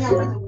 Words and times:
ya 0.00 0.08
ini 0.12 0.45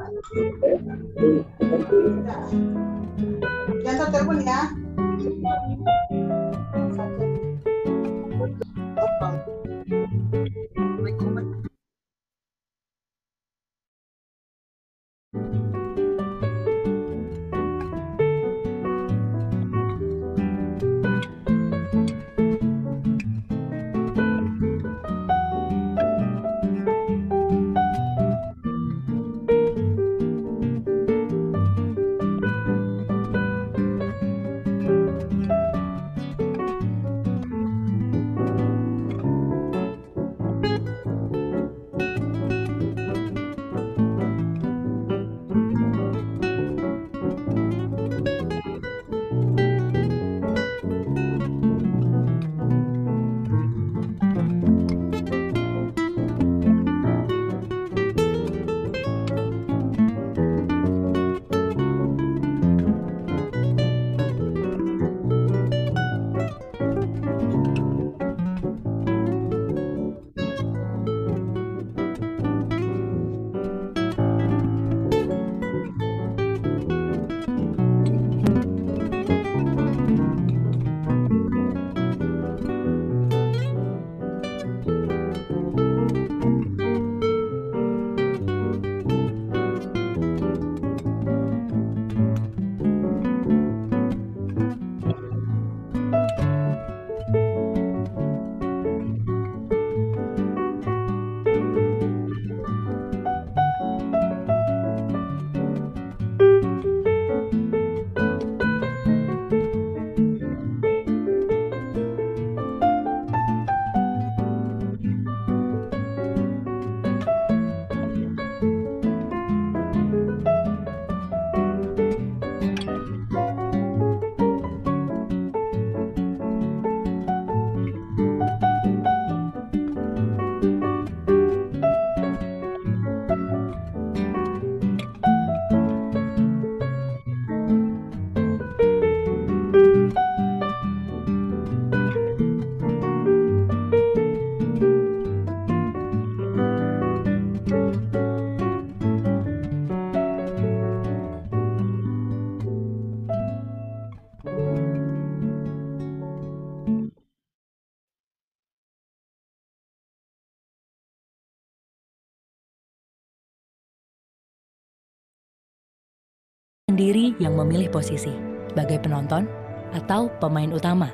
sendiri 166.88 167.36
yang 167.36 167.52
memilih 167.52 167.92
posisi 167.92 168.32
sebagai 168.72 168.96
penonton 169.04 169.44
atau 169.92 170.32
pemain 170.40 170.72
utama. 170.72 171.12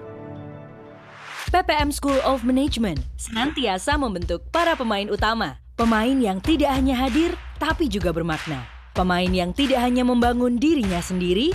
PPM 1.51 1.91
School 1.91 2.23
of 2.23 2.47
Management 2.47 3.03
senantiasa 3.19 3.99
membentuk 3.99 4.47
para 4.55 4.79
pemain 4.79 5.11
utama, 5.11 5.59
pemain 5.75 6.15
yang 6.15 6.39
tidak 6.39 6.71
hanya 6.71 6.95
hadir 6.95 7.35
tapi 7.59 7.91
juga 7.91 8.15
bermakna, 8.15 8.63
pemain 8.95 9.29
yang 9.29 9.51
tidak 9.51 9.83
hanya 9.83 10.07
membangun 10.07 10.57
dirinya 10.57 11.03
sendiri, 11.03 11.51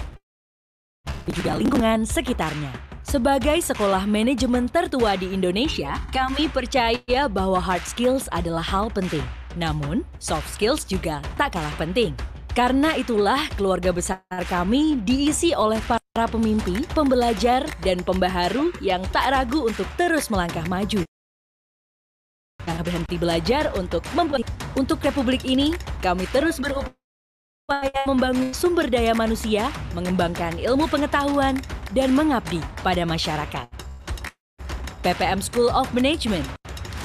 tapi 1.08 1.32
juga 1.32 1.56
lingkungan 1.56 2.04
sekitarnya. 2.04 2.72
Sebagai 3.10 3.58
sekolah 3.66 4.06
manajemen 4.06 4.70
tertua 4.70 5.18
di 5.18 5.34
Indonesia, 5.34 5.98
kami 6.14 6.46
percaya 6.46 7.26
bahwa 7.26 7.58
hard 7.58 7.82
skills 7.82 8.30
adalah 8.30 8.62
hal 8.62 8.94
penting. 8.94 9.26
Namun, 9.58 10.06
soft 10.22 10.46
skills 10.54 10.86
juga 10.86 11.18
tak 11.34 11.58
kalah 11.58 11.74
penting. 11.82 12.14
Karena 12.60 12.92
itulah 13.00 13.40
keluarga 13.56 13.96
besar 13.96 14.20
kami 14.52 15.00
diisi 15.08 15.56
oleh 15.56 15.80
para 15.88 16.28
pemimpi, 16.28 16.84
pembelajar, 16.92 17.64
dan 17.80 18.04
pembaharu 18.04 18.76
yang 18.84 19.00
tak 19.16 19.32
ragu 19.32 19.64
untuk 19.64 19.88
terus 19.96 20.28
melangkah 20.28 20.68
maju. 20.68 21.08
Jangan 22.68 22.84
berhenti 22.84 23.16
belajar 23.16 23.72
untuk 23.80 24.04
membuat 24.12 24.44
untuk 24.76 25.00
Republik 25.00 25.48
ini, 25.48 25.72
kami 26.04 26.28
terus 26.36 26.60
berupaya 26.60 28.04
membangun 28.04 28.52
sumber 28.52 28.92
daya 28.92 29.16
manusia, 29.16 29.72
mengembangkan 29.96 30.60
ilmu 30.60 30.92
pengetahuan, 30.92 31.56
dan 31.96 32.12
mengabdi 32.12 32.60
pada 32.84 33.08
masyarakat. 33.08 33.72
PPM 35.08 35.40
School 35.40 35.72
of 35.72 35.88
Management, 35.96 36.44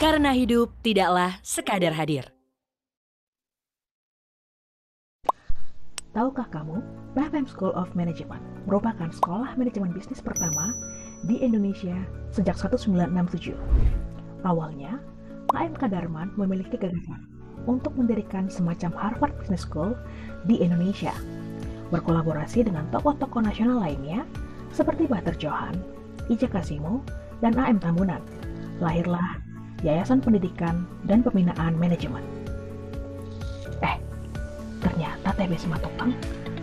karena 0.03 0.35
hidup 0.35 0.75
tidaklah 0.83 1.39
sekadar 1.47 1.95
hadir. 1.95 2.34
Tahukah 6.14 6.46
kamu, 6.55 6.78
PFM 7.19 7.43
School 7.50 7.75
of 7.75 7.90
Management 7.99 8.38
merupakan 8.70 9.11
sekolah 9.11 9.58
manajemen 9.58 9.90
bisnis 9.90 10.22
pertama 10.22 10.70
di 11.26 11.43
Indonesia 11.43 12.06
sejak 12.31 12.55
1967. 12.55 13.58
Awalnya, 14.46 15.02
AMK 15.50 15.90
Darman 15.90 16.31
memiliki 16.38 16.78
gagasan 16.78 17.26
untuk 17.66 17.99
mendirikan 17.99 18.46
semacam 18.46 18.94
Harvard 18.94 19.34
Business 19.43 19.66
School 19.66 19.99
di 20.46 20.62
Indonesia, 20.62 21.11
berkolaborasi 21.90 22.62
dengan 22.62 22.87
tokoh-tokoh 22.94 23.43
nasional 23.43 23.82
lainnya 23.82 24.22
seperti 24.70 25.11
Bater 25.11 25.34
Johan, 25.34 25.75
Ija 26.31 26.46
Kasimo, 26.46 27.02
dan 27.43 27.58
AM 27.58 27.82
Tambunan. 27.82 28.22
Lahirlah 28.78 29.43
Yayasan 29.82 30.22
Pendidikan 30.22 30.87
dan 31.11 31.26
Pembinaan 31.26 31.75
Manajemen. 31.75 32.22
Eh, 33.82 33.99
ternyata 34.85 35.33
TB 35.35 35.57
Simatupang 35.57 36.13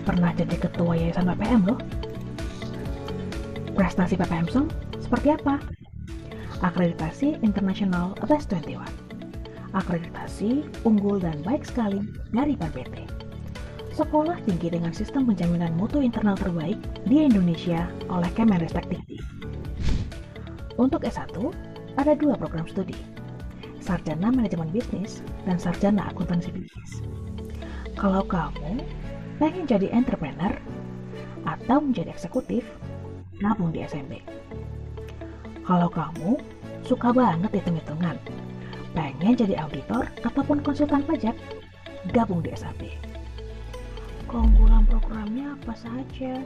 pernah 0.06 0.30
jadi 0.38 0.56
ketua 0.56 0.94
Yayasan 0.94 1.28
PPM 1.34 1.62
loh. 1.66 1.80
Prestasi 3.74 4.14
PPM 4.16 4.46
Song 4.46 4.70
seperti 5.02 5.34
apa? 5.34 5.58
Akreditasi 6.62 7.42
International 7.42 8.14
Attest 8.22 8.54
21. 8.54 8.78
Akreditasi 9.74 10.62
unggul 10.86 11.18
dan 11.18 11.42
baik 11.42 11.66
sekali 11.66 12.06
dari 12.30 12.54
PPT. 12.54 13.10
Sekolah 13.92 14.40
tinggi 14.48 14.72
dengan 14.72 14.96
sistem 14.96 15.28
penjaminan 15.28 15.76
mutu 15.76 16.00
internal 16.00 16.40
terbaik 16.40 16.80
di 17.04 17.28
Indonesia 17.28 17.92
oleh 18.08 18.32
Kemenristek 18.38 18.88
Dikti. 18.88 19.20
Untuk 20.80 21.04
S1, 21.04 21.36
ada 22.00 22.16
dua 22.16 22.40
program 22.40 22.64
studi, 22.72 22.96
Sarjana 23.84 24.32
Manajemen 24.32 24.72
Bisnis 24.72 25.20
dan 25.44 25.60
Sarjana 25.60 26.08
Akuntansi 26.08 26.56
Bisnis. 26.56 27.21
Kalau 28.02 28.26
kamu 28.26 28.82
pengen 29.38 29.70
jadi 29.70 29.94
entrepreneur 29.94 30.58
atau 31.46 31.78
menjadi 31.78 32.10
eksekutif, 32.10 32.66
nabung 33.38 33.70
di 33.70 33.86
SMB. 33.86 34.18
Kalau 35.62 35.86
kamu 35.86 36.42
Suka 36.82 37.14
banget 37.14 37.62
hitung-hitungan. 37.62 38.18
Pengen 38.92 39.38
jadi 39.38 39.56
auditor 39.64 40.10
ataupun 40.26 40.66
konsultan 40.66 41.06
pajak? 41.06 41.38
Gabung 42.10 42.42
di 42.42 42.50
SAP. 42.58 42.90
Keunggulan 44.26 44.84
programnya 44.90 45.54
apa 45.56 45.74
saja? 45.78 46.42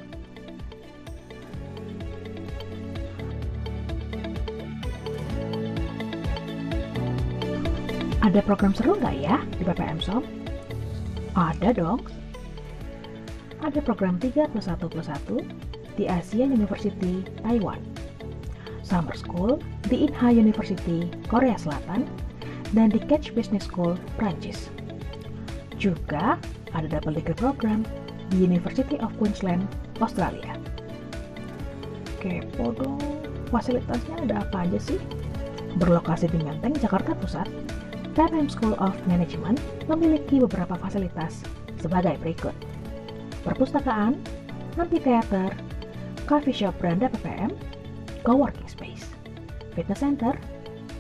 Ada 8.26 8.42
program 8.44 8.74
seru 8.76 8.98
nggak 9.00 9.16
ya 9.22 9.38
di 9.56 9.64
BPM 9.64 10.02
Sob? 10.04 10.45
Ada 11.36 11.76
dong. 11.76 12.00
Ada 13.60 13.84
program 13.84 14.16
3 14.24 14.48
plus 14.56 14.72
1 14.72 14.88
plus 14.88 15.12
1 15.12 16.00
di 16.00 16.08
Asian 16.08 16.56
University, 16.56 17.28
Taiwan. 17.44 17.84
Summer 18.88 19.12
School 19.20 19.60
di 19.92 20.08
Inha 20.08 20.32
University, 20.32 21.12
Korea 21.28 21.60
Selatan, 21.60 22.08
dan 22.72 22.88
di 22.88 23.04
Catch 23.04 23.36
Business 23.36 23.68
School, 23.68 24.00
Prancis. 24.16 24.72
Juga 25.76 26.40
ada 26.72 26.88
double 26.88 27.20
degree 27.20 27.36
program 27.36 27.84
di 28.32 28.48
University 28.48 28.96
of 29.04 29.12
Queensland, 29.20 29.68
Australia. 30.00 30.56
Kepo 32.24 32.72
dong, 32.80 33.02
fasilitasnya 33.52 34.24
ada 34.24 34.48
apa 34.48 34.64
aja 34.64 34.80
sih? 34.80 35.02
Berlokasi 35.84 36.32
di 36.32 36.40
Menteng, 36.40 36.80
Jakarta 36.80 37.12
Pusat, 37.18 37.52
PPM 38.16 38.48
School 38.48 38.80
of 38.80 38.96
Management 39.12 39.60
memiliki 39.92 40.40
beberapa 40.40 40.80
fasilitas 40.80 41.44
sebagai 41.84 42.16
berikut. 42.24 42.56
Perpustakaan, 43.44 44.16
amphitheater, 44.80 45.52
coffee 46.24 46.56
shop 46.56 46.72
beranda 46.80 47.12
PPM, 47.12 47.52
co-working 48.24 48.72
space, 48.72 49.12
fitness 49.76 50.00
center, 50.00 50.32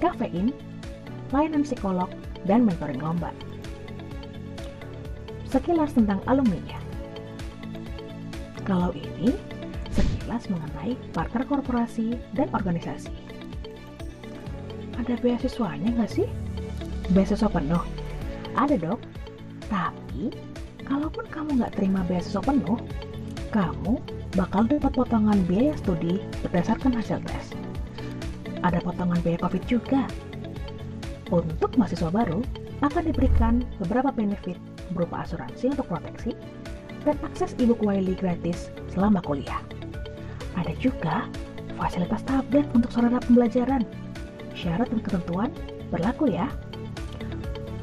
kafein, 0.04 0.52
layanan 1.32 1.64
psikolog, 1.64 2.12
dan 2.44 2.68
mentoring 2.68 3.00
lomba. 3.00 3.32
Sekilas 5.48 5.96
tentang 5.96 6.20
alumninya. 6.28 6.84
Kalau 8.68 8.92
ini, 8.92 9.32
sekilas 9.96 10.52
mengenai 10.52 11.00
partner 11.16 11.48
korporasi 11.48 12.20
dan 12.36 12.52
organisasi. 12.52 13.16
Ada 15.00 15.16
beasiswanya 15.24 15.96
nggak 15.96 16.12
sih? 16.12 16.28
Beasiswa 17.14 17.50
penuh? 17.52 17.84
Ada 18.56 18.80
dok, 18.80 19.00
tapi 19.68 20.32
kalaupun 20.88 21.26
kamu 21.30 21.60
nggak 21.62 21.74
terima 21.78 22.02
beasiswa 22.08 22.42
penuh, 22.42 22.80
kamu 23.52 24.00
bakal 24.34 24.66
dapat 24.66 24.92
potongan 24.96 25.40
biaya 25.46 25.76
studi 25.78 26.24
berdasarkan 26.46 26.96
hasil 26.96 27.20
tes. 27.28 27.54
Ada 28.64 28.82
potongan 28.82 29.20
biaya 29.22 29.40
COVID 29.46 29.64
juga. 29.70 30.08
Untuk 31.30 31.74
mahasiswa 31.78 32.10
baru, 32.10 32.42
akan 32.84 33.04
diberikan 33.10 33.66
beberapa 33.82 34.14
benefit 34.14 34.60
berupa 34.94 35.26
asuransi 35.26 35.74
untuk 35.74 35.90
proteksi 35.90 36.38
dan 37.06 37.16
akses 37.26 37.54
e-book 37.62 37.82
gratis 38.18 38.70
selama 38.90 39.22
kuliah. 39.26 39.62
Ada 40.58 40.74
juga 40.78 41.28
fasilitas 41.76 42.24
tablet 42.26 42.66
untuk 42.74 42.90
sarana 42.92 43.22
pembelajaran. 43.24 43.84
Syarat 44.56 44.88
dan 44.90 45.02
ketentuan 45.04 45.50
berlaku 45.92 46.32
ya 46.32 46.48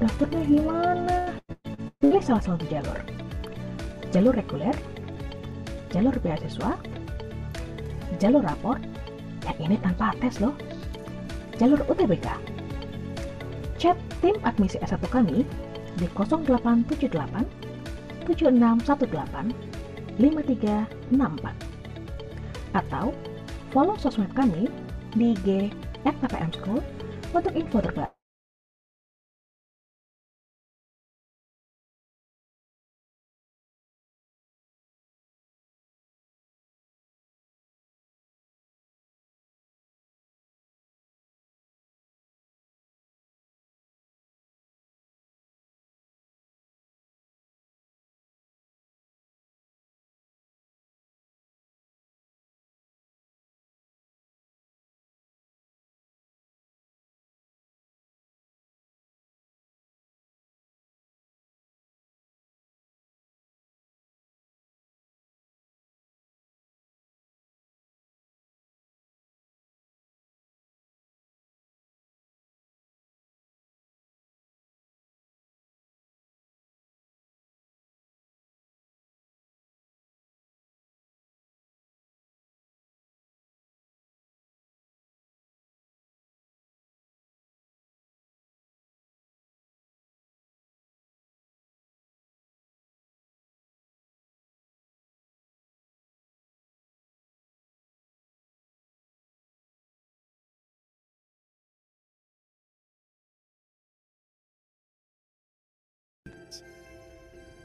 daftarnya 0.03 0.43
gimana? 0.51 1.39
Pilih 2.03 2.19
salah 2.19 2.43
satu 2.43 2.67
jalur. 2.67 2.99
Jalur 4.11 4.35
reguler, 4.35 4.75
jalur 5.95 6.11
beasiswa, 6.19 6.75
jalur 8.19 8.43
rapor, 8.43 8.83
yang 9.47 9.59
ini 9.63 9.79
tanpa 9.79 10.11
tes 10.19 10.43
loh, 10.43 10.59
jalur 11.57 11.79
UTBK. 11.87 12.35
Chat 13.79 13.95
tim 14.19 14.35
admisi 14.43 14.83
S1 14.83 15.07
kami 15.07 15.47
di 15.99 16.07
0878 16.19 18.27
7618 18.27 19.55
5364 20.19 21.55
atau 22.73 23.13
follow 23.73 23.97
sosmed 23.97 24.33
kami 24.37 24.69
di 25.17 25.33
IG 25.37 25.73
at 26.05 26.17
School 26.57 26.81
untuk 27.33 27.53
info 27.57 27.81
terbaru. 27.81 28.22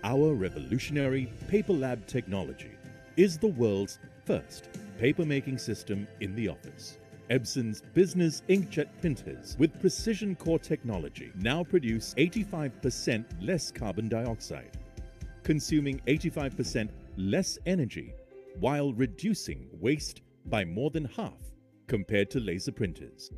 Our 0.04 0.36
revolutionary 0.36 1.32
Paper 1.48 1.74
Lab 1.74 2.06
technology 2.06 2.72
is 3.16 3.38
the 3.38 3.48
world's 3.48 4.00
first 4.26 4.70
paper 5.00 5.26
making 5.26 5.58
system 5.58 6.08
in 6.22 6.36
the 6.36 6.48
office. 6.48 7.00
Epson's 7.30 7.82
business 7.94 8.44
inkjet 8.48 8.88
printers 9.02 9.56
with 9.60 9.80
precision 9.82 10.36
core 10.36 10.60
technology 10.60 11.32
now 11.36 11.64
produce 11.64 12.14
85% 12.16 13.26
less 13.42 13.72
carbon 13.72 14.08
dioxide, 14.08 14.78
consuming 15.44 16.00
85% 16.08 16.90
less 17.18 17.58
energy 17.66 18.14
while 18.60 18.94
reducing 18.94 19.68
waste 19.74 20.22
by 20.46 20.64
more 20.64 20.92
than 20.92 21.06
half 21.06 21.52
compared 21.88 22.30
to 22.32 22.40
laser 22.40 22.72
printers. 22.72 23.32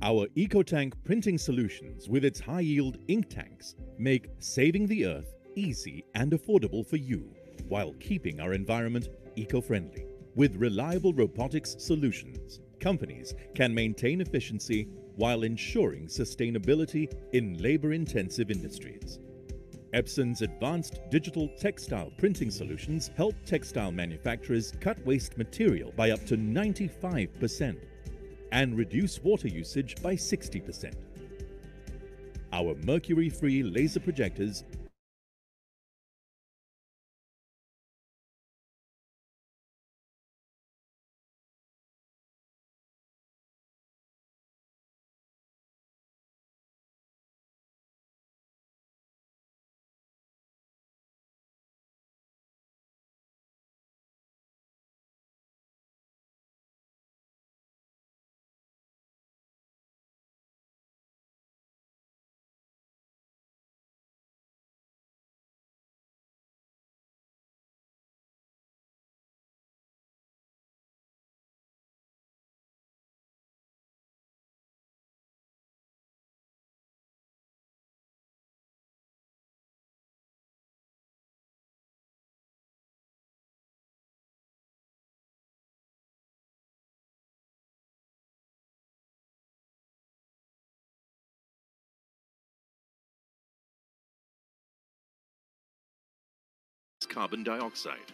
Our 0.00 0.28
EcoTank 0.36 0.94
printing 1.04 1.38
solutions 1.38 2.08
with 2.08 2.24
its 2.24 2.40
high 2.40 2.60
yield 2.60 2.98
ink 3.08 3.28
tanks 3.28 3.74
make 3.98 4.28
saving 4.38 4.86
the 4.86 5.06
earth 5.06 5.34
easy 5.58 6.04
and 6.14 6.32
affordable 6.32 6.86
for 6.86 6.96
you 6.96 7.28
while 7.68 7.92
keeping 8.00 8.40
our 8.40 8.52
environment 8.54 9.08
eco 9.36 9.60
friendly. 9.60 10.06
With 10.34 10.56
reliable 10.56 11.12
robotics 11.12 11.76
solutions, 11.78 12.60
companies 12.80 13.34
can 13.54 13.74
maintain 13.74 14.20
efficiency 14.20 14.88
while 15.16 15.42
ensuring 15.42 16.06
sustainability 16.06 17.12
in 17.32 17.58
labor 17.58 17.92
intensive 17.92 18.50
industries. 18.50 19.18
Epson's 19.92 20.42
advanced 20.42 21.00
digital 21.10 21.48
textile 21.58 22.12
printing 22.18 22.50
solutions 22.50 23.10
help 23.16 23.34
textile 23.44 23.90
manufacturers 23.90 24.72
cut 24.80 25.04
waste 25.04 25.36
material 25.38 25.92
by 25.96 26.10
up 26.10 26.24
to 26.26 26.36
95% 26.36 27.76
and 28.52 28.76
reduce 28.76 29.22
water 29.22 29.48
usage 29.48 30.00
by 30.02 30.14
60%. 30.14 30.94
Our 32.52 32.74
mercury 32.84 33.28
free 33.28 33.62
laser 33.62 34.00
projectors 34.00 34.64
carbon 97.06 97.44
dioxide, 97.44 98.12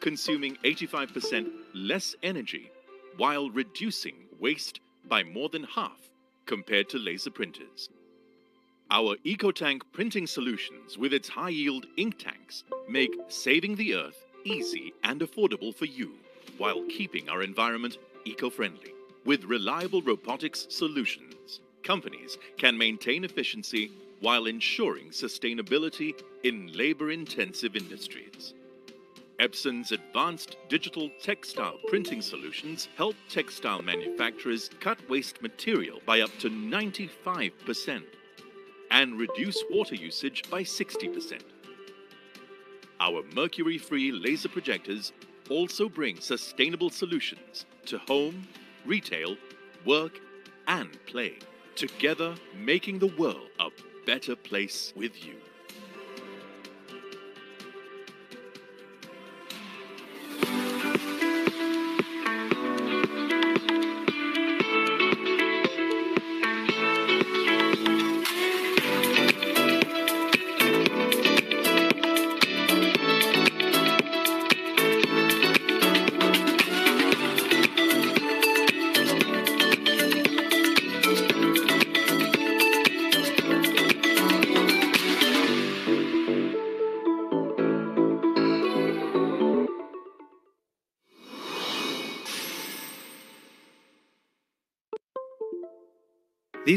consuming 0.00 0.56
85% 0.64 1.50
less 1.74 2.14
energy 2.22 2.70
while 3.16 3.50
reducing 3.50 4.14
waste 4.38 4.80
by 5.08 5.22
more 5.22 5.48
than 5.48 5.64
half 5.64 6.10
compared 6.46 6.88
to 6.90 6.98
laser 6.98 7.30
printers. 7.30 7.88
Our 8.90 9.16
EcoTank 9.24 9.82
printing 9.92 10.26
solutions 10.26 10.98
with 10.98 11.12
its 11.12 11.28
high 11.28 11.50
yield 11.50 11.86
ink 11.96 12.18
tanks 12.18 12.64
make 12.88 13.12
saving 13.28 13.76
the 13.76 13.94
earth 13.94 14.24
easy 14.44 14.92
and 15.04 15.20
affordable 15.20 15.74
for 15.74 15.84
you 15.84 16.12
while 16.58 16.82
keeping 16.88 17.28
our 17.28 17.42
environment 17.42 17.98
eco 18.24 18.50
friendly. 18.50 18.92
With 19.24 19.44
reliable 19.44 20.02
robotics 20.02 20.66
solutions, 20.70 21.60
companies 21.82 22.36
can 22.58 22.76
maintain 22.76 23.24
efficiency 23.24 23.92
while 24.20 24.46
ensuring 24.46 25.08
sustainability 25.10 26.14
in 26.44 26.72
labor 26.72 27.10
intensive 27.10 27.76
industries. 27.76 28.54
Epson's 29.38 29.90
advanced 29.92 30.56
digital 30.68 31.10
textile 31.22 31.78
printing 31.88 32.20
solutions 32.20 32.88
help 32.96 33.16
textile 33.30 33.80
manufacturers 33.80 34.68
cut 34.80 34.98
waste 35.08 35.40
material 35.40 35.98
by 36.04 36.20
up 36.20 36.30
to 36.38 36.50
95% 36.50 38.02
and 38.90 39.18
reduce 39.18 39.64
water 39.70 39.94
usage 39.94 40.42
by 40.50 40.62
60%. 40.62 41.40
Our 43.00 43.22
mercury 43.34 43.78
free 43.78 44.12
laser 44.12 44.50
projectors 44.50 45.12
also 45.48 45.88
bring 45.88 46.20
sustainable 46.20 46.90
solutions 46.90 47.64
to 47.86 47.96
home, 47.96 48.46
retail, 48.84 49.38
work, 49.86 50.20
and 50.68 50.98
play, 51.06 51.38
together 51.76 52.34
making 52.54 52.98
the 52.98 53.06
world 53.06 53.48
a 53.58 53.70
better 54.06 54.36
place 54.36 54.92
with 54.96 55.24
you. 55.24 55.34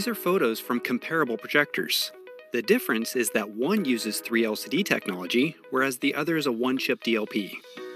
These 0.04 0.10
are 0.10 0.16
photos 0.16 0.60
from 0.60 0.82
comparable 0.82 1.38
projectors. 1.38 2.12
The 2.52 2.62
difference 2.62 3.16
is 3.16 3.30
that 3.30 3.52
one 3.52 3.86
uses 3.86 4.22
3LCD 4.22 4.84
technology, 4.84 5.56
whereas 5.70 5.98
the 6.00 6.14
other 6.14 6.36
is 6.36 6.46
a 6.46 6.52
one 6.52 6.78
chip 6.78 7.02
DLP. 7.06 7.54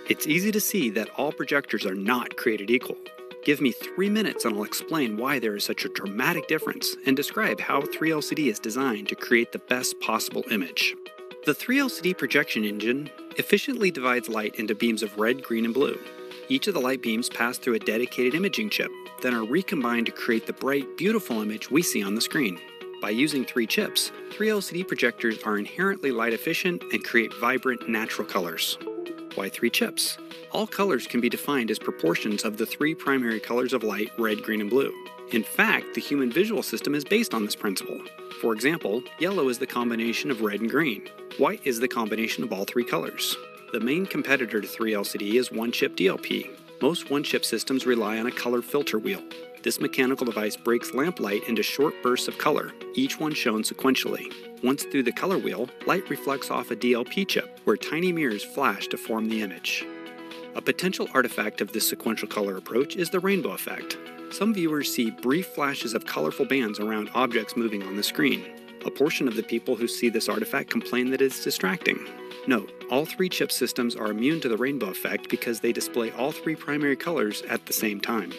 It's 0.08 0.26
easy 0.26 0.50
to 0.54 0.62
see 0.62 0.90
that 0.92 1.10
all 1.18 1.34
projectors 1.34 1.86
are 1.86 1.94
not 1.94 2.38
created 2.38 2.72
equal. 2.72 2.96
Give 3.44 3.60
me 3.60 3.74
three 3.74 4.10
minutes 4.10 4.46
and 4.46 4.56
I'll 4.56 4.64
explain 4.64 5.18
why 5.18 5.40
there 5.40 5.58
is 5.58 5.66
such 5.66 5.84
a 5.84 5.90
dramatic 5.90 6.48
difference 6.48 6.96
and 7.06 7.14
describe 7.14 7.60
how 7.60 7.82
3LCD 7.82 8.48
is 8.48 8.60
designed 8.60 9.10
to 9.10 9.16
create 9.16 9.52
the 9.52 9.60
best 9.60 10.00
possible 10.00 10.46
image. 10.50 10.96
The 11.46 11.54
3LCD 11.54 12.18
projection 12.18 12.64
engine 12.64 13.10
efficiently 13.36 13.92
divides 13.92 14.30
light 14.30 14.56
into 14.56 14.76
beams 14.76 15.04
of 15.04 15.18
red, 15.18 15.44
green, 15.44 15.66
and 15.66 15.74
blue. 15.74 16.00
Each 16.50 16.68
of 16.68 16.74
the 16.74 16.80
light 16.80 17.01
beams 17.01 17.27
pass 17.30 17.58
through 17.58 17.74
a 17.74 17.80
dedicated 17.80 18.34
imaging 18.34 18.70
chip, 18.70 18.92
then 19.22 19.34
are 19.34 19.44
recombined 19.44 20.06
to 20.06 20.13
create 20.13 20.48
the 20.48 20.54
bright, 20.54 20.98
beautiful 20.98 21.42
image 21.42 21.70
we 21.70 21.82
see 21.82 22.01
on 22.01 22.16
the 22.16 22.22
screen. 22.22 22.58
By 23.01 23.10
using 23.10 23.44
three 23.44 23.68
chips, 23.68 24.12
3LCD 24.32 24.88
projectors 24.88 25.44
are 25.44 25.60
inherently 25.60 26.12
light 26.12 26.34
efficient 26.34 26.84
and 26.94 27.04
create 27.04 27.34
vibrant, 27.39 27.89
natural 27.89 28.27
colors. 28.27 28.77
Why 29.36 29.50
three 29.50 29.70
chips? 29.70 30.18
All 30.51 30.66
colors 30.66 31.06
can 31.06 31.20
be 31.20 31.30
defined 31.30 31.70
as 31.70 31.80
proportions 31.80 32.46
of 32.46 32.58
the 32.58 32.66
three 32.66 32.96
primary 32.96 33.42
colors 33.42 33.74
of 33.74 33.84
light 33.84 34.12
red, 34.18 34.42
green, 34.42 34.62
and 34.62 34.70
blue. 34.70 34.94
In 35.34 35.44
fact, 35.44 35.94
the 35.94 36.01
human 36.01 36.32
visual 36.32 36.63
system 36.63 36.96
is 36.96 37.04
based 37.04 37.34
on 37.34 37.44
this 37.44 37.56
principle. 37.56 38.00
For 38.42 38.54
example, 38.54 39.04
yellow 39.20 39.50
is 39.50 39.60
the 39.60 39.68
combination 39.68 40.32
of 40.32 40.42
red 40.42 40.62
and 40.62 40.70
green, 40.70 41.10
white 41.38 41.62
is 41.66 41.82
the 41.82 41.88
combination 41.89 42.44
of 42.44 42.54
all 42.54 42.63
three 42.63 42.86
colors. 42.86 43.36
The 43.74 43.81
main 43.81 44.05
competitor 44.05 44.62
to 44.62 44.67
3LCD 44.67 45.33
is 45.33 45.51
one 45.51 45.74
chip 45.74 45.97
DLP. 45.97 46.50
Most 46.81 47.09
one 47.09 47.21
chip 47.21 47.43
systems 47.43 47.86
rely 47.86 48.17
on 48.17 48.25
a 48.25 48.31
color 48.31 48.62
filter 48.62 48.97
wheel. 48.97 49.21
This 49.62 49.81
mechanical 49.81 50.25
device 50.25 50.55
breaks 50.55 50.91
lamplight 50.91 51.50
into 51.50 51.63
short 51.63 51.93
bursts 52.01 52.29
of 52.29 52.38
color, 52.38 52.71
each 52.95 53.19
one 53.19 53.33
shown 53.33 53.63
sequentially. 53.63 54.33
Once 54.63 54.83
through 54.86 55.03
the 55.03 55.12
color 55.12 55.38
wheel, 55.38 55.69
light 55.86 56.09
reflects 56.09 56.50
off 56.50 56.71
a 56.71 56.77
DLP 56.77 57.27
chip, 57.27 57.59
where 57.65 57.75
tiny 57.75 58.13
mirrors 58.13 58.41
flash 58.41 58.88
to 58.88 58.97
form 58.97 59.27
the 59.27 59.41
image. 59.41 59.86
A 60.55 60.62
potential 60.62 61.09
artifact 61.13 61.59
of 61.59 61.74
this 61.74 61.89
sequential 61.89 62.29
color 62.29 62.55
approach 62.55 62.95
is 62.95 63.09
the 63.09 63.19
rainbow 63.19 63.51
effect. 63.51 63.97
Some 64.31 64.53
viewers 64.53 64.93
see 64.93 65.12
brief 65.12 65.47
flashes 65.47 65.93
of 65.93 66.05
colorful 66.05 66.45
bands 66.45 66.79
around 66.79 67.09
objects 67.13 67.57
moving 67.57 67.83
on 67.83 67.97
the 67.97 68.03
screen. 68.03 68.45
A 68.86 68.91
portion 68.91 69.27
of 69.27 69.36
the 69.36 69.43
people 69.43 69.75
who 69.75 69.89
see 69.89 70.07
this 70.07 70.29
artifact 70.29 70.69
complain 70.69 71.12
that 71.12 71.21
it's 71.21 71.43
distracting. 71.43 72.00
Note, 72.47 72.71
all 72.89 73.06
three 73.06 73.27
chip 73.27 73.51
systems 73.51 73.96
are 73.96 74.12
immune 74.12 74.39
to 74.41 74.50
the 74.50 74.58
rainbow 74.58 74.89
effect 74.89 75.29
because 75.29 75.60
they 75.60 75.74
display 75.74 76.12
all 76.12 76.32
three 76.32 76.56
primary 76.56 76.96
colors 76.96 77.41
at 77.50 77.65
the 77.65 77.74
same 77.74 78.00
time. 78.00 78.32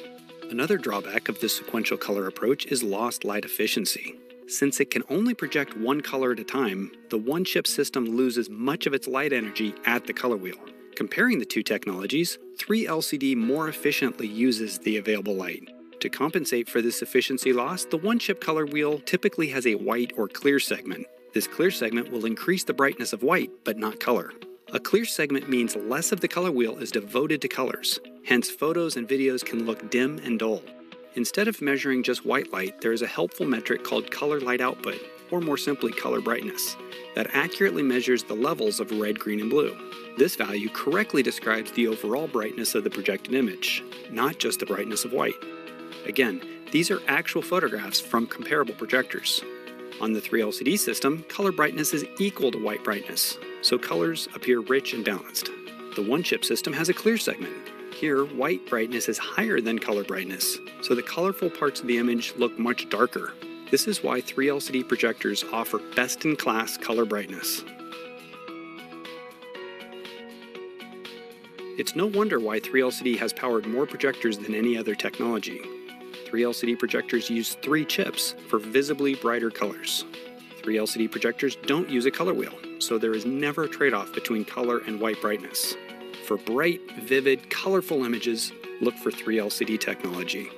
Another 0.51 0.79
drawback 0.79 1.29
of 1.29 1.39
this 1.41 1.57
sequential 1.57 1.99
color 1.99 2.27
approach 2.27 2.65
is 2.67 2.83
lost 2.83 3.25
light 3.25 3.45
efficiency. 3.45 4.19
Since 4.47 4.81
it 4.81 4.91
can 4.91 5.03
only 5.11 5.35
project 5.35 5.77
one 5.77 6.01
color 6.01 6.33
at 6.33 6.41
a 6.41 6.45
time, 6.45 6.91
the 7.11 7.19
one 7.19 7.45
chip 7.45 7.67
system 7.67 8.07
loses 8.07 8.49
much 8.49 8.87
of 8.87 8.95
its 8.95 9.07
light 9.07 9.35
energy 9.35 9.75
at 9.85 10.07
the 10.07 10.15
color 10.15 10.39
wheel. 10.39 10.57
Comparing 10.97 11.39
the 11.39 11.45
two 11.45 11.63
technologies, 11.63 12.39
3LCD 12.57 13.37
more 13.37 13.69
efficiently 13.69 14.27
uses 14.27 14.79
the 14.79 14.97
available 14.97 15.35
light. 15.35 15.69
To 16.01 16.09
compensate 16.09 16.69
for 16.69 16.81
this 16.81 17.03
efficiency 17.03 17.53
loss, 17.53 17.85
the 17.85 17.99
one 17.99 18.19
chip 18.19 18.41
color 18.41 18.65
wheel 18.65 19.01
typically 19.01 19.49
has 19.49 19.67
a 19.67 19.75
white 19.75 20.13
or 20.17 20.29
clear 20.29 20.59
segment. 20.59 21.07
This 21.35 21.47
clear 21.47 21.71
segment 21.71 22.11
will 22.11 22.25
increase 22.25 22.65
the 22.65 22.73
brightness 22.73 23.13
of 23.13 23.23
white, 23.23 23.51
but 23.65 23.77
not 23.77 24.01
color. 24.01 24.33
A 24.73 24.81
clear 24.81 25.05
segment 25.05 25.49
means 25.49 25.77
less 25.77 26.11
of 26.11 26.21
the 26.21 26.29
color 26.29 26.51
wheel 26.51 26.79
is 26.79 26.91
devoted 26.91 27.43
to 27.43 27.49
colors, 27.49 28.01
hence, 28.25 28.51
photos 28.51 28.97
and 28.97 29.09
videos 29.09 29.45
can 29.45 29.67
look 29.67 29.91
dim 29.91 30.19
and 30.25 30.39
dull. 30.39 30.63
Instead 31.15 31.49
of 31.49 31.61
measuring 31.61 32.03
just 32.03 32.25
white 32.25 32.53
light, 32.53 32.81
there 32.81 32.93
is 32.93 33.03
a 33.03 33.07
helpful 33.07 33.47
metric 33.47 33.85
called 33.85 34.11
color 34.11 34.41
light 34.41 34.61
output, 34.61 35.01
or 35.31 35.41
more 35.41 35.57
simply, 35.57 35.93
color 35.93 36.21
brightness, 36.21 36.77
that 37.15 37.35
accurately 37.35 37.83
measures 37.83 38.23
the 38.23 38.35
levels 38.35 38.81
of 38.81 38.91
red, 38.93 39.19
green, 39.19 39.41
and 39.41 39.51
blue. 39.51 39.77
This 40.17 40.37
value 40.37 40.69
correctly 40.71 41.23
describes 41.23 41.73
the 41.73 41.89
overall 41.89 42.29
brightness 42.29 42.75
of 42.75 42.85
the 42.85 42.91
projected 42.91 43.35
image, 43.35 43.83
not 44.11 44.39
just 44.39 44.61
the 44.61 44.67
brightness 44.67 45.05
of 45.05 45.13
white. 45.13 45.35
Again, 46.07 46.41
these 46.73 46.91
are 46.91 47.01
actual 47.07 47.43
photographs 47.43 48.01
from 48.01 48.27
comparable 48.27 48.75
projectors. 48.75 49.43
On 50.01 50.13
the 50.13 50.21
3LCD 50.21 50.79
system, 50.79 51.25
color 51.25 51.51
brightness 51.51 51.93
is 51.93 52.05
equal 52.21 52.53
to 52.53 52.63
white 52.63 52.85
brightness, 52.85 53.37
so 53.63 53.77
colors 53.77 54.29
appear 54.33 54.61
rich 54.61 54.93
and 54.93 55.05
balanced. 55.05 55.51
The 55.97 56.07
one 56.09 56.23
chip 56.23 56.45
system 56.45 56.73
has 56.73 56.89
a 56.89 56.95
clear 56.95 57.19
segment. 57.19 57.53
Here, 57.93 58.25
white 58.25 58.65
brightness 58.69 59.09
is 59.09 59.19
higher 59.19 59.61
than 59.61 59.81
color 59.81 60.05
brightness, 60.05 60.59
so 60.83 60.95
the 60.95 61.03
colorful 61.03 61.51
parts 61.51 61.81
of 61.81 61.89
the 61.89 61.99
image 61.99 62.33
look 62.37 62.57
much 62.61 62.89
darker. 62.89 63.33
This 63.73 63.89
is 63.89 64.05
why 64.05 64.21
3LCD 64.21 64.87
projectors 64.87 65.45
offer 65.53 65.81
best 65.97 66.25
in 66.25 66.37
class 66.37 66.77
color 66.77 67.05
brightness. 67.05 67.65
It's 71.77 71.97
no 71.97 72.07
wonder 72.07 72.39
why 72.39 72.61
3LCD 72.61 73.19
has 73.19 73.33
powered 73.33 73.67
more 73.67 73.87
projectors 73.87 74.39
than 74.39 74.55
any 74.55 74.79
other 74.79 74.95
technology. 74.95 75.61
3LCD 76.29 76.79
projectors 76.79 77.31
use 77.31 77.55
three 77.63 77.85
chips 77.85 78.35
for 78.49 78.59
visibly 78.59 79.15
brighter 79.15 79.51
colors. 79.51 80.05
3LCD 80.63 81.11
projectors 81.11 81.57
don't 81.67 81.89
use 81.89 82.05
a 82.05 82.11
color 82.11 82.35
wheel, 82.35 82.53
so 82.81 82.99
there 82.99 83.15
is 83.15 83.25
never 83.25 83.65
a 83.65 83.69
trade 83.69 83.95
off 83.95 84.13
between 84.13 84.45
color 84.45 84.81
and 84.87 85.01
white 85.01 85.21
brightness. 85.23 85.75
For 86.27 86.37
bright, 86.37 86.81
vivid, 87.01 87.49
colorful 87.49 88.05
images, 88.05 88.53
look 88.83 88.95
for 88.97 89.11
3LCD 89.11 89.81
technology. 89.81 90.51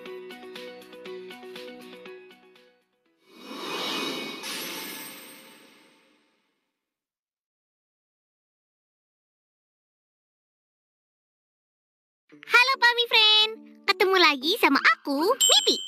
Ketemu 14.11 14.27
lagi 14.27 14.53
sama 14.59 14.83
aku, 14.99 15.23
Mipi. 15.39 15.79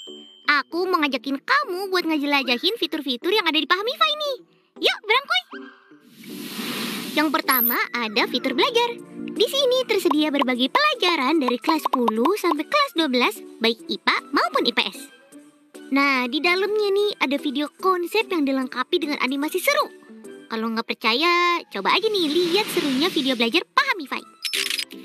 Aku 0.47 0.87
mau 0.87 1.03
ngajakin 1.03 1.43
kamu 1.43 1.91
buat 1.91 2.07
ngejelajahin 2.07 2.79
fitur-fitur 2.79 3.35
yang 3.35 3.43
ada 3.43 3.59
di 3.59 3.67
Pahamify 3.67 4.11
ini. 4.15 4.33
Yuk, 4.79 4.99
berangkuy. 5.03 5.43
Yang 7.19 7.29
pertama 7.35 7.75
ada 7.91 8.23
fitur 8.31 8.55
belajar. 8.55 8.95
Di 9.27 9.47
sini 9.51 9.83
tersedia 9.91 10.31
berbagai 10.31 10.71
pelajaran 10.71 11.43
dari 11.43 11.59
kelas 11.59 11.83
10 11.91 12.15
sampai 12.39 12.63
kelas 12.63 12.93
12, 12.95 13.59
baik 13.59 13.91
IPA 13.91 14.17
maupun 14.31 14.71
IPS. 14.71 14.99
Nah, 15.91 16.31
di 16.31 16.39
dalamnya 16.39 16.95
nih 16.95 17.11
ada 17.27 17.37
video 17.43 17.67
konsep 17.83 18.31
yang 18.31 18.47
dilengkapi 18.47 19.03
dengan 19.03 19.19
animasi 19.19 19.59
seru. 19.59 19.91
Kalau 20.47 20.71
nggak 20.71 20.87
percaya, 20.87 21.59
coba 21.75 21.99
aja 21.99 22.07
nih 22.07 22.31
lihat 22.31 22.71
serunya 22.71 23.11
video 23.11 23.35
belajar 23.35 23.67
Pahamify. 23.67 24.23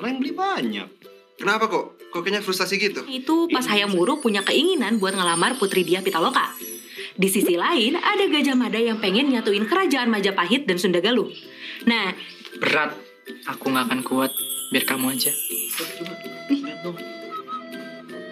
Yang 0.06 0.18
beli 0.22 0.34
banyak. 0.38 1.17
Kenapa 1.38 1.70
kok? 1.70 2.02
Kok 2.10 2.22
kayaknya 2.26 2.42
frustasi 2.42 2.82
gitu? 2.82 3.06
Itu 3.06 3.46
pas 3.54 3.62
Hayamuru 3.70 4.18
punya 4.18 4.42
keinginan 4.42 4.98
buat 4.98 5.14
ngelamar 5.14 5.54
Putri 5.62 5.86
Dia 5.86 6.02
Pitaloka. 6.02 6.50
Di 7.14 7.30
sisi 7.30 7.54
lain, 7.54 7.94
ada 7.98 8.26
Gajah 8.26 8.58
Mada 8.58 8.82
yang 8.82 8.98
pengen 8.98 9.30
nyatuin 9.30 9.70
kerajaan 9.70 10.10
Majapahit 10.10 10.66
dan 10.66 10.82
Sunda 10.82 10.98
Galuh. 10.98 11.30
Nah, 11.86 12.14
Berat. 12.58 12.98
Aku 13.46 13.70
nggak 13.70 13.86
akan 13.86 14.02
kuat. 14.02 14.32
Biar 14.74 14.84
kamu 14.90 15.14
aja. 15.14 15.32
Coba. 15.78 16.14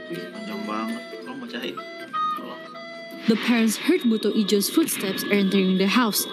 Wih, 0.10 0.26
panjang 0.34 0.62
banget. 0.65 1.02
Tolong 1.22 1.39
bacain. 1.46 1.76
The 3.26 3.38
parents 3.41 3.78
heard 3.78 4.06
Buto 4.06 4.30
Ijo's 4.34 4.70
footsteps 4.70 5.26
entering 5.30 5.78
the 5.82 5.89
house. 5.89 6.30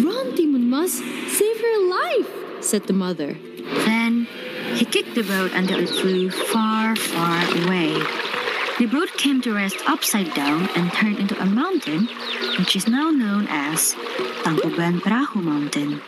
Run, 0.00 0.36
Timun 0.36 0.68
Mas! 0.68 1.00
Save 1.28 1.58
her 1.60 1.76
life! 1.88 2.28
said 2.60 2.84
the 2.84 2.92
mother. 2.92 3.40
Then 3.88 4.28
he 4.80 4.88
kicked 4.88 5.12
the 5.12 5.28
boat 5.28 5.52
until 5.52 5.76
it 5.76 5.92
flew 5.92 6.32
far, 6.32 6.96
far 6.96 7.44
away. 7.60 7.92
The 8.80 8.88
boat 8.88 9.12
came 9.20 9.44
to 9.44 9.52
rest 9.52 9.76
upside 9.84 10.32
down 10.32 10.72
and 10.72 10.88
turned 10.96 11.20
into 11.20 11.36
a 11.36 11.44
mountain, 11.44 12.08
which 12.56 12.72
is 12.72 12.88
now 12.88 13.12
known 13.12 13.44
as 13.52 13.92
Tangkuban 14.40 15.04
Perahu 15.04 15.44
Mountain. 15.44 16.00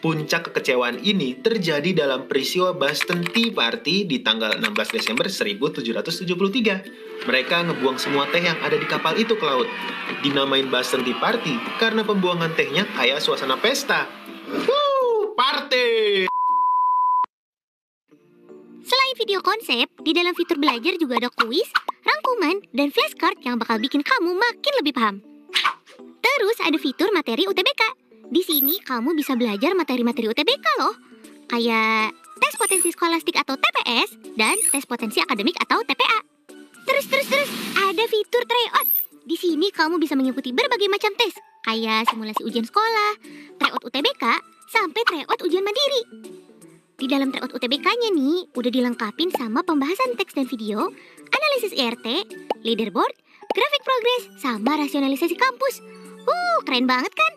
Puncak 0.00 0.48
kekecewaan 0.48 1.04
ini 1.04 1.36
terjadi 1.36 1.92
dalam 1.92 2.24
peristiwa 2.24 2.72
Boston 2.72 3.28
Tea 3.28 3.52
Party 3.52 4.08
di 4.08 4.24
tanggal 4.24 4.56
16 4.56 4.96
Desember 4.96 5.28
1773. 5.28 7.28
Mereka 7.28 7.56
ngebuang 7.68 8.00
semua 8.00 8.24
teh 8.32 8.40
yang 8.40 8.56
ada 8.64 8.80
di 8.80 8.88
kapal 8.88 9.20
itu 9.20 9.36
ke 9.36 9.44
laut. 9.44 9.68
Dinamain 10.24 10.72
Boston 10.72 11.04
Tea 11.04 11.18
Party 11.20 11.60
karena 11.76 12.00
pembuangan 12.08 12.56
tehnya 12.56 12.88
kayak 12.96 13.20
suasana 13.20 13.60
pesta. 13.60 14.08
Wuh, 14.48 15.36
party! 15.36 16.37
Selain 18.88 19.14
video 19.20 19.44
konsep, 19.44 19.84
di 20.00 20.16
dalam 20.16 20.32
fitur 20.32 20.56
belajar 20.56 20.96
juga 20.96 21.20
ada 21.20 21.28
kuis, 21.28 21.68
rangkuman, 22.08 22.56
dan 22.72 22.88
flashcard 22.88 23.36
yang 23.44 23.60
bakal 23.60 23.76
bikin 23.76 24.00
kamu 24.00 24.32
makin 24.32 24.72
lebih 24.80 24.96
paham. 24.96 25.20
Terus 26.24 26.56
ada 26.64 26.80
fitur 26.80 27.12
materi 27.12 27.44
UTBK. 27.44 27.84
Di 28.32 28.40
sini 28.40 28.80
kamu 28.80 29.12
bisa 29.12 29.36
belajar 29.36 29.76
materi-materi 29.76 30.32
UTBK 30.32 30.66
loh. 30.80 30.96
Kayak 31.52 32.16
tes 32.40 32.56
potensi 32.56 32.88
skolastik 32.88 33.36
atau 33.36 33.60
TPS 33.60 34.40
dan 34.40 34.56
tes 34.72 34.88
potensi 34.88 35.20
akademik 35.20 35.60
atau 35.60 35.84
TPA. 35.84 36.24
Terus 36.88 37.04
terus 37.12 37.28
terus 37.28 37.50
ada 37.76 38.04
fitur 38.08 38.40
tryout. 38.48 38.88
Di 39.28 39.36
sini 39.36 39.68
kamu 39.68 40.00
bisa 40.00 40.16
mengikuti 40.16 40.56
berbagai 40.56 40.88
macam 40.88 41.12
tes, 41.12 41.36
kayak 41.68 42.08
simulasi 42.08 42.40
ujian 42.40 42.64
sekolah, 42.64 43.20
tryout 43.60 43.84
UTBK, 43.84 44.24
sampai 44.72 45.02
tryout 45.04 45.36
ujian 45.44 45.60
mandiri. 45.60 46.47
Di 46.98 47.06
dalam 47.06 47.30
tryout 47.30 47.54
UTBK-nya 47.54 48.10
nih, 48.10 48.50
udah 48.58 48.70
dilengkapin 48.74 49.30
sama 49.30 49.62
pembahasan 49.62 50.18
teks 50.18 50.34
dan 50.34 50.50
video, 50.50 50.90
analisis 51.30 51.70
IRT, 51.70 52.26
leaderboard, 52.66 53.14
grafik 53.54 53.82
progres, 53.86 54.22
sama 54.42 54.74
rasionalisasi 54.74 55.38
kampus. 55.38 55.78
Uh, 56.26 56.58
keren 56.66 56.90
banget 56.90 57.14
kan? 57.14 57.32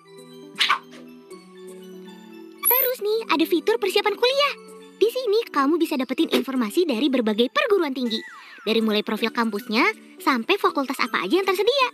Terus 2.65 2.97
nih, 3.05 3.19
ada 3.29 3.45
fitur 3.45 3.77
persiapan 3.77 4.17
kuliah. 4.17 4.53
Di 4.97 5.13
sini 5.13 5.45
kamu 5.53 5.77
bisa 5.77 5.93
dapetin 5.93 6.33
informasi 6.33 6.89
dari 6.89 7.13
berbagai 7.13 7.53
perguruan 7.53 7.93
tinggi. 7.93 8.17
Dari 8.65 8.81
mulai 8.81 9.05
profil 9.05 9.29
kampusnya, 9.29 9.93
sampai 10.17 10.57
fakultas 10.57 10.97
apa 10.97 11.21
aja 11.21 11.37
yang 11.37 11.45
tersedia. 11.45 11.93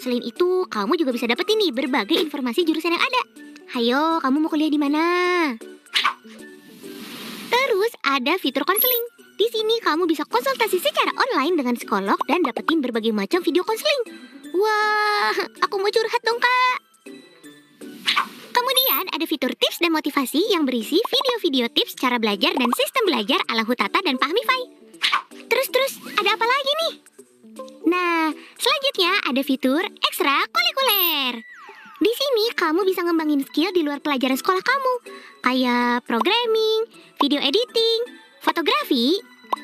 Selain 0.00 0.24
itu, 0.24 0.64
kamu 0.72 0.96
juga 0.96 1.12
bisa 1.12 1.28
dapetin 1.28 1.60
nih 1.60 1.68
berbagai 1.68 2.16
informasi 2.16 2.64
jurusan 2.64 2.96
yang 2.96 3.04
ada. 3.04 3.22
Hayo, 3.76 4.24
kamu 4.24 4.40
mau 4.40 4.48
kuliah 4.48 4.72
di 4.72 4.80
mana? 4.80 5.04
Terus 7.74 7.90
ada 8.06 8.38
fitur 8.38 8.62
konseling. 8.62 9.04
Di 9.34 9.50
sini 9.50 9.82
kamu 9.82 10.06
bisa 10.06 10.22
konsultasi 10.30 10.78
secara 10.78 11.10
online 11.10 11.58
dengan 11.58 11.74
psikolog 11.74 12.14
dan 12.30 12.46
dapetin 12.46 12.78
berbagai 12.78 13.10
macam 13.10 13.42
video 13.42 13.66
konseling. 13.66 14.14
Wah, 14.54 15.34
aku 15.58 15.82
mau 15.82 15.90
curhat 15.90 16.22
dong, 16.22 16.38
Kak. 16.38 16.78
Kemudian 18.54 19.10
ada 19.10 19.26
fitur 19.26 19.50
tips 19.58 19.82
dan 19.82 19.90
motivasi 19.90 20.54
yang 20.54 20.62
berisi 20.62 21.02
video-video 21.02 21.66
tips 21.74 21.98
cara 21.98 22.22
belajar 22.22 22.54
dan 22.54 22.70
sistem 22.78 23.10
belajar 23.10 23.42
ala 23.50 23.66
Hutata 23.66 23.98
dan 24.06 24.22
Pahmify. 24.22 24.70
Terus-terus, 25.50 25.98
ada 26.14 26.30
apa 26.30 26.46
lagi 26.46 26.72
nih? 26.78 26.94
Nah, 27.90 28.30
selanjutnya 28.54 29.18
ada 29.26 29.42
fitur 29.42 29.82
ekstra 29.82 30.46
kulikuler. 30.46 31.42
Di 31.94 32.10
sini 32.10 32.44
kamu 32.58 32.82
bisa 32.82 33.06
ngembangin 33.06 33.46
skill 33.46 33.70
di 33.70 33.86
luar 33.86 34.02
pelajaran 34.02 34.34
sekolah 34.34 34.58
kamu, 34.66 34.94
kayak 35.46 36.02
programming, 36.10 36.90
video 37.22 37.38
editing, 37.38 38.00
fotografi, 38.42 39.14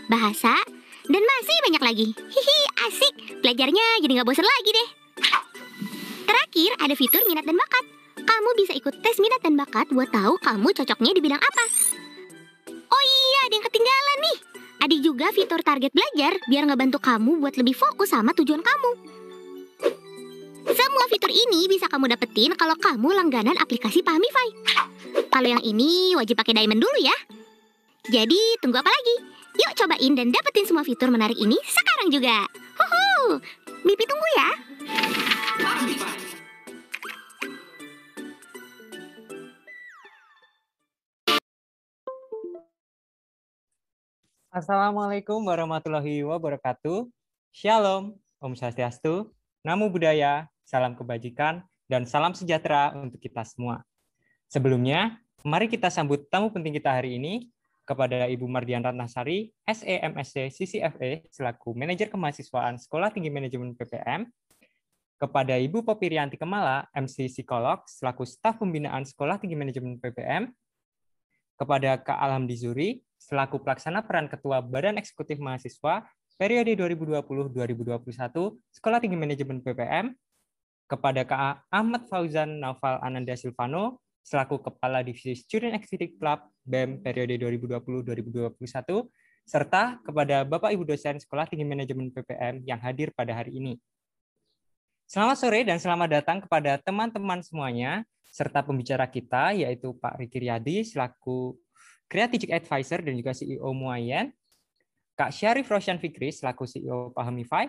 bahasa, 0.07 0.55
dan 1.11 1.23
masih 1.27 1.57
banyak 1.67 1.83
lagi. 1.83 2.09
Hihi, 2.15 2.59
asik. 2.87 3.15
Belajarnya 3.43 3.87
jadi 4.07 4.13
nggak 4.15 4.29
bosan 4.31 4.47
lagi 4.47 4.71
deh. 4.71 4.89
Terakhir, 6.23 6.71
ada 6.79 6.95
fitur 6.95 7.23
minat 7.27 7.43
dan 7.43 7.59
bakat. 7.59 7.85
Kamu 8.23 8.51
bisa 8.55 8.79
ikut 8.79 8.95
tes 9.03 9.19
minat 9.19 9.43
dan 9.43 9.59
bakat 9.59 9.91
buat 9.91 10.15
tahu 10.15 10.39
kamu 10.39 10.71
cocoknya 10.71 11.11
di 11.19 11.21
bidang 11.25 11.43
apa. 11.43 11.65
Oh 12.71 13.03
iya, 13.03 13.41
ada 13.51 13.55
yang 13.59 13.67
ketinggalan 13.67 14.19
nih. 14.23 14.39
Ada 14.81 14.97
juga 15.03 15.27
fitur 15.35 15.61
target 15.67 15.91
belajar 15.91 16.39
biar 16.47 16.63
ngebantu 16.71 17.03
kamu 17.03 17.43
buat 17.43 17.59
lebih 17.59 17.75
fokus 17.75 18.15
sama 18.15 18.31
tujuan 18.39 18.63
kamu. 18.63 19.20
Semua 20.69 21.05
fitur 21.09 21.33
ini 21.33 21.65
bisa 21.71 21.89
kamu 21.89 22.13
dapetin 22.13 22.53
kalau 22.53 22.77
kamu 22.77 23.17
langganan 23.17 23.57
aplikasi 23.57 24.05
Pahmify. 24.05 24.49
Kalau 25.33 25.49
yang 25.49 25.63
ini 25.65 26.13
wajib 26.19 26.37
pakai 26.37 26.53
diamond 26.53 26.83
dulu 26.83 26.99
ya. 27.01 27.17
Jadi 28.13 28.61
tunggu 28.61 28.77
apa 28.81 28.93
lagi? 28.93 29.17
Yuk 29.61 29.73
cobain 29.77 30.13
dan 30.13 30.29
dapetin 30.29 30.69
semua 30.69 30.85
fitur 30.85 31.09
menarik 31.09 31.37
ini 31.41 31.57
sekarang 31.65 32.09
juga. 32.13 32.45
Huhu, 32.77 33.41
Mipi 33.89 34.05
tunggu 34.05 34.29
ya. 34.37 34.49
Assalamualaikum 44.51 45.47
warahmatullahi 45.47 46.27
wabarakatuh. 46.27 47.07
Shalom, 47.55 48.19
Om 48.43 48.53
Swastiastu, 48.59 49.31
Namo 49.61 49.93
Buddhaya, 49.93 50.49
salam 50.65 50.97
kebajikan, 50.97 51.61
dan 51.85 52.09
salam 52.09 52.33
sejahtera 52.33 52.97
untuk 52.97 53.21
kita 53.21 53.45
semua. 53.45 53.85
Sebelumnya, 54.49 55.21
mari 55.45 55.69
kita 55.69 55.93
sambut 55.93 56.25
tamu 56.33 56.49
penting 56.49 56.81
kita 56.81 56.89
hari 56.89 57.21
ini 57.21 57.53
kepada 57.85 58.25
Ibu 58.25 58.49
Mardian 58.49 58.81
Ratnasari, 58.81 59.53
SEMSC 59.69 60.49
CCFE, 60.49 61.29
selaku 61.29 61.77
Manajer 61.77 62.09
Kemahasiswaan 62.09 62.81
Sekolah 62.81 63.13
Tinggi 63.13 63.29
Manajemen 63.29 63.77
PPM, 63.77 64.33
kepada 65.21 65.61
Ibu 65.61 65.85
Popi 65.85 66.17
Rianti 66.17 66.41
Kemala, 66.41 66.89
MC 66.97 67.29
Psikolog, 67.29 67.85
selaku 67.85 68.25
Staf 68.25 68.57
Pembinaan 68.65 69.05
Sekolah 69.05 69.37
Tinggi 69.37 69.61
Manajemen 69.61 70.01
PPM, 70.01 70.49
kepada 71.61 72.01
Kak 72.01 72.17
Alhamdi 72.17 72.57
Zuri, 72.57 72.91
selaku 73.21 73.61
pelaksana 73.61 74.01
peran 74.09 74.33
Ketua 74.33 74.65
Badan 74.65 74.97
Eksekutif 74.97 75.37
Mahasiswa 75.37 76.09
periode 76.41 76.73
2020-2021 76.73 78.09
Sekolah 78.73 78.97
Tinggi 78.97 79.21
Manajemen 79.21 79.61
PPM, 79.61 80.17
kepada 80.89 81.21
Kak 81.29 81.69
Ahmad 81.69 82.09
Fauzan 82.09 82.65
Naufal 82.65 82.97
Ananda 83.05 83.37
Silvano, 83.37 84.01
selaku 84.25 84.57
Kepala 84.65 85.05
Divisi 85.05 85.37
Student 85.37 85.77
Executive 85.77 86.17
Club 86.17 86.41
BEM 86.65 87.05
periode 87.05 87.37
2020-2021, 87.37 88.57
serta 89.45 90.01
kepada 90.01 90.49
Bapak 90.49 90.73
Ibu 90.73 90.89
dosen 90.89 91.21
Sekolah 91.21 91.45
Tinggi 91.45 91.69
Manajemen 91.69 92.09
PPM 92.09 92.65
yang 92.65 92.81
hadir 92.81 93.13
pada 93.13 93.37
hari 93.37 93.61
ini. 93.61 93.77
Selamat 95.05 95.37
sore 95.45 95.61
dan 95.69 95.77
selamat 95.77 96.09
datang 96.09 96.41
kepada 96.41 96.81
teman-teman 96.81 97.45
semuanya, 97.45 98.01
serta 98.33 98.65
pembicara 98.65 99.05
kita, 99.05 99.53
yaitu 99.53 99.93
Pak 99.93 100.17
Riki 100.17 100.41
Riyadi, 100.41 100.89
selaku 100.89 101.61
Creative 102.09 102.49
Advisor 102.57 103.05
dan 103.05 103.13
juga 103.13 103.37
CEO 103.37 103.71
Muayen, 103.77 104.33
Kak 105.21 105.37
Syarif 105.37 105.69
Roshan 105.69 106.01
Fikri, 106.01 106.33
selaku 106.33 106.65
CEO 106.65 107.13
Pahamify, 107.13 107.69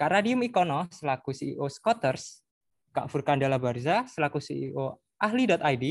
Kak 0.00 0.16
Radium 0.16 0.40
Ikono, 0.40 0.88
selaku 0.88 1.36
CEO 1.36 1.68
Scotters, 1.68 2.40
Kak 2.88 3.12
Furkandala 3.12 3.60
Barza, 3.60 4.08
selaku 4.08 4.40
CEO 4.40 4.96
Ahli.id, 5.20 5.84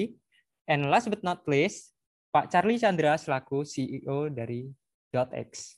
and 0.65 0.89
last 0.89 1.13
but 1.13 1.21
not 1.21 1.45
least, 1.45 1.93
Pak 2.33 2.49
Charlie 2.49 2.81
Chandra, 2.81 3.21
selaku 3.21 3.61
CEO 3.61 4.33
dari 4.33 4.65
.x. 5.13 5.77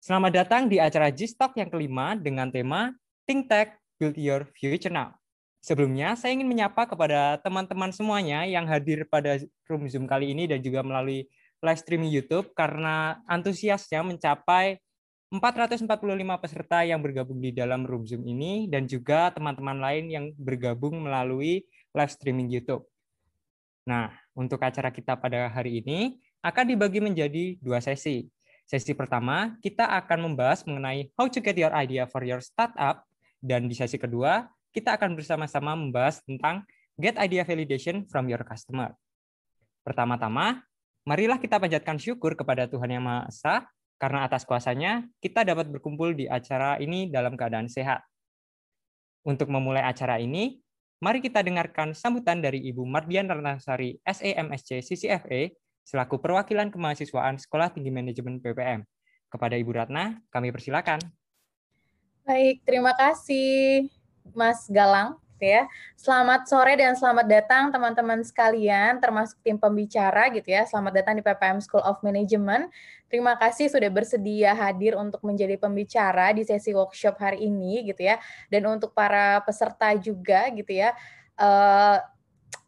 Selamat 0.00 0.32
datang 0.32 0.64
di 0.64 0.80
acara 0.80 1.12
G-Stock 1.12 1.52
yang 1.60 1.68
kelima 1.68 2.16
dengan 2.16 2.48
tema 2.48 2.88
Think 3.28 3.52
Tech, 3.52 3.76
Build 4.00 4.16
Your 4.16 4.48
Future 4.56 4.88
Now. 4.88 5.12
Sebelumnya, 5.60 6.16
saya 6.16 6.32
ingin 6.32 6.48
menyapa 6.48 6.88
kepada 6.88 7.36
teman-teman 7.44 7.92
semuanya 7.92 8.48
yang 8.48 8.64
hadir 8.64 9.04
pada 9.12 9.36
room 9.68 9.84
Zoom 9.92 10.08
kali 10.08 10.32
ini 10.32 10.48
dan 10.48 10.64
juga 10.64 10.80
melalui 10.80 11.28
live 11.62 11.80
streaming 11.80 12.10
YouTube 12.10 12.50
karena 12.52 13.22
antusiasnya 13.30 14.02
mencapai 14.02 14.82
445 15.32 15.88
peserta 16.42 16.84
yang 16.84 17.00
bergabung 17.00 17.40
di 17.40 17.54
dalam 17.56 17.88
room 17.88 18.04
Zoom 18.04 18.26
ini 18.28 18.68
dan 18.68 18.84
juga 18.84 19.32
teman-teman 19.32 19.80
lain 19.80 20.04
yang 20.12 20.24
bergabung 20.36 21.00
melalui 21.00 21.64
live 21.96 22.12
streaming 22.12 22.52
YouTube. 22.52 22.84
Nah, 23.88 24.12
untuk 24.36 24.60
acara 24.60 24.92
kita 24.92 25.16
pada 25.16 25.48
hari 25.48 25.80
ini 25.80 26.20
akan 26.44 26.76
dibagi 26.76 27.00
menjadi 27.00 27.56
dua 27.64 27.80
sesi. 27.80 28.28
Sesi 28.68 28.92
pertama, 28.92 29.56
kita 29.64 29.88
akan 30.04 30.28
membahas 30.28 30.68
mengenai 30.68 31.08
how 31.16 31.26
to 31.30 31.40
get 31.40 31.56
your 31.56 31.72
idea 31.72 32.04
for 32.04 32.20
your 32.26 32.44
startup 32.44 33.08
dan 33.40 33.66
di 33.66 33.74
sesi 33.74 33.96
kedua, 33.98 34.46
kita 34.70 34.94
akan 34.94 35.18
bersama-sama 35.18 35.74
membahas 35.74 36.22
tentang 36.22 36.62
get 37.00 37.18
idea 37.18 37.42
validation 37.42 38.06
from 38.06 38.30
your 38.30 38.40
customer. 38.46 38.94
Pertama-tama, 39.82 40.62
marilah 41.02 41.38
kita 41.38 41.58
panjatkan 41.58 41.98
syukur 41.98 42.38
kepada 42.38 42.70
Tuhan 42.70 42.90
Yang 42.90 43.04
Maha 43.04 43.22
Esa 43.28 43.54
karena 43.98 44.26
atas 44.26 44.42
kuasanya 44.42 45.06
kita 45.22 45.46
dapat 45.46 45.70
berkumpul 45.70 46.14
di 46.14 46.26
acara 46.26 46.78
ini 46.82 47.10
dalam 47.10 47.38
keadaan 47.38 47.70
sehat. 47.70 48.02
Untuk 49.22 49.46
memulai 49.46 49.86
acara 49.86 50.18
ini, 50.18 50.58
mari 50.98 51.22
kita 51.22 51.38
dengarkan 51.46 51.94
sambutan 51.94 52.42
dari 52.42 52.58
Ibu 52.66 52.82
Mardian 52.82 53.30
Ratnasari 53.30 54.02
SEMSC 54.02 54.82
CCFA 54.82 55.54
selaku 55.86 56.18
perwakilan 56.18 56.74
kemahasiswaan 56.74 57.38
Sekolah 57.38 57.70
Tinggi 57.70 57.94
Manajemen 57.94 58.42
PPM. 58.42 58.82
Kepada 59.30 59.54
Ibu 59.54 59.70
Ratna, 59.70 60.18
kami 60.34 60.50
persilakan. 60.50 60.98
Baik, 62.26 62.66
terima 62.66 62.92
kasih. 62.98 63.86
Mas 64.34 64.66
Galang 64.70 65.21
gitu 65.42 65.58
ya. 65.58 65.66
Selamat 65.98 66.46
sore 66.46 66.78
dan 66.78 66.94
selamat 66.94 67.26
datang 67.26 67.74
teman-teman 67.74 68.22
sekalian 68.22 69.02
termasuk 69.02 69.42
tim 69.42 69.58
pembicara 69.58 70.30
gitu 70.30 70.46
ya. 70.46 70.62
Selamat 70.70 71.02
datang 71.02 71.18
di 71.18 71.22
PPM 71.26 71.58
School 71.58 71.82
of 71.82 71.98
Management. 72.06 72.70
Terima 73.10 73.34
kasih 73.34 73.66
sudah 73.66 73.90
bersedia 73.90 74.54
hadir 74.54 74.94
untuk 74.94 75.18
menjadi 75.26 75.58
pembicara 75.58 76.30
di 76.30 76.46
sesi 76.46 76.70
workshop 76.70 77.18
hari 77.18 77.50
ini 77.50 77.90
gitu 77.90 78.06
ya. 78.06 78.22
Dan 78.46 78.70
untuk 78.70 78.94
para 78.94 79.42
peserta 79.42 79.90
juga 79.98 80.46
gitu 80.54 80.78
ya. 80.78 80.94
Uh, 81.34 81.98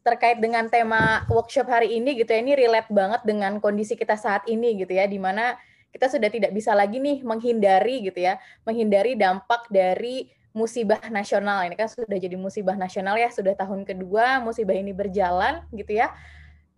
terkait 0.03 0.43
dengan 0.43 0.67
tema 0.67 1.23
workshop 1.31 1.71
hari 1.71 1.95
ini 1.95 2.19
gitu 2.19 2.35
ya. 2.35 2.43
Ini 2.43 2.59
relate 2.59 2.91
banget 2.91 3.23
dengan 3.23 3.63
kondisi 3.63 3.95
kita 3.95 4.19
saat 4.19 4.51
ini 4.51 4.75
gitu 4.83 4.91
ya 4.91 5.07
di 5.07 5.23
mana 5.23 5.55
kita 5.95 6.11
sudah 6.11 6.27
tidak 6.27 6.51
bisa 6.51 6.75
lagi 6.75 6.99
nih 6.99 7.23
menghindari 7.23 8.03
gitu 8.03 8.19
ya, 8.19 8.35
menghindari 8.67 9.15
dampak 9.15 9.71
dari 9.71 10.27
musibah 10.55 11.03
nasional. 11.11 11.67
Ini 11.67 11.75
kan 11.75 11.91
sudah 11.91 12.15
jadi 12.15 12.39
musibah 12.39 12.79
nasional 12.79 13.19
ya 13.19 13.29
sudah 13.29 13.59
tahun 13.59 13.83
kedua 13.83 14.39
musibah 14.39 14.73
ini 14.79 14.95
berjalan 14.95 15.67
gitu 15.75 15.99
ya. 15.99 16.15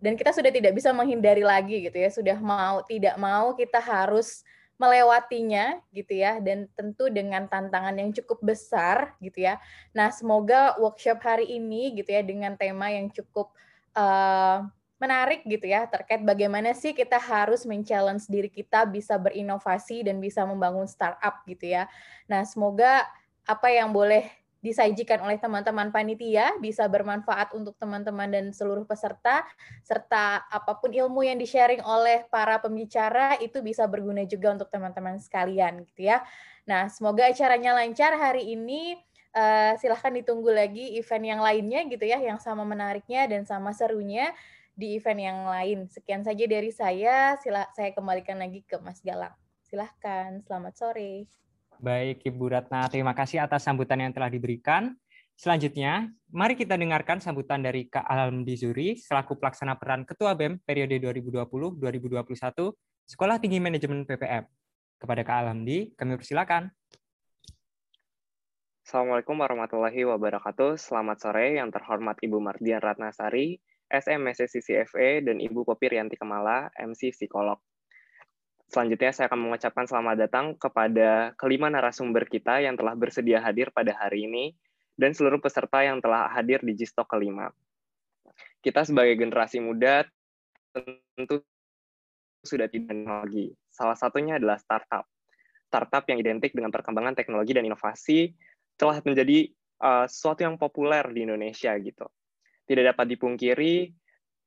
Dan 0.01 0.17
kita 0.17 0.33
sudah 0.33 0.49
tidak 0.49 0.73
bisa 0.73 0.89
menghindari 0.89 1.45
lagi 1.45 1.85
gitu 1.85 1.95
ya. 1.95 2.09
Sudah 2.09 2.37
mau 2.41 2.81
tidak 2.83 3.15
mau 3.21 3.53
kita 3.53 3.77
harus 3.77 4.41
melewatinya 4.81 5.77
gitu 5.93 6.17
ya. 6.17 6.41
Dan 6.41 6.65
tentu 6.73 7.13
dengan 7.13 7.45
tantangan 7.45 7.93
yang 7.93 8.09
cukup 8.17 8.41
besar 8.41 9.13
gitu 9.21 9.45
ya. 9.45 9.61
Nah 9.93 10.09
semoga 10.09 10.73
workshop 10.81 11.21
hari 11.21 11.45
ini 11.45 11.93
gitu 12.01 12.09
ya 12.17 12.25
dengan 12.25 12.57
tema 12.57 12.89
yang 12.89 13.13
cukup 13.13 13.53
uh, 13.93 14.65
menarik 14.97 15.45
gitu 15.45 15.69
ya 15.69 15.85
terkait 15.85 16.25
bagaimana 16.25 16.73
sih 16.73 16.89
kita 16.97 17.21
harus 17.21 17.69
men-challenge 17.69 18.25
diri 18.25 18.49
kita 18.49 18.89
bisa 18.89 19.13
berinovasi 19.21 20.01
dan 20.01 20.17
bisa 20.17 20.41
membangun 20.41 20.89
startup 20.89 21.45
gitu 21.45 21.69
ya. 21.77 21.85
Nah, 22.25 22.41
semoga 22.41 23.05
apa 23.47 23.71
yang 23.71 23.95
boleh 23.95 24.27
disajikan 24.57 25.21
oleh 25.21 25.37
teman-teman 25.37 25.93
panitia 25.93 26.51
bisa 26.59 26.89
bermanfaat 26.89 27.53
untuk 27.53 27.77
teman-teman 27.77 28.27
dan 28.27 28.45
seluruh 28.49 28.83
peserta 28.83 29.45
serta 29.85 30.43
apa 30.49 30.75
pun 30.81 30.89
ilmu 30.89 31.23
yang 31.23 31.37
di-sharing 31.37 31.79
oleh 31.85 32.25
para 32.27 32.57
pembicara 32.57 33.37
itu 33.39 33.61
bisa 33.61 33.85
berguna 33.85 34.25
juga 34.25 34.57
untuk 34.57 34.67
teman-teman 34.67 35.21
sekalian 35.21 35.85
gitu 35.87 36.09
ya. 36.09 36.25
Nah, 36.67 36.91
semoga 36.91 37.31
acaranya 37.31 37.73
lancar 37.77 38.13
hari 38.19 38.53
ini. 38.53 38.99
Uh, 39.37 39.77
silahkan 39.77 40.09
ditunggu 40.09 40.49
lagi 40.49 40.97
event 40.97 41.21
yang 41.21 41.37
lainnya 41.45 41.85
gitu 41.85 42.09
ya, 42.09 42.17
yang 42.17 42.41
sama 42.41 42.65
menariknya 42.65 43.29
dan 43.29 43.45
sama 43.45 43.69
serunya 43.69 44.33
di 44.73 44.97
event 44.97 45.21
yang 45.21 45.39
lain. 45.45 45.85
Sekian 45.93 46.25
saja 46.25 46.41
dari 46.49 46.73
saya. 46.73 47.37
Sila, 47.37 47.69
saya 47.77 47.93
kembalikan 47.93 48.41
lagi 48.41 48.65
ke 48.65 48.81
Mas 48.81 48.97
Galang. 49.05 49.37
Silahkan. 49.61 50.41
Selamat 50.41 50.73
sore. 50.73 51.46
Baik, 51.77 52.25
Ibu 52.25 52.49
Ratna, 52.49 52.89
terima 52.89 53.13
kasih 53.13 53.45
atas 53.45 53.61
sambutan 53.61 54.01
yang 54.01 54.09
telah 54.09 54.33
diberikan. 54.33 54.97
Selanjutnya, 55.37 56.09
mari 56.33 56.57
kita 56.57 56.73
dengarkan 56.73 57.21
sambutan 57.21 57.61
dari 57.61 57.85
Kak 57.85 58.01
Alhamdi 58.01 58.57
Zuri, 58.57 58.97
selaku 58.97 59.37
pelaksana 59.37 59.77
peran 59.77 60.01
Ketua 60.01 60.33
BEM 60.33 60.57
periode 60.65 60.97
2020-2021, 60.97 62.73
Sekolah 63.05 63.37
Tinggi 63.37 63.61
Manajemen 63.61 64.09
PPM. 64.09 64.49
Kepada 64.97 65.21
Kak 65.21 65.37
Alhamdi, 65.45 65.93
kami 65.93 66.17
persilakan. 66.17 66.73
Assalamualaikum 68.81 69.37
warahmatullahi 69.37 70.01
wabarakatuh. 70.09 70.81
Selamat 70.81 71.21
sore 71.21 71.61
yang 71.61 71.69
terhormat 71.69 72.17
Ibu 72.17 72.41
Mardian 72.41 72.81
Ratnasari, 72.81 73.61
SMSC 73.93 74.49
CCFA, 74.49 75.21
dan 75.21 75.37
Ibu 75.37 75.61
Popi 75.61 75.93
Rianti 75.93 76.17
Kemala, 76.17 76.73
MC 76.73 77.13
Psikolog. 77.13 77.61
Selanjutnya 78.67 79.15
saya 79.15 79.31
akan 79.31 79.47
mengucapkan 79.47 79.87
selamat 79.87 80.15
datang 80.27 80.45
kepada 80.59 81.31
kelima 81.39 81.71
narasumber 81.71 82.27
kita 82.27 82.59
yang 82.59 82.75
telah 82.75 82.99
bersedia 82.99 83.39
hadir 83.39 83.71
pada 83.71 83.95
hari 83.95 84.27
ini 84.27 84.51
dan 84.99 85.15
seluruh 85.15 85.39
peserta 85.39 85.87
yang 85.87 86.03
telah 86.03 86.27
hadir 86.27 86.59
di 86.59 86.75
Gistok 86.75 87.07
kelima. 87.07 87.47
Kita 88.59 88.83
sebagai 88.83 89.15
generasi 89.15 89.63
muda 89.63 90.03
tentu 91.15 91.39
sudah 92.43 92.67
tidak 92.67 92.91
lagi. 93.07 93.55
Salah 93.71 93.95
satunya 93.95 94.35
adalah 94.35 94.59
startup. 94.59 95.07
Startup 95.71 96.03
yang 96.11 96.19
identik 96.19 96.51
dengan 96.51 96.71
perkembangan 96.71 97.15
teknologi 97.15 97.55
dan 97.55 97.63
inovasi 97.63 98.35
telah 98.75 98.99
menjadi 98.99 99.47
uh, 99.79 100.05
sesuatu 100.11 100.43
yang 100.43 100.59
populer 100.59 101.07
di 101.15 101.23
Indonesia 101.23 101.71
gitu. 101.79 102.07
Tidak 102.67 102.83
dapat 102.83 103.15
dipungkiri 103.15 103.95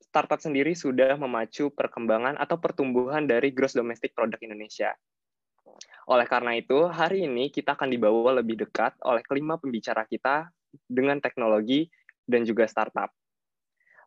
startup 0.01 0.41
sendiri 0.41 0.73
sudah 0.75 1.15
memacu 1.21 1.71
perkembangan 1.71 2.41
atau 2.41 2.57
pertumbuhan 2.57 3.29
dari 3.29 3.53
gross 3.53 3.77
domestic 3.77 4.17
product 4.17 4.43
Indonesia. 4.43 4.97
Oleh 6.11 6.27
karena 6.27 6.59
itu, 6.59 6.91
hari 6.91 7.29
ini 7.29 7.55
kita 7.55 7.79
akan 7.79 7.93
dibawa 7.93 8.43
lebih 8.43 8.59
dekat 8.59 8.99
oleh 9.07 9.23
kelima 9.23 9.61
pembicara 9.61 10.03
kita 10.09 10.51
dengan 10.91 11.23
teknologi 11.23 11.87
dan 12.27 12.43
juga 12.43 12.67
startup. 12.67 13.15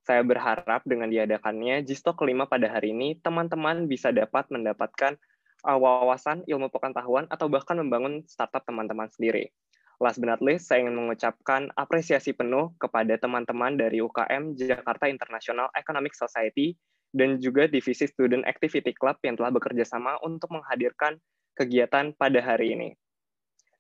Saya 0.03 0.19
berharap 0.19 0.83
dengan 0.83 1.07
diadakannya 1.07 1.79
Gistok 1.87 2.19
kelima 2.19 2.43
pada 2.43 2.67
hari 2.67 2.91
ini, 2.91 3.15
teman-teman 3.23 3.87
bisa 3.87 4.11
dapat 4.11 4.51
mendapatkan 4.51 5.15
uh, 5.63 5.79
wawasan, 5.79 6.43
ilmu 6.43 6.67
pengetahuan, 6.67 7.23
atau 7.31 7.47
bahkan 7.47 7.79
membangun 7.79 8.27
startup 8.27 8.67
teman-teman 8.67 9.07
sendiri. 9.07 9.55
Last 10.03 10.19
but 10.19 10.27
not 10.27 10.43
least, 10.43 10.67
saya 10.67 10.83
ingin 10.83 10.99
mengucapkan 10.99 11.71
apresiasi 11.79 12.35
penuh 12.35 12.75
kepada 12.75 13.15
teman-teman 13.15 13.79
dari 13.79 14.03
UKM 14.03 14.51
Jakarta 14.59 15.07
International 15.07 15.71
Economic 15.79 16.11
Society 16.11 16.75
dan 17.15 17.39
juga 17.39 17.71
Divisi 17.71 18.03
Student 18.03 18.43
Activity 18.43 18.91
Club 18.91 19.15
yang 19.23 19.39
telah 19.39 19.55
bekerja 19.55 19.87
sama 19.87 20.19
untuk 20.19 20.51
menghadirkan 20.51 21.23
kegiatan 21.55 22.11
pada 22.19 22.39
hari 22.43 22.75
ini. 22.75 22.89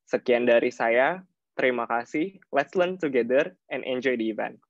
Sekian 0.07 0.47
dari 0.47 0.71
saya, 0.71 1.27
terima 1.59 1.83
kasih. 1.91 2.39
Let's 2.55 2.71
learn 2.71 2.95
together 2.95 3.59
and 3.67 3.83
enjoy 3.83 4.15
the 4.15 4.31
event. 4.31 4.63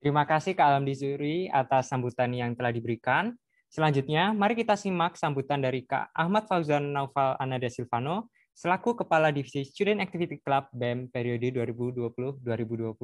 Terima 0.00 0.24
kasih 0.24 0.56
Kak 0.56 0.72
Alam 0.72 0.88
Dizuri 0.88 1.52
atas 1.52 1.92
sambutan 1.92 2.32
yang 2.32 2.56
telah 2.56 2.72
diberikan. 2.72 3.36
Selanjutnya, 3.68 4.32
mari 4.32 4.56
kita 4.56 4.72
simak 4.72 5.20
sambutan 5.20 5.60
dari 5.60 5.84
Kak 5.84 6.16
Ahmad 6.16 6.48
Fauzan 6.48 6.96
Naufal 6.96 7.36
Anada 7.36 7.68
Silvano, 7.68 8.32
selaku 8.54 8.94
Kepala 9.02 9.34
Divisi 9.34 9.66
Student 9.66 9.98
Activity 9.98 10.38
Club 10.38 10.70
BEM 10.70 11.10
periode 11.10 11.50
2020-2021. 11.50 12.94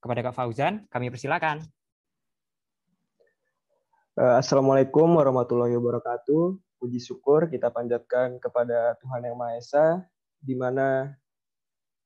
Kepada 0.00 0.20
Kak 0.24 0.34
Fauzan, 0.38 0.86
kami 0.88 1.12
persilakan. 1.12 1.60
Eh, 4.16 4.36
Assalamualaikum 4.38 5.10
warahmatullahi 5.18 5.74
wabarakatuh. 5.76 6.56
Puji 6.80 7.02
syukur 7.02 7.50
kita 7.52 7.68
panjatkan 7.68 8.40
kepada 8.40 8.96
Tuhan 9.02 9.28
Yang 9.28 9.36
Maha 9.36 9.52
Esa, 9.60 9.86
di 10.40 10.56
mana 10.56 11.12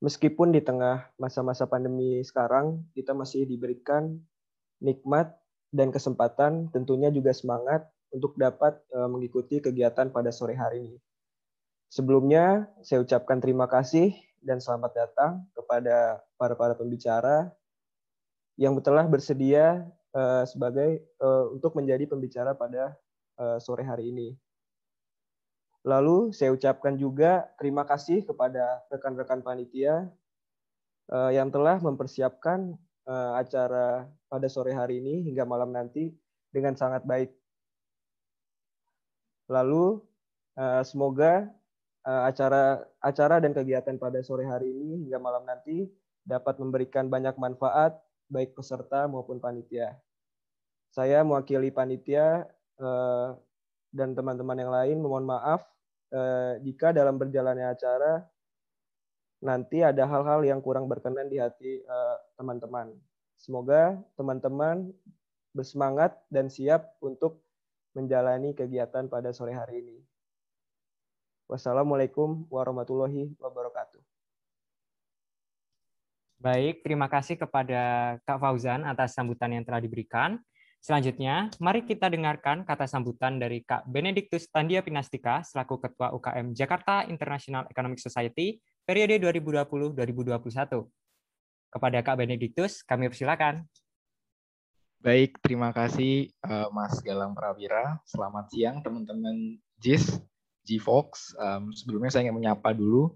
meskipun 0.03 0.51
di 0.51 0.59
tengah 0.59 1.07
masa-masa 1.21 1.71
pandemi 1.71 2.19
sekarang, 2.27 2.83
kita 2.99 3.15
masih 3.15 3.47
diberikan 3.47 4.19
nikmat 4.83 5.31
dan 5.71 5.95
kesempatan, 5.95 6.75
tentunya 6.75 7.15
juga 7.15 7.31
semangat 7.31 7.87
untuk 8.11 8.35
dapat 8.35 8.75
eh, 8.91 9.07
mengikuti 9.07 9.63
kegiatan 9.63 10.11
pada 10.11 10.35
sore 10.35 10.59
hari 10.59 10.91
ini. 10.91 10.99
Sebelumnya, 11.95 12.67
saya 12.83 13.07
ucapkan 13.07 13.39
terima 13.39 13.71
kasih 13.71 14.19
dan 14.43 14.59
selamat 14.59 14.99
datang 14.99 15.47
kepada 15.55 16.27
para-para 16.35 16.75
pembicara 16.75 17.55
yang 18.59 18.75
telah 18.83 19.07
bersedia 19.07 19.87
uh, 20.11 20.43
sebagai 20.43 21.07
uh, 21.23 21.55
untuk 21.55 21.79
menjadi 21.79 22.11
pembicara 22.11 22.51
pada 22.51 22.99
uh, 23.39 23.63
sore 23.63 23.87
hari 23.87 24.11
ini. 24.11 24.35
Lalu 25.87 26.35
saya 26.35 26.51
ucapkan 26.51 26.99
juga 26.99 27.47
terima 27.63 27.87
kasih 27.87 28.27
kepada 28.27 28.83
rekan-rekan 28.91 29.45
panitia 29.45 30.11
yang 31.13 31.53
telah 31.53 31.77
mempersiapkan 31.85 32.73
acara 33.37 34.09
pada 34.33 34.49
sore 34.49 34.73
hari 34.73 35.05
ini 35.05 35.29
hingga 35.29 35.45
malam 35.45 35.69
nanti 35.77 36.09
dengan 36.49 36.73
sangat 36.73 37.05
baik. 37.05 37.29
Lalu 39.53 40.01
semoga 40.89 41.53
acara 42.05 42.85
acara 43.01 43.41
dan 43.41 43.57
kegiatan 43.57 43.97
pada 43.97 44.21
sore 44.21 44.45
hari 44.45 44.69
ini 44.69 45.09
hingga 45.09 45.17
malam 45.17 45.49
nanti 45.49 45.89
dapat 46.25 46.61
memberikan 46.61 47.09
banyak 47.09 47.37
manfaat 47.41 47.97
baik 48.29 48.53
peserta 48.57 49.09
maupun 49.09 49.41
panitia. 49.41 49.97
Saya 50.93 51.25
mewakili 51.25 51.73
panitia 51.75 52.45
uh, 52.79 53.35
dan 53.91 54.13
teman-teman 54.13 54.57
yang 54.57 54.73
lain 54.73 54.97
memohon 55.01 55.27
maaf 55.27 55.65
uh, 56.13 56.61
jika 56.63 56.93
dalam 56.93 57.17
berjalannya 57.17 57.73
acara 57.73 58.23
nanti 59.45 59.85
ada 59.85 60.09
hal-hal 60.09 60.41
yang 60.45 60.61
kurang 60.65 60.89
berkenan 60.89 61.29
di 61.29 61.37
hati 61.37 61.85
teman-teman. 62.37 62.93
Uh, 62.93 63.13
Semoga 63.37 64.01
teman-teman 64.17 64.89
bersemangat 65.53 66.17
dan 66.33 66.49
siap 66.49 66.97
untuk 67.05 67.45
menjalani 67.93 68.57
kegiatan 68.57 69.05
pada 69.07 69.37
sore 69.37 69.53
hari 69.53 69.85
ini. 69.85 69.99
Wassalamualaikum 71.45 72.49
warahmatullahi 72.49 73.37
wabarakatuh. 73.37 74.01
Baik, 76.41 76.85
terima 76.85 77.09
kasih 77.09 77.41
kepada 77.41 78.17
Kak 78.25 78.37
Fauzan 78.37 78.85
atas 78.85 79.17
sambutan 79.17 79.53
yang 79.53 79.65
telah 79.65 79.81
diberikan. 79.81 80.37
Selanjutnya, 80.85 81.49
mari 81.65 81.81
kita 81.89 82.13
dengarkan 82.13 82.61
kata 82.69 82.85
sambutan 82.85 83.41
dari 83.41 83.65
Kak 83.65 83.89
Benediktus 83.89 84.53
Tandia 84.53 84.85
Pinastika 84.85 85.41
selaku 85.41 85.81
Ketua 85.81 86.13
UKM 86.13 86.53
Jakarta 86.53 87.09
International 87.09 87.65
Economic 87.73 87.97
Society 87.97 88.61
periode 88.85 89.17
2020-2021. 89.25 90.85
Kepada 91.73 91.99
Kak 92.05 92.17
Benediktus, 92.21 92.85
kami 92.85 93.09
persilakan. 93.09 93.65
Baik, 95.01 95.41
terima 95.41 95.73
kasih 95.73 96.29
uh, 96.45 96.69
Mas 96.73 97.01
Galang 97.01 97.33
Prawira. 97.33 98.01
Selamat 98.05 98.53
siang 98.53 98.85
teman-teman 98.85 99.57
JIS, 99.81 100.21
GFox. 100.65 101.37
Um, 101.39 101.71
sebelumnya 101.77 102.11
saya 102.11 102.29
ingin 102.29 102.37
menyapa 102.41 102.73
dulu 102.73 103.13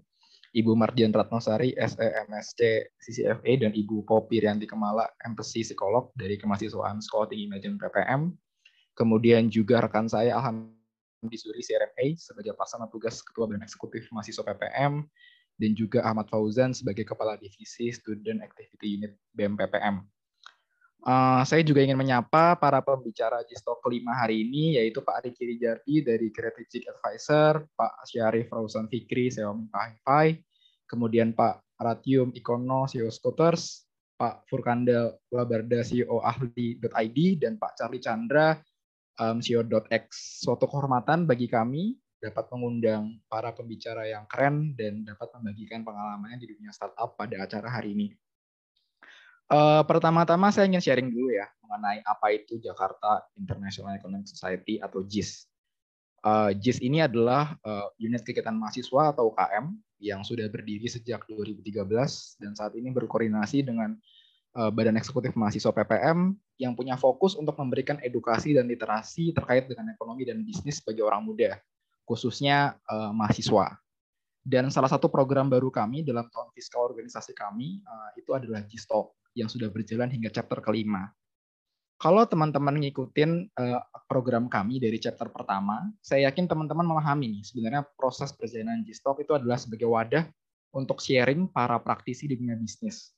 Ibu 0.49 0.73
Mardian 0.73 1.13
Ratnosari, 1.13 1.77
SEMSC 1.77 2.89
CCFA, 2.97 3.51
dan 3.61 3.71
Ibu 3.73 4.01
Popi 4.01 4.41
Rianti 4.41 4.65
Kemala, 4.65 5.05
MPC 5.21 5.61
Psikolog 5.61 6.09
dari 6.17 6.41
Kemahasiswaan 6.41 7.01
Sekolah 7.05 7.29
Tinggi 7.29 7.45
Manajemen 7.45 7.77
PPM. 7.77 8.21
Kemudian 8.97 9.53
juga 9.53 9.85
rekan 9.85 10.09
saya 10.09 10.33
Alhamdulillah 10.41 11.37
Suri 11.37 11.61
CRMA 11.61 12.17
sebagai 12.17 12.57
pelaksana 12.57 12.89
tugas 12.89 13.21
Ketua 13.21 13.45
Badan 13.45 13.61
Eksekutif 13.61 14.09
Mahasiswa 14.09 14.41
PPM, 14.41 15.05
dan 15.59 15.71
juga 15.75 16.01
Ahmad 16.07 16.31
Fauzan 16.31 16.71
sebagai 16.71 17.03
Kepala 17.03 17.35
Divisi 17.35 17.91
Student 17.91 18.41
Activity 18.41 18.97
Unit 18.97 19.13
BMPPM. 19.35 20.01
Uh, 20.99 21.47
saya 21.47 21.63
juga 21.63 21.79
ingin 21.79 21.95
menyapa 21.95 22.59
para 22.59 22.83
pembicara 22.83 23.39
Gistok 23.47 23.79
kelima 23.79 24.11
hari 24.11 24.43
ini, 24.43 24.75
yaitu 24.75 24.99
Pak 24.99 25.23
Riki 25.23 25.47
Rijardi 25.55 26.03
dari 26.03 26.27
Strategic 26.27 26.91
Advisor, 26.91 27.63
Pak 27.71 28.03
Syarif 28.03 28.51
Rausan 28.51 28.91
Fikri, 28.91 29.31
Xiaomi 29.31 29.71
Hi-Fi, 29.71 30.35
kemudian 30.91 31.31
Pak 31.31 31.63
Ratium 31.79 32.35
Ikono, 32.35 32.83
CEO 32.91 33.07
Scooters, 33.07 33.87
Pak 34.19 34.43
Furkanda 34.51 35.15
Wabarda, 35.31 35.87
CEO 35.87 36.19
Ahli.id, 36.19 37.19
dan 37.39 37.55
Pak 37.55 37.79
Charlie 37.79 38.03
Chandra, 38.03 38.59
um, 39.23 39.39
CEO.x. 39.39 40.03
Suatu 40.43 40.67
kehormatan 40.67 41.23
bagi 41.23 41.47
kami 41.47 41.95
dapat 42.19 42.51
mengundang 42.51 43.23
para 43.31 43.55
pembicara 43.55 44.03
yang 44.03 44.27
keren 44.27 44.75
dan 44.75 45.07
dapat 45.07 45.31
membagikan 45.39 45.87
pengalamannya 45.87 46.43
di 46.43 46.51
dunia 46.51 46.75
startup 46.75 47.15
pada 47.15 47.47
acara 47.47 47.71
hari 47.71 47.95
ini. 47.95 48.11
Uh, 49.49 49.81
pertama-tama 49.89 50.53
saya 50.53 50.69
ingin 50.69 50.77
sharing 50.77 51.09
dulu 51.09 51.33
ya 51.33 51.49
mengenai 51.65 52.05
apa 52.05 52.37
itu 52.37 52.61
Jakarta 52.61 53.25
International 53.33 53.97
Economic 53.97 54.29
Society 54.29 54.77
atau 54.77 55.01
JIS. 55.01 55.49
Uh, 56.21 56.53
JIS 56.53 56.77
ini 56.85 57.01
adalah 57.01 57.57
uh, 57.65 57.89
unit 57.97 58.21
kegiatan 58.21 58.53
mahasiswa 58.53 59.09
atau 59.09 59.33
UKM 59.33 59.73
yang 59.97 60.21
sudah 60.21 60.45
berdiri 60.53 60.85
sejak 60.85 61.25
2013 61.25 61.81
dan 62.37 62.51
saat 62.53 62.77
ini 62.77 62.93
berkoordinasi 62.93 63.65
dengan 63.65 63.97
uh, 64.53 64.69
Badan 64.69 65.01
Eksekutif 65.01 65.33
Mahasiswa 65.33 65.73
PPM 65.73 66.37
yang 66.61 66.77
punya 66.77 66.93
fokus 66.93 67.33
untuk 67.33 67.57
memberikan 67.57 67.97
edukasi 68.05 68.53
dan 68.53 68.69
literasi 68.69 69.33
terkait 69.33 69.65
dengan 69.65 69.89
ekonomi 69.89 70.29
dan 70.29 70.45
bisnis 70.45 70.77
bagi 70.77 71.01
orang 71.01 71.25
muda 71.25 71.57
khususnya 72.05 72.77
uh, 72.85 73.09
mahasiswa. 73.17 73.81
Dan 74.45 74.69
salah 74.69 74.89
satu 74.93 75.09
program 75.09 75.49
baru 75.49 75.73
kami 75.73 76.05
dalam 76.05 76.29
tahun 76.29 76.53
fiskal 76.53 76.85
organisasi 76.85 77.33
kami 77.33 77.81
uh, 77.85 78.09
itu 78.13 78.29
adalah 78.33 78.61
G-Stock 78.65 79.18
yang 79.37 79.49
sudah 79.51 79.69
berjalan 79.69 80.09
hingga 80.09 80.29
chapter 80.33 80.61
kelima. 80.61 81.09
Kalau 81.99 82.23
teman-teman 82.23 82.79
ngikutin 82.79 83.51
uh, 83.59 83.83
program 84.07 84.47
kami 84.47 84.79
dari 84.79 84.95
chapter 85.03 85.27
pertama, 85.27 85.83
saya 85.99 86.31
yakin 86.31 86.47
teman-teman 86.47 86.87
memahami 86.87 87.27
nih 87.39 87.43
sebenarnya 87.43 87.83
proses 87.99 88.31
perjalanan 88.31 88.87
G-Stock 88.87 89.19
itu 89.19 89.35
adalah 89.35 89.59
sebagai 89.59 89.91
wadah 89.91 90.23
untuk 90.71 91.03
sharing 91.03 91.51
para 91.51 91.75
praktisi 91.83 92.31
di 92.31 92.39
dunia 92.39 92.55
bisnis. 92.55 93.11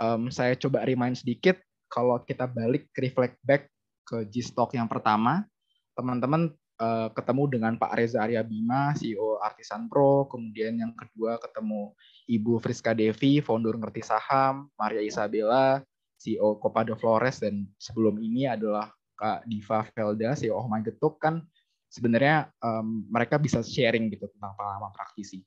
Um, 0.00 0.32
saya 0.32 0.56
coba 0.56 0.88
remind 0.88 1.20
sedikit 1.20 1.60
kalau 1.92 2.16
kita 2.24 2.48
balik 2.48 2.88
reflect 2.96 3.36
back 3.44 3.68
ke 4.08 4.24
G-Stock 4.24 4.72
yang 4.72 4.88
pertama, 4.88 5.44
teman-teman 5.92 6.56
uh, 6.78 7.08
ketemu 7.12 7.58
dengan 7.58 7.72
Pak 7.76 7.92
Reza 7.98 8.24
Arya 8.24 8.42
Bima, 8.46 8.94
CEO 8.94 9.38
Artisan 9.42 9.90
Pro, 9.90 10.26
kemudian 10.30 10.78
yang 10.78 10.94
kedua 10.94 11.36
ketemu 11.42 11.92
Ibu 12.30 12.62
Friska 12.62 12.94
Devi, 12.94 13.42
founder 13.42 13.74
Ngerti 13.76 14.02
Saham, 14.02 14.70
Maria 14.78 15.02
Isabella, 15.02 15.82
CEO 16.18 16.58
Kopado 16.58 16.94
Flores, 16.98 17.42
dan 17.42 17.66
sebelum 17.78 18.18
ini 18.18 18.46
adalah 18.50 18.90
Kak 19.18 19.46
Diva 19.50 19.86
Velda, 19.94 20.38
CEO 20.38 20.58
Oh 20.58 20.70
My 20.70 20.82
Getuk, 20.82 21.18
kan 21.18 21.42
sebenarnya 21.90 22.54
um, 22.62 23.06
mereka 23.10 23.40
bisa 23.40 23.64
sharing 23.64 24.10
gitu 24.14 24.30
tentang 24.30 24.54
pengalaman 24.54 24.94
praktisi. 24.94 25.42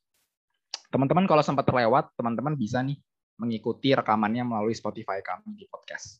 Teman-teman 0.91 1.24
kalau 1.24 1.39
sempat 1.39 1.63
terlewat, 1.63 2.12
teman-teman 2.20 2.60
bisa 2.60 2.84
nih 2.84 3.00
mengikuti 3.39 3.96
rekamannya 3.96 4.44
melalui 4.44 4.76
Spotify 4.76 5.24
kami 5.24 5.56
di 5.56 5.65
podcast. 5.72 6.20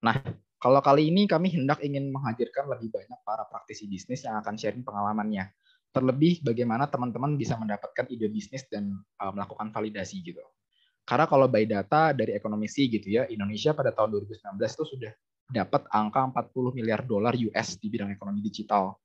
Nah, 0.00 0.16
kalau 0.56 0.80
kali 0.80 1.12
ini 1.12 1.28
kami 1.28 1.52
hendak 1.52 1.84
ingin 1.84 2.08
menghadirkan 2.08 2.64
lebih 2.72 2.88
banyak 2.88 3.20
para 3.28 3.44
praktisi 3.44 3.84
bisnis 3.84 4.24
yang 4.24 4.40
akan 4.40 4.56
sharing 4.56 4.80
pengalamannya. 4.80 5.52
Terlebih 5.92 6.44
bagaimana 6.44 6.88
teman-teman 6.88 7.36
bisa 7.36 7.60
mendapatkan 7.60 8.08
ide 8.08 8.28
bisnis 8.32 8.64
dan 8.68 8.96
uh, 9.20 9.32
melakukan 9.32 9.68
validasi 9.72 10.24
gitu. 10.24 10.40
Karena 11.04 11.28
kalau 11.28 11.46
by 11.46 11.64
data 11.68 12.16
dari 12.16 12.32
ekonomisi 12.32 12.88
gitu 12.88 13.20
ya, 13.20 13.22
Indonesia 13.28 13.76
pada 13.76 13.92
tahun 13.92 14.16
2019 14.16 14.58
itu 14.58 14.84
sudah 14.96 15.12
dapat 15.46 15.86
angka 15.92 16.24
40 16.50 16.76
miliar 16.76 17.00
dolar 17.06 17.36
US 17.36 17.76
di 17.78 17.86
bidang 17.92 18.10
ekonomi 18.16 18.40
digital. 18.40 18.96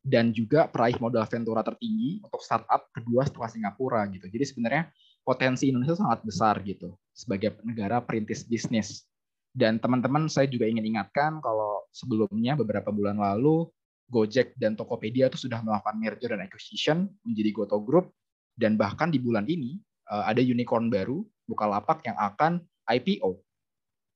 Dan 0.00 0.32
juga 0.32 0.64
peraih 0.64 0.96
modal 0.96 1.28
ventura 1.28 1.60
tertinggi 1.60 2.24
untuk 2.24 2.40
startup 2.40 2.88
kedua 2.92 3.24
setelah 3.28 3.48
Singapura 3.52 4.00
gitu. 4.08 4.32
Jadi 4.32 4.44
sebenarnya 4.48 4.88
potensi 5.20 5.68
Indonesia 5.68 5.96
sangat 5.96 6.24
besar 6.24 6.60
gitu 6.64 6.96
sebagai 7.12 7.60
negara 7.68 8.00
perintis 8.00 8.48
bisnis 8.48 9.09
dan 9.50 9.82
teman-teman 9.82 10.30
saya 10.30 10.46
juga 10.46 10.70
ingin 10.70 10.94
ingatkan 10.94 11.42
kalau 11.42 11.82
sebelumnya 11.90 12.54
beberapa 12.54 12.94
bulan 12.94 13.18
lalu 13.18 13.66
Gojek 14.10 14.58
dan 14.58 14.74
Tokopedia 14.74 15.30
itu 15.30 15.46
sudah 15.46 15.62
melakukan 15.62 15.94
merger 15.98 16.34
dan 16.34 16.42
acquisition 16.42 17.06
menjadi 17.22 17.50
Goto 17.54 17.78
Group 17.78 18.10
dan 18.58 18.74
bahkan 18.74 19.10
di 19.10 19.22
bulan 19.22 19.46
ini 19.46 19.78
eh, 20.10 20.24
ada 20.26 20.42
unicorn 20.42 20.90
baru 20.90 21.22
Bukalapak 21.46 22.06
yang 22.06 22.14
akan 22.14 22.62
IPO. 22.86 23.42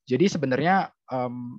Jadi 0.07 0.31
sebenarnya 0.31 0.87
um, 1.11 1.59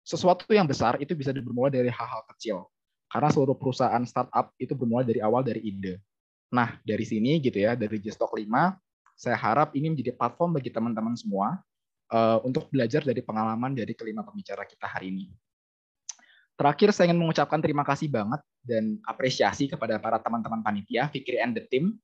sesuatu 0.00 0.48
yang 0.48 0.64
besar 0.64 0.96
itu 1.04 1.12
bisa 1.12 1.36
bermula 1.36 1.68
dari 1.68 1.92
hal-hal 1.92 2.24
kecil. 2.32 2.64
Karena 3.12 3.28
seluruh 3.28 3.52
perusahaan 3.58 4.00
startup 4.08 4.56
itu 4.56 4.72
bermula 4.72 5.04
dari 5.04 5.20
awal 5.20 5.44
dari 5.44 5.60
ide. 5.60 6.00
Nah, 6.48 6.80
dari 6.80 7.04
sini 7.04 7.40
gitu 7.44 7.60
ya, 7.60 7.76
dari 7.76 8.00
Gstok 8.00 8.40
5, 8.40 8.72
saya 9.20 9.36
harap 9.36 9.76
ini 9.76 9.92
menjadi 9.92 10.16
platform 10.16 10.56
bagi 10.56 10.72
teman-teman 10.72 11.12
semua 11.12 11.60
uh, 12.12 12.38
untuk 12.44 12.68
belajar 12.68 13.00
dari 13.02 13.24
pengalaman 13.24 13.72
dari 13.72 13.96
kelima 13.96 14.20
pembicara 14.22 14.68
kita 14.68 14.86
hari 14.86 15.10
ini. 15.10 15.24
Terakhir, 16.52 16.92
saya 16.92 17.10
ingin 17.10 17.18
mengucapkan 17.24 17.58
terima 17.58 17.82
kasih 17.82 18.12
banget 18.12 18.38
dan 18.62 19.00
apresiasi 19.08 19.66
kepada 19.66 19.96
para 19.98 20.20
teman-teman 20.20 20.60
panitia, 20.60 21.08
Fikri 21.08 21.40
and 21.40 21.56
the 21.56 21.64
team. 21.66 21.96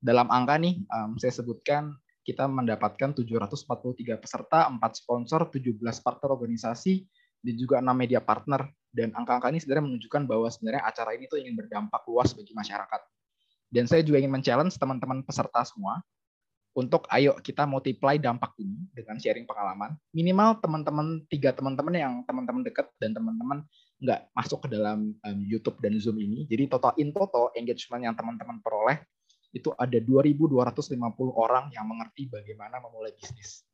Dalam 0.00 0.26
angka 0.32 0.56
nih, 0.56 0.80
um, 0.88 1.20
saya 1.20 1.30
sebutkan 1.36 1.92
kita 2.24 2.48
mendapatkan 2.48 3.12
743 3.12 4.16
peserta, 4.16 4.66
4 4.72 4.80
sponsor, 4.96 5.46
17 5.52 5.76
partner 6.00 6.28
organisasi, 6.32 7.04
dan 7.44 7.54
juga 7.60 7.84
6 7.84 7.92
media 7.92 8.24
partner. 8.24 8.64
Dan 8.90 9.12
angka-angka 9.14 9.52
ini 9.52 9.60
sebenarnya 9.60 9.86
menunjukkan 9.86 10.22
bahwa 10.26 10.48
sebenarnya 10.48 10.82
acara 10.82 11.14
ini 11.14 11.28
tuh 11.30 11.38
ingin 11.38 11.54
berdampak 11.54 12.02
luas 12.08 12.32
bagi 12.32 12.56
masyarakat. 12.56 13.00
Dan 13.70 13.86
saya 13.86 14.02
juga 14.02 14.18
ingin 14.18 14.32
men-challenge 14.34 14.74
teman-teman 14.80 15.22
peserta 15.22 15.62
semua 15.62 16.02
untuk 16.70 17.10
ayo 17.10 17.34
kita 17.42 17.66
multiply 17.66 18.14
dampak 18.14 18.54
ini 18.62 18.86
dengan 18.94 19.18
sharing 19.18 19.44
pengalaman. 19.44 19.98
Minimal 20.14 20.62
teman-teman 20.62 21.26
tiga 21.26 21.50
teman-teman 21.50 21.94
yang 21.94 22.14
teman-teman 22.22 22.62
dekat 22.62 22.86
dan 23.02 23.10
teman-teman 23.10 23.66
nggak 24.00 24.30
masuk 24.32 24.64
ke 24.64 24.68
dalam 24.72 25.12
um, 25.12 25.40
YouTube 25.42 25.82
dan 25.82 25.98
Zoom 25.98 26.22
ini. 26.22 26.46
Jadi 26.46 26.70
total 26.70 26.94
in 27.02 27.10
total 27.10 27.50
engagement 27.58 28.06
yang 28.06 28.14
teman-teman 28.14 28.62
peroleh 28.62 29.02
itu 29.50 29.74
ada 29.74 29.98
2.250 29.98 30.94
orang 31.34 31.74
yang 31.74 31.82
mengerti 31.90 32.30
bagaimana 32.30 32.78
memulai 32.78 33.10
bisnis. 33.18 33.66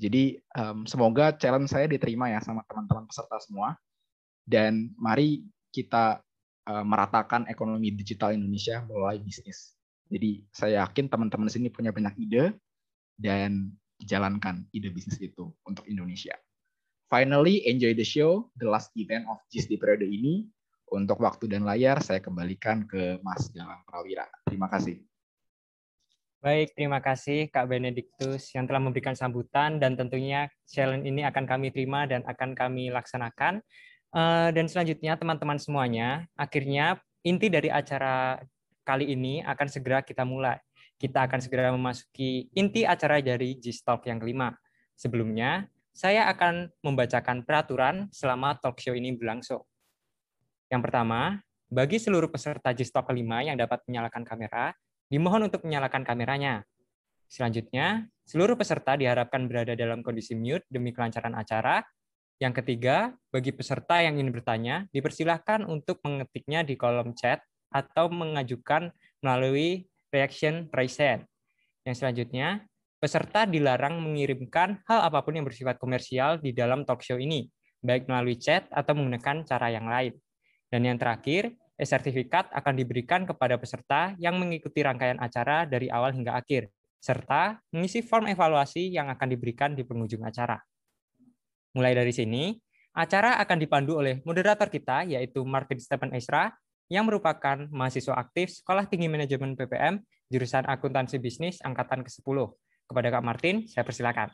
Jadi 0.00 0.40
um, 0.56 0.88
semoga 0.88 1.36
challenge 1.36 1.68
saya 1.68 1.84
diterima 1.84 2.32
ya 2.32 2.40
sama 2.40 2.64
teman-teman 2.64 3.04
peserta 3.06 3.36
semua. 3.44 3.76
Dan 4.42 4.90
mari 4.98 5.46
kita 5.70 6.18
uh, 6.66 6.84
meratakan 6.84 7.46
ekonomi 7.46 7.94
digital 7.94 8.34
Indonesia 8.34 8.82
melalui 8.82 9.22
bisnis. 9.22 9.76
Jadi 10.12 10.44
saya 10.52 10.84
yakin 10.84 11.08
teman-teman 11.08 11.48
di 11.48 11.52
sini 11.56 11.68
punya 11.72 11.88
banyak 11.88 12.12
ide 12.20 12.52
dan 13.16 13.72
jalankan 13.96 14.68
ide 14.76 14.92
bisnis 14.92 15.16
itu 15.16 15.48
untuk 15.64 15.88
Indonesia. 15.88 16.36
Finally, 17.08 17.64
enjoy 17.68 17.96
the 17.96 18.04
show, 18.04 18.52
the 18.60 18.68
last 18.68 18.92
event 18.96 19.24
of 19.28 19.40
GIS 19.48 19.68
di 19.68 19.80
periode 19.80 20.04
ini. 20.04 20.44
Untuk 20.92 21.24
waktu 21.24 21.48
dan 21.48 21.64
layar, 21.64 22.04
saya 22.04 22.20
kembalikan 22.20 22.84
ke 22.84 23.16
Mas 23.24 23.48
Galang 23.48 23.80
Prawira. 23.88 24.28
Terima 24.44 24.68
kasih. 24.68 25.00
Baik, 26.44 26.76
terima 26.76 27.00
kasih 27.00 27.48
Kak 27.48 27.70
Benediktus 27.70 28.52
yang 28.52 28.68
telah 28.68 28.82
memberikan 28.82 29.16
sambutan 29.16 29.80
dan 29.80 29.96
tentunya 29.96 30.52
challenge 30.68 31.08
ini 31.08 31.24
akan 31.24 31.48
kami 31.48 31.72
terima 31.72 32.04
dan 32.04 32.20
akan 32.28 32.52
kami 32.52 32.92
laksanakan. 32.92 33.64
Eh, 34.12 34.48
dan 34.52 34.66
selanjutnya 34.68 35.16
teman-teman 35.16 35.56
semuanya, 35.56 36.28
akhirnya 36.36 37.00
inti 37.24 37.48
dari 37.48 37.72
acara 37.72 38.36
kali 38.82 39.14
ini 39.14 39.42
akan 39.42 39.66
segera 39.70 40.02
kita 40.02 40.26
mulai. 40.26 40.58
Kita 40.98 41.26
akan 41.26 41.40
segera 41.42 41.74
memasuki 41.74 42.46
inti 42.54 42.86
acara 42.86 43.18
dari 43.18 43.58
G-Talk 43.58 44.06
yang 44.06 44.22
kelima. 44.22 44.54
Sebelumnya, 44.94 45.66
saya 45.90 46.30
akan 46.30 46.70
membacakan 46.80 47.42
peraturan 47.42 48.06
selama 48.14 48.54
talk 48.58 48.78
show 48.78 48.94
ini 48.94 49.12
berlangsung. 49.18 49.60
Yang 50.70 50.82
pertama, 50.88 51.42
bagi 51.72 51.98
seluruh 51.98 52.30
peserta 52.30 52.70
G-Talk 52.70 53.10
kelima 53.10 53.42
yang 53.42 53.58
dapat 53.58 53.82
menyalakan 53.88 54.22
kamera, 54.22 54.72
dimohon 55.10 55.48
untuk 55.50 55.64
menyalakan 55.66 56.06
kameranya. 56.06 56.64
Selanjutnya, 57.28 58.08
seluruh 58.28 58.56
peserta 58.56 58.96
diharapkan 58.96 59.48
berada 59.48 59.72
dalam 59.72 60.04
kondisi 60.04 60.36
mute 60.36 60.64
demi 60.68 60.92
kelancaran 60.92 61.32
acara. 61.32 61.80
Yang 62.40 62.64
ketiga, 62.64 63.16
bagi 63.32 63.52
peserta 63.56 64.00
yang 64.04 64.20
ingin 64.20 64.32
bertanya, 64.32 64.84
dipersilahkan 64.92 65.64
untuk 65.64 66.00
mengetiknya 66.04 66.60
di 66.64 66.76
kolom 66.76 67.12
chat 67.16 67.40
atau 67.72 68.12
mengajukan 68.12 68.92
melalui 69.24 69.88
reaction 70.12 70.68
present. 70.68 71.24
Yang 71.82 72.04
selanjutnya, 72.04 72.68
peserta 73.02 73.48
dilarang 73.48 73.98
mengirimkan 73.98 74.84
hal 74.86 75.00
apa 75.02 75.24
pun 75.26 75.34
yang 75.34 75.48
bersifat 75.48 75.80
komersial 75.82 76.38
di 76.38 76.54
dalam 76.54 76.86
talk 76.86 77.02
show 77.02 77.18
ini, 77.18 77.50
baik 77.82 78.06
melalui 78.06 78.38
chat 78.38 78.70
atau 78.70 78.94
menggunakan 78.94 79.42
cara 79.42 79.74
yang 79.74 79.90
lain. 79.90 80.14
Dan 80.70 80.86
yang 80.86 80.96
terakhir, 81.00 81.50
e-sertifikat 81.74 82.54
akan 82.54 82.74
diberikan 82.78 83.26
kepada 83.26 83.58
peserta 83.58 84.14
yang 84.22 84.38
mengikuti 84.38 84.86
rangkaian 84.86 85.18
acara 85.18 85.66
dari 85.66 85.90
awal 85.90 86.14
hingga 86.14 86.38
akhir, 86.38 86.70
serta 87.02 87.58
mengisi 87.74 88.00
form 88.06 88.30
evaluasi 88.30 88.94
yang 88.94 89.10
akan 89.10 89.26
diberikan 89.26 89.74
di 89.74 89.82
penghujung 89.82 90.22
acara. 90.22 90.62
Mulai 91.74 91.98
dari 91.98 92.14
sini, 92.14 92.54
acara 92.94 93.42
akan 93.42 93.58
dipandu 93.58 93.98
oleh 93.98 94.22
moderator 94.22 94.70
kita, 94.70 95.02
yaitu 95.08 95.42
Martin 95.42 95.82
Stephen 95.82 96.14
Esra, 96.14 96.54
yang 96.88 97.06
merupakan 97.06 97.68
mahasiswa 97.70 98.16
aktif 98.16 98.62
Sekolah 98.62 98.88
Tinggi 98.88 99.06
Manajemen 99.06 99.54
PPM, 99.54 100.02
jurusan 100.32 100.64
Akuntansi 100.64 101.20
Bisnis 101.20 101.60
Angkatan 101.60 102.02
ke-10. 102.02 102.38
Kepada 102.88 103.08
Kak 103.12 103.24
Martin, 103.24 103.68
saya 103.68 103.86
persilakan. 103.86 104.32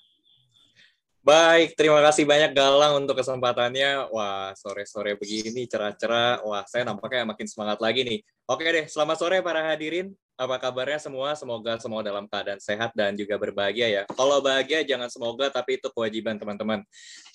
Baik, 1.29 1.77
terima 1.77 2.01
kasih 2.01 2.25
banyak 2.25 2.57
Galang 2.57 3.05
untuk 3.05 3.21
kesempatannya. 3.21 4.09
Wah, 4.15 4.57
sore-sore 4.57 5.19
begini 5.21 5.69
cerah-cerah. 5.69 6.41
Wah, 6.41 6.65
saya 6.65 6.89
nampaknya 6.89 7.29
makin 7.29 7.45
semangat 7.45 7.85
lagi 7.85 8.01
nih. 8.01 8.25
Oke 8.49 8.65
deh, 8.65 8.89
selamat 8.89 9.17
sore 9.21 9.45
para 9.45 9.61
hadirin. 9.61 10.17
Apa 10.41 10.57
kabarnya 10.57 10.97
semua? 10.97 11.37
Semoga 11.37 11.77
semua 11.83 12.01
dalam 12.01 12.25
keadaan 12.31 12.63
sehat 12.63 12.97
dan 12.97 13.13
juga 13.13 13.37
berbahagia 13.37 13.93
ya. 13.93 14.03
Kalau 14.09 14.41
bahagia 14.41 14.81
jangan 14.89 15.13
semoga, 15.13 15.53
tapi 15.53 15.77
itu 15.77 15.93
kewajiban 15.93 16.41
teman-teman. 16.41 16.81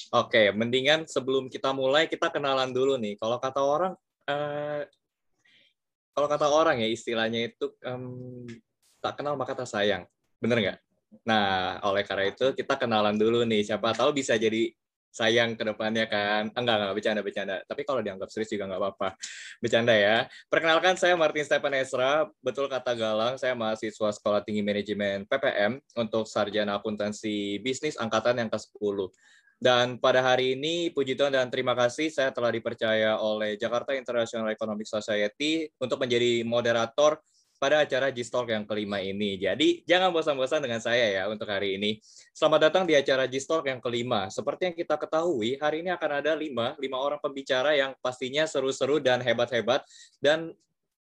Oke, 0.09 0.49
mendingan 0.55 1.05
sebelum 1.05 1.45
kita 1.45 1.69
mulai, 1.69 2.09
kita 2.09 2.33
kenalan 2.33 2.73
dulu 2.73 2.97
nih. 2.97 3.13
Kalau 3.21 3.37
kata 3.37 3.61
orang, 3.61 3.93
eh, 4.25 4.89
kalau 6.13 6.27
kata 6.29 6.45
orang 6.47 6.77
ya 6.79 6.87
istilahnya 6.87 7.49
itu 7.49 7.73
um, 7.83 8.45
tak 9.01 9.19
kenal 9.19 9.33
maka 9.35 9.57
tak 9.57 9.67
sayang. 9.67 10.05
Bener 10.37 10.57
nggak? 10.61 10.79
Nah, 11.25 11.77
oleh 11.85 12.01
karena 12.05 12.29
itu 12.33 12.53
kita 12.57 12.77
kenalan 12.77 13.17
dulu 13.17 13.45
nih. 13.45 13.65
Siapa 13.65 13.93
tahu 13.93 14.13
bisa 14.17 14.33
jadi 14.37 14.69
sayang 15.13 15.53
ke 15.53 15.61
depannya 15.61 16.09
kan. 16.09 16.49
Enggak, 16.57 16.75
enggak, 16.81 16.93
bercanda-bercanda. 16.97 17.55
Tapi 17.69 17.81
kalau 17.85 18.01
dianggap 18.01 18.33
serius 18.33 18.49
juga 18.49 18.65
nggak 18.65 18.81
apa-apa. 18.81 19.09
Bercanda 19.61 19.93
ya. 19.93 20.25
Perkenalkan, 20.49 20.97
saya 20.97 21.13
Martin 21.13 21.45
Stephen 21.45 21.77
Esra. 21.77 22.25
Betul 22.41 22.65
kata 22.65 22.97
Galang, 22.97 23.37
saya 23.37 23.53
mahasiswa 23.53 24.09
Sekolah 24.09 24.41
Tinggi 24.41 24.65
Manajemen 24.65 25.29
PPM 25.29 25.77
untuk 25.93 26.25
Sarjana 26.25 26.81
Akuntansi 26.81 27.61
Bisnis 27.61 27.93
Angkatan 28.01 28.41
yang 28.41 28.49
ke-10. 28.49 28.97
Dan 29.63 29.95
pada 29.95 30.19
hari 30.19 30.59
ini, 30.59 30.91
puji 30.91 31.15
Tuhan 31.15 31.31
dan 31.31 31.47
terima 31.47 31.71
kasih 31.71 32.11
saya 32.11 32.35
telah 32.35 32.51
dipercaya 32.51 33.15
oleh 33.15 33.55
Jakarta 33.55 33.95
International 33.95 34.51
Economic 34.51 34.83
Society 34.83 35.71
untuk 35.79 36.03
menjadi 36.03 36.43
moderator 36.43 37.23
pada 37.63 37.79
acara 37.79 38.11
G-Talk 38.11 38.51
yang 38.51 38.67
kelima 38.67 38.99
ini. 38.99 39.39
Jadi 39.39 39.87
jangan 39.87 40.11
bosan-bosan 40.11 40.59
dengan 40.59 40.83
saya 40.83 41.07
ya 41.15 41.23
untuk 41.31 41.47
hari 41.47 41.79
ini. 41.79 42.03
Selamat 42.35 42.67
datang 42.67 42.83
di 42.83 42.91
acara 42.91 43.23
G-Talk 43.23 43.63
yang 43.71 43.79
kelima. 43.79 44.27
Seperti 44.27 44.67
yang 44.67 44.75
kita 44.75 44.99
ketahui, 44.99 45.55
hari 45.55 45.79
ini 45.79 45.95
akan 45.95 46.11
ada 46.11 46.35
lima, 46.35 46.75
lima 46.75 46.99
orang 46.99 47.23
pembicara 47.23 47.71
yang 47.71 47.95
pastinya 48.03 48.43
seru-seru 48.43 48.99
dan 48.99 49.23
hebat-hebat 49.23 49.87
dan 50.19 50.51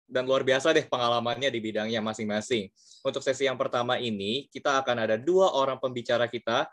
dan 0.10 0.26
luar 0.26 0.41
biasa 0.41 0.74
deh 0.74 0.89
pengalamannya 0.89 1.53
di 1.53 1.60
bidangnya 1.62 2.01
masing-masing. 2.01 2.74
Untuk 3.05 3.22
sesi 3.22 3.45
yang 3.45 3.60
pertama 3.60 4.01
ini, 4.01 4.49
kita 4.49 4.82
akan 4.82 5.05
ada 5.05 5.14
dua 5.14 5.53
orang 5.53 5.78
pembicara 5.78 6.26
kita 6.26 6.66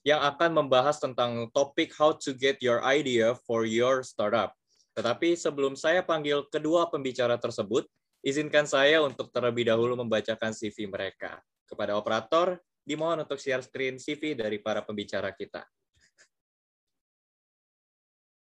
yang 0.00 0.20
akan 0.24 0.64
membahas 0.64 0.96
tentang 0.96 1.48
topik 1.52 1.92
how 1.92 2.16
to 2.16 2.32
get 2.32 2.56
your 2.64 2.80
idea 2.80 3.36
for 3.44 3.68
your 3.68 4.00
startup. 4.00 4.56
Tetapi 4.96 5.36
sebelum 5.36 5.76
saya 5.76 6.00
panggil 6.00 6.48
kedua 6.48 6.88
pembicara 6.88 7.36
tersebut, 7.36 7.84
izinkan 8.24 8.64
saya 8.64 9.04
untuk 9.04 9.28
terlebih 9.28 9.68
dahulu 9.68 10.00
membacakan 10.00 10.56
CV 10.56 10.88
mereka. 10.88 11.40
Kepada 11.68 11.94
operator, 11.94 12.58
dimohon 12.82 13.22
untuk 13.22 13.38
share 13.38 13.62
screen 13.62 14.00
CV 14.00 14.34
dari 14.34 14.58
para 14.58 14.82
pembicara 14.82 15.30
kita. 15.30 15.62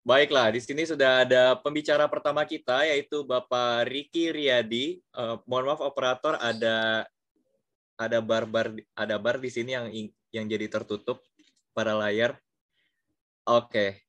Baiklah, 0.01 0.49
di 0.49 0.65
sini 0.65 0.89
sudah 0.89 1.29
ada 1.29 1.61
pembicara 1.61 2.09
pertama 2.09 2.49
kita, 2.49 2.89
yaitu 2.89 3.21
Bapak 3.21 3.85
Riki 3.85 4.33
Riyadi. 4.33 4.97
Uh, 5.13 5.37
mohon 5.45 5.69
maaf 5.69 5.85
operator, 5.85 6.41
ada 6.41 7.05
ada 8.01 8.19
bar-bar 8.25 8.73
ada 8.97 9.21
bar 9.21 9.37
di 9.37 9.53
sini 9.53 9.77
yang 9.77 9.87
yang 10.33 10.49
jadi 10.49 10.73
tertutup 10.73 11.21
pada 11.75 11.97
layar. 11.97 12.39
Oke. 13.47 14.03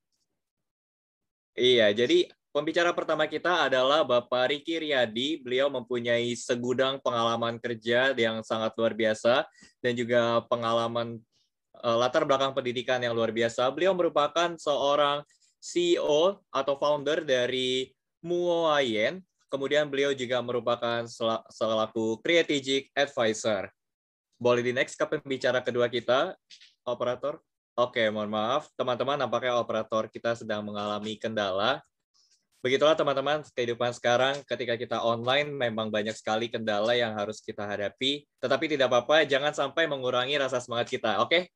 Iya, 1.58 1.92
jadi 1.92 2.32
pembicara 2.56 2.96
pertama 2.96 3.28
kita 3.28 3.68
adalah 3.68 4.08
Bapak 4.08 4.56
Riki 4.56 4.80
Riyadi. 4.80 5.40
Beliau 5.44 5.68
mempunyai 5.68 6.32
segudang 6.36 7.00
pengalaman 7.04 7.60
kerja 7.60 8.16
yang 8.16 8.40
sangat 8.44 8.72
luar 8.80 8.96
biasa 8.96 9.44
dan 9.84 9.94
juga 9.96 10.44
pengalaman 10.48 11.20
uh, 11.84 11.98
latar 12.00 12.24
belakang 12.24 12.56
pendidikan 12.56 13.00
yang 13.04 13.12
luar 13.16 13.36
biasa. 13.36 13.68
Beliau 13.72 13.92
merupakan 13.92 14.56
seorang 14.56 15.24
CEO 15.62 16.40
atau 16.50 16.74
founder 16.80 17.24
dari 17.24 17.92
Muoyen. 18.24 19.20
Kemudian 19.52 19.92
beliau 19.92 20.16
juga 20.16 20.40
merupakan 20.40 21.04
selaku 21.52 22.24
strategic 22.24 22.88
advisor. 22.96 23.68
Boleh 24.40 24.64
di 24.64 24.72
next 24.72 24.96
ke 24.96 25.04
pembicara 25.04 25.60
kedua 25.60 25.92
kita, 25.92 26.34
operator. 26.88 27.44
Oke, 27.80 28.04
mohon 28.12 28.28
maaf. 28.28 28.68
Teman-teman, 28.76 29.16
nampaknya 29.16 29.56
operator 29.56 30.12
kita 30.12 30.36
sedang 30.36 30.68
mengalami 30.68 31.16
kendala. 31.16 31.80
Begitulah 32.62 32.94
teman-teman, 32.94 33.42
kehidupan 33.58 33.96
sekarang 33.96 34.44
ketika 34.46 34.78
kita 34.78 34.98
online 35.02 35.50
memang 35.50 35.90
banyak 35.90 36.14
sekali 36.14 36.46
kendala 36.52 36.94
yang 36.94 37.16
harus 37.18 37.42
kita 37.42 37.66
hadapi. 37.66 38.28
Tetapi 38.38 38.66
tidak 38.76 38.92
apa-apa, 38.92 39.26
jangan 39.26 39.56
sampai 39.56 39.90
mengurangi 39.90 40.38
rasa 40.38 40.62
semangat 40.62 40.92
kita. 40.92 41.24
Oke? 41.26 41.50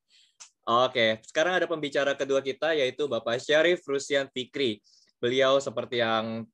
Oke, 0.66 1.22
sekarang 1.30 1.62
ada 1.62 1.70
pembicara 1.70 2.18
kedua 2.18 2.42
kita 2.42 2.74
yaitu 2.74 3.06
Bapak 3.06 3.38
Syarif 3.38 3.86
Rusian 3.86 4.26
Fikri. 4.34 4.82
Beliau 5.22 5.62
seperti 5.62 6.02
yang 6.02 6.48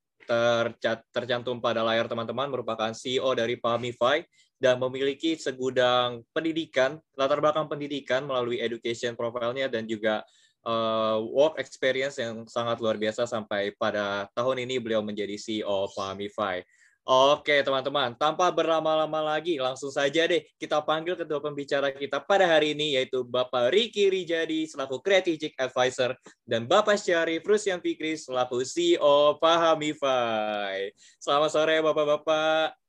tercantum 1.08 1.64
pada 1.64 1.80
layar 1.80 2.10
teman-teman 2.10 2.52
merupakan 2.52 2.92
CEO 2.92 3.32
dari 3.32 3.56
Pamify 3.56 4.20
dan 4.62 4.78
memiliki 4.78 5.34
segudang 5.34 6.22
pendidikan, 6.30 7.02
latar 7.18 7.42
belakang 7.42 7.66
pendidikan 7.66 8.22
melalui 8.22 8.62
education 8.62 9.18
profile-nya 9.18 9.66
dan 9.66 9.90
juga 9.90 10.22
uh, 10.62 11.18
work 11.18 11.58
experience 11.58 12.22
yang 12.22 12.46
sangat 12.46 12.78
luar 12.78 12.94
biasa 12.94 13.26
sampai 13.26 13.74
pada 13.74 14.30
tahun 14.38 14.62
ini 14.62 14.78
beliau 14.78 15.02
menjadi 15.02 15.34
CEO 15.34 15.90
Pamify. 15.90 16.62
Oke 17.02 17.58
teman-teman, 17.66 18.14
tanpa 18.14 18.46
berlama-lama 18.54 19.34
lagi, 19.34 19.58
langsung 19.58 19.90
saja 19.90 20.22
deh 20.22 20.38
kita 20.54 20.78
panggil 20.86 21.18
kedua 21.18 21.42
pembicara 21.42 21.90
kita 21.90 22.22
pada 22.22 22.46
hari 22.46 22.78
ini 22.78 22.94
yaitu 22.94 23.26
Bapak 23.26 23.74
Riki 23.74 24.06
Rijadi 24.06 24.70
selaku 24.70 25.02
Strategic 25.02 25.58
Advisor 25.58 26.14
dan 26.46 26.70
Bapak 26.70 26.94
Syarif 26.94 27.42
Rusyan 27.42 27.82
Fikri 27.82 28.14
selaku 28.14 28.62
CEO 28.62 29.34
Pahamify. 29.42 30.94
Selamat 31.18 31.50
sore 31.50 31.82
Bapak-Bapak. 31.82 32.81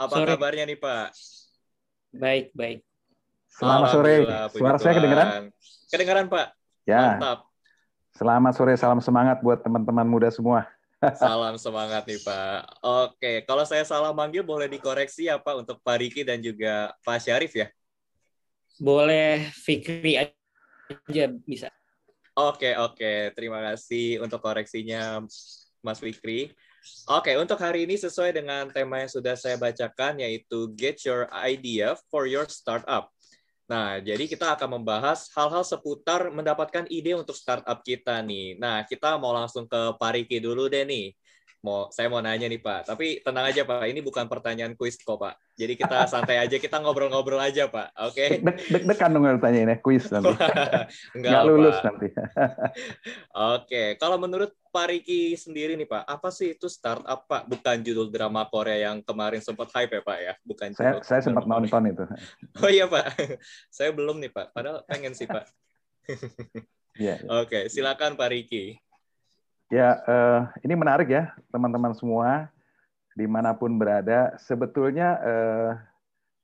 Apa 0.00 0.16
Sore. 0.16 0.32
kabarnya 0.32 0.64
nih 0.64 0.80
Pak? 0.80 1.12
Baik, 2.16 2.46
baik. 2.56 2.80
Selamat 3.52 3.88
sore. 3.92 4.14
Suara 4.56 4.78
saya 4.80 4.96
Tuhan. 4.96 4.96
kedengeran? 4.96 5.28
Kedengeran 5.92 6.26
Pak. 6.32 6.46
Ya. 6.88 7.20
Mantap. 7.20 7.38
Selamat 8.16 8.52
sore, 8.56 8.74
salam 8.80 9.00
semangat 9.04 9.44
buat 9.44 9.60
teman-teman 9.60 10.08
muda 10.08 10.32
semua. 10.32 10.64
Salam 11.16 11.56
semangat 11.56 12.04
nih 12.04 12.20
Pak. 12.20 12.84
Oke, 12.84 13.32
kalau 13.48 13.64
saya 13.64 13.88
salah 13.88 14.12
manggil 14.12 14.44
boleh 14.44 14.68
dikoreksi 14.68 15.32
ya 15.32 15.40
Pak 15.40 15.64
untuk 15.64 15.80
Pak 15.80 15.96
Riki 15.96 16.28
dan 16.28 16.44
juga 16.44 16.92
Pak 17.00 17.24
Syarif 17.24 17.56
ya. 17.56 17.72
Boleh 18.76 19.48
Fikri 19.48 20.20
aja 20.20 21.24
bisa. 21.40 21.72
Oke, 22.36 22.76
oke. 22.76 23.32
Terima 23.32 23.64
kasih 23.72 24.20
untuk 24.20 24.44
koreksinya 24.44 25.24
Mas 25.80 26.04
Fikri. 26.04 26.52
Oke, 27.10 27.36
untuk 27.36 27.60
hari 27.60 27.84
ini 27.84 28.00
sesuai 28.00 28.32
dengan 28.32 28.70
tema 28.72 29.04
yang 29.04 29.10
sudah 29.12 29.36
saya 29.36 29.60
bacakan 29.60 30.22
yaitu 30.24 30.72
Get 30.72 31.04
Your 31.04 31.28
Idea 31.32 31.98
for 32.08 32.24
Your 32.24 32.48
Startup. 32.48 33.12
Nah, 33.70 34.02
jadi 34.02 34.26
kita 34.26 34.58
akan 34.58 34.82
membahas 34.82 35.30
hal-hal 35.30 35.62
seputar 35.62 36.26
mendapatkan 36.34 36.90
ide 36.90 37.14
untuk 37.14 37.38
startup 37.38 37.86
kita 37.86 38.18
nih. 38.18 38.58
Nah, 38.58 38.82
kita 38.82 39.14
mau 39.14 39.30
langsung 39.30 39.70
ke 39.70 39.94
Pak 39.94 40.10
Riki 40.18 40.42
dulu 40.42 40.66
deh 40.66 40.82
nih. 40.82 41.14
Mau 41.62 41.86
saya 41.92 42.10
mau 42.10 42.18
nanya 42.18 42.50
nih 42.50 42.58
Pak, 42.58 42.88
tapi 42.88 43.20
tenang 43.20 43.46
aja 43.52 43.62
Pak, 43.62 43.84
ini 43.86 44.00
bukan 44.00 44.26
pertanyaan 44.26 44.74
kuis 44.74 44.98
kok 44.98 45.20
Pak. 45.20 45.38
Jadi 45.60 45.76
kita 45.76 46.08
santai 46.08 46.40
aja, 46.40 46.56
kita 46.56 46.80
ngobrol-ngobrol 46.80 47.36
aja 47.36 47.68
Pak. 47.68 47.92
Oke. 48.08 48.40
Dek- 48.40 48.64
Deg-degan 48.72 49.12
dong 49.12 49.28
tanya 49.36 49.60
ini, 49.60 49.74
kuis 49.84 50.08
nanti. 50.12 50.32
Enggak, 50.32 50.88
Nggak 51.20 51.42
lulus 51.44 51.76
Pak. 51.76 51.84
nanti. 51.84 52.06
Oke, 53.60 53.82
kalau 54.00 54.16
menurut 54.16 54.56
Pak 54.72 54.86
Riki 54.88 55.36
sendiri 55.36 55.76
nih 55.76 55.84
Pak, 55.84 56.08
apa 56.08 56.32
sih 56.32 56.56
itu 56.56 56.64
startup 56.64 57.28
Pak? 57.28 57.44
Bukan 57.44 57.76
judul 57.84 58.08
drama 58.08 58.48
Korea 58.48 58.88
yang 58.88 59.04
kemarin 59.04 59.44
sempat 59.44 59.68
hype 59.76 59.92
ya 59.92 60.02
Pak 60.02 60.18
ya? 60.18 60.32
Bukan 60.40 60.68
saya 60.72 60.96
judul 60.96 61.04
saya 61.04 61.20
sempat 61.20 61.44
nonton 61.44 61.82
itu. 61.92 62.04
Oh 62.64 62.70
iya 62.72 62.88
Pak, 62.88 63.20
saya 63.68 63.92
belum 63.92 64.16
nih 64.16 64.32
Pak. 64.32 64.56
Padahal 64.56 64.80
pengen 64.88 65.12
sih 65.12 65.28
Pak. 65.28 65.44
Iya. 66.96 67.20
Oke, 67.44 67.68
silakan 67.68 68.16
Pak 68.16 68.28
Riki. 68.32 68.80
Ya, 69.70 70.02
eh, 70.02 70.40
ini 70.66 70.74
menarik 70.74 71.06
ya, 71.06 71.30
teman-teman 71.54 71.94
semua, 71.94 72.50
di 73.20 73.28
mana 73.28 73.52
pun 73.52 73.76
berada. 73.76 74.32
Sebetulnya 74.40 75.20
eh, 75.20 75.70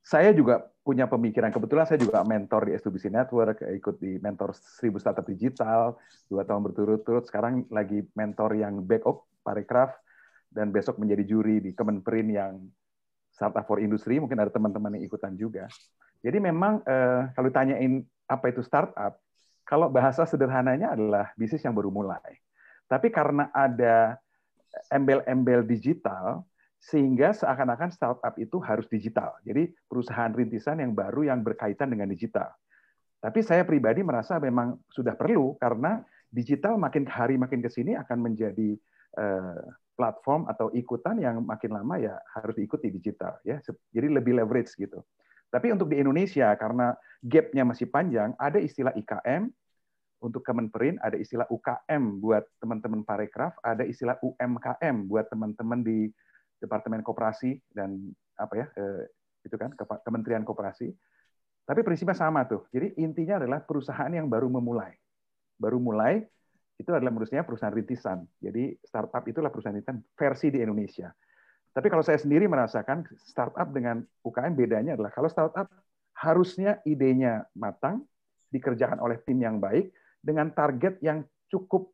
saya 0.05 0.29
juga 0.37 0.61
punya 0.85 1.09
pemikiran. 1.09 1.49
Kebetulan 1.49 1.89
saya 1.89 1.97
juga 1.97 2.21
mentor 2.21 2.69
di 2.69 2.77
S2BC 2.77 3.09
Network, 3.09 3.65
ikut 3.65 3.95
di 3.97 4.21
mentor 4.21 4.53
1000 4.53 5.01
startup 5.01 5.25
digital, 5.25 5.97
dua 6.29 6.45
tahun 6.45 6.61
berturut-turut. 6.69 7.25
Sekarang 7.25 7.65
lagi 7.73 8.05
mentor 8.13 8.55
yang 8.55 8.85
backup, 8.85 9.25
Parekraf, 9.41 9.97
dan 10.53 10.69
besok 10.71 11.01
menjadi 11.01 11.25
juri 11.25 11.59
di 11.59 11.73
Kemenperin 11.73 12.29
yang 12.29 12.53
Startup 13.33 13.65
for 13.65 13.81
Industry. 13.81 14.21
Mungkin 14.21 14.37
ada 14.37 14.53
teman-teman 14.53 14.95
yang 14.95 15.03
ikutan 15.03 15.35
juga. 15.35 15.67
Jadi 16.21 16.37
memang 16.39 16.85
eh, 16.85 17.33
kalau 17.33 17.51
ditanyain 17.51 18.05
apa 18.29 18.45
itu 18.47 18.63
startup, 18.63 19.19
kalau 19.67 19.91
bahasa 19.91 20.23
sederhananya 20.23 20.95
adalah 20.95 21.35
bisnis 21.35 21.67
yang 21.67 21.75
baru 21.75 21.91
mulai. 21.91 22.39
Tapi 22.87 23.11
karena 23.11 23.51
ada 23.51 24.15
embel-embel 24.87 25.67
digital, 25.67 26.47
sehingga 26.77 27.33
seakan-akan 27.33 27.89
startup 27.89 28.33
itu 28.37 28.61
harus 28.61 28.85
digital. 28.87 29.33
Jadi 29.43 29.73
perusahaan 29.89 30.29
rintisan 30.31 30.79
yang 30.79 30.93
baru 30.93 31.27
yang 31.27 31.41
berkaitan 31.41 31.89
dengan 31.89 32.07
digital. 32.07 32.53
Tapi 33.17 33.41
saya 33.41 33.65
pribadi 33.65 34.05
merasa 34.05 34.37
memang 34.37 34.77
sudah 34.93 35.17
perlu 35.17 35.57
karena 35.57 36.05
digital 36.29 36.77
makin 36.77 37.09
hari 37.09 37.35
makin 37.35 37.65
ke 37.65 37.69
sini 37.73 37.97
akan 37.97 38.17
menjadi 38.21 38.77
eh, 39.17 39.61
platform 39.97 40.45
atau 40.45 40.69
ikutan 40.69 41.17
yang 41.17 41.41
makin 41.41 41.73
lama 41.73 41.97
ya 41.97 42.13
harus 42.37 42.53
diikuti 42.53 42.93
digital 42.93 43.41
ya. 43.41 43.57
Jadi 43.65 44.07
lebih 44.07 44.37
leverage 44.37 44.77
gitu. 44.77 45.01
Tapi 45.49 45.73
untuk 45.73 45.89
di 45.89 45.97
Indonesia 45.97 46.53
karena 46.59 46.93
gap-nya 47.23 47.63
masih 47.65 47.89
panjang, 47.89 48.37
ada 48.37 48.61
istilah 48.61 48.93
IKM 48.93 49.49
untuk 50.21 50.41
Kemenperin, 50.41 50.97
ada 50.99 51.15
istilah 51.15 51.45
UKM 51.47 52.19
buat 52.19 52.43
teman-teman 52.57 53.05
Parekraf, 53.05 53.53
ada 53.61 53.85
istilah 53.85 54.17
UMKM 54.19 55.05
buat 55.05 55.29
teman-teman 55.29 55.85
di 55.85 56.09
Departemen 56.57 57.05
Koperasi 57.05 57.57
dan 57.69 57.97
apa 58.37 58.53
ya 58.57 58.65
eh, 58.77 59.09
itu 59.45 59.55
kan 59.55 59.73
Kementerian 60.03 60.43
Koperasi. 60.43 60.89
Tapi 61.67 61.83
prinsipnya 61.83 62.15
sama 62.15 62.47
tuh. 62.47 62.63
Jadi 62.71 62.95
intinya 63.03 63.43
adalah 63.43 63.59
perusahaan 63.59 64.07
yang 64.07 64.31
baru 64.31 64.47
memulai. 64.47 64.95
Baru 65.59 65.83
mulai 65.83 66.23
itu 66.77 66.87
adalah 66.93 67.11
menurutnya 67.11 67.43
perusahaan 67.43 67.73
rintisan. 67.73 68.23
Jadi 68.39 68.77
startup 68.85 69.25
itulah 69.27 69.51
perusahaan 69.51 69.75
rintisan 69.75 69.99
versi 70.15 70.47
di 70.53 70.63
Indonesia. 70.63 71.11
Tapi 71.73 71.87
kalau 71.93 72.01
saya 72.01 72.17
sendiri 72.17 72.49
merasakan 72.49 73.05
startup 73.21 73.69
dengan 73.69 74.01
UKM 74.25 74.53
bedanya 74.57 74.97
adalah 74.97 75.13
kalau 75.13 75.29
startup 75.29 75.67
harusnya 76.17 76.81
idenya 76.89 77.45
matang, 77.53 78.01
dikerjakan 78.49 78.97
oleh 78.97 79.21
tim 79.21 79.37
yang 79.37 79.61
baik 79.61 79.93
dengan 80.23 80.49
target 80.55 80.97
yang 81.03 81.21
cukup 81.51 81.93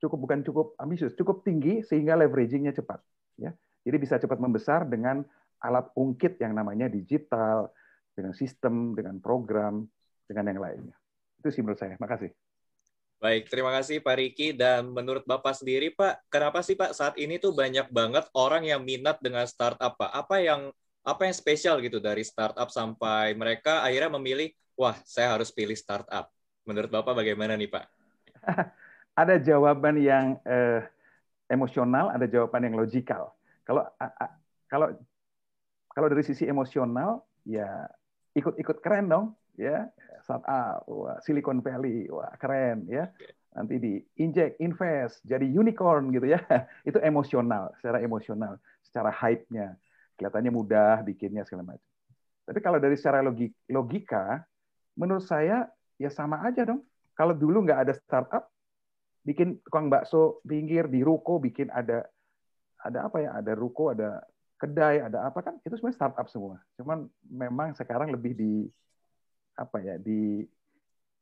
cukup 0.00 0.16
bukan 0.16 0.40
cukup 0.40 0.66
ambisius, 0.80 1.12
cukup 1.12 1.44
tinggi 1.44 1.84
sehingga 1.84 2.16
leveragingnya 2.16 2.72
cepat. 2.72 3.04
Ya, 3.40 3.56
jadi 3.82 3.96
bisa 3.96 4.20
cepat 4.20 4.36
membesar 4.36 4.84
dengan 4.84 5.24
alat 5.60 5.88
ungkit 5.96 6.36
yang 6.40 6.52
namanya 6.52 6.92
digital, 6.92 7.72
dengan 8.16 8.36
sistem, 8.36 8.92
dengan 8.92 9.16
program, 9.16 9.88
dengan 10.28 10.44
yang 10.52 10.60
lainnya. 10.60 10.96
Itu 11.40 11.48
sih 11.48 11.64
menurut 11.64 11.80
saya. 11.80 11.96
Makasih. 11.96 12.32
Baik, 13.20 13.52
terima 13.52 13.68
kasih 13.76 14.00
Pak 14.00 14.16
Riki. 14.16 14.56
Dan 14.56 14.96
menurut 14.96 15.24
Bapak 15.28 15.52
sendiri, 15.52 15.92
Pak, 15.92 16.28
kenapa 16.32 16.64
sih 16.64 16.76
Pak 16.76 16.96
saat 16.96 17.14
ini 17.20 17.36
tuh 17.36 17.52
banyak 17.52 17.92
banget 17.92 18.24
orang 18.32 18.64
yang 18.64 18.80
minat 18.80 19.20
dengan 19.20 19.44
startup, 19.44 19.96
Pak? 19.96 20.08
Apa 20.08 20.40
yang 20.40 20.72
apa 21.00 21.24
yang 21.24 21.32
spesial 21.36 21.80
gitu 21.80 21.96
dari 21.96 22.20
startup 22.24 22.68
sampai 22.68 23.32
mereka 23.32 23.80
akhirnya 23.84 24.16
memilih, 24.20 24.52
wah, 24.76 24.96
saya 25.04 25.36
harus 25.36 25.52
pilih 25.52 25.76
startup. 25.76 26.32
Menurut 26.64 26.88
Bapak 26.88 27.12
bagaimana 27.12 27.56
nih, 27.60 27.68
Pak? 27.68 27.84
Ada 29.20 29.36
jawaban 29.36 30.00
yang 30.00 30.40
eh, 30.48 30.80
emosional, 31.50 32.14
ada 32.14 32.30
jawaban 32.30 32.70
yang 32.70 32.78
logikal. 32.78 33.34
Kalau 33.66 33.84
kalau 34.70 34.94
kalau 35.90 36.06
dari 36.06 36.22
sisi 36.22 36.46
emosional, 36.46 37.26
ya 37.42 37.90
ikut-ikut 38.38 38.78
keren 38.78 39.10
dong, 39.10 39.26
ya 39.58 39.90
startup, 40.22 40.86
wah, 40.86 41.18
Silicon 41.26 41.58
Valley, 41.60 42.06
wah 42.08 42.30
keren, 42.38 42.86
ya. 42.86 43.10
Nanti 43.50 43.82
di 43.82 43.98
inject, 44.22 44.62
invest, 44.62 45.18
jadi 45.26 45.42
unicorn 45.42 46.14
gitu 46.14 46.30
ya. 46.30 46.38
Itu 46.88 47.02
emosional, 47.02 47.74
secara 47.82 47.98
emosional, 47.98 48.62
secara 48.86 49.10
hype-nya. 49.10 49.74
Kelihatannya 50.14 50.52
mudah 50.54 51.02
bikinnya 51.02 51.42
segala 51.42 51.74
macam. 51.74 51.88
Tapi 52.46 52.58
kalau 52.62 52.78
dari 52.78 52.94
secara 52.94 53.26
logi- 53.26 53.54
logika, 53.66 54.46
menurut 54.94 55.26
saya 55.26 55.66
ya 55.98 56.10
sama 56.14 56.38
aja 56.46 56.62
dong. 56.62 56.86
Kalau 57.18 57.34
dulu 57.34 57.66
nggak 57.66 57.90
ada 57.90 57.92
startup, 57.98 58.46
bikin 59.24 59.60
tukang 59.64 59.92
bakso 59.92 60.40
pinggir 60.44 60.88
di 60.88 61.04
ruko, 61.04 61.38
bikin 61.38 61.68
ada 61.72 62.04
ada 62.80 62.98
apa 63.06 63.20
ya? 63.20 63.30
Ada 63.36 63.52
ruko, 63.52 63.92
ada 63.92 64.24
kedai, 64.56 65.04
ada 65.04 65.28
apa 65.28 65.40
kan? 65.44 65.60
Itu 65.64 65.76
sebenarnya 65.76 65.98
startup 66.00 66.28
semua. 66.32 66.56
Cuman 66.80 67.08
memang 67.28 67.76
sekarang 67.76 68.12
lebih 68.12 68.32
di 68.36 68.64
apa 69.56 69.78
ya? 69.80 70.00
Di 70.00 70.44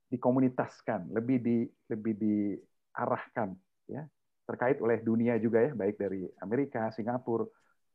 dikomunitaskan, 0.09 1.13
lebih 1.13 1.39
di 1.43 1.57
lebih 1.93 2.15
diarahkan 2.17 3.53
ya 3.89 4.09
terkait 4.49 4.81
oleh 4.81 5.05
dunia 5.05 5.37
juga 5.37 5.61
ya 5.61 5.77
baik 5.77 6.01
dari 6.01 6.25
Amerika, 6.41 6.89
Singapura 6.97 7.45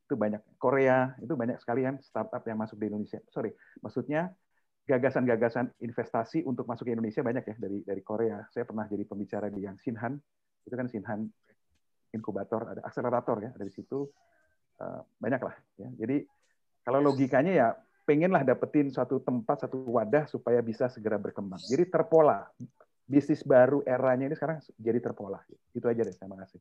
itu 0.06 0.14
banyak 0.14 0.42
Korea 0.62 1.18
itu 1.18 1.34
banyak 1.34 1.58
sekalian 1.58 1.98
startup 2.06 2.46
yang 2.46 2.62
masuk 2.62 2.78
di 2.78 2.94
Indonesia. 2.94 3.18
Sorry, 3.34 3.50
maksudnya 3.82 4.30
gagasan-gagasan 4.84 5.72
investasi 5.80 6.44
untuk 6.44 6.68
masuk 6.68 6.88
ke 6.88 6.92
Indonesia 6.92 7.24
banyak 7.24 7.44
ya 7.48 7.56
dari 7.56 7.80
dari 7.88 8.02
Korea. 8.04 8.44
Saya 8.52 8.68
pernah 8.68 8.84
jadi 8.88 9.08
pembicara 9.08 9.48
di 9.48 9.64
yang 9.64 9.80
Sinhan 9.80 10.20
itu 10.64 10.76
kan 10.76 10.88
Sinhan 10.92 11.28
inkubator 12.12 12.68
ada 12.78 12.82
akselerator 12.84 13.38
ya 13.42 13.52
dari 13.56 13.72
situ 13.72 14.08
eh, 14.84 15.02
banyak 15.20 15.42
lah 15.42 15.56
ya. 15.80 15.90
Jadi 16.04 16.28
kalau 16.84 17.00
logikanya 17.00 17.54
ya 17.56 17.68
pengenlah 18.04 18.44
dapetin 18.44 18.92
suatu 18.92 19.24
tempat 19.24 19.64
satu 19.64 19.80
wadah 19.88 20.28
supaya 20.28 20.60
bisa 20.60 20.92
segera 20.92 21.16
berkembang. 21.16 21.64
Jadi 21.64 21.88
terpola 21.88 22.44
bisnis 23.08 23.44
baru 23.44 23.84
eranya 23.88 24.32
ini 24.32 24.36
sekarang 24.36 24.60
jadi 24.76 25.00
terpola. 25.00 25.40
Itu 25.72 25.88
aja 25.88 26.04
deh. 26.04 26.16
Terima 26.16 26.40
kasih. 26.44 26.60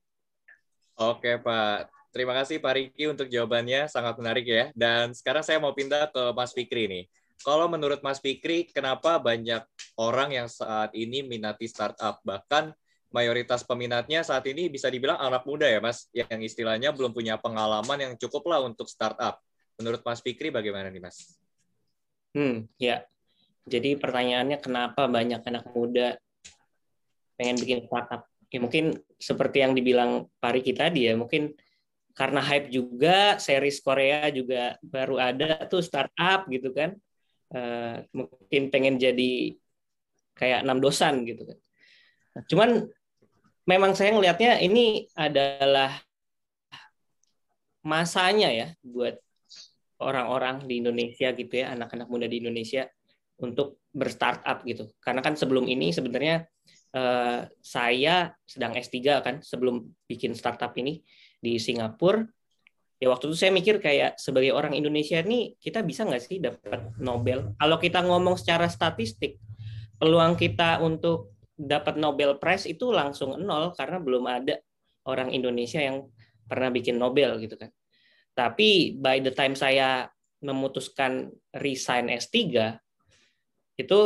Oke, 0.98 1.38
Pak. 1.42 1.90
Terima 2.12 2.36
kasih 2.36 2.60
Pak 2.60 2.74
Riki 2.76 3.08
untuk 3.08 3.24
jawabannya, 3.32 3.88
sangat 3.88 4.20
menarik 4.20 4.44
ya. 4.44 4.68
Dan 4.76 5.16
sekarang 5.16 5.40
saya 5.40 5.56
mau 5.56 5.72
pindah 5.72 6.12
ke 6.12 6.22
Mas 6.36 6.52
Fikri 6.52 6.84
nih. 6.84 7.04
Kalau 7.40 7.66
menurut 7.66 8.04
Mas 8.04 8.20
Fikri, 8.20 8.68
kenapa 8.68 9.16
banyak 9.16 9.64
orang 9.96 10.30
yang 10.36 10.48
saat 10.52 10.92
ini 10.92 11.24
minati 11.24 11.64
startup? 11.64 12.20
Bahkan 12.22 12.70
mayoritas 13.12 13.64
peminatnya 13.64 14.20
saat 14.24 14.44
ini 14.48 14.68
bisa 14.68 14.92
dibilang 14.92 15.16
anak 15.16 15.48
muda 15.48 15.64
ya, 15.68 15.80
Mas, 15.80 16.08
yang 16.12 16.40
istilahnya 16.44 16.92
belum 16.92 17.16
punya 17.16 17.40
pengalaman 17.40 17.98
yang 17.98 18.12
cukup 18.20 18.46
lah 18.52 18.60
untuk 18.64 18.86
startup. 18.86 19.40
Menurut 19.80 20.04
Mas 20.04 20.20
Fikri 20.20 20.52
bagaimana 20.52 20.92
nih, 20.92 21.02
Mas? 21.02 21.40
Hmm, 22.36 22.68
ya. 22.76 23.04
Jadi 23.68 23.94
pertanyaannya 23.94 24.58
kenapa 24.58 25.06
banyak 25.06 25.40
anak 25.46 25.64
muda 25.70 26.18
pengen 27.38 27.56
bikin 27.56 27.86
startup? 27.86 28.26
Ya 28.52 28.58
mungkin 28.60 29.00
seperti 29.16 29.64
yang 29.64 29.72
dibilang 29.72 30.28
Pak 30.42 30.50
Riki 30.60 30.76
tadi 30.76 31.08
ya, 31.08 31.16
mungkin 31.16 31.56
karena 32.12 32.44
hype 32.44 32.68
juga 32.68 33.40
series 33.40 33.80
Korea 33.80 34.28
juga 34.28 34.76
baru 34.84 35.16
ada 35.16 35.64
tuh 35.64 35.80
startup 35.80 36.44
gitu 36.52 36.68
kan 36.76 36.92
uh, 37.52 38.02
mungkin 38.12 38.62
pengen 38.72 38.96
jadi 38.98 39.56
kayak 40.36 40.64
enam 40.64 40.80
dosan 40.80 41.24
gitu 41.28 41.44
kan. 41.44 41.58
Cuman 42.48 42.88
memang 43.68 43.92
saya 43.94 44.16
ngelihatnya 44.16 44.58
ini 44.64 45.06
adalah 45.14 46.00
masanya 47.82 48.50
ya 48.50 48.68
buat 48.82 49.18
orang-orang 50.02 50.66
di 50.66 50.82
Indonesia 50.82 51.30
gitu 51.34 51.54
ya 51.62 51.74
anak-anak 51.74 52.10
muda 52.10 52.26
di 52.26 52.42
Indonesia 52.42 52.86
untuk 53.38 53.82
berstartup 53.94 54.62
gitu. 54.66 54.90
Karena 54.98 55.20
kan 55.22 55.34
sebelum 55.38 55.66
ini 55.66 55.94
sebenarnya 55.94 56.46
uh, 56.94 57.46
saya 57.60 58.32
sedang 58.46 58.74
S3 58.74 59.22
kan 59.22 59.34
sebelum 59.42 59.82
bikin 60.06 60.32
startup 60.34 60.72
ini 60.78 61.02
di 61.42 61.58
Singapura 61.58 62.22
ya 63.02 63.10
waktu 63.10 63.34
itu 63.34 63.34
saya 63.34 63.50
mikir 63.50 63.82
kayak 63.82 64.14
sebagai 64.14 64.54
orang 64.54 64.78
Indonesia 64.78 65.18
ini 65.18 65.58
kita 65.58 65.82
bisa 65.82 66.06
nggak 66.06 66.22
sih 66.22 66.38
dapat 66.38 66.94
Nobel? 67.02 67.50
Kalau 67.58 67.76
kita 67.82 67.98
ngomong 68.06 68.38
secara 68.38 68.70
statistik 68.70 69.42
peluang 69.98 70.38
kita 70.38 70.78
untuk 70.78 71.34
dapat 71.58 71.98
Nobel 71.98 72.38
Prize 72.38 72.70
itu 72.70 72.94
langsung 72.94 73.34
nol 73.42 73.74
karena 73.74 73.98
belum 73.98 74.30
ada 74.30 74.54
orang 75.10 75.34
Indonesia 75.34 75.82
yang 75.82 76.06
pernah 76.46 76.70
bikin 76.70 76.94
Nobel 76.94 77.42
gitu 77.42 77.58
kan. 77.58 77.74
Tapi 78.38 78.94
by 78.94 79.18
the 79.18 79.34
time 79.34 79.58
saya 79.58 80.06
memutuskan 80.38 81.34
resign 81.58 82.06
S3 82.06 82.38
itu 83.82 84.00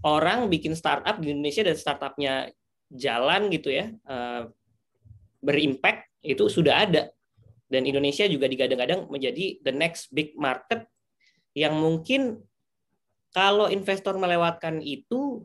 orang 0.00 0.48
bikin 0.48 0.72
startup 0.72 1.20
di 1.20 1.36
Indonesia 1.36 1.60
dan 1.60 1.76
startupnya 1.76 2.34
jalan 2.88 3.52
gitu 3.52 3.68
ya 3.68 3.92
eh, 3.92 4.42
berimpact 5.44 6.08
itu 6.24 6.48
sudah 6.48 6.88
ada 6.88 7.12
dan 7.68 7.84
Indonesia 7.84 8.24
juga 8.24 8.48
digadang-gadang 8.48 9.06
menjadi 9.12 9.60
the 9.60 9.72
next 9.72 10.08
big 10.12 10.32
market 10.34 10.88
yang 11.52 11.76
mungkin 11.76 12.40
kalau 13.32 13.68
investor 13.68 14.16
melewatkan 14.16 14.80
itu 14.80 15.44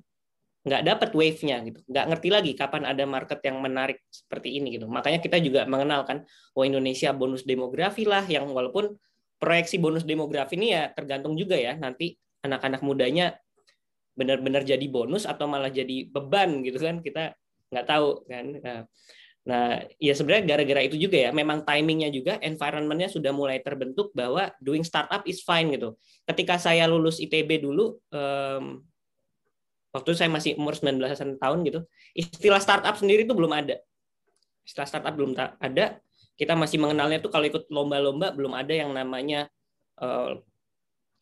nggak 0.64 0.84
dapat 0.88 1.10
wave-nya 1.12 1.60
gitu, 1.68 1.84
nggak 1.92 2.06
ngerti 2.08 2.30
lagi 2.32 2.52
kapan 2.56 2.88
ada 2.88 3.04
market 3.04 3.44
yang 3.44 3.60
menarik 3.60 4.00
seperti 4.08 4.56
ini 4.56 4.80
gitu. 4.80 4.88
Makanya 4.88 5.20
kita 5.20 5.36
juga 5.44 5.68
mengenalkan, 5.68 6.24
oh 6.56 6.64
Indonesia 6.64 7.12
bonus 7.12 7.44
demografi 7.44 8.08
lah, 8.08 8.24
yang 8.24 8.48
walaupun 8.48 8.96
proyeksi 9.44 9.76
bonus 9.76 10.08
demografi 10.08 10.56
ini 10.56 10.72
ya 10.72 10.88
tergantung 10.96 11.36
juga 11.36 11.60
ya 11.60 11.76
nanti 11.76 12.16
anak-anak 12.48 12.80
mudanya 12.80 13.36
benar-benar 14.16 14.64
jadi 14.64 14.88
bonus 14.88 15.28
atau 15.28 15.52
malah 15.52 15.68
jadi 15.68 16.08
beban 16.08 16.64
gitu 16.64 16.80
kan 16.80 17.04
kita 17.04 17.36
nggak 17.68 17.84
tahu 17.90 18.24
kan. 18.24 18.46
Nah, 18.64 18.80
Nah, 19.44 19.84
ya 20.00 20.16
sebenarnya 20.16 20.56
gara-gara 20.56 20.82
itu 20.88 20.96
juga 20.96 21.20
ya, 21.20 21.30
memang 21.36 21.68
timingnya 21.68 22.08
juga, 22.08 22.40
environmentnya 22.40 23.12
sudah 23.12 23.36
mulai 23.36 23.60
terbentuk 23.60 24.16
bahwa 24.16 24.48
doing 24.64 24.88
startup 24.88 25.28
is 25.28 25.44
fine 25.44 25.68
gitu. 25.76 26.00
Ketika 26.24 26.56
saya 26.56 26.88
lulus 26.88 27.20
ITB 27.20 27.60
dulu, 27.60 28.00
um, 28.16 28.80
waktu 29.92 30.12
saya 30.16 30.32
masih 30.32 30.56
umur 30.56 30.80
19 30.80 31.36
tahun 31.44 31.60
gitu, 31.68 31.84
istilah 32.16 32.64
startup 32.64 32.96
sendiri 32.96 33.28
itu 33.28 33.36
belum 33.36 33.52
ada. 33.52 33.84
Istilah 34.64 34.88
startup 34.88 35.12
belum 35.12 35.36
ada, 35.36 36.00
kita 36.40 36.56
masih 36.56 36.80
mengenalnya 36.80 37.20
tuh 37.20 37.30
kalau 37.30 37.44
ikut 37.44 37.68
lomba-lomba 37.68 38.32
belum 38.32 38.56
ada 38.58 38.74
yang 38.74 38.96
namanya 38.96 39.52
uh, 40.02 40.40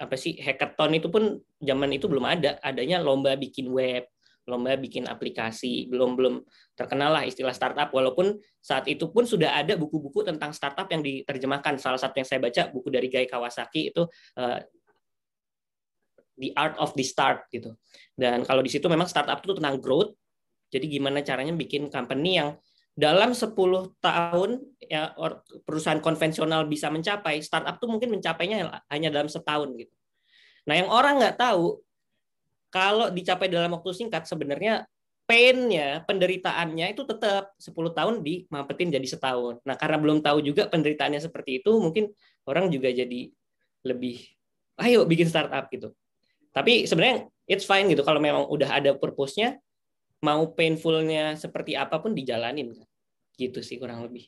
apa 0.02 0.16
sih 0.18 0.38
hackathon 0.38 0.98
itu 0.98 1.10
pun 1.10 1.42
zaman 1.62 1.90
itu 1.94 2.10
belum 2.10 2.26
ada, 2.26 2.58
adanya 2.62 2.98
lomba 3.02 3.38
bikin 3.38 3.70
web, 3.70 4.08
lomba 4.50 4.74
bikin 4.74 5.06
aplikasi 5.06 5.86
belum 5.86 6.18
belum 6.18 6.36
terkenal 6.74 7.14
lah 7.14 7.24
istilah 7.26 7.54
startup. 7.54 7.94
Walaupun 7.94 8.38
saat 8.58 8.90
itu 8.90 9.10
pun 9.14 9.26
sudah 9.26 9.54
ada 9.58 9.78
buku-buku 9.78 10.26
tentang 10.26 10.52
startup 10.52 10.90
yang 10.90 11.06
diterjemahkan. 11.06 11.78
Salah 11.78 12.02
satu 12.02 12.18
yang 12.22 12.28
saya 12.28 12.40
baca 12.42 12.70
buku 12.74 12.90
dari 12.90 13.08
Guy 13.08 13.30
Kawasaki 13.30 13.94
itu 13.94 14.06
uh, 14.38 14.60
The 16.42 16.50
Art 16.58 16.76
of 16.82 16.98
the 16.98 17.06
Start 17.06 17.46
gitu. 17.54 17.78
Dan 18.18 18.42
kalau 18.42 18.66
di 18.66 18.72
situ 18.74 18.90
memang 18.90 19.06
startup 19.06 19.42
itu 19.46 19.54
tentang 19.54 19.78
growth. 19.78 20.18
Jadi 20.72 20.88
gimana 20.88 21.20
caranya 21.22 21.52
bikin 21.54 21.92
company 21.92 22.40
yang 22.40 22.56
dalam 22.92 23.32
10 23.32 23.56
tahun 24.04 24.50
ya 24.84 25.16
perusahaan 25.64 26.04
konvensional 26.04 26.68
bisa 26.68 26.92
mencapai 26.92 27.40
startup 27.40 27.80
tuh 27.80 27.88
mungkin 27.88 28.12
mencapainya 28.12 28.68
hanya 28.92 29.10
dalam 29.12 29.32
setahun 29.32 29.72
gitu. 29.80 29.96
Nah 30.68 30.76
yang 30.76 30.90
orang 30.92 31.20
nggak 31.24 31.40
tahu 31.40 31.80
kalau 32.72 33.12
dicapai 33.12 33.52
dalam 33.52 33.76
waktu 33.76 33.92
singkat 33.92 34.26
sebenarnya 34.26 34.88
pain-nya, 35.28 36.04
penderitaannya 36.08 36.92
itu 36.92 37.08
tetap 37.08 37.56
10 37.56 37.92
tahun 37.96 38.20
dimampetin 38.20 38.92
jadi 38.92 39.08
setahun. 39.08 39.64
Nah, 39.64 39.76
karena 39.80 39.96
belum 40.00 40.20
tahu 40.20 40.44
juga 40.44 40.68
penderitaannya 40.68 41.22
seperti 41.24 41.64
itu, 41.64 41.72
mungkin 41.78 42.12
orang 42.48 42.68
juga 42.68 42.92
jadi 42.92 43.32
lebih 43.86 44.18
ayo 44.82 45.06
bikin 45.08 45.30
startup 45.30 45.72
gitu. 45.72 45.94
Tapi 46.52 46.84
sebenarnya 46.84 47.32
it's 47.48 47.64
fine 47.64 47.88
gitu 47.88 48.04
kalau 48.04 48.20
memang 48.20 48.48
udah 48.52 48.82
ada 48.82 48.92
purpose-nya, 48.96 49.60
mau 50.20 50.52
painful-nya 50.52 51.40
seperti 51.40 51.80
apa 51.80 52.00
pun 52.00 52.12
dijalanin 52.12 52.76
Gitu 53.40 53.60
sih 53.64 53.80
kurang 53.80 54.04
lebih. 54.04 54.28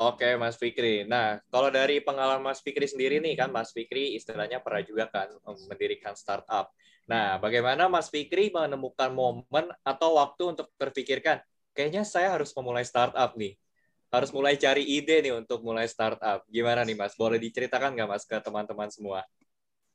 Oke, 0.00 0.32
Mas 0.40 0.56
Fikri. 0.56 1.04
Nah, 1.04 1.44
kalau 1.52 1.68
dari 1.68 2.00
pengalaman 2.00 2.40
Mas 2.40 2.64
Fikri 2.64 2.88
sendiri 2.88 3.20
nih 3.20 3.36
kan, 3.36 3.52
Mas 3.52 3.68
Fikri 3.68 4.16
istilahnya 4.16 4.56
pernah 4.64 4.80
juga 4.80 5.12
kan 5.12 5.28
mendirikan 5.68 6.16
startup. 6.16 6.72
Nah, 7.04 7.36
bagaimana 7.36 7.84
Mas 7.84 8.08
Fikri 8.08 8.48
menemukan 8.48 9.12
momen 9.12 9.68
atau 9.84 10.16
waktu 10.16 10.56
untuk 10.56 10.72
terpikirkan, 10.80 11.44
kayaknya 11.76 12.08
saya 12.08 12.32
harus 12.32 12.48
memulai 12.56 12.80
startup 12.80 13.36
nih. 13.36 13.60
Harus 14.08 14.32
mulai 14.32 14.56
cari 14.56 14.88
ide 14.88 15.20
nih 15.20 15.36
untuk 15.36 15.60
mulai 15.60 15.84
startup. 15.84 16.48
Gimana 16.48 16.80
nih 16.88 16.96
Mas? 16.96 17.12
Boleh 17.12 17.36
diceritakan 17.36 17.92
nggak 17.92 18.08
Mas 18.08 18.24
ke 18.24 18.40
teman-teman 18.40 18.88
semua? 18.88 19.20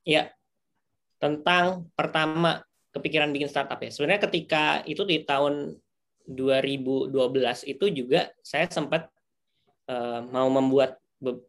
Iya. 0.06 0.30
Tentang 1.18 1.90
pertama 1.98 2.62
kepikiran 2.94 3.34
bikin 3.34 3.50
startup 3.50 3.82
ya. 3.82 3.90
Sebenarnya 3.90 4.22
ketika 4.30 4.86
itu 4.86 5.02
di 5.02 5.26
tahun 5.26 5.82
2012 6.30 7.66
itu 7.66 7.90
juga 7.90 8.30
saya 8.46 8.70
sempat 8.70 9.15
Eh, 9.86 10.22
mau 10.34 10.50
membuat 10.50 10.98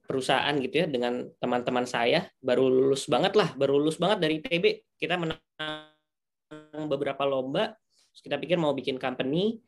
perusahaan 0.05 0.53
gitu 0.61 0.84
ya 0.84 0.87
dengan 0.89 1.24
teman-teman 1.41 1.89
saya 1.89 2.28
baru 2.39 2.68
lulus 2.68 3.09
banget 3.09 3.32
lah 3.32 3.57
baru 3.57 3.80
lulus 3.80 3.97
banget 3.97 4.18
dari 4.22 4.37
TB 4.45 4.64
kita 4.97 5.16
menang 5.16 5.41
beberapa 6.84 7.24
lomba 7.24 7.74
terus 8.12 8.20
kita 8.20 8.37
pikir 8.41 8.57
mau 8.57 8.72
bikin 8.76 9.01
company. 9.01 9.61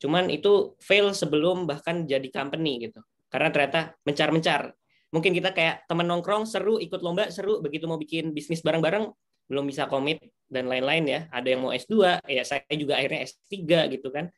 Cuman 0.00 0.32
itu 0.32 0.76
fail 0.80 1.12
sebelum 1.12 1.68
bahkan 1.68 2.08
jadi 2.08 2.24
company 2.32 2.88
gitu. 2.88 3.00
Karena 3.28 3.52
ternyata 3.52 3.92
mencar-mencar. 4.08 4.72
Mungkin 5.12 5.36
kita 5.36 5.52
kayak 5.52 5.84
teman 5.84 6.08
nongkrong 6.08 6.48
seru 6.48 6.80
ikut 6.80 7.04
lomba 7.04 7.28
seru. 7.28 7.60
Begitu 7.60 7.84
mau 7.84 8.00
bikin 8.00 8.32
bisnis 8.32 8.64
bareng-bareng 8.64 9.12
belum 9.52 9.68
bisa 9.68 9.84
komit 9.92 10.24
dan 10.48 10.72
lain-lain 10.72 11.04
ya. 11.04 11.20
Ada 11.28 11.52
yang 11.52 11.60
mau 11.68 11.72
S2 11.76 12.24
ya 12.24 12.42
saya 12.48 12.64
juga 12.72 12.96
akhirnya 12.96 13.28
S3 13.28 13.52
gitu 13.92 14.08
kan. 14.08 14.32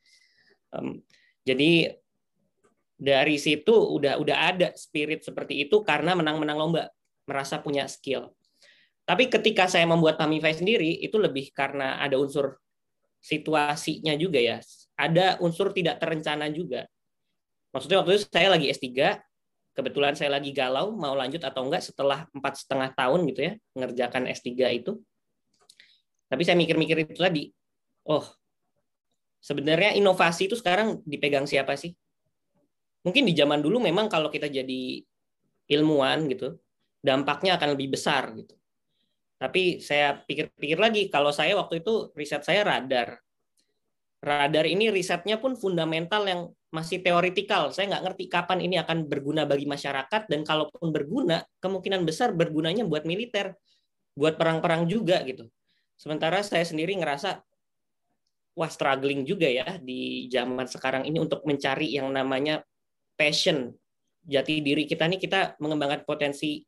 Um, 0.74 1.06
jadi 1.46 2.01
dari 3.02 3.34
situ 3.34 3.74
udah 3.74 4.22
udah 4.22 4.36
ada 4.54 4.68
spirit 4.78 5.26
seperti 5.26 5.66
itu 5.66 5.82
karena 5.82 6.14
menang-menang 6.14 6.54
lomba, 6.54 6.86
merasa 7.26 7.58
punya 7.58 7.90
skill. 7.90 8.30
Tapi 9.02 9.26
ketika 9.26 9.66
saya 9.66 9.82
membuat 9.90 10.14
Pamify 10.14 10.54
sendiri 10.54 11.02
itu 11.02 11.18
lebih 11.18 11.50
karena 11.50 11.98
ada 11.98 12.14
unsur 12.14 12.62
situasinya 13.18 14.14
juga 14.14 14.38
ya. 14.38 14.62
Ada 14.94 15.42
unsur 15.42 15.74
tidak 15.74 15.98
terencana 15.98 16.46
juga. 16.54 16.86
Maksudnya 17.74 17.98
waktu 18.06 18.22
itu 18.22 18.30
saya 18.30 18.48
lagi 18.54 18.70
S3, 18.70 19.18
kebetulan 19.74 20.14
saya 20.14 20.30
lagi 20.38 20.54
galau 20.54 20.94
mau 20.94 21.18
lanjut 21.18 21.42
atau 21.42 21.66
enggak 21.66 21.82
setelah 21.82 22.30
empat 22.30 22.62
setengah 22.62 22.94
tahun 22.94 23.26
gitu 23.34 23.40
ya 23.50 23.52
mengerjakan 23.74 24.30
S3 24.30 24.50
itu. 24.78 25.02
Tapi 26.30 26.42
saya 26.46 26.54
mikir-mikir 26.54 27.02
itu 27.02 27.18
tadi, 27.18 27.50
oh 28.06 28.22
sebenarnya 29.42 29.98
inovasi 29.98 30.46
itu 30.46 30.54
sekarang 30.54 31.02
dipegang 31.02 31.50
siapa 31.50 31.74
sih? 31.74 31.98
Mungkin 33.02 33.22
di 33.26 33.34
zaman 33.34 33.60
dulu 33.62 33.82
memang 33.82 34.06
kalau 34.06 34.30
kita 34.30 34.46
jadi 34.46 35.02
ilmuwan 35.70 36.26
gitu 36.30 36.58
dampaknya 37.02 37.58
akan 37.58 37.74
lebih 37.74 37.98
besar 37.98 38.30
gitu. 38.38 38.54
Tapi 39.42 39.82
saya 39.82 40.22
pikir-pikir 40.22 40.78
lagi 40.78 41.10
kalau 41.10 41.34
saya 41.34 41.58
waktu 41.58 41.82
itu 41.82 42.14
riset 42.14 42.46
saya 42.46 42.62
radar. 42.62 43.18
Radar 44.22 44.70
ini 44.70 44.86
risetnya 44.86 45.34
pun 45.42 45.58
fundamental 45.58 46.22
yang 46.30 46.46
masih 46.70 47.02
teoritikal. 47.02 47.74
Saya 47.74 47.90
nggak 47.90 48.04
ngerti 48.06 48.24
kapan 48.30 48.62
ini 48.62 48.78
akan 48.78 49.10
berguna 49.10 49.42
bagi 49.42 49.66
masyarakat 49.66 50.30
dan 50.30 50.46
kalaupun 50.46 50.94
berguna 50.94 51.42
kemungkinan 51.58 52.06
besar 52.06 52.30
bergunanya 52.30 52.86
buat 52.86 53.02
militer 53.02 53.58
buat 54.14 54.38
perang-perang 54.38 54.86
juga 54.86 55.20
gitu. 55.26 55.50
Sementara 55.98 56.38
saya 56.46 56.62
sendiri 56.62 56.94
ngerasa 57.02 57.42
wah 58.54 58.70
struggling 58.70 59.24
juga 59.24 59.48
ya 59.48 59.80
di 59.80 60.28
zaman 60.28 60.68
sekarang 60.68 61.08
ini 61.08 61.18
untuk 61.18 61.42
mencari 61.48 61.96
yang 61.96 62.12
namanya 62.12 62.60
passion 63.22 63.70
jati 64.26 64.58
diri 64.58 64.82
kita 64.82 65.06
nih 65.06 65.22
kita 65.22 65.54
mengembangkan 65.62 66.02
potensi 66.02 66.66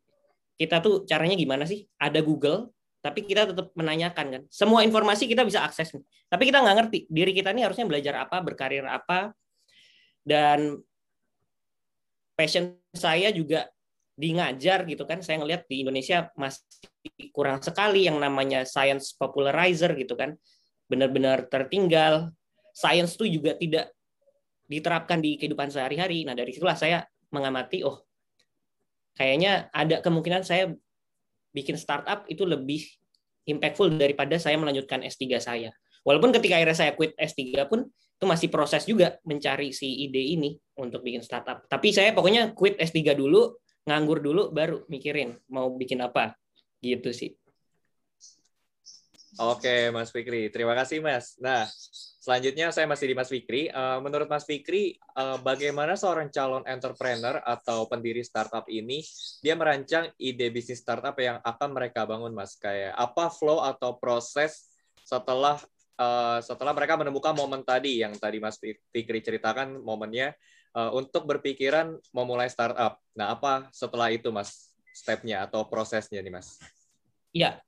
kita 0.54 0.78
tuh 0.78 1.02
caranya 1.02 1.34
gimana 1.34 1.66
sih? 1.66 1.82
Ada 1.98 2.22
Google, 2.22 2.70
tapi 3.02 3.26
kita 3.26 3.50
tetap 3.50 3.74
menanyakan 3.74 4.26
kan. 4.30 4.42
Semua 4.46 4.86
informasi 4.86 5.26
kita 5.26 5.42
bisa 5.42 5.66
akses 5.66 5.90
nih. 5.90 6.06
Tapi 6.30 6.42
kita 6.46 6.62
nggak 6.62 6.76
ngerti 6.78 6.98
diri 7.10 7.34
kita 7.34 7.50
nih 7.50 7.66
harusnya 7.66 7.90
belajar 7.90 8.14
apa, 8.22 8.38
berkarir 8.38 8.86
apa. 8.86 9.34
Dan 10.22 10.78
passion 12.38 12.78
saya 12.94 13.34
juga 13.34 13.66
di 14.14 14.30
ngajar 14.30 14.86
gitu 14.86 15.02
kan 15.10 15.18
saya 15.26 15.42
ngelihat 15.42 15.66
di 15.66 15.82
Indonesia 15.82 16.30
masih 16.38 16.62
kurang 17.34 17.58
sekali 17.58 18.06
yang 18.06 18.22
namanya 18.22 18.62
science 18.62 19.10
popularizer 19.10 19.90
gitu 19.98 20.14
kan 20.14 20.38
benar-benar 20.86 21.50
tertinggal 21.50 22.30
science 22.70 23.18
itu 23.18 23.42
juga 23.42 23.58
tidak 23.58 23.90
diterapkan 24.68 25.20
di 25.20 25.36
kehidupan 25.36 25.68
sehari-hari 25.70 26.24
nah 26.24 26.32
dari 26.32 26.52
situlah 26.54 26.76
saya 26.76 27.04
mengamati 27.30 27.84
oh 27.84 28.04
kayaknya 29.14 29.68
ada 29.70 30.02
kemungkinan 30.02 30.42
saya 30.42 30.72
bikin 31.54 31.78
startup 31.78 32.26
itu 32.26 32.42
lebih 32.42 32.82
impactful 33.46 33.92
daripada 33.94 34.40
saya 34.40 34.58
melanjutkan 34.58 35.04
S3 35.04 35.38
saya 35.38 35.70
walaupun 36.02 36.32
ketika 36.34 36.58
akhirnya 36.58 36.78
saya 36.78 36.92
quit 36.96 37.14
S3 37.14 37.68
pun 37.68 37.86
itu 37.90 38.24
masih 38.30 38.48
proses 38.48 38.86
juga 38.86 39.18
mencari 39.26 39.74
si 39.74 40.06
ide 40.06 40.22
ini 40.22 40.56
untuk 40.80 41.04
bikin 41.04 41.20
startup 41.20 41.66
tapi 41.68 41.92
saya 41.92 42.10
pokoknya 42.16 42.56
quit 42.56 42.80
S3 42.80 43.14
dulu 43.14 43.54
nganggur 43.84 44.24
dulu 44.24 44.48
baru 44.48 44.88
mikirin 44.88 45.36
mau 45.52 45.68
bikin 45.76 46.00
apa 46.00 46.32
gitu 46.80 47.12
sih. 47.12 47.32
Oke, 49.34 49.90
Mas 49.90 50.14
Fikri. 50.14 50.46
Terima 50.52 50.78
kasih, 50.78 51.02
Mas. 51.02 51.34
Nah, 51.42 51.66
selanjutnya 52.24 52.72
saya 52.72 52.88
masih 52.88 53.12
di 53.12 53.14
Mas 53.14 53.28
Fikri. 53.28 53.68
Eh, 53.68 53.98
menurut 54.00 54.24
Mas 54.32 54.48
Fikri, 54.48 54.96
eh, 54.96 55.38
bagaimana 55.44 55.92
seorang 55.92 56.32
calon 56.32 56.64
entrepreneur 56.64 57.44
atau 57.44 57.84
pendiri 57.84 58.24
startup 58.24 58.64
ini 58.72 59.04
dia 59.44 59.52
merancang 59.52 60.08
ide 60.16 60.48
bisnis 60.48 60.80
startup 60.80 61.12
yang 61.20 61.36
akan 61.44 61.76
mereka 61.76 62.08
bangun, 62.08 62.32
Mas? 62.32 62.56
Kayak 62.56 62.96
apa 62.96 63.28
flow 63.28 63.60
atau 63.60 64.00
proses 64.00 64.72
setelah 65.04 65.60
eh, 66.00 66.40
setelah 66.40 66.72
mereka 66.72 66.96
menemukan 66.96 67.36
momen 67.36 67.60
tadi 67.60 68.00
yang 68.00 68.16
tadi 68.16 68.40
Mas 68.40 68.56
Fikri 68.88 69.20
ceritakan 69.20 69.84
momennya 69.84 70.32
untuk 70.90 71.22
berpikiran 71.30 71.94
memulai 72.10 72.50
startup. 72.50 72.98
Nah, 73.14 73.30
apa 73.30 73.70
setelah 73.70 74.10
itu, 74.10 74.34
Mas? 74.34 74.74
Stepnya 74.90 75.46
atau 75.46 75.62
prosesnya 75.70 76.18
nih, 76.18 76.34
Mas? 76.34 76.58
Iya. 77.30 77.62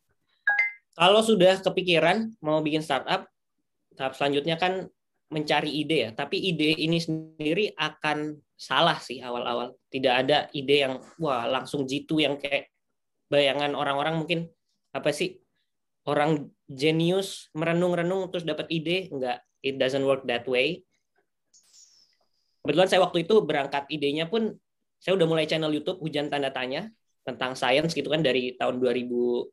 Kalau 0.98 1.22
sudah 1.22 1.62
kepikiran 1.62 2.34
mau 2.42 2.58
bikin 2.58 2.82
startup, 2.82 3.30
tahap 3.96 4.14
selanjutnya 4.14 4.60
kan 4.60 4.86
mencari 5.32 5.82
ide 5.82 5.96
ya. 6.06 6.10
Tapi 6.14 6.38
ide 6.38 6.76
ini 6.78 7.00
sendiri 7.02 7.74
akan 7.74 8.38
salah 8.54 9.00
sih 9.00 9.18
awal-awal. 9.18 9.74
Tidak 9.90 10.14
ada 10.14 10.46
ide 10.54 10.76
yang 10.86 11.00
wah 11.18 11.48
langsung 11.48 11.88
jitu 11.88 12.20
yang 12.22 12.38
kayak 12.38 12.70
bayangan 13.26 13.74
orang-orang 13.74 14.22
mungkin 14.22 14.40
apa 14.94 15.10
sih 15.10 15.42
orang 16.06 16.46
jenius 16.70 17.50
merenung-renung 17.58 18.30
terus 18.30 18.46
dapat 18.46 18.70
ide 18.70 19.10
enggak 19.10 19.42
it 19.66 19.74
doesn't 19.76 20.06
work 20.06 20.22
that 20.30 20.46
way 20.46 20.86
kebetulan 22.62 22.86
saya 22.86 23.02
waktu 23.02 23.26
itu 23.26 23.42
berangkat 23.42 23.90
idenya 23.90 24.30
pun 24.30 24.54
saya 25.02 25.18
udah 25.18 25.26
mulai 25.28 25.44
channel 25.44 25.74
YouTube 25.74 26.00
hujan 26.00 26.32
tanda 26.32 26.50
tanya 26.54 26.88
tentang 27.26 27.58
sains 27.58 27.92
gitu 27.92 28.10
kan 28.10 28.22
dari 28.22 28.54
tahun 28.54 28.78
2016 28.78 29.50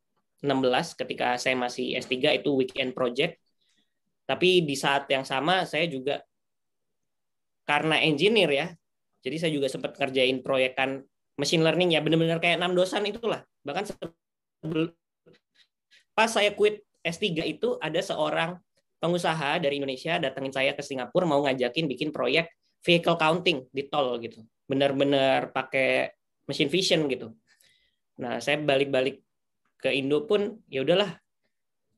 ketika 0.98 1.38
saya 1.42 1.58
masih 1.58 1.98
S3 1.98 2.42
itu 2.42 2.50
weekend 2.54 2.94
project. 2.94 3.42
Tapi 4.24 4.64
di 4.64 4.76
saat 4.78 5.08
yang 5.12 5.28
sama 5.28 5.68
saya 5.68 5.88
juga 5.88 6.24
karena 7.68 8.00
engineer 8.00 8.52
ya. 8.52 8.68
Jadi 9.24 9.36
saya 9.40 9.52
juga 9.56 9.72
sempat 9.72 9.96
ngerjain 9.96 10.44
proyekan 10.44 11.04
machine 11.40 11.64
learning 11.64 11.96
ya 11.96 12.04
benar-benar 12.04 12.44
kayak 12.44 12.60
enam 12.60 12.76
dosan 12.76 13.08
itulah. 13.08 13.44
Bahkan 13.64 13.84
pas 16.14 16.30
saya 16.30 16.52
quit 16.54 16.84
S3 17.04 17.44
itu 17.48 17.76
ada 17.80 18.00
seorang 18.00 18.60
pengusaha 19.04 19.60
dari 19.60 19.84
Indonesia 19.84 20.16
datangin 20.20 20.54
saya 20.56 20.72
ke 20.72 20.84
Singapura 20.84 21.28
mau 21.28 21.44
ngajakin 21.44 21.92
bikin 21.92 22.16
proyek 22.16 22.48
vehicle 22.84 23.20
counting 23.20 23.68
di 23.72 23.88
tol 23.88 24.20
gitu. 24.20 24.44
Benar-benar 24.68 25.52
pakai 25.52 26.12
machine 26.48 26.72
vision 26.72 27.08
gitu. 27.08 27.32
Nah, 28.20 28.40
saya 28.44 28.60
balik-balik 28.60 29.24
ke 29.80 29.90
Indo 29.92 30.24
pun 30.28 30.64
ya 30.68 30.84
udahlah. 30.84 31.23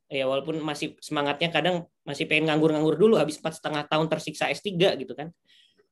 Ya 0.06 0.30
walaupun 0.30 0.62
masih 0.62 0.94
semangatnya 1.02 1.50
kadang 1.50 1.90
masih 2.06 2.30
pengen 2.30 2.54
nganggur-nganggur 2.54 2.94
dulu 2.94 3.18
habis 3.18 3.42
empat 3.42 3.58
setengah 3.58 3.90
tahun 3.90 4.06
tersiksa 4.06 4.54
S3 4.54 5.02
gitu 5.02 5.18
kan. 5.18 5.34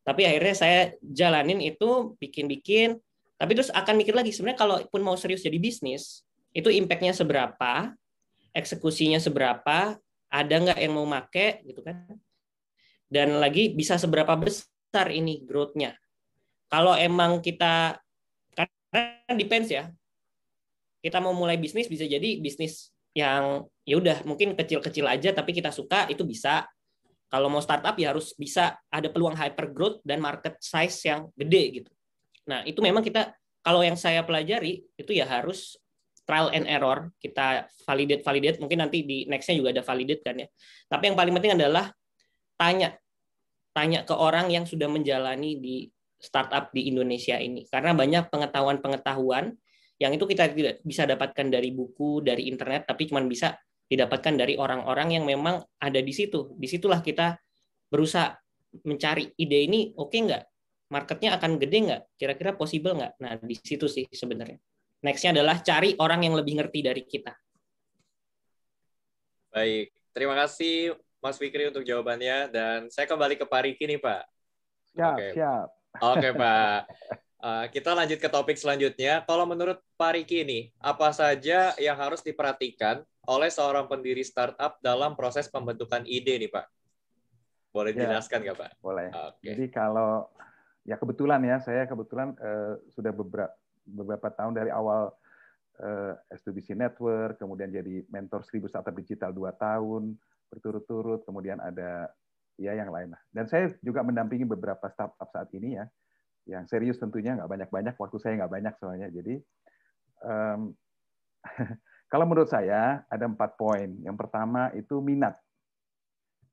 Tapi 0.06 0.30
akhirnya 0.30 0.54
saya 0.54 0.80
jalanin 1.02 1.58
itu 1.64 2.14
bikin-bikin. 2.22 3.02
Tapi 3.42 3.52
terus 3.58 3.74
akan 3.74 3.98
mikir 3.98 4.14
lagi 4.14 4.30
sebenarnya 4.30 4.60
kalau 4.60 4.76
pun 4.88 5.02
mau 5.02 5.18
serius 5.18 5.42
jadi 5.42 5.58
bisnis, 5.58 6.22
itu 6.54 6.70
impact-nya 6.70 7.18
seberapa, 7.18 7.92
eksekusinya 8.54 9.18
seberapa, 9.18 9.98
ada 10.30 10.56
nggak 10.62 10.78
yang 10.78 10.94
mau 10.94 11.10
make 11.10 11.66
gitu 11.66 11.82
kan. 11.82 12.06
Dan 13.10 13.42
lagi 13.42 13.74
bisa 13.74 13.98
seberapa 13.98 14.38
besar 14.38 15.10
ini 15.10 15.42
growth-nya. 15.42 15.98
Kalau 16.70 16.94
emang 16.94 17.42
kita 17.42 17.98
karena 18.54 19.34
depends 19.34 19.74
ya. 19.74 19.90
Kita 21.04 21.20
mau 21.20 21.36
mulai 21.36 21.60
bisnis 21.60 21.90
bisa 21.90 22.08
jadi 22.08 22.40
bisnis 22.40 22.93
yang 23.14 23.66
ya 23.86 23.96
udah 23.98 24.26
mungkin 24.26 24.58
kecil-kecil 24.58 25.06
aja 25.06 25.30
tapi 25.34 25.54
kita 25.54 25.70
suka 25.70 26.10
itu 26.10 26.26
bisa. 26.26 26.66
Kalau 27.34 27.50
mau 27.50 27.66
startup 27.66 27.98
ya 27.98 28.14
harus 28.14 28.38
bisa 28.38 28.78
ada 28.94 29.10
peluang 29.10 29.34
hyper 29.34 29.74
growth 29.74 30.06
dan 30.06 30.22
market 30.22 30.54
size 30.62 31.02
yang 31.10 31.34
gede 31.34 31.82
gitu. 31.82 31.92
Nah, 32.46 32.62
itu 32.62 32.78
memang 32.78 33.02
kita 33.02 33.34
kalau 33.66 33.82
yang 33.82 33.98
saya 33.98 34.22
pelajari 34.22 34.86
itu 34.94 35.12
ya 35.18 35.26
harus 35.26 35.82
trial 36.30 36.54
and 36.54 36.70
error, 36.70 37.10
kita 37.18 37.66
validate 37.90 38.22
validate, 38.22 38.58
mungkin 38.62 38.86
nanti 38.86 39.02
di 39.02 39.26
nextnya 39.26 39.58
juga 39.58 39.74
ada 39.74 39.82
validate 39.82 40.22
kan 40.22 40.36
ya. 40.46 40.48
Tapi 40.86 41.04
yang 41.10 41.18
paling 41.18 41.34
penting 41.34 41.58
adalah 41.58 41.90
tanya 42.54 42.96
tanya 43.74 44.06
ke 44.06 44.14
orang 44.14 44.54
yang 44.54 44.70
sudah 44.70 44.86
menjalani 44.86 45.58
di 45.58 45.90
startup 46.22 46.72
di 46.72 46.88
Indonesia 46.88 47.36
ini 47.36 47.68
karena 47.68 47.92
banyak 47.92 48.30
pengetahuan-pengetahuan 48.32 49.58
yang 50.02 50.12
itu 50.14 50.26
kita 50.26 50.50
tidak 50.52 50.82
bisa 50.82 51.06
dapatkan 51.06 51.48
dari 51.50 51.70
buku 51.70 52.24
dari 52.26 52.50
internet 52.50 52.90
tapi 52.90 53.10
cuma 53.10 53.22
bisa 53.24 53.54
didapatkan 53.86 54.34
dari 54.34 54.58
orang-orang 54.58 55.20
yang 55.20 55.24
memang 55.28 55.62
ada 55.78 56.00
di 56.02 56.14
situ 56.16 56.56
di 56.58 56.66
situlah 56.66 57.04
kita 57.04 57.38
berusaha 57.92 58.34
mencari 58.90 59.30
ide 59.38 59.60
ini 59.70 59.94
oke 59.94 60.10
okay 60.10 60.20
nggak 60.26 60.44
marketnya 60.90 61.38
akan 61.38 61.62
gede 61.62 61.78
nggak 61.90 62.02
kira-kira 62.18 62.52
possible 62.58 62.98
nggak 62.98 63.14
nah 63.22 63.38
di 63.38 63.54
situ 63.54 63.86
sih 63.86 64.10
sebenarnya 64.10 64.58
nextnya 65.06 65.38
adalah 65.38 65.62
cari 65.62 65.94
orang 66.02 66.26
yang 66.26 66.34
lebih 66.34 66.58
ngerti 66.58 66.80
dari 66.82 67.04
kita 67.06 67.34
baik 69.54 69.94
terima 70.10 70.34
kasih 70.42 70.98
Mas 71.24 71.40
Fikri 71.40 71.72
untuk 71.72 71.88
jawabannya 71.88 72.52
dan 72.52 72.92
saya 72.92 73.08
kembali 73.08 73.40
ke 73.40 73.48
Pak 73.48 73.62
Riki 73.64 73.88
nih 73.88 73.96
Pak. 73.96 74.24
Siap, 74.92 75.16
okay. 75.16 75.32
siap. 75.32 75.68
Oke 76.04 76.20
okay, 76.20 76.32
Pak. 76.36 76.80
Uh, 77.44 77.68
kita 77.68 77.92
lanjut 77.92 78.24
ke 78.24 78.30
topik 78.32 78.56
selanjutnya. 78.56 79.20
Kalau 79.28 79.44
menurut 79.44 79.76
Pak 80.00 80.16
Riki 80.16 80.48
ini, 80.48 80.72
apa 80.80 81.12
saja 81.12 81.76
yang 81.76 82.00
harus 82.00 82.24
diperhatikan 82.24 83.04
oleh 83.28 83.52
seorang 83.52 83.84
pendiri 83.92 84.24
startup 84.24 84.80
dalam 84.80 85.12
proses 85.20 85.52
pembentukan 85.52 86.08
ide 86.08 86.40
nih 86.40 86.48
Pak? 86.48 86.72
Boleh 87.76 87.92
ya, 87.92 88.08
dijelaskan 88.08 88.48
nggak 88.48 88.58
Pak? 88.64 88.72
Boleh. 88.80 89.12
Okay. 89.12 89.52
Jadi 89.52 89.66
kalau 89.76 90.32
ya 90.88 90.96
kebetulan 90.96 91.44
ya, 91.44 91.60
saya 91.60 91.84
kebetulan 91.84 92.32
uh, 92.40 92.80
sudah 92.96 93.12
beberapa 93.12 93.52
beberapa 93.84 94.32
tahun 94.32 94.56
dari 94.56 94.72
awal 94.72 95.12
uh, 95.84 96.14
S2BC 96.32 96.80
Network, 96.80 97.44
kemudian 97.44 97.68
jadi 97.68 98.08
mentor 98.08 98.48
1000 98.48 98.72
startup 98.72 98.96
digital 98.96 99.36
dua 99.36 99.52
tahun, 99.52 100.16
berturut-turut, 100.48 101.28
kemudian 101.28 101.60
ada 101.60 102.08
ya 102.56 102.72
yang 102.72 102.88
lain. 102.88 103.12
Dan 103.36 103.52
saya 103.52 103.68
juga 103.84 104.00
mendampingi 104.00 104.48
beberapa 104.48 104.88
startup 104.88 105.28
saat 105.28 105.52
ini 105.52 105.76
ya, 105.76 105.92
yang 106.44 106.68
serius 106.68 107.00
tentunya 107.00 107.36
nggak 107.40 107.48
banyak-banyak, 107.48 107.96
waktu 107.96 108.18
saya 108.20 108.34
nggak 108.44 108.54
banyak 108.54 108.74
soalnya. 108.80 109.08
Jadi 109.12 109.40
um, 110.24 110.76
kalau 112.12 112.26
menurut 112.28 112.50
saya 112.52 113.04
ada 113.08 113.26
empat 113.28 113.56
poin. 113.56 113.90
Yang 114.04 114.18
pertama 114.20 114.72
itu 114.76 115.00
minat. 115.00 115.40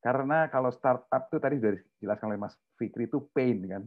Karena 0.00 0.48
kalau 0.48 0.72
startup 0.72 1.28
itu 1.28 1.36
tadi 1.36 1.54
sudah 1.60 1.72
dijelaskan 1.76 2.26
oleh 2.32 2.40
Mas 2.40 2.56
Fikri 2.80 3.04
itu 3.10 3.20
pain 3.36 3.58
kan. 3.68 3.82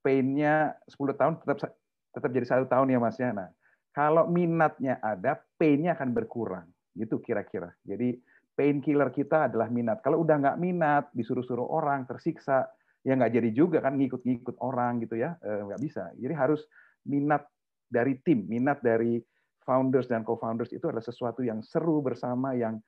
Painnya 0.00 0.78
10 0.88 1.20
tahun 1.20 1.34
tetap 1.44 1.76
tetap 2.16 2.30
jadi 2.32 2.46
satu 2.48 2.64
tahun 2.64 2.88
ya 2.88 2.98
Mas 3.02 3.18
ya. 3.20 3.30
Nah, 3.36 3.52
kalau 3.92 4.24
minatnya 4.30 4.96
ada, 5.04 5.36
painnya 5.60 5.92
akan 5.98 6.16
berkurang. 6.16 6.66
Gitu 6.96 7.20
kira-kira. 7.20 7.76
Jadi 7.84 8.16
painkiller 8.56 9.12
kita 9.12 9.52
adalah 9.52 9.68
minat. 9.68 10.00
Kalau 10.00 10.24
udah 10.24 10.40
nggak 10.40 10.58
minat, 10.58 11.04
disuruh-suruh 11.12 11.68
orang, 11.68 12.08
tersiksa, 12.08 12.64
ya 13.06 13.14
nggak 13.14 13.32
jadi 13.34 13.50
juga 13.54 13.78
kan 13.78 13.94
ngikut-ngikut 13.96 14.56
orang 14.62 15.02
gitu 15.02 15.18
ya, 15.18 15.38
eh, 15.42 15.62
nggak 15.64 15.80
bisa. 15.80 16.10
Jadi 16.18 16.34
harus 16.34 16.66
minat 17.06 17.46
dari 17.88 18.18
tim, 18.20 18.44
minat 18.44 18.82
dari 18.84 19.22
founders 19.64 20.08
dan 20.08 20.24
co-founders 20.24 20.72
itu 20.72 20.88
adalah 20.88 21.04
sesuatu 21.04 21.44
yang 21.44 21.60
seru 21.60 22.00
bersama, 22.00 22.56
yang 22.56 22.80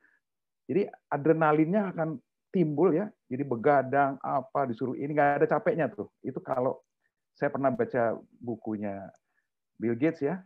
jadi 0.69 0.89
adrenalinnya 1.11 1.93
akan 1.95 2.19
timbul 2.51 2.91
ya, 2.95 3.07
jadi 3.31 3.47
begadang 3.47 4.19
apa 4.23 4.67
disuruh 4.67 4.99
ini 4.99 5.15
nggak 5.15 5.43
ada 5.43 5.47
capeknya 5.47 5.87
tuh. 5.91 6.11
Itu 6.23 6.43
kalau 6.43 6.83
saya 7.35 7.49
pernah 7.51 7.71
baca 7.71 8.19
bukunya 8.43 9.07
Bill 9.79 9.97
Gates 9.97 10.21
ya, 10.21 10.43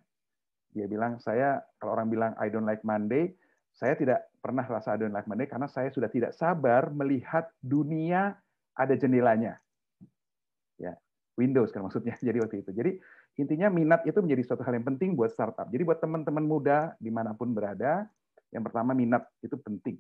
dia 0.74 0.86
bilang 0.90 1.22
saya 1.22 1.62
kalau 1.80 1.96
orang 1.96 2.08
bilang 2.12 2.32
I 2.36 2.50
don't 2.52 2.68
like 2.68 2.84
Monday, 2.84 3.32
saya 3.74 3.98
tidak 3.98 4.30
pernah 4.38 4.62
rasa 4.68 4.94
adon 4.94 5.10
like 5.10 5.26
Monday 5.26 5.48
karena 5.48 5.66
saya 5.66 5.90
sudah 5.90 6.06
tidak 6.12 6.36
sabar 6.36 6.92
melihat 6.94 7.48
dunia 7.64 8.36
ada 8.74 8.94
jendelanya. 8.98 9.58
Ya. 10.78 10.98
Windows 11.34 11.74
kan 11.74 11.82
maksudnya. 11.82 12.14
Jadi 12.26 12.38
waktu 12.38 12.56
itu. 12.62 12.70
Jadi 12.70 12.90
intinya 13.38 13.70
minat 13.70 14.06
itu 14.06 14.18
menjadi 14.22 14.42
suatu 14.46 14.62
hal 14.62 14.78
yang 14.78 14.86
penting 14.86 15.18
buat 15.18 15.34
startup. 15.34 15.66
Jadi 15.70 15.82
buat 15.82 15.98
teman-teman 15.98 16.44
muda 16.46 16.94
di 17.02 17.10
mana 17.10 17.34
pun 17.34 17.50
berada, 17.50 18.06
yang 18.54 18.62
pertama 18.62 18.94
minat 18.94 19.26
itu 19.42 19.58
penting. 19.58 19.98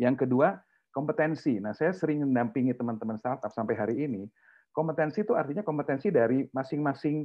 Yang 0.00 0.24
kedua 0.24 0.56
kompetensi. 0.92 1.60
Nah 1.60 1.76
saya 1.76 1.92
sering 1.92 2.24
mendampingi 2.24 2.72
teman-teman 2.72 3.20
startup 3.20 3.52
sampai 3.52 3.76
hari 3.76 4.08
ini. 4.08 4.24
Kompetensi 4.72 5.24
itu 5.24 5.36
artinya 5.36 5.64
kompetensi 5.64 6.08
dari 6.08 6.44
masing-masing 6.52 7.24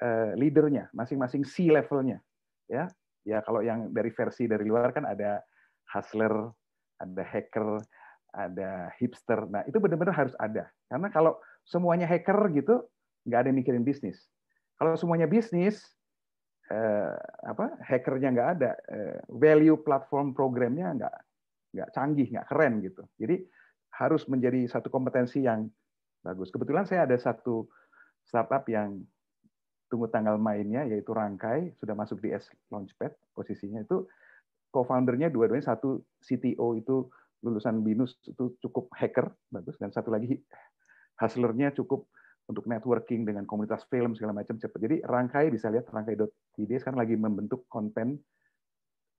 eh, 0.00 0.32
leadernya, 0.36 0.92
masing-masing 0.92 1.44
C 1.44 1.72
levelnya. 1.72 2.20
Ya, 2.68 2.88
ya 3.24 3.40
kalau 3.40 3.64
yang 3.64 3.92
dari 3.92 4.12
versi 4.12 4.44
dari 4.44 4.64
luar 4.68 4.92
kan 4.92 5.08
ada 5.08 5.40
hustler, 5.92 6.52
ada 7.00 7.24
hacker, 7.24 7.80
ada 8.36 8.92
hipster. 9.00 9.48
Nah 9.48 9.64
itu 9.64 9.80
benar-benar 9.80 10.12
harus 10.12 10.36
ada. 10.36 10.68
Karena 10.92 11.08
kalau 11.08 11.40
semuanya 11.64 12.04
hacker 12.04 12.52
gitu, 12.52 12.84
nggak 13.24 13.38
ada 13.40 13.48
yang 13.48 13.58
mikirin 13.58 13.82
bisnis. 13.82 14.28
Kalau 14.76 14.92
semuanya 15.00 15.24
bisnis, 15.24 15.80
eh, 16.68 17.16
apa 17.48 17.80
hackernya 17.80 18.28
nggak 18.36 18.48
ada, 18.60 18.70
eh, 18.92 19.18
value 19.32 19.80
platform 19.80 20.36
programnya 20.36 20.92
nggak 20.92 21.16
nggak 21.72 21.88
canggih, 21.96 22.28
nggak 22.28 22.46
keren 22.52 22.84
gitu. 22.84 23.02
Jadi 23.16 23.40
harus 23.96 24.28
menjadi 24.28 24.68
satu 24.68 24.92
kompetensi 24.92 25.40
yang 25.40 25.64
bagus. 26.20 26.52
Kebetulan 26.52 26.84
saya 26.84 27.08
ada 27.08 27.16
satu 27.16 27.64
startup 28.28 28.68
yang 28.68 29.00
tunggu 29.86 30.10
tanggal 30.10 30.36
mainnya 30.36 30.82
yaitu 30.84 31.14
Rangkai 31.14 31.72
sudah 31.78 31.94
masuk 31.94 32.18
di 32.18 32.34
S 32.34 32.50
Launchpad 32.74 33.14
posisinya 33.38 33.86
itu 33.86 34.02
co-foundernya 34.74 35.30
dua-duanya 35.30 35.72
satu 35.72 36.02
CTO 36.20 36.74
itu 36.74 37.06
lulusan 37.46 37.80
BINUS 37.80 38.18
itu 38.26 38.58
cukup 38.58 38.90
hacker 38.92 39.30
bagus 39.48 39.78
dan 39.78 39.94
satu 39.94 40.10
lagi 40.10 40.34
hustlernya 41.22 41.72
cukup 41.78 42.10
untuk 42.46 42.66
networking 42.70 43.26
dengan 43.26 43.42
komunitas 43.42 43.82
film 43.90 44.14
segala 44.14 44.42
macam 44.42 44.54
cepat. 44.58 44.78
Jadi 44.78 44.96
Rangkai 45.02 45.50
bisa 45.50 45.66
lihat 45.70 45.90
rangkai.id 45.90 46.72
sekarang 46.78 47.00
lagi 47.02 47.14
membentuk 47.18 47.66
konten 47.66 48.18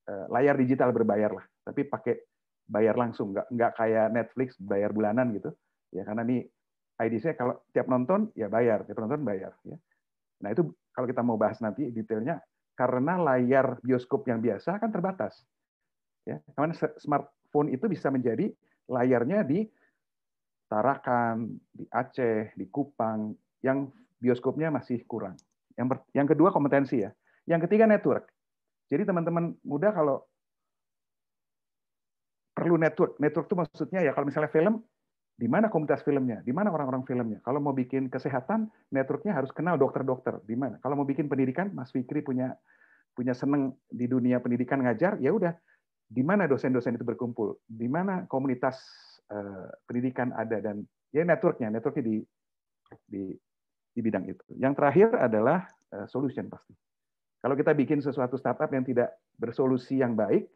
uh, 0.08 0.26
layar 0.32 0.56
digital 0.56 0.96
berbayar 0.96 1.36
lah, 1.36 1.46
tapi 1.64 1.84
pakai 1.88 2.16
bayar 2.68 2.96
langsung, 3.00 3.36
nggak 3.36 3.48
nggak 3.52 3.72
kayak 3.80 4.08
Netflix 4.12 4.50
bayar 4.60 4.92
bulanan 4.92 5.32
gitu. 5.36 5.52
Ya 5.92 6.04
karena 6.04 6.24
ini 6.28 6.44
ID-nya 7.00 7.36
kalau 7.36 7.64
tiap 7.72 7.88
nonton 7.88 8.32
ya 8.36 8.48
bayar, 8.48 8.84
tiap 8.88 9.00
nonton 9.00 9.24
bayar. 9.24 9.56
Ya. 9.68 9.80
Nah 10.44 10.50
itu 10.52 10.72
kalau 10.96 11.08
kita 11.08 11.22
mau 11.24 11.36
bahas 11.36 11.60
nanti 11.60 11.88
detailnya 11.92 12.40
karena 12.78 13.18
layar 13.18 13.82
bioskop 13.82 14.28
yang 14.30 14.40
biasa 14.40 14.78
kan 14.78 14.90
terbatas. 14.94 15.34
Ya, 16.28 16.44
karena 16.54 16.76
smartphone 17.48 17.72
itu 17.72 17.88
bisa 17.88 18.12
menjadi 18.12 18.52
layarnya 18.92 19.48
di 19.48 19.64
Tarakan, 20.68 21.48
di 21.72 21.88
Aceh, 21.88 22.52
di 22.60 22.68
Kupang, 22.68 23.32
yang 23.64 23.88
bioskopnya 24.20 24.68
masih 24.68 25.00
kurang. 25.08 25.40
Yang, 25.80 26.04
yang 26.12 26.28
kedua 26.28 26.52
kompetensi 26.52 27.08
ya. 27.08 27.12
Yang 27.48 27.72
ketiga 27.72 27.88
network. 27.88 28.28
Jadi 28.92 29.08
teman-teman 29.08 29.56
muda 29.64 29.96
kalau 29.96 30.28
perlu 32.52 32.76
network, 32.76 33.16
network 33.16 33.48
itu 33.48 33.56
maksudnya 33.56 34.04
ya 34.04 34.12
kalau 34.12 34.28
misalnya 34.28 34.52
film, 34.52 34.84
di 35.40 35.48
mana 35.48 35.72
komunitas 35.72 36.04
filmnya, 36.04 36.44
di 36.44 36.52
mana 36.52 36.68
orang-orang 36.68 37.08
filmnya. 37.08 37.40
Kalau 37.48 37.64
mau 37.64 37.72
bikin 37.72 38.12
kesehatan, 38.12 38.68
networknya 38.92 39.40
harus 39.40 39.54
kenal 39.56 39.80
dokter-dokter, 39.80 40.44
di 40.44 40.60
mana. 40.60 40.84
Kalau 40.84 41.00
mau 41.00 41.08
bikin 41.08 41.32
pendidikan, 41.32 41.72
Mas 41.72 41.96
Fikri 41.96 42.26
punya 42.26 42.58
punya 43.16 43.32
seneng 43.32 43.78
di 43.88 44.10
dunia 44.10 44.44
pendidikan 44.44 44.84
ngajar, 44.84 45.16
ya 45.24 45.32
udah 45.32 45.56
di 46.08 46.24
mana 46.24 46.48
dosen-dosen 46.48 46.96
itu 46.96 47.04
berkumpul, 47.04 47.60
di 47.68 47.92
mana 47.92 48.24
komunitas 48.32 48.80
Eh, 49.28 49.68
pendidikan 49.84 50.32
ada 50.32 50.64
dan 50.64 50.88
ya 51.12 51.28
networknya, 51.28 51.68
networknya 51.68 52.00
di 52.00 52.24
di 53.12 53.24
di 53.92 54.00
bidang 54.00 54.24
itu. 54.24 54.40
Yang 54.56 54.80
terakhir 54.80 55.08
adalah 55.20 55.68
uh, 55.92 56.08
solution 56.08 56.48
pasti. 56.48 56.72
Kalau 57.44 57.60
kita 57.60 57.76
bikin 57.76 58.00
sesuatu 58.00 58.40
startup 58.40 58.72
yang 58.72 58.88
tidak 58.88 59.20
bersolusi 59.36 60.00
yang 60.00 60.16
baik, 60.16 60.48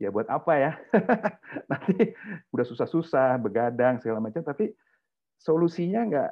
ya 0.00 0.08
buat 0.08 0.24
apa 0.32 0.56
ya? 0.56 0.72
Nanti 1.70 2.16
udah 2.48 2.64
susah-susah, 2.64 3.36
begadang 3.44 4.00
segala 4.00 4.24
macam, 4.24 4.40
tapi 4.40 4.72
solusinya 5.36 6.08
nggak 6.08 6.30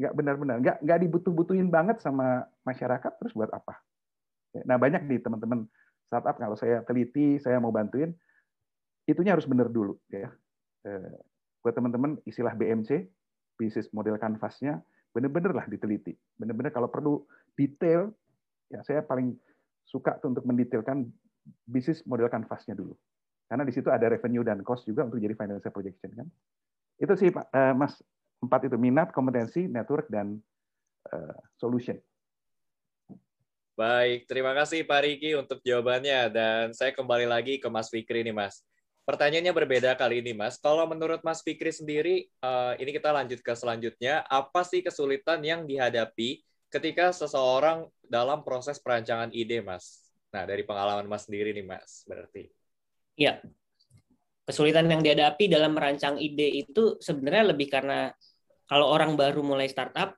nggak 0.00 0.12
benar-benar, 0.16 0.56
nggak 0.64 0.76
nggak 0.80 0.98
dibutuh-butuhin 1.04 1.68
banget 1.68 2.00
sama 2.00 2.48
masyarakat, 2.64 3.12
terus 3.20 3.36
buat 3.36 3.52
apa? 3.52 3.76
Nah 4.64 4.80
banyak 4.80 5.04
nih 5.04 5.20
teman-teman 5.20 5.68
startup 6.06 6.38
kalau 6.38 6.56
saya 6.58 6.82
teliti, 6.86 7.38
saya 7.42 7.58
mau 7.58 7.74
bantuin, 7.74 8.14
itunya 9.06 9.34
harus 9.34 9.46
benar 9.46 9.70
dulu 9.70 9.98
ya. 10.10 10.30
Eh, 10.86 11.14
buat 11.62 11.74
teman-teman 11.74 12.22
istilah 12.22 12.54
BMC, 12.54 13.10
bisnis 13.58 13.90
model 13.90 14.14
canvas-nya, 14.22 14.78
benar-benar 15.10 15.50
lah 15.50 15.66
diteliti. 15.66 16.14
Benar-benar 16.38 16.70
kalau 16.70 16.86
perlu 16.86 17.14
detail, 17.58 18.14
ya 18.70 18.86
saya 18.86 19.02
paling 19.02 19.34
suka 19.82 20.18
untuk 20.22 20.46
mendetailkan 20.46 21.06
bisnis 21.66 22.06
model 22.06 22.30
canvas-nya 22.30 22.78
dulu. 22.78 22.94
Karena 23.46 23.62
di 23.62 23.72
situ 23.74 23.90
ada 23.90 24.10
revenue 24.10 24.42
dan 24.42 24.62
cost 24.66 24.86
juga 24.86 25.06
untuk 25.06 25.22
jadi 25.22 25.34
financial 25.34 25.70
projection 25.70 26.10
kan. 26.14 26.26
Itu 26.98 27.14
sih 27.14 27.30
Pak 27.30 27.46
uh, 27.54 27.74
Mas 27.78 27.98
empat 28.42 28.66
itu 28.66 28.76
minat, 28.76 29.14
kompetensi, 29.14 29.70
network 29.70 30.10
dan 30.10 30.38
uh, 31.14 31.34
solution. 31.58 31.96
Baik, 33.76 34.24
terima 34.24 34.56
kasih 34.56 34.88
Pak 34.88 35.04
Riki 35.04 35.36
untuk 35.36 35.60
jawabannya 35.60 36.32
dan 36.32 36.72
saya 36.72 36.96
kembali 36.96 37.28
lagi 37.28 37.60
ke 37.60 37.68
Mas 37.68 37.92
Fikri 37.92 38.24
nih 38.24 38.32
Mas. 38.32 38.64
Pertanyaannya 39.04 39.52
berbeda 39.52 39.92
kali 40.00 40.24
ini, 40.24 40.32
Mas. 40.32 40.56
Kalau 40.56 40.88
menurut 40.88 41.20
Mas 41.20 41.44
Fikri 41.44 41.68
sendiri, 41.68 42.24
uh, 42.40 42.72
ini 42.80 42.88
kita 42.88 43.12
lanjut 43.12 43.44
ke 43.44 43.52
selanjutnya. 43.52 44.24
Apa 44.32 44.64
sih 44.64 44.80
kesulitan 44.80 45.44
yang 45.44 45.68
dihadapi 45.68 46.40
ketika 46.72 47.12
seseorang 47.12 47.84
dalam 48.00 48.40
proses 48.48 48.80
perancangan 48.80 49.28
ide, 49.36 49.60
Mas? 49.60 50.08
Nah, 50.32 50.48
dari 50.48 50.64
pengalaman 50.64 51.04
Mas 51.04 51.28
sendiri 51.28 51.52
nih, 51.52 51.68
Mas, 51.68 52.00
berarti. 52.08 52.48
Iya. 53.20 53.44
Kesulitan 54.48 54.88
yang 54.88 55.04
dihadapi 55.04 55.52
dalam 55.52 55.76
merancang 55.76 56.16
ide 56.16 56.64
itu 56.64 56.96
sebenarnya 56.96 57.52
lebih 57.52 57.68
karena 57.68 58.08
kalau 58.64 58.88
orang 58.88 59.20
baru 59.20 59.44
mulai 59.44 59.68
startup, 59.68 60.16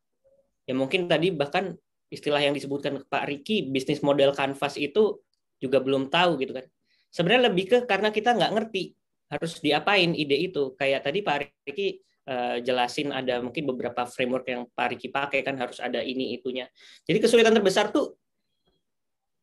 ya 0.63 0.79
mungkin 0.79 1.11
tadi 1.11 1.35
bahkan 1.35 1.75
istilah 2.09 2.41
yang 2.41 2.57
disebutkan 2.57 3.05
Pak 3.05 3.25
Riki, 3.29 3.69
bisnis 3.69 4.01
model 4.01 4.33
canvas 4.33 4.81
itu 4.81 5.21
juga 5.61 5.83
belum 5.83 6.09
tahu 6.09 6.41
gitu 6.41 6.57
kan 6.57 6.67
sebenarnya 7.13 7.51
lebih 7.51 7.65
ke 7.67 7.79
karena 7.89 8.13
kita 8.13 8.37
nggak 8.37 8.53
ngerti 8.55 8.95
harus 9.29 9.61
diapain 9.61 10.17
ide 10.17 10.37
itu. 10.37 10.73
Kayak 10.77 11.09
tadi 11.09 11.21
Pak 11.21 11.37
Riki 11.69 12.01
uh, 12.29 12.57
jelasin 12.65 13.13
ada 13.13 13.41
mungkin 13.45 13.69
beberapa 13.69 14.09
framework 14.09 14.47
yang 14.49 14.63
Pak 14.73 14.97
Riki 14.97 15.09
pakai 15.13 15.45
kan 15.45 15.57
harus 15.61 15.81
ada 15.81 16.01
ini 16.01 16.37
itunya. 16.37 16.69
Jadi 17.05 17.19
kesulitan 17.21 17.53
terbesar 17.53 17.93
tuh 17.93 18.17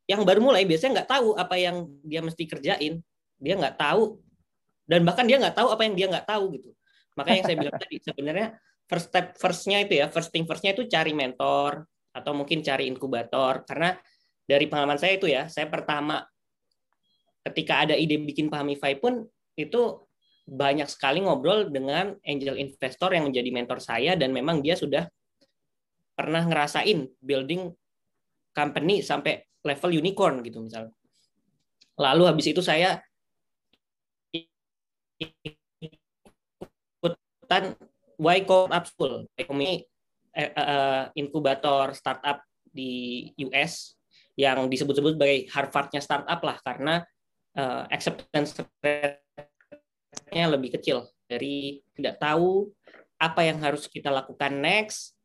yang 0.06 0.22
baru 0.22 0.42
mulai 0.42 0.70
biasanya 0.70 1.02
nggak 1.02 1.10
tahu 1.10 1.34
apa 1.38 1.56
yang 1.58 1.90
dia 2.06 2.22
mesti 2.22 2.44
kerjain. 2.46 3.02
Dia 3.38 3.54
nggak 3.58 3.78
tahu 3.78 4.22
dan 4.86 5.02
bahkan 5.02 5.26
dia 5.26 5.38
nggak 5.42 5.58
tahu 5.58 5.68
apa 5.74 5.82
yang 5.86 5.96
dia 5.98 6.08
nggak 6.10 6.28
tahu 6.30 6.44
gitu. 6.58 6.70
Makanya 7.16 7.36
yang 7.42 7.48
saya 7.48 7.58
bilang 7.58 7.78
tadi 7.78 7.96
sebenarnya 8.02 8.48
first 8.86 9.08
step 9.10 9.26
firstnya 9.38 9.78
itu 9.82 9.94
ya 9.98 10.06
first 10.10 10.30
thing 10.30 10.46
firstnya 10.46 10.78
itu 10.78 10.86
cari 10.86 11.14
mentor 11.14 11.90
atau 12.16 12.32
mungkin 12.32 12.64
cari 12.64 12.88
inkubator 12.88 13.68
karena 13.68 14.00
dari 14.48 14.72
pengalaman 14.72 14.96
saya 14.96 15.20
itu 15.20 15.28
ya 15.28 15.52
saya 15.52 15.68
pertama 15.68 16.24
ketika 17.44 17.84
ada 17.84 17.94
ide 18.00 18.16
bikin 18.24 18.48
Pahamify 18.48 18.96
pun 18.96 19.28
itu 19.60 20.08
banyak 20.46 20.86
sekali 20.86 21.26
ngobrol 21.26 21.74
dengan 21.74 22.14
angel 22.22 22.56
investor 22.62 23.12
yang 23.12 23.28
menjadi 23.28 23.50
mentor 23.50 23.82
saya 23.82 24.14
dan 24.14 24.30
memang 24.30 24.62
dia 24.62 24.78
sudah 24.78 25.10
pernah 26.14 26.46
ngerasain 26.46 27.10
building 27.20 27.74
company 28.56 29.02
sampai 29.04 29.44
level 29.66 29.92
unicorn 29.92 30.46
gitu 30.46 30.62
misalnya. 30.64 30.94
Lalu 31.98 32.24
habis 32.30 32.46
itu 32.48 32.62
saya 32.62 33.02
ikutan 36.96 37.74
Y 38.16 38.40
Up 38.48 38.86
School. 38.86 39.28
Ini 39.36 39.84
eh, 40.36 40.52
eh, 40.52 41.04
inkubator 41.16 41.96
startup 41.96 42.44
di 42.68 43.32
US 43.48 43.96
yang 44.36 44.68
disebut-sebut 44.68 45.16
sebagai 45.16 45.48
Harvardnya 45.48 46.04
startup 46.04 46.44
lah 46.44 46.60
karena 46.60 47.00
uh, 47.56 47.88
acceptance 47.88 48.60
rate-nya 48.84 50.46
lebih 50.52 50.76
kecil 50.76 51.08
dari 51.26 51.80
tidak 51.96 52.20
tahu 52.20 52.68
apa 53.16 53.48
yang 53.48 53.64
harus 53.64 53.88
kita 53.88 54.12
lakukan 54.12 54.52
next, 54.60 55.16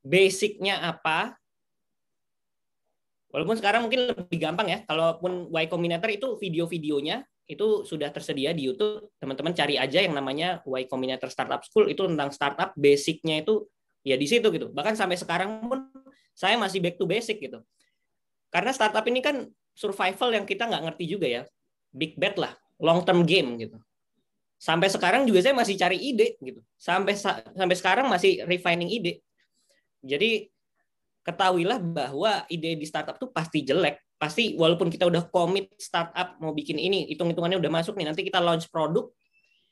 basicnya 0.00 0.80
apa. 0.80 1.36
Walaupun 3.28 3.58
sekarang 3.58 3.86
mungkin 3.86 4.14
lebih 4.14 4.38
gampang 4.38 4.68
ya, 4.70 4.78
kalaupun 4.86 5.50
Y 5.50 5.66
Combinator 5.66 6.08
itu 6.08 6.38
video-videonya 6.38 7.26
itu 7.44 7.84
sudah 7.84 8.08
tersedia 8.08 8.56
di 8.56 8.70
YouTube. 8.70 9.10
Teman-teman 9.20 9.52
cari 9.52 9.76
aja 9.76 10.00
yang 10.00 10.16
namanya 10.16 10.64
Y 10.64 10.88
Combinator 10.88 11.28
Startup 11.28 11.60
School 11.60 11.92
itu 11.92 12.06
tentang 12.08 12.30
startup, 12.32 12.72
basicnya 12.78 13.42
itu 13.42 13.66
ya 14.04 14.20
di 14.20 14.28
situ 14.28 14.46
gitu. 14.52 14.68
Bahkan 14.70 14.94
sampai 14.94 15.16
sekarang 15.16 15.64
pun 15.64 15.88
saya 16.36 16.60
masih 16.60 16.84
back 16.84 17.00
to 17.00 17.08
basic 17.08 17.40
gitu. 17.40 17.64
Karena 18.52 18.70
startup 18.70 19.02
ini 19.08 19.24
kan 19.24 19.48
survival 19.74 20.30
yang 20.36 20.44
kita 20.46 20.68
nggak 20.68 20.92
ngerti 20.92 21.04
juga 21.08 21.26
ya. 21.26 21.42
Big 21.90 22.14
bet 22.14 22.36
lah, 22.38 22.54
long 22.78 23.02
term 23.02 23.24
game 23.24 23.56
gitu. 23.58 23.80
sampai 24.64 24.88
sekarang 24.88 25.28
juga 25.28 25.44
saya 25.44 25.52
masih 25.52 25.76
cari 25.76 26.00
ide 26.00 26.40
gitu. 26.40 26.64
Sampai 26.80 27.12
sampai 27.18 27.76
sekarang 27.76 28.08
masih 28.08 28.48
refining 28.48 28.88
ide. 28.88 29.20
Jadi 30.00 30.48
ketahuilah 31.20 31.80
bahwa 31.80 32.48
ide 32.48 32.80
di 32.80 32.86
startup 32.88 33.20
tuh 33.20 33.28
pasti 33.28 33.60
jelek. 33.60 34.00
Pasti 34.16 34.56
walaupun 34.56 34.88
kita 34.88 35.04
udah 35.04 35.28
komit 35.28 35.68
startup 35.76 36.40
mau 36.40 36.56
bikin 36.56 36.80
ini, 36.80 37.04
hitung-hitungannya 37.12 37.60
udah 37.60 37.72
masuk 37.72 37.98
nih, 37.98 38.08
nanti 38.08 38.24
kita 38.24 38.40
launch 38.40 38.72
produk, 38.72 39.10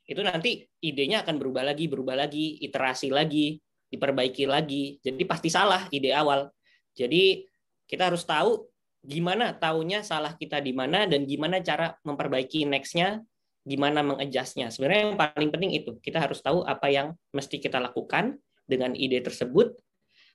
itu 0.04 0.20
nanti 0.20 0.66
idenya 0.82 1.24
akan 1.24 1.40
berubah 1.40 1.64
lagi, 1.64 1.88
berubah 1.88 2.18
lagi, 2.18 2.60
iterasi 2.60 3.08
lagi, 3.08 3.56
diperbaiki 3.92 4.48
lagi. 4.48 4.96
Jadi 5.04 5.22
pasti 5.28 5.52
salah 5.52 5.84
ide 5.92 6.16
awal. 6.16 6.48
Jadi 6.96 7.44
kita 7.84 8.08
harus 8.08 8.24
tahu 8.24 8.64
gimana 9.04 9.52
taunya 9.52 10.00
salah 10.00 10.32
kita 10.32 10.64
di 10.64 10.72
mana 10.72 11.04
dan 11.04 11.28
gimana 11.28 11.60
cara 11.60 11.92
memperbaiki 12.00 12.64
next-nya, 12.64 13.20
gimana 13.60 14.00
mengadjustnya. 14.00 14.72
Sebenarnya 14.72 15.12
yang 15.12 15.18
paling 15.20 15.50
penting 15.52 15.76
itu 15.76 16.00
kita 16.00 16.16
harus 16.24 16.40
tahu 16.40 16.64
apa 16.64 16.88
yang 16.88 17.12
mesti 17.36 17.60
kita 17.60 17.76
lakukan 17.76 18.40
dengan 18.64 18.96
ide 18.96 19.20
tersebut, 19.20 19.76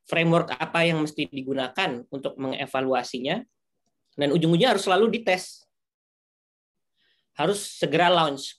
framework 0.06 0.54
apa 0.54 0.86
yang 0.86 1.02
mesti 1.02 1.26
digunakan 1.32 2.06
untuk 2.14 2.38
mengevaluasinya, 2.38 3.42
dan 4.14 4.30
ujung-ujungnya 4.30 4.78
harus 4.78 4.86
selalu 4.86 5.18
dites. 5.18 5.66
Harus 7.38 7.78
segera 7.78 8.10
launch. 8.10 8.58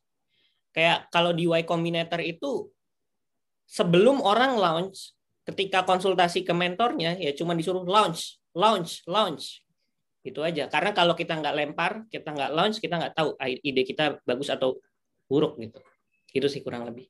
Kayak 0.71 1.11
kalau 1.11 1.35
di 1.35 1.51
Y 1.51 1.67
Combinator 1.67 2.23
itu 2.23 2.71
sebelum 3.79 4.19
orang 4.19 4.59
launch, 4.59 5.15
ketika 5.47 5.87
konsultasi 5.87 6.43
ke 6.43 6.51
mentornya 6.51 7.15
ya 7.15 7.31
cuma 7.39 7.55
disuruh 7.55 7.87
launch, 7.87 8.43
launch, 8.59 9.07
launch. 9.07 9.63
Itu 10.27 10.43
aja. 10.43 10.67
Karena 10.67 10.91
kalau 10.91 11.15
kita 11.15 11.39
nggak 11.39 11.55
lempar, 11.55 11.93
kita 12.11 12.35
nggak 12.35 12.51
launch, 12.51 12.83
kita 12.83 12.99
nggak 12.99 13.15
tahu 13.15 13.39
ide 13.41 13.83
kita 13.87 14.19
bagus 14.27 14.51
atau 14.51 14.83
buruk 15.31 15.63
gitu. 15.63 15.79
Itu 16.35 16.51
sih 16.51 16.61
kurang 16.61 16.85
lebih. 16.91 17.07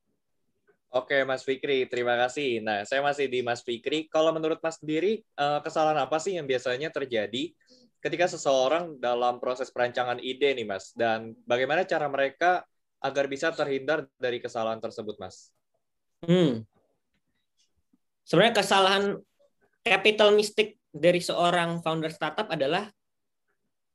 Oke, 0.88 1.20
Mas 1.24 1.44
Fikri, 1.44 1.84
terima 1.84 2.16
kasih. 2.16 2.64
Nah, 2.64 2.80
saya 2.88 3.04
masih 3.04 3.28
di 3.28 3.44
Mas 3.44 3.60
Fikri. 3.60 4.08
Kalau 4.08 4.32
menurut 4.32 4.56
Mas 4.64 4.80
sendiri, 4.80 5.20
eh, 5.20 5.60
kesalahan 5.60 6.00
apa 6.00 6.16
sih 6.16 6.36
yang 6.36 6.48
biasanya 6.48 6.88
terjadi 6.88 7.52
ketika 8.00 8.30
seseorang 8.30 8.96
dalam 8.96 9.36
proses 9.42 9.68
perancangan 9.68 10.16
ide 10.22 10.54
nih, 10.56 10.64
Mas? 10.64 10.94
Dan 10.96 11.36
bagaimana 11.44 11.84
cara 11.84 12.08
mereka 12.08 12.64
agar 13.04 13.28
bisa 13.28 13.52
terhindar 13.52 14.08
dari 14.16 14.40
kesalahan 14.40 14.80
tersebut, 14.80 15.20
Mas? 15.20 15.52
Hmm. 16.26 16.66
Sebenarnya 18.26 18.54
kesalahan 18.58 19.04
capital 19.84 20.34
mistake 20.34 20.76
dari 20.90 21.22
seorang 21.22 21.80
founder 21.80 22.12
startup 22.12 22.50
adalah 22.50 22.90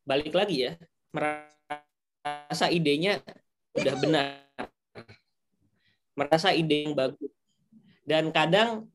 balik 0.07 0.33
lagi 0.35 0.67
ya, 0.67 0.73
merasa 1.13 2.67
idenya 2.71 3.21
udah 3.73 3.95
benar 3.97 4.43
merasa 6.17 6.53
ide 6.53 6.89
yang 6.89 6.95
bagus. 6.97 7.29
Dan 8.05 8.29
kadang 8.29 8.89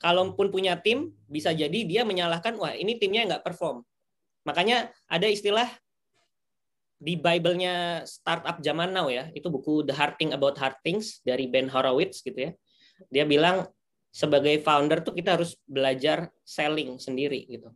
kalaupun 0.00 0.50
punya 0.50 0.80
tim, 0.80 1.12
bisa 1.28 1.52
jadi 1.52 1.84
dia 1.86 2.02
menyalahkan, 2.02 2.56
wah 2.58 2.74
ini 2.74 2.96
timnya 2.98 3.28
nggak 3.28 3.44
perform. 3.44 3.84
Makanya 4.42 4.90
ada 5.06 5.28
istilah 5.28 5.68
di 7.02 7.18
Bible-nya 7.18 8.06
startup 8.06 8.62
zaman 8.62 8.94
now 8.94 9.10
ya, 9.10 9.26
itu 9.34 9.50
buku 9.50 9.82
The 9.82 9.90
Hard 9.90 10.22
Thing 10.22 10.30
About 10.30 10.54
Hard 10.62 10.78
Things 10.86 11.18
dari 11.26 11.50
Ben 11.50 11.66
Horowitz 11.66 12.22
gitu 12.22 12.38
ya. 12.38 12.50
Dia 13.10 13.26
bilang 13.26 13.66
sebagai 14.14 14.62
founder 14.62 15.02
tuh 15.02 15.10
kita 15.18 15.34
harus 15.34 15.58
belajar 15.66 16.30
selling 16.46 17.02
sendiri 17.02 17.42
gitu. 17.50 17.74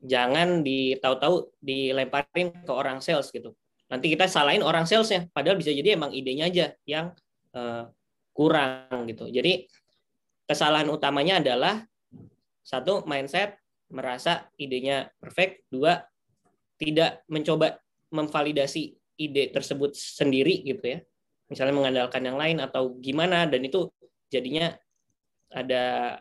Jangan 0.00 0.64
ditahu-tahu 0.64 1.60
dilemparin 1.60 2.64
ke 2.64 2.72
orang 2.72 3.04
sales 3.04 3.28
gitu. 3.28 3.52
Nanti 3.92 4.08
kita 4.08 4.24
salahin 4.24 4.64
orang 4.64 4.88
salesnya, 4.88 5.28
padahal 5.28 5.60
bisa 5.60 5.68
jadi 5.68 6.00
emang 6.00 6.16
idenya 6.16 6.48
aja 6.48 6.66
yang 6.88 7.12
uh, 7.52 7.84
kurang 8.32 9.04
gitu. 9.12 9.28
Jadi 9.28 9.68
kesalahan 10.48 10.88
utamanya 10.88 11.44
adalah 11.44 11.84
satu 12.64 13.04
mindset 13.04 13.60
merasa 13.92 14.48
idenya 14.56 15.12
perfect, 15.20 15.68
dua 15.68 16.04
tidak 16.78 17.24
mencoba 17.26 17.80
memvalidasi 18.08 18.96
ide 19.18 19.50
tersebut 19.50 19.92
sendiri 19.94 20.62
gitu 20.64 20.84
ya. 20.84 20.98
Misalnya 21.48 21.74
mengandalkan 21.74 22.22
yang 22.22 22.36
lain 22.36 22.60
atau 22.60 22.96
gimana 23.00 23.48
dan 23.48 23.64
itu 23.64 23.88
jadinya 24.28 24.76
ada 25.48 26.16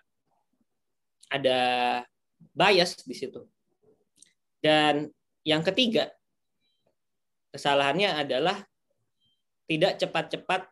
ada 1.28 1.60
bias 2.56 3.04
di 3.04 3.16
situ. 3.16 3.44
Dan 4.64 5.12
yang 5.44 5.64
ketiga, 5.64 6.12
kesalahannya 7.52 8.24
adalah 8.24 8.58
tidak 9.68 10.00
cepat-cepat 10.00 10.68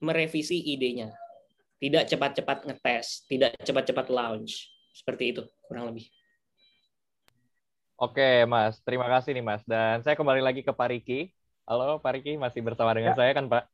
merevisi 0.00 0.60
idenya. 0.72 1.12
Tidak 1.80 2.04
cepat-cepat 2.12 2.68
ngetes, 2.68 3.24
tidak 3.24 3.56
cepat-cepat 3.64 4.12
launch. 4.12 4.68
Seperti 4.92 5.32
itu, 5.32 5.42
kurang 5.64 5.92
lebih. 5.92 6.08
Oke, 8.00 8.48
Mas. 8.48 8.80
Terima 8.80 9.04
kasih 9.12 9.36
nih, 9.36 9.44
Mas. 9.44 9.60
Dan 9.68 10.00
saya 10.00 10.16
kembali 10.16 10.40
lagi 10.40 10.64
ke 10.64 10.72
Pak 10.72 10.88
Riki. 10.88 11.28
Halo, 11.68 12.00
Pak 12.00 12.16
Riki. 12.16 12.40
Masih 12.40 12.64
bersama 12.64 12.96
dengan 12.96 13.12
ya. 13.12 13.18
saya 13.20 13.36
kan, 13.36 13.44
Pak? 13.44 13.68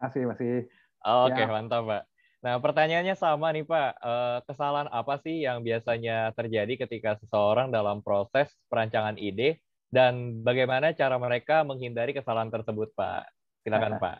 Masih, 0.00 0.24
masih. 0.24 0.64
Oke, 1.04 1.44
ya. 1.44 1.44
mantap, 1.44 1.84
Pak. 1.84 2.02
Nah, 2.40 2.56
pertanyaannya 2.56 3.12
sama 3.20 3.52
nih, 3.52 3.68
Pak. 3.68 3.90
Eh, 4.00 4.38
kesalahan 4.48 4.88
apa 4.88 5.20
sih 5.20 5.44
yang 5.44 5.60
biasanya 5.60 6.32
terjadi 6.32 6.88
ketika 6.88 7.20
seseorang 7.20 7.68
dalam 7.68 8.00
proses 8.00 8.48
perancangan 8.72 9.20
ide 9.20 9.60
dan 9.92 10.40
bagaimana 10.40 10.96
cara 10.96 11.20
mereka 11.20 11.60
menghindari 11.60 12.16
kesalahan 12.16 12.48
tersebut, 12.48 12.96
Pak? 12.96 13.28
Silakan, 13.60 14.00
ya. 14.00 14.00
Pak 14.00 14.16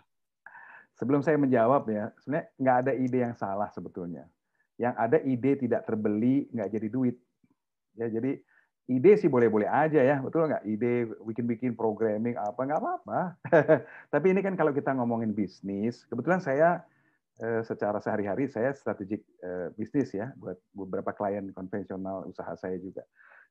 sebelum 0.96 1.20
saya 1.20 1.36
menjawab 1.36 1.84
ya, 1.92 2.09
sebenarnya 2.24 2.46
nggak 2.57 2.76
ada 2.84 2.92
ide 2.96 3.18
yang 3.20 3.36
salah 3.36 3.68
sebetulnya. 3.72 4.24
Yang 4.80 4.94
ada 4.96 5.18
ide 5.24 5.52
tidak 5.61 5.84
terbeli, 5.84 6.48
nggak 6.52 6.68
jadi 6.72 6.88
duit. 6.88 7.16
Ya, 7.96 8.09
jadi 8.12 8.40
ide 8.87 9.18
sih 9.18 9.26
boleh-boleh 9.26 9.66
aja 9.66 9.99
ya, 9.99 10.16
betul 10.22 10.47
nggak? 10.47 10.62
Ide 10.62 11.11
bikin-bikin 11.26 11.74
programming 11.74 12.39
apa 12.39 12.57
nggak 12.57 12.80
apa-apa. 12.80 13.20
Tapi 14.12 14.26
ini 14.30 14.41
kan 14.43 14.55
kalau 14.55 14.70
kita 14.70 14.95
ngomongin 14.95 15.34
bisnis, 15.34 16.07
kebetulan 16.07 16.39
saya 16.39 16.87
eh, 17.43 17.66
secara 17.66 17.99
sehari-hari 17.99 18.47
saya 18.47 18.70
strategik 18.72 19.26
eh, 19.43 19.74
bisnis 19.74 20.14
ya 20.14 20.30
buat 20.39 20.59
beberapa 20.74 21.11
klien 21.14 21.51
konvensional 21.51 22.30
usaha 22.30 22.55
saya 22.55 22.78
juga. 22.78 23.03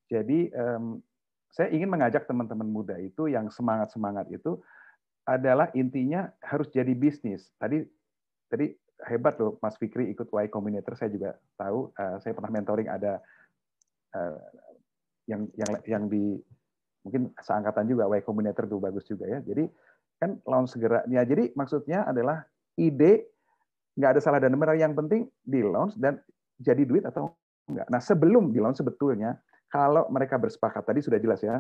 Jadi 0.06 0.54
saya 1.50 1.74
ingin 1.74 1.90
mengajak 1.90 2.30
teman-teman 2.30 2.70
muda 2.70 2.94
itu 3.02 3.26
yang 3.26 3.50
semangat-semangat 3.50 4.30
itu 4.30 4.62
adalah 5.26 5.74
intinya 5.74 6.30
harus 6.46 6.70
jadi 6.70 6.94
bisnis. 6.94 7.50
Tadi 7.58 7.82
tadi 8.46 8.70
hebat 9.10 9.36
loh 9.42 9.58
Mas 9.60 9.76
Fikri 9.76 10.14
ikut 10.14 10.30
Y 10.30 10.48
Combinator 10.48 10.96
saya 10.96 11.12
juga 11.12 11.36
tahu 11.60 11.92
uh, 11.98 12.18
saya 12.22 12.32
pernah 12.32 12.52
mentoring 12.54 12.88
ada 12.88 13.20
yang 15.26 15.50
yang 15.58 15.72
yang 15.86 16.04
di 16.10 16.38
mungkin 17.06 17.34
seangkatan 17.38 17.86
juga 17.86 18.10
Y 18.10 18.22
Combinator 18.26 18.66
itu 18.66 18.78
bagus 18.82 19.06
juga 19.06 19.30
ya. 19.30 19.40
Jadi 19.42 19.70
kan 20.18 20.40
launch 20.46 20.74
segera. 20.78 21.06
Ya 21.10 21.22
jadi 21.26 21.54
maksudnya 21.54 22.06
adalah 22.06 22.46
ide 22.78 23.30
nggak 23.96 24.12
ada 24.18 24.22
salah 24.22 24.40
dan 24.44 24.56
benar 24.58 24.76
yang 24.76 24.98
penting 24.98 25.30
di 25.46 25.64
launch 25.64 25.96
dan 25.96 26.20
jadi 26.60 26.84
duit 26.84 27.04
atau 27.08 27.32
enggak. 27.68 27.88
Nah, 27.88 28.02
sebelum 28.04 28.52
di 28.52 28.60
launch 28.60 28.80
sebetulnya 28.80 29.40
kalau 29.72 30.08
mereka 30.12 30.40
bersepakat 30.40 30.84
tadi 30.84 31.00
sudah 31.04 31.20
jelas 31.20 31.42
ya 31.44 31.60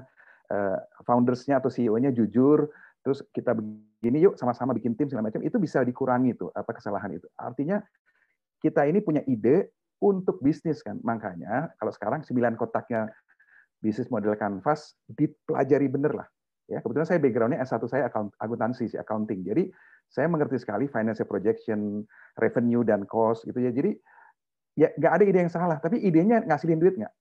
uh, 0.51 0.77
foundersnya 1.03 1.59
atau 1.59 1.71
CEO-nya 1.71 2.13
jujur 2.13 2.69
terus 3.05 3.21
kita 3.29 3.53
begini 3.53 4.25
yuk 4.25 4.33
sama-sama 4.33 4.73
bikin 4.73 4.97
tim 4.97 5.05
segala 5.05 5.29
macam 5.29 5.45
itu 5.45 5.61
bisa 5.61 5.85
dikurangi 5.85 6.33
tuh 6.33 6.49
apa 6.57 6.73
kesalahan 6.73 7.13
itu 7.13 7.29
artinya 7.37 7.77
kita 8.57 8.81
ini 8.89 8.97
punya 8.97 9.21
ide 9.29 9.69
untuk 10.01 10.41
bisnis 10.41 10.81
kan 10.81 10.97
makanya 11.05 11.69
kalau 11.77 11.93
sekarang 11.93 12.25
sembilan 12.25 12.57
kotaknya 12.57 13.05
bisnis 13.85 14.09
model 14.09 14.33
canvas 14.33 14.97
dipelajari 15.05 15.85
bener 15.85 16.17
lah. 16.17 16.27
Ya 16.65 16.81
kebetulan 16.81 17.05
saya 17.05 17.21
backgroundnya 17.21 17.61
S1 17.61 17.85
saya 17.85 18.09
akuntansi 18.41 18.89
sih 18.89 18.97
accounting. 18.97 19.45
Jadi 19.45 19.69
saya 20.09 20.25
mengerti 20.25 20.57
sekali 20.57 20.89
financial 20.89 21.29
projection 21.29 22.01
revenue 22.41 22.81
dan 22.81 23.05
cost 23.05 23.45
gitu 23.45 23.61
ya. 23.61 23.69
Jadi 23.69 23.93
ya 24.73 24.89
nggak 24.97 25.13
ada 25.21 25.23
ide 25.23 25.39
yang 25.45 25.53
salah 25.53 25.77
tapi 25.77 26.01
idenya 26.01 26.41
ngasilin 26.41 26.81
duit 26.81 26.97
nggak? 26.97 27.13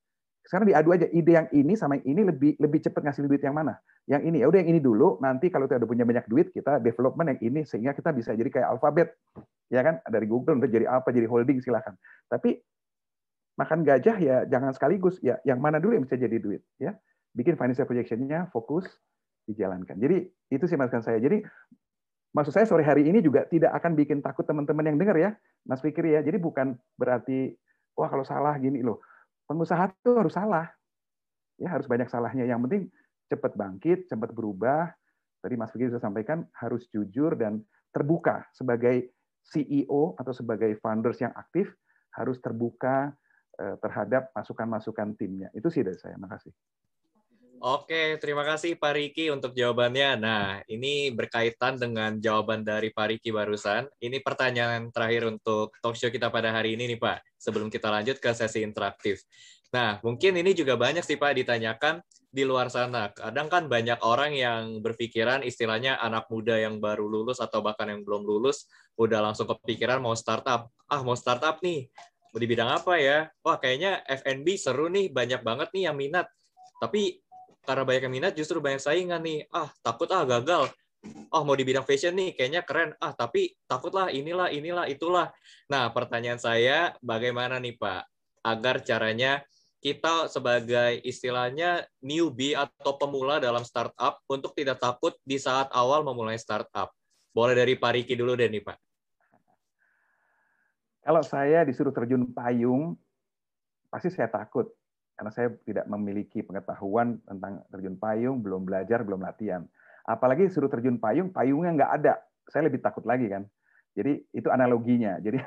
Sekarang 0.45 0.69
diadu 0.69 0.93
aja 0.93 1.07
ide 1.13 1.33
yang 1.37 1.49
ini 1.53 1.77
sama 1.77 2.01
yang 2.01 2.17
ini 2.17 2.23
lebih 2.29 2.57
lebih 2.57 2.81
cepat 2.81 3.05
ngasih 3.05 3.29
duit 3.29 3.45
yang 3.45 3.53
mana? 3.53 3.77
Yang 4.09 4.33
ini 4.33 4.37
ya 4.41 4.47
udah 4.49 4.59
yang 4.65 4.71
ini 4.77 4.81
dulu 4.81 5.21
nanti 5.21 5.53
kalau 5.53 5.69
kita 5.69 5.81
udah 5.85 5.89
punya 5.89 6.05
banyak 6.09 6.25
duit 6.29 6.49
kita 6.53 6.81
development 6.81 7.37
yang 7.37 7.41
ini 7.45 7.61
sehingga 7.69 7.93
kita 7.93 8.13
bisa 8.17 8.33
jadi 8.33 8.49
kayak 8.49 8.69
alfabet 8.77 9.13
ya 9.69 9.85
kan? 9.85 10.01
Dari 10.09 10.25
Google 10.25 10.57
untuk 10.57 10.73
jadi 10.73 10.89
apa 10.89 11.13
jadi 11.13 11.29
holding 11.29 11.61
silahkan 11.61 11.93
tapi 12.33 12.61
makan 13.55 13.87
gajah 13.87 14.17
ya 14.19 14.37
jangan 14.51 14.75
sekaligus. 14.75 15.19
Ya 15.23 15.39
yang 15.47 15.63
mana 15.63 15.79
dulu 15.79 15.99
yang 15.99 16.05
bisa 16.07 16.19
jadi 16.19 16.37
duit 16.39 16.63
ya? 16.79 16.95
Bikin 17.35 17.59
financial 17.59 17.87
projectionnya 17.87 18.51
fokus 18.51 18.87
dijalankan. 19.47 19.99
Jadi 19.99 20.27
itu 20.55 20.65
sih 20.65 20.79
masukan 20.79 21.05
saya. 21.05 21.19
Jadi 21.21 21.43
maksud 22.35 22.53
saya 22.55 22.67
sore 22.67 22.83
hari 22.83 23.07
ini 23.07 23.23
juga 23.23 23.47
tidak 23.47 23.75
akan 23.79 23.95
bikin 23.95 24.19
takut 24.25 24.47
teman-teman 24.47 24.91
yang 24.91 24.99
dengar 24.99 25.17
ya 25.19 25.31
Mas 25.67 25.83
Fikri 25.83 26.15
ya. 26.15 26.21
Jadi 26.23 26.39
bukan 26.39 26.75
berarti 26.99 27.55
wah 27.95 28.11
kalau 28.11 28.27
salah 28.27 28.55
gini 28.59 28.83
loh. 28.83 29.03
Pengusaha 29.45 29.93
itu 29.93 30.11
harus 30.17 30.35
salah. 30.35 30.67
Ya, 31.61 31.71
harus 31.71 31.87
banyak 31.87 32.11
salahnya. 32.11 32.49
Yang 32.49 32.61
penting 32.67 32.83
cepat 33.31 33.53
bangkit, 33.55 34.11
cepat 34.11 34.31
berubah. 34.35 34.91
Tadi 35.45 35.55
Mas 35.61 35.71
Fikri 35.71 35.93
sudah 35.93 36.03
sampaikan 36.03 36.49
harus 36.57 36.89
jujur 36.89 37.37
dan 37.37 37.63
terbuka. 37.93 38.49
Sebagai 38.57 39.13
CEO 39.45 40.17
atau 40.17 40.33
sebagai 40.33 40.73
founders 40.81 41.21
yang 41.21 41.31
aktif 41.37 41.69
harus 42.17 42.41
terbuka 42.41 43.13
terhadap 43.57 44.35
masukan-masukan 44.35 45.15
timnya. 45.15 45.49
Itu 45.55 45.71
sih 45.71 45.87
dari 45.87 45.99
saya. 45.99 46.19
Makasih. 46.19 46.55
Oke, 47.65 48.21
terima 48.21 48.45
kasih 48.45 48.77
Pak 48.77 48.93
Riki 48.93 49.33
untuk 49.33 49.57
jawabannya. 49.57 50.21
Nah, 50.21 50.61
ini 50.69 51.09
berkaitan 51.09 51.81
dengan 51.81 52.21
jawaban 52.21 52.61
dari 52.61 52.93
Pak 52.93 53.17
Riki 53.17 53.33
barusan. 53.33 53.89
Ini 54.05 54.21
pertanyaan 54.21 54.93
terakhir 54.93 55.25
untuk 55.25 55.73
talk 55.81 55.97
show 55.97 56.13
kita 56.13 56.29
pada 56.29 56.53
hari 56.53 56.77
ini 56.77 56.93
nih 56.93 57.01
Pak, 57.01 57.25
sebelum 57.41 57.73
kita 57.73 57.89
lanjut 57.89 58.21
ke 58.21 58.37
sesi 58.37 58.61
interaktif. 58.61 59.25
Nah, 59.73 59.97
mungkin 60.05 60.37
ini 60.37 60.53
juga 60.53 60.77
banyak 60.77 61.01
sih 61.09 61.17
Pak 61.17 61.41
ditanyakan 61.41 62.05
di 62.29 62.45
luar 62.45 62.69
sana. 62.69 63.09
Kadang 63.17 63.49
kan 63.49 63.65
banyak 63.65 63.97
orang 64.05 64.37
yang 64.37 64.85
berpikiran 64.85 65.41
istilahnya 65.41 65.97
anak 66.03 66.29
muda 66.29 66.61
yang 66.61 66.85
baru 66.85 67.09
lulus 67.09 67.41
atau 67.41 67.65
bahkan 67.65 67.89
yang 67.89 68.05
belum 68.05 68.29
lulus 68.29 68.69
udah 69.01 69.25
langsung 69.25 69.49
kepikiran 69.49 70.05
mau 70.05 70.13
startup. 70.13 70.69
Ah, 70.85 71.01
mau 71.01 71.17
startup 71.17 71.65
nih. 71.65 71.89
Mau 72.35 72.43
di 72.43 72.51
bidang 72.51 72.67
apa 72.67 72.99
ya? 72.99 73.31
Wah, 73.47 73.63
kayaknya 73.63 74.03
F&B 74.11 74.59
seru 74.59 74.91
nih, 74.91 75.07
banyak 75.07 75.47
banget 75.47 75.71
nih 75.71 75.87
yang 75.87 75.95
minat. 75.95 76.27
Tapi 76.83 77.23
karena 77.63 77.87
banyak 77.87 78.03
yang 78.11 78.15
minat 78.19 78.33
justru 78.35 78.59
banyak 78.59 78.83
saingan 78.83 79.23
nih. 79.23 79.47
Ah, 79.55 79.71
takut 79.87 80.11
ah 80.11 80.27
gagal. 80.27 80.67
Oh, 81.31 81.47
mau 81.47 81.55
di 81.55 81.63
bidang 81.63 81.87
fashion 81.87 82.11
nih 82.19 82.35
kayaknya 82.35 82.67
keren. 82.67 82.91
Ah, 82.99 83.15
tapi 83.15 83.55
takutlah 83.71 84.11
inilah 84.11 84.51
inilah 84.51 84.91
itulah. 84.91 85.31
Nah, 85.71 85.95
pertanyaan 85.95 86.43
saya 86.43 86.99
bagaimana 86.99 87.63
nih, 87.63 87.79
Pak? 87.79 88.03
Agar 88.43 88.83
caranya 88.83 89.47
kita 89.79 90.27
sebagai 90.27 91.07
istilahnya 91.07 91.87
newbie 92.03 92.59
atau 92.59 92.99
pemula 92.99 93.39
dalam 93.39 93.63
startup 93.63 94.19
untuk 94.27 94.59
tidak 94.59 94.83
takut 94.83 95.15
di 95.23 95.39
saat 95.39 95.71
awal 95.71 96.03
memulai 96.03 96.35
startup. 96.35 96.91
Boleh 97.31 97.55
dari 97.55 97.79
Pak 97.79 97.95
Riki 97.95 98.19
dulu 98.19 98.35
deh 98.35 98.51
nih, 98.51 98.67
Pak. 98.67 98.84
Kalau 101.05 101.21
saya 101.21 101.69
disuruh 101.69 101.93
terjun 101.93 102.33
payung, 102.33 102.97
pasti 103.93 104.09
saya 104.09 104.33
takut 104.33 104.73
karena 105.15 105.31
saya 105.31 105.53
tidak 105.63 105.87
memiliki 105.87 106.43
pengetahuan 106.43 107.21
tentang 107.29 107.63
terjun 107.71 107.95
payung, 108.01 108.41
belum 108.41 108.67
belajar, 108.67 109.05
belum 109.05 109.23
latihan. 109.23 109.63
Apalagi 110.09 110.49
suruh 110.49 110.73
terjun 110.73 110.99
payung, 110.99 111.31
payungnya 111.31 111.77
nggak 111.77 111.93
ada, 112.03 112.15
saya 112.49 112.67
lebih 112.67 112.81
takut 112.81 113.05
lagi 113.05 113.29
kan. 113.29 113.45
Jadi 113.95 114.27
itu 114.35 114.49
analoginya. 114.51 115.21
Jadi 115.25 115.39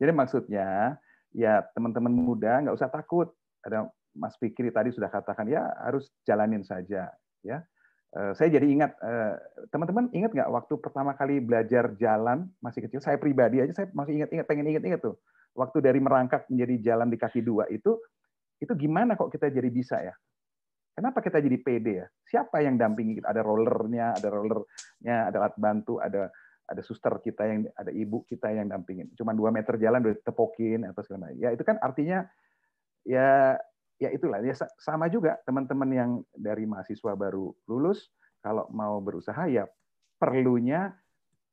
jadi 0.00 0.12
maksudnya 0.14 0.96
ya 1.36 1.60
teman-teman 1.76 2.14
muda 2.14 2.64
nggak 2.64 2.76
usah 2.78 2.88
takut. 2.88 3.28
Ada 3.60 3.90
Mas 4.16 4.38
Fikri 4.40 4.70
tadi 4.70 4.94
sudah 4.94 5.10
katakan 5.10 5.50
ya 5.50 5.68
harus 5.84 6.08
jalanin 6.24 6.64
saja 6.64 7.12
ya. 7.44 7.60
Eh, 8.14 8.32
saya 8.38 8.46
jadi 8.46 8.66
ingat 8.70 8.94
eh, 9.02 9.34
teman-teman 9.74 10.06
ingat 10.14 10.30
nggak 10.30 10.46
waktu 10.46 10.78
pertama 10.78 11.18
kali 11.18 11.42
belajar 11.42 11.98
jalan 11.98 12.46
masih 12.62 12.86
kecil 12.86 13.02
saya 13.02 13.18
pribadi 13.18 13.58
aja 13.58 13.74
saya 13.74 13.90
masih 13.90 14.22
ingat-ingat 14.22 14.46
pengen 14.46 14.70
ingat-ingat 14.70 15.02
tuh 15.02 15.18
waktu 15.50 15.82
dari 15.82 15.98
merangkak 15.98 16.46
menjadi 16.46 16.94
jalan 16.94 17.10
di 17.10 17.18
kaki 17.18 17.42
dua 17.42 17.66
itu 17.74 17.98
itu 18.62 18.70
gimana 18.78 19.18
kok 19.18 19.34
kita 19.34 19.50
jadi 19.50 19.66
bisa 19.66 19.98
ya? 19.98 20.14
Kenapa 20.94 21.18
kita 21.26 21.42
jadi 21.42 21.58
pede 21.58 21.92
ya? 21.98 22.06
Siapa 22.22 22.62
yang 22.62 22.78
dampingi 22.78 23.18
kita? 23.18 23.34
Ada 23.34 23.42
rollernya, 23.42 24.14
ada 24.14 24.28
rollernya, 24.30 25.16
ada 25.34 25.36
alat 25.42 25.56
bantu, 25.58 25.98
ada 25.98 26.30
ada 26.70 26.82
suster 26.86 27.18
kita 27.18 27.42
yang 27.50 27.66
ada 27.74 27.90
ibu 27.90 28.22
kita 28.30 28.46
yang 28.54 28.70
dampingin. 28.70 29.10
Cuma 29.18 29.34
dua 29.34 29.50
meter 29.50 29.74
jalan 29.74 30.06
udah 30.06 30.22
tepokin 30.22 30.86
atau 30.86 31.02
segala 31.02 31.34
macam. 31.34 31.42
Ya 31.42 31.50
itu 31.50 31.66
kan 31.66 31.82
artinya 31.82 32.30
ya 33.02 33.58
ya 33.98 34.10
itulah 34.10 34.42
ya 34.42 34.54
sama 34.78 35.06
juga 35.06 35.38
teman-teman 35.46 35.90
yang 35.90 36.10
dari 36.34 36.66
mahasiswa 36.66 37.14
baru 37.14 37.54
lulus 37.70 38.10
kalau 38.42 38.66
mau 38.74 38.98
berusaha 38.98 39.46
ya 39.46 39.64
perlunya 40.18 40.90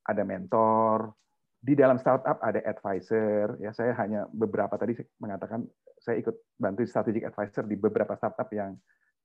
ada 0.06 0.24
mentor 0.26 1.14
di 1.62 1.78
dalam 1.78 2.02
startup 2.02 2.42
ada 2.42 2.58
advisor 2.66 3.62
ya 3.62 3.70
saya 3.70 3.94
hanya 4.02 4.26
beberapa 4.34 4.74
tadi 4.82 4.98
mengatakan 5.22 5.62
saya 6.02 6.18
ikut 6.18 6.58
bantu 6.58 6.82
strategic 6.90 7.30
advisor 7.30 7.64
di 7.70 7.78
beberapa 7.78 8.18
startup 8.18 8.50
yang 8.50 8.74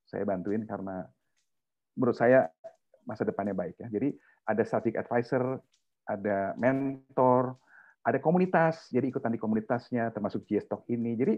saya 0.05 0.29
bantuin 0.29 0.69
karena 0.69 1.09
menurut 1.97 2.14
saya 2.14 2.47
masa 3.09 3.25
depannya 3.25 3.57
baik 3.57 3.81
ya. 3.81 3.89
Jadi 3.89 4.12
ada 4.45 4.62
strategic 4.62 5.01
advisor, 5.01 5.57
ada 6.05 6.53
mentor, 6.61 7.57
ada 8.05 8.19
komunitas, 8.21 8.93
jadi 8.93 9.09
ikutan 9.09 9.33
di 9.33 9.41
komunitasnya 9.41 10.12
termasuk 10.12 10.45
JSTOK 10.47 10.87
ini. 10.93 11.17
Jadi 11.17 11.35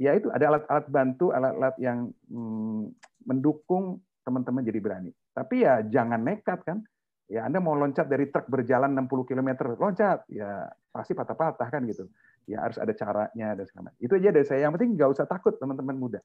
ya 0.00 0.16
itu 0.16 0.28
ada 0.30 0.54
alat-alat 0.54 0.86
bantu, 0.90 1.30
alat-alat 1.30 1.76
yang 1.78 2.10
hmm, 2.30 2.90
mendukung 3.28 4.02
teman-teman 4.24 4.64
jadi 4.64 4.80
berani. 4.80 5.10
Tapi 5.34 5.64
ya 5.64 5.84
jangan 5.84 6.20
nekat 6.22 6.62
kan. 6.64 6.78
Ya 7.24 7.48
Anda 7.48 7.56
mau 7.56 7.72
loncat 7.72 8.04
dari 8.04 8.28
truk 8.28 8.52
berjalan 8.52 8.92
60 8.92 9.24
km, 9.24 9.72
loncat, 9.80 10.28
ya 10.28 10.68
pasti 10.92 11.16
patah-patah 11.16 11.68
kan 11.72 11.80
gitu 11.88 12.04
ya 12.44 12.60
harus 12.64 12.76
ada 12.76 12.92
caranya 12.92 13.56
dan 13.56 13.64
segala 13.64 13.90
macam. 13.90 14.00
Itu 14.00 14.12
aja 14.16 14.30
dari 14.32 14.46
saya. 14.46 14.60
Yang 14.68 14.72
penting 14.80 14.90
nggak 14.96 15.10
usah 15.16 15.26
takut 15.28 15.56
teman-teman 15.56 15.96
muda. 15.96 16.20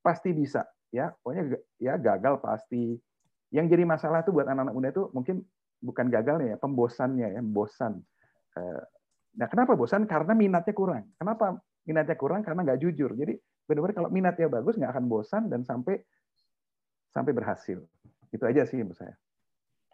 Pasti 0.00 0.30
bisa 0.30 0.66
ya. 0.94 1.10
Pokoknya 1.22 1.58
ya 1.82 1.94
gagal 1.98 2.38
pasti. 2.42 2.94
Yang 3.54 3.66
jadi 3.78 3.84
masalah 3.86 4.26
tuh 4.26 4.34
buat 4.34 4.46
anak-anak 4.50 4.74
muda 4.74 4.88
itu 4.90 5.02
mungkin 5.14 5.36
bukan 5.84 6.06
gagalnya 6.10 6.56
ya, 6.56 6.58
pembosannya 6.58 7.38
ya, 7.38 7.40
bosan. 7.44 8.02
Eh, 8.56 8.82
nah, 9.38 9.46
kenapa 9.46 9.78
bosan? 9.78 10.10
Karena 10.10 10.34
minatnya 10.34 10.74
kurang. 10.74 11.06
Kenapa 11.20 11.62
minatnya 11.84 12.16
kurang? 12.18 12.40
Karena 12.44 12.64
nggak 12.64 12.80
jujur. 12.80 13.12
Jadi 13.16 13.36
benar-benar 13.64 13.96
kalau 13.96 14.10
minatnya 14.12 14.48
bagus 14.48 14.76
nggak 14.76 14.92
akan 14.92 15.04
bosan 15.08 15.42
dan 15.48 15.64
sampai 15.64 16.00
sampai 17.14 17.32
berhasil. 17.32 17.78
Itu 18.34 18.44
aja 18.44 18.66
sih 18.66 18.82
menurut 18.82 18.98
saya. 18.98 19.14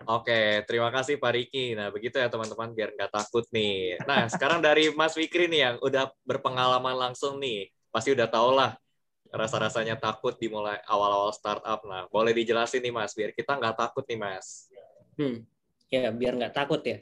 Oke, 0.09 0.65
terima 0.65 0.89
kasih 0.89 1.21
Pak 1.21 1.33
Riki. 1.37 1.77
Nah, 1.77 1.93
begitu 1.93 2.17
ya 2.17 2.33
teman-teman, 2.33 2.73
biar 2.73 2.97
nggak 2.97 3.13
takut 3.13 3.45
nih. 3.53 4.01
Nah, 4.09 4.25
sekarang 4.33 4.65
dari 4.65 4.89
Mas 4.97 5.13
Fikri 5.13 5.45
nih 5.45 5.61
yang 5.61 5.77
udah 5.85 6.09
berpengalaman 6.25 6.97
langsung 6.97 7.37
nih, 7.37 7.69
pasti 7.93 8.17
udah 8.17 8.25
tau 8.25 8.57
lah 8.57 8.81
rasa-rasanya 9.29 10.01
takut 10.01 10.35
dimulai 10.41 10.81
awal-awal 10.89 11.37
startup. 11.37 11.85
Nah, 11.85 12.09
boleh 12.09 12.33
dijelasin 12.33 12.81
nih 12.81 12.95
Mas, 12.97 13.13
biar 13.13 13.37
kita 13.37 13.61
nggak 13.61 13.77
takut 13.77 14.09
nih 14.09 14.17
Mas. 14.17 14.73
Hmm, 15.21 15.45
ya 15.93 16.09
biar 16.09 16.33
nggak 16.33 16.57
takut 16.57 16.81
ya. 16.81 16.97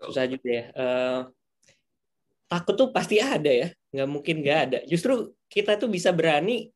Susah 0.00 0.24
juga 0.24 0.48
ya. 0.48 0.64
Uh, 0.72 1.20
takut 2.54 2.74
tuh 2.78 2.88
pasti 2.94 3.18
ada 3.18 3.50
ya, 3.50 3.68
nggak 3.90 4.08
mungkin 4.08 4.46
nggak 4.46 4.60
ada. 4.70 4.78
Justru 4.86 5.34
kita 5.50 5.74
tuh 5.74 5.90
bisa 5.90 6.14
berani 6.14 6.70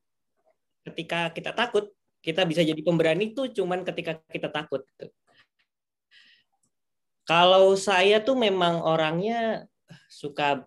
ketika 0.83 1.31
kita 1.31 1.55
takut. 1.55 1.95
Kita 2.18 2.43
bisa 2.43 2.66
jadi 2.66 2.83
pemberani 2.83 3.31
tuh 3.31 3.55
cuman 3.55 3.87
ketika 3.87 4.18
kita 4.26 4.51
takut. 4.51 4.83
Kalau 7.22 7.79
saya 7.79 8.18
tuh 8.18 8.35
memang 8.35 8.83
orangnya 8.83 9.70
suka 10.11 10.66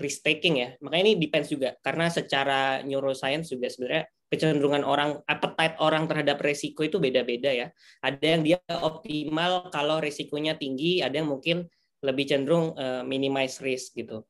risk 0.00 0.24
taking 0.24 0.64
ya. 0.64 0.68
Makanya 0.80 1.04
ini 1.04 1.14
depends 1.20 1.52
juga 1.52 1.76
karena 1.84 2.08
secara 2.08 2.80
neuroscience 2.80 3.52
juga 3.52 3.68
sebenarnya 3.68 4.08
kecenderungan 4.32 4.82
orang 4.82 5.20
appetite 5.28 5.76
orang 5.78 6.08
terhadap 6.08 6.40
resiko 6.40 6.80
itu 6.82 6.96
beda-beda 6.96 7.52
ya. 7.52 7.68
Ada 8.00 8.24
yang 8.24 8.42
dia 8.42 8.58
optimal 8.80 9.68
kalau 9.68 10.00
resikonya 10.00 10.56
tinggi, 10.56 11.04
ada 11.04 11.20
yang 11.20 11.28
mungkin 11.28 11.68
lebih 12.04 12.28
cenderung 12.28 12.76
uh, 12.76 13.00
minimize 13.00 13.64
risk 13.64 13.96
gitu. 13.96 14.20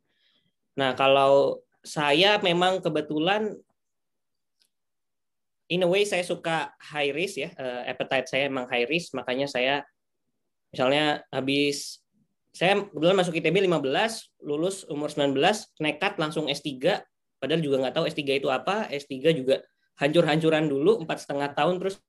Nah, 0.78 0.94
kalau 0.94 1.58
saya 1.82 2.38
memang 2.38 2.78
kebetulan 2.78 3.50
in 5.66 5.82
a 5.82 5.88
way 5.90 6.06
saya 6.06 6.22
suka 6.22 6.70
high 6.78 7.10
risk 7.10 7.42
ya, 7.42 7.50
uh, 7.58 7.82
appetite 7.90 8.30
saya 8.30 8.46
memang 8.46 8.70
high 8.70 8.86
risk, 8.86 9.10
makanya 9.18 9.50
saya 9.50 9.82
Misalnya 10.74 11.22
habis 11.30 12.02
saya 12.50 12.82
kebetulan 12.82 13.14
masuk 13.14 13.38
ITB 13.38 13.62
15, 13.62 14.42
lulus 14.42 14.82
umur 14.90 15.06
19, 15.06 15.38
nekat 15.78 16.18
langsung 16.18 16.50
S3, 16.50 16.98
padahal 17.38 17.62
juga 17.62 17.86
nggak 17.86 17.94
tahu 17.94 18.10
S3 18.10 18.42
itu 18.42 18.50
apa, 18.50 18.90
S3 18.90 19.14
juga 19.38 19.62
hancur-hancuran 20.02 20.66
dulu, 20.66 21.06
empat 21.06 21.22
setengah 21.22 21.54
tahun, 21.54 21.78
terus 21.78 22.02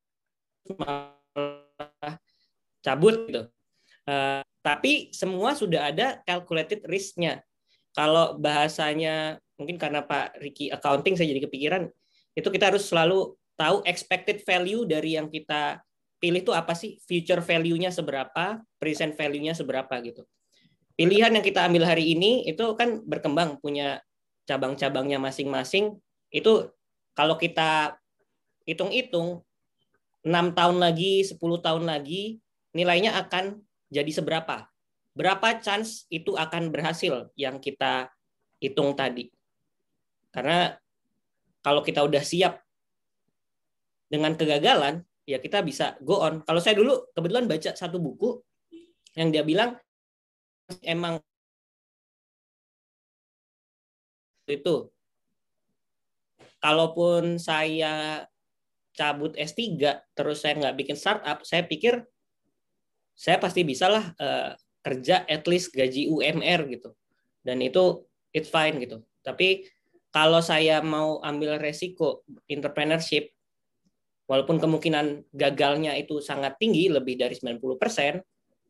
malah 0.81 2.17
cabut 2.81 3.29
gitu. 3.29 3.41
Uh, 4.09 4.41
tapi 4.65 5.13
semua 5.13 5.53
sudah 5.53 5.93
ada 5.93 6.17
calculated 6.25 6.81
risk-nya. 6.89 7.45
Kalau 7.93 8.41
bahasanya 8.41 9.37
mungkin 9.61 9.77
karena 9.77 10.01
Pak 10.01 10.41
Riki 10.41 10.73
accounting 10.73 11.13
saya 11.13 11.29
jadi 11.29 11.45
kepikiran 11.45 11.85
itu 12.33 12.49
kita 12.49 12.73
harus 12.73 12.89
selalu 12.89 13.37
tahu 13.55 13.85
expected 13.85 14.43
value 14.43 14.83
dari 14.83 15.15
yang 15.15 15.29
kita 15.29 15.79
pilih 16.19 16.41
tuh 16.43 16.57
apa 16.57 16.73
sih 16.73 16.99
future 17.05 17.39
value-nya 17.39 17.93
seberapa, 17.93 18.59
present 18.81 19.13
value-nya 19.13 19.53
seberapa 19.55 19.93
gitu. 20.03 20.25
Pilihan 20.95 21.31
yang 21.31 21.45
kita 21.45 21.63
ambil 21.67 21.85
hari 21.85 22.15
ini 22.15 22.47
itu 22.47 22.63
kan 22.73 23.03
berkembang 23.03 23.59
punya 23.59 24.01
cabang-cabangnya 24.47 25.19
masing-masing. 25.19 25.99
Itu 26.31 26.71
kalau 27.13 27.35
kita 27.35 27.99
hitung-hitung 28.65 29.43
6 30.25 30.57
tahun 30.57 30.77
lagi, 30.81 31.21
10 31.21 31.37
tahun 31.61 31.83
lagi 31.85 32.41
nilainya 32.75 33.15
akan 33.15 33.61
jadi 33.89 34.11
seberapa? 34.11 34.65
Berapa 35.15 35.63
chance 35.63 36.03
itu 36.11 36.35
akan 36.35 36.73
berhasil 36.73 37.31
yang 37.39 37.61
kita 37.63 38.11
hitung 38.59 38.97
tadi? 38.97 39.31
Karena 40.33 40.75
kalau 41.63 41.79
kita 41.79 42.03
udah 42.03 42.19
siap 42.19 42.59
dengan 44.11 44.35
kegagalan, 44.35 45.01
ya 45.23 45.39
kita 45.39 45.63
bisa 45.63 45.95
go 46.03 46.21
on. 46.21 46.43
Kalau 46.43 46.59
saya 46.61 46.75
dulu 46.77 47.09
kebetulan 47.15 47.47
baca 47.47 47.71
satu 47.73 47.97
buku 47.97 48.37
yang 49.15 49.31
dia 49.31 49.41
bilang 49.47 49.79
emang 50.83 51.17
itu 54.45 54.91
kalaupun 56.61 57.41
saya 57.41 58.25
cabut 58.95 59.33
S3 59.35 59.81
terus 60.13 60.41
saya 60.41 60.53
nggak 60.57 60.77
bikin 60.77 60.97
startup, 60.97 61.41
saya 61.41 61.65
pikir 61.65 62.05
saya 63.15 63.39
pasti 63.39 63.63
bisa 63.63 63.87
lah 63.87 64.11
uh, 64.19 64.51
kerja 64.83 65.23
at 65.25 65.47
least 65.49 65.71
gaji 65.73 66.11
UMR 66.11 66.67
gitu. 66.69 66.93
Dan 67.41 67.63
itu 67.63 68.05
it's 68.35 68.51
fine 68.51 68.77
gitu. 68.83 69.01
Tapi 69.25 69.65
kalau 70.11 70.43
saya 70.43 70.83
mau 70.83 71.19
ambil 71.23 71.57
resiko 71.57 72.21
entrepreneurship, 72.45 73.31
walaupun 74.29 74.61
kemungkinan 74.61 75.25
gagalnya 75.33 75.95
itu 75.97 76.21
sangat 76.21 76.59
tinggi, 76.61 76.91
lebih 76.91 77.17
dari 77.17 77.33
90%, 77.33 78.21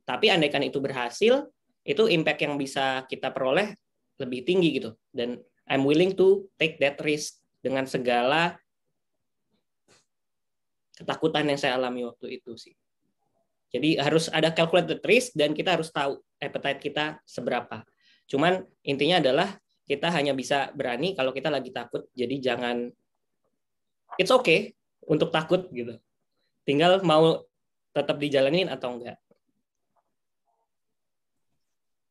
tapi 0.05 0.29
andaikan 0.29 0.63
itu 0.63 0.77
berhasil, 0.79 1.49
itu 1.85 2.03
impact 2.09 2.45
yang 2.45 2.55
bisa 2.57 3.03
kita 3.09 3.29
peroleh 3.29 3.73
lebih 4.17 4.41
tinggi 4.45 4.81
gitu. 4.81 4.95
Dan 5.11 5.37
I'm 5.65 5.83
willing 5.83 6.13
to 6.17 6.45
take 6.61 6.77
that 6.81 7.01
risk 7.01 7.41
dengan 7.61 7.89
segala 7.89 8.57
ketakutan 10.95 11.49
yang 11.49 11.59
saya 11.59 11.75
alami 11.75 12.05
waktu 12.07 12.39
itu 12.39 12.55
sih. 12.55 12.73
Jadi 13.75 13.99
harus 13.99 14.31
ada 14.31 14.55
calculated 14.55 15.03
risk 15.03 15.35
dan 15.35 15.51
kita 15.51 15.75
harus 15.75 15.91
tahu 15.91 16.15
appetite 16.39 16.79
kita 16.79 17.19
seberapa. 17.27 17.83
Cuman 18.31 18.63
intinya 18.87 19.19
adalah 19.19 19.59
kita 19.83 20.07
hanya 20.15 20.31
bisa 20.31 20.71
berani 20.71 21.11
kalau 21.11 21.35
kita 21.35 21.51
lagi 21.51 21.75
takut. 21.75 22.07
Jadi 22.15 22.39
jangan 22.39 22.87
it's 24.15 24.31
okay 24.31 24.71
untuk 25.03 25.27
takut 25.35 25.67
gitu. 25.75 25.99
Tinggal 26.63 27.03
mau 27.03 27.43
tetap 27.91 28.15
dijalanin 28.15 28.71
atau 28.71 28.95
enggak. 28.95 29.19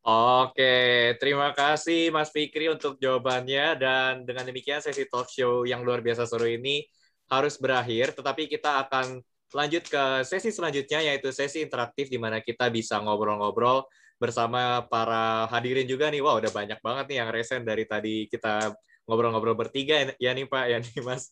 Oke, 0.05 1.17
terima 1.17 1.57
kasih 1.57 2.13
Mas 2.13 2.29
Fikri 2.29 2.69
untuk 2.69 3.01
jawabannya 3.01 3.81
dan 3.81 4.13
dengan 4.29 4.45
demikian 4.45 4.85
sesi 4.85 5.09
talk 5.09 5.33
show 5.33 5.65
yang 5.65 5.81
luar 5.81 6.05
biasa 6.05 6.29
sore 6.29 6.61
ini 6.61 6.85
harus 7.33 7.57
berakhir, 7.57 8.13
tetapi 8.13 8.53
kita 8.53 8.85
akan 8.85 9.25
lanjut 9.53 9.85
ke 9.85 10.05
sesi 10.25 10.49
selanjutnya 10.49 11.05
yaitu 11.05 11.29
sesi 11.35 11.61
interaktif 11.61 12.09
di 12.09 12.17
mana 12.17 12.41
kita 12.41 12.73
bisa 12.73 12.97
ngobrol-ngobrol 13.03 13.85
bersama 14.17 14.87
para 14.87 15.51
hadirin 15.51 15.85
juga 15.85 16.09
nih. 16.09 16.23
Wah, 16.23 16.39
udah 16.41 16.49
banyak 16.49 16.81
banget 16.81 17.05
nih 17.11 17.17
yang 17.21 17.29
resen 17.35 17.61
dari 17.67 17.85
tadi 17.85 18.31
kita 18.31 18.73
ngobrol-ngobrol 19.05 19.59
bertiga 19.59 20.17
ya 20.17 20.33
nih 20.33 20.49
Pak, 20.49 20.65
ya 20.71 20.79
nih 20.81 21.01
Mas. 21.07 21.29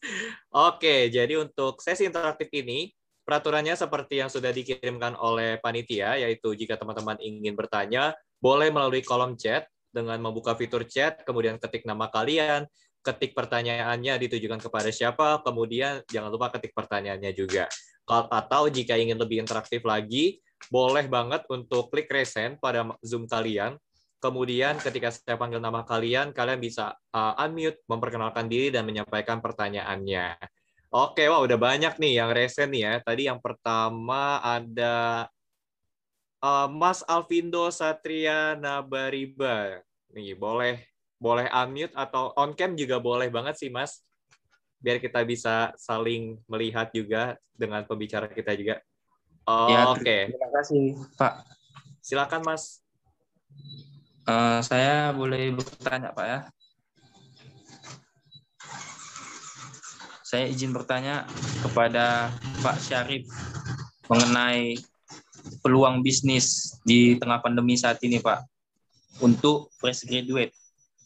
Oke, 0.53 1.09
jadi 1.09 1.41
untuk 1.41 1.81
sesi 1.81 2.05
interaktif 2.05 2.53
ini 2.53 2.93
peraturannya 3.23 3.79
seperti 3.79 4.21
yang 4.21 4.29
sudah 4.29 4.51
dikirimkan 4.51 5.15
oleh 5.15 5.57
panitia 5.63 6.19
yaitu 6.19 6.53
jika 6.59 6.75
teman-teman 6.75 7.17
ingin 7.23 7.55
bertanya 7.55 8.13
boleh 8.43 8.75
melalui 8.75 9.01
kolom 9.07 9.39
chat 9.39 9.71
dengan 9.93 10.19
membuka 10.19 10.57
fitur 10.59 10.83
chat, 10.89 11.23
kemudian 11.23 11.61
ketik 11.61 11.85
nama 11.87 12.09
kalian, 12.09 12.67
ketik 13.05 13.37
pertanyaannya 13.37 14.17
ditujukan 14.27 14.59
kepada 14.59 14.89
siapa, 14.89 15.45
kemudian 15.45 16.01
jangan 16.09 16.33
lupa 16.33 16.49
ketik 16.55 16.73
pertanyaannya 16.73 17.31
juga. 17.37 17.69
Atau 18.09 18.69
jika 18.69 18.99
ingin 18.99 19.17
lebih 19.17 19.43
interaktif 19.43 19.83
lagi, 19.87 20.43
boleh 20.71 21.07
banget 21.11 21.43
untuk 21.51 21.91
klik 21.91 22.11
resen 22.11 22.59
pada 22.59 22.87
Zoom 23.03 23.27
kalian. 23.27 23.79
Kemudian 24.23 24.79
ketika 24.79 25.11
saya 25.11 25.35
panggil 25.35 25.59
nama 25.59 25.83
kalian, 25.83 26.31
kalian 26.31 26.63
bisa 26.63 26.95
uh, 27.11 27.35
unmute, 27.43 27.83
memperkenalkan 27.91 28.47
diri, 28.47 28.71
dan 28.71 28.87
menyampaikan 28.87 29.43
pertanyaannya. 29.43 30.39
Oke, 30.95 31.27
wah 31.27 31.43
udah 31.43 31.59
banyak 31.59 31.99
nih 31.99 32.23
yang 32.23 32.31
resen 32.31 32.71
ya. 32.71 33.03
Tadi 33.03 33.27
yang 33.27 33.43
pertama 33.43 34.39
ada 34.45 35.27
uh, 36.39 36.69
Mas 36.71 37.03
Alvindo 37.11 37.67
Satria 37.75 38.55
Nabariba. 38.55 39.83
Nih, 40.15 40.39
boleh 40.39 40.87
boleh 41.19 41.47
unmute 41.51 41.95
atau 41.95 42.35
on 42.35 42.55
cam 42.55 42.75
juga 42.79 43.03
boleh 43.03 43.27
banget 43.27 43.59
sih, 43.59 43.71
Mas. 43.75 44.07
Biar 44.83 44.99
kita 44.99 45.23
bisa 45.23 45.71
saling 45.79 46.43
melihat 46.51 46.91
juga 46.91 47.39
dengan 47.55 47.87
pembicara 47.87 48.27
kita 48.27 48.53
juga. 48.59 48.83
Oh, 49.47 49.71
ya, 49.71 49.95
Oke. 49.95 50.03
Okay. 50.03 50.23
Terima 50.35 50.51
kasih, 50.59 50.85
Pak. 51.15 51.35
Silakan, 52.03 52.43
Mas. 52.43 52.83
Uh, 54.27 54.59
saya 54.63 55.15
boleh 55.15 55.55
bertanya, 55.55 56.11
Pak 56.15 56.27
ya? 56.27 56.39
Saya 60.27 60.49
izin 60.49 60.75
bertanya 60.75 61.29
kepada 61.63 62.33
Pak 62.65 62.79
Syarif 62.83 63.27
mengenai 64.11 64.79
peluang 65.61 66.01
bisnis 66.01 66.79
di 66.87 67.19
tengah 67.19 67.43
pandemi 67.43 67.79
saat 67.79 67.99
ini, 68.03 68.23
Pak, 68.23 68.41
untuk 69.21 69.71
fresh 69.77 70.09
graduate, 70.09 70.55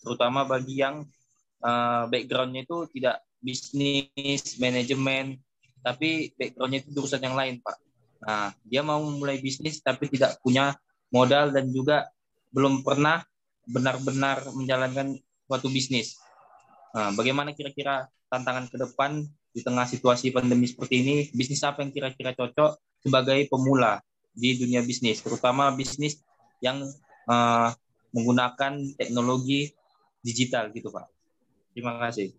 terutama 0.04 0.46
bagi 0.46 0.78
yang 0.78 1.02
uh, 1.64 2.04
backgroundnya 2.06 2.62
itu 2.62 2.86
tidak 2.94 3.25
bisnis, 3.40 4.56
manajemen, 4.58 5.40
tapi 5.84 6.34
backgroundnya 6.34 6.82
itu 6.82 6.90
jurusan 6.96 7.22
yang 7.22 7.36
lain, 7.38 7.62
Pak. 7.62 7.76
Nah, 8.26 8.50
dia 8.66 8.82
mau 8.82 8.98
memulai 8.98 9.38
bisnis 9.38 9.78
tapi 9.84 10.10
tidak 10.10 10.40
punya 10.42 10.74
modal 11.14 11.54
dan 11.54 11.70
juga 11.70 12.10
belum 12.50 12.82
pernah 12.82 13.22
benar-benar 13.68 14.50
menjalankan 14.56 15.20
suatu 15.46 15.68
bisnis. 15.70 16.18
Nah, 16.96 17.12
bagaimana 17.14 17.52
kira-kira 17.52 18.08
tantangan 18.32 18.66
ke 18.66 18.76
depan 18.80 19.22
di 19.52 19.60
tengah 19.62 19.86
situasi 19.86 20.34
pandemi 20.34 20.66
seperti 20.66 20.94
ini, 21.02 21.14
bisnis 21.32 21.62
apa 21.62 21.84
yang 21.84 21.92
kira-kira 21.94 22.34
cocok 22.34 22.76
sebagai 23.04 23.46
pemula 23.46 24.02
di 24.36 24.58
dunia 24.58 24.84
bisnis, 24.84 25.22
terutama 25.22 25.72
bisnis 25.72 26.20
yang 26.60 26.84
uh, 27.30 27.70
menggunakan 28.12 28.96
teknologi 28.96 29.72
digital 30.20 30.72
gitu 30.72 30.92
Pak. 30.92 31.06
Terima 31.72 32.00
kasih. 32.00 32.32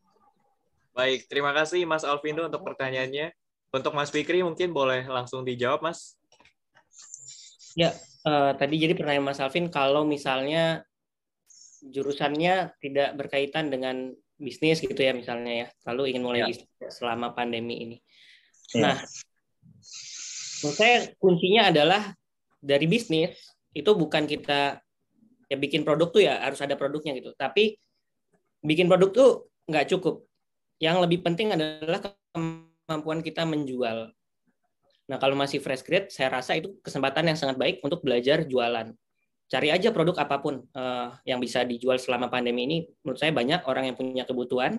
Baik, 0.98 1.30
terima 1.30 1.54
kasih 1.54 1.86
Mas 1.86 2.02
Alvindo 2.02 2.42
untuk 2.50 2.66
pertanyaannya. 2.66 3.30
Untuk 3.70 3.94
Mas 3.94 4.10
Fikri 4.10 4.42
mungkin 4.42 4.74
boleh 4.74 5.06
langsung 5.06 5.46
dijawab 5.46 5.86
Mas. 5.86 6.18
Ya, 7.78 7.94
uh, 8.26 8.58
tadi 8.58 8.82
jadi 8.82 8.98
pertanyaan 8.98 9.30
Mas 9.30 9.38
Alvin 9.38 9.70
kalau 9.70 10.02
misalnya 10.10 10.82
jurusannya 11.86 12.74
tidak 12.82 13.14
berkaitan 13.14 13.70
dengan 13.70 14.10
bisnis 14.42 14.82
gitu 14.82 14.98
ya 14.98 15.14
misalnya 15.14 15.54
ya, 15.54 15.68
lalu 15.86 16.18
ingin 16.18 16.24
mulai 16.26 16.42
ya. 16.42 16.48
bisnis 16.50 16.90
selama 16.90 17.38
pandemi 17.38 17.78
ini. 17.78 17.98
Ya. 18.74 18.82
Nah, 18.82 18.96
menurut 20.66 20.78
saya 20.82 21.14
kuncinya 21.22 21.70
adalah 21.70 22.02
dari 22.58 22.90
bisnis 22.90 23.38
itu 23.78 23.94
bukan 23.94 24.26
kita 24.26 24.82
ya 25.46 25.58
bikin 25.62 25.86
produk 25.86 26.10
tuh 26.10 26.26
ya 26.26 26.42
harus 26.42 26.58
ada 26.58 26.74
produknya 26.74 27.14
gitu. 27.14 27.38
Tapi 27.38 27.78
bikin 28.66 28.90
produk 28.90 29.14
tuh 29.14 29.30
nggak 29.70 29.94
cukup. 29.94 30.27
Yang 30.78 30.98
lebih 31.06 31.20
penting 31.26 31.54
adalah 31.54 32.00
kemampuan 32.34 33.26
kita 33.26 33.44
menjual. 33.44 34.14
Nah 35.08 35.18
kalau 35.18 35.36
masih 35.40 35.64
fresh 35.64 35.82
grade, 35.82 36.12
saya 36.12 36.30
rasa 36.30 36.60
itu 36.60 36.78
kesempatan 36.84 37.32
yang 37.32 37.38
sangat 37.40 37.58
baik 37.58 37.82
untuk 37.82 38.04
belajar 38.04 38.44
jualan. 38.44 38.94
Cari 39.48 39.72
aja 39.72 39.96
produk 39.96 40.28
apa 40.28 40.44
pun 40.44 40.60
uh, 40.76 41.16
yang 41.24 41.40
bisa 41.40 41.64
dijual 41.64 41.96
selama 41.96 42.28
pandemi 42.28 42.68
ini. 42.68 42.78
Menurut 43.02 43.20
saya 43.20 43.32
banyak 43.32 43.64
orang 43.64 43.90
yang 43.90 43.96
punya 43.96 44.28
kebutuhan. 44.28 44.78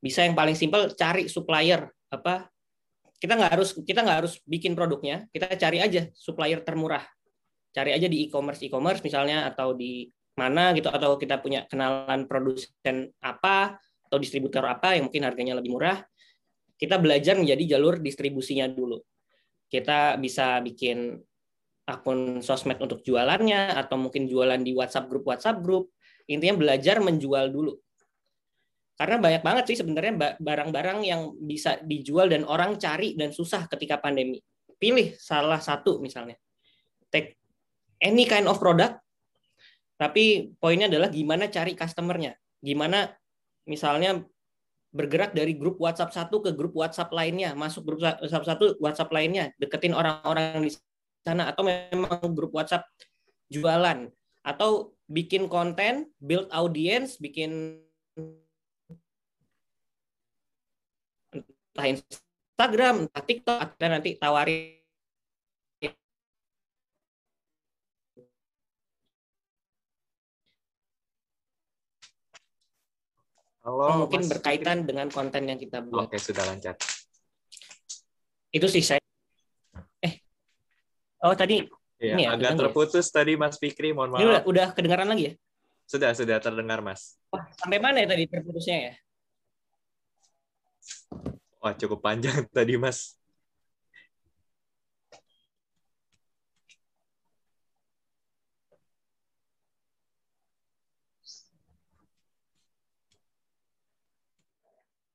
Bisa 0.00 0.24
yang 0.24 0.32
paling 0.32 0.56
simpel 0.56 0.92
cari 0.96 1.28
supplier 1.28 1.88
apa 2.12 2.48
kita 3.24 3.40
nggak 3.40 3.52
harus 3.56 3.70
kita 3.80 4.04
nggak 4.04 4.18
harus 4.20 4.36
bikin 4.44 4.76
produknya 4.76 5.24
kita 5.32 5.48
cari 5.56 5.80
aja 5.80 6.12
supplier 6.12 6.60
termurah 6.60 7.00
cari 7.72 7.96
aja 7.96 8.04
di 8.04 8.28
e-commerce 8.28 8.60
e-commerce 8.68 9.00
misalnya 9.00 9.48
atau 9.48 9.72
di 9.72 10.12
mana 10.36 10.76
gitu 10.76 10.92
atau 10.92 11.16
kita 11.16 11.40
punya 11.40 11.64
kenalan 11.64 12.28
produsen 12.28 13.08
apa 13.24 13.80
atau 14.14 14.22
distributor 14.22 14.62
apa 14.62 14.94
yang 14.94 15.10
mungkin 15.10 15.26
harganya 15.26 15.58
lebih 15.58 15.74
murah 15.74 16.06
kita 16.78 17.02
belajar 17.02 17.34
menjadi 17.34 17.74
jalur 17.74 17.98
distribusinya 17.98 18.70
dulu 18.70 19.02
kita 19.66 20.14
bisa 20.22 20.62
bikin 20.62 21.18
akun 21.90 22.38
sosmed 22.38 22.78
untuk 22.78 23.02
jualannya 23.02 23.74
atau 23.74 23.98
mungkin 23.98 24.30
jualan 24.30 24.62
di 24.62 24.70
WhatsApp 24.70 25.10
grup 25.10 25.26
WhatsApp 25.26 25.58
grup 25.58 25.90
intinya 26.30 26.62
belajar 26.62 27.02
menjual 27.02 27.50
dulu 27.50 27.74
karena 28.94 29.18
banyak 29.18 29.42
banget 29.42 29.64
sih 29.74 29.78
sebenarnya 29.82 30.38
barang-barang 30.38 31.02
yang 31.02 31.34
bisa 31.34 31.82
dijual 31.82 32.30
dan 32.30 32.46
orang 32.46 32.78
cari 32.78 33.18
dan 33.18 33.34
susah 33.34 33.66
ketika 33.66 33.98
pandemi. 33.98 34.38
Pilih 34.78 35.18
salah 35.18 35.58
satu 35.58 35.98
misalnya. 35.98 36.38
Take 37.10 37.34
any 37.98 38.22
kind 38.22 38.46
of 38.46 38.62
product, 38.62 39.02
tapi 39.98 40.54
poinnya 40.62 40.86
adalah 40.86 41.10
gimana 41.10 41.50
cari 41.50 41.74
customernya. 41.74 42.38
Gimana 42.62 43.10
misalnya 43.64 44.24
bergerak 44.94 45.34
dari 45.34 45.58
grup 45.58 45.82
WhatsApp 45.82 46.14
satu 46.14 46.38
ke 46.38 46.54
grup 46.54 46.78
WhatsApp 46.78 47.10
lainnya, 47.10 47.50
masuk 47.58 47.82
grup 47.82 48.00
WhatsApp 48.04 48.46
satu, 48.46 48.78
WhatsApp 48.78 49.10
lainnya, 49.10 49.50
deketin 49.58 49.90
orang-orang 49.90 50.62
di 50.62 50.70
sana, 51.26 51.50
atau 51.50 51.66
memang 51.66 52.30
grup 52.30 52.54
WhatsApp 52.54 52.86
jualan, 53.50 54.06
atau 54.46 54.94
bikin 55.10 55.50
konten, 55.50 56.14
build 56.22 56.46
audience, 56.54 57.18
bikin 57.18 57.82
entah 61.74 61.86
Instagram, 61.90 63.10
entah 63.10 63.24
TikTok, 63.26 63.58
atau 63.58 63.88
nanti 63.90 64.14
tawarin 64.14 64.83
Halo, 73.64 74.04
mungkin 74.04 74.20
Mas 74.20 74.28
berkaitan 74.28 74.84
dengan 74.84 75.08
konten 75.08 75.48
yang 75.48 75.56
kita 75.56 75.80
buat. 75.80 76.04
Oke, 76.04 76.20
sudah 76.20 76.44
lancar. 76.44 76.76
Itu 78.52 78.68
sih 78.68 78.84
saya. 78.84 79.00
Eh, 80.04 80.20
oh 81.24 81.32
tadi 81.32 81.64
Ya, 81.96 82.20
ini 82.20 82.28
ya, 82.28 82.36
agak 82.36 82.52
ya? 82.52 82.58
terputus 82.60 83.08
tadi 83.08 83.40
Mas 83.40 83.56
Fikri, 83.56 83.96
mohon 83.96 84.12
Ini 84.12 84.24
udah, 84.28 84.40
maaf. 84.44 84.50
udah 84.52 84.66
kedengaran 84.76 85.08
lagi 85.08 85.32
ya? 85.32 85.32
Sudah, 85.88 86.12
sudah 86.12 86.36
terdengar 86.36 86.84
Mas. 86.84 87.16
Wah, 87.32 87.48
sampai 87.56 87.80
mana 87.80 88.04
ya 88.04 88.08
tadi 88.12 88.28
terputusnya 88.28 88.76
ya? 88.76 88.92
Wah, 91.64 91.72
cukup 91.72 92.04
panjang 92.04 92.44
tadi 92.56 92.76
Mas. 92.76 93.16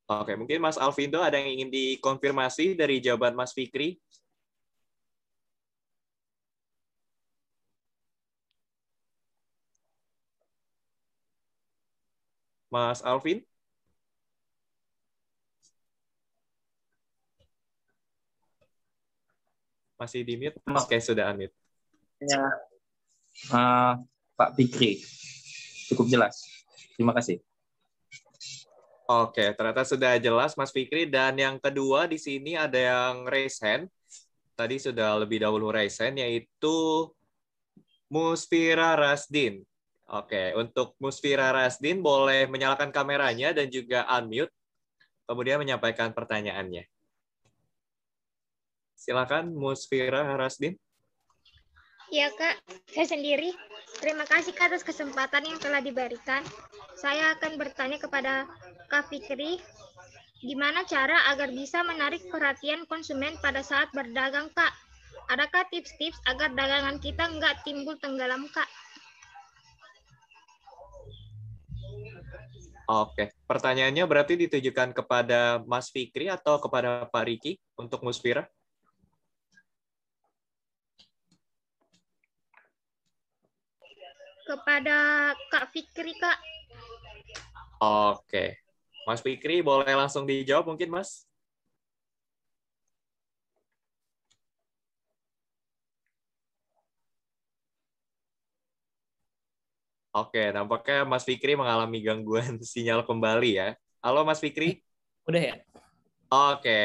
Oke, 0.10 0.34
mungkin 0.34 0.57
Mas 0.57 0.81
Alvindo 0.81 1.22
ada 1.22 1.38
yang 1.38 1.53
ingin 1.53 1.69
dikonfirmasi 1.69 2.73
dari 2.73 2.98
jawaban 2.98 3.38
Mas 3.38 3.53
Fikri? 3.53 4.02
Mas 12.73 13.06
Alvin? 13.06 13.45
Masih 20.02 20.26
di 20.26 20.34
mute? 20.41 20.57
Oke, 20.73 20.98
sudah 20.98 21.30
unmute. 21.30 21.53
Ya, 22.18 22.49
eh, 23.53 23.94
Pak 24.34 24.49
Fikri, 24.57 24.98
cukup 25.94 26.10
jelas. 26.10 26.41
Terima 26.98 27.14
kasih. 27.14 27.49
Oke, 29.10 29.57
ternyata 29.57 29.81
sudah 29.81 30.22
jelas 30.22 30.53
Mas 30.53 30.69
Fikri. 30.69 31.10
Dan 31.10 31.34
yang 31.41 31.57
kedua 31.57 32.06
di 32.06 32.22
sini 32.22 32.53
ada 32.53 32.77
yang 32.77 33.26
raise 33.26 33.57
hand. 33.57 33.90
Tadi 34.53 34.77
sudah 34.77 35.18
lebih 35.18 35.41
dahulu 35.41 35.73
raise 35.73 35.98
hand, 35.98 36.22
yaitu 36.22 37.10
Musfira 38.06 38.94
Rasdin. 38.94 39.65
Oke, 40.14 40.53
untuk 40.53 40.94
Musfira 41.02 41.49
Rasdin 41.49 42.06
boleh 42.06 42.45
menyalakan 42.45 42.94
kameranya 42.94 43.49
dan 43.49 43.69
juga 43.73 44.06
unmute, 44.14 44.53
kemudian 45.26 45.57
menyampaikan 45.57 46.14
pertanyaannya. 46.14 46.86
Silakan 48.94 49.57
Musfira 49.57 50.22
Rasdin. 50.38 50.77
Ya 52.14 52.30
Kak, 52.34 52.61
saya 52.90 53.06
sendiri. 53.10 53.53
Terima 54.02 54.26
kasih 54.26 54.53
Kak 54.53 54.73
atas 54.73 54.86
kesempatan 54.86 55.45
yang 55.45 55.57
telah 55.61 55.81
diberikan. 55.81 56.41
Saya 56.98 57.38
akan 57.38 57.57
bertanya 57.61 58.02
kepada 58.02 58.49
Kak 58.90 59.06
Fikri, 59.06 59.61
gimana 60.41 60.82
cara 60.82 61.30
agar 61.30 61.53
bisa 61.53 61.86
menarik 61.86 62.26
perhatian 62.34 62.90
konsumen 62.90 63.38
pada 63.38 63.61
saat 63.61 63.94
berdagang 63.94 64.49
Kak? 64.49 64.74
Adakah 65.30 65.70
tips-tips 65.70 66.18
agar 66.26 66.49
dagangan 66.57 66.98
kita 66.98 67.22
nggak 67.22 67.61
timbul 67.61 67.94
tenggelam 68.02 68.49
Kak? 68.49 68.66
Oke, 72.90 73.30
pertanyaannya 73.45 74.02
berarti 74.10 74.34
ditujukan 74.49 74.98
kepada 74.98 75.61
Mas 75.70 75.94
Fikri 75.94 76.26
atau 76.26 76.57
kepada 76.57 77.06
Pak 77.06 77.24
Riki 77.30 77.61
untuk 77.78 78.02
Musfira? 78.02 78.49
Kepada 84.49 85.30
Kak 85.53 85.70
Fikri 85.70 86.18
Kak. 86.18 86.41
Oke. 87.86 88.69
Mas 89.08 89.20
Fikri 89.26 89.56
boleh 89.66 89.94
langsung 90.00 90.24
dijawab 90.30 90.66
mungkin, 90.76 90.90
Mas? 90.96 91.26
Oke, 100.10 100.40
nampaknya 100.56 100.96
Mas 101.06 101.24
Fikri 101.28 101.54
mengalami 101.54 101.98
gangguan 102.02 102.58
sinyal 102.74 103.06
kembali 103.06 103.50
ya. 103.62 103.68
Halo 104.02 104.26
Mas 104.26 104.42
Fikri? 104.42 104.82
Udah 105.30 105.42
ya? 105.50 105.56
Oke. 106.30 106.80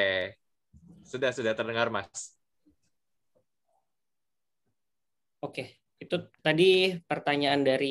Sudah, 1.05 1.31
sudah 1.36 1.53
terdengar 1.57 1.89
Mas. 1.93 2.35
Oke, 5.45 5.62
itu 6.03 6.16
tadi 6.45 6.65
pertanyaan 7.09 7.62
dari 7.69 7.86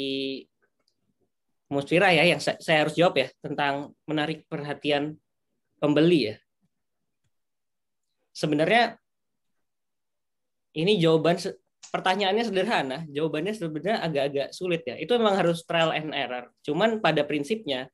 Musfira 1.74 2.14
ya 2.14 2.24
yang 2.24 2.38
sa- 2.38 2.60
saya 2.62 2.86
harus 2.86 2.94
jawab 2.94 3.18
ya 3.18 3.28
tentang 3.42 3.92
menarik 4.06 4.46
perhatian 4.46 5.18
pembeli 5.82 6.34
ya. 6.34 6.36
Sebenarnya 8.34 8.98
ini 10.78 10.98
jawaban 11.02 11.38
pertanyaannya 11.90 12.46
sederhana, 12.46 12.98
jawabannya 13.10 13.54
sebenarnya 13.54 13.98
agak-agak 14.06 14.48
sulit 14.54 14.82
ya. 14.86 14.98
Itu 14.98 15.18
memang 15.18 15.38
harus 15.38 15.66
trial 15.66 15.94
and 15.94 16.14
error. 16.14 16.50
Cuman 16.62 17.02
pada 17.02 17.26
prinsipnya 17.26 17.90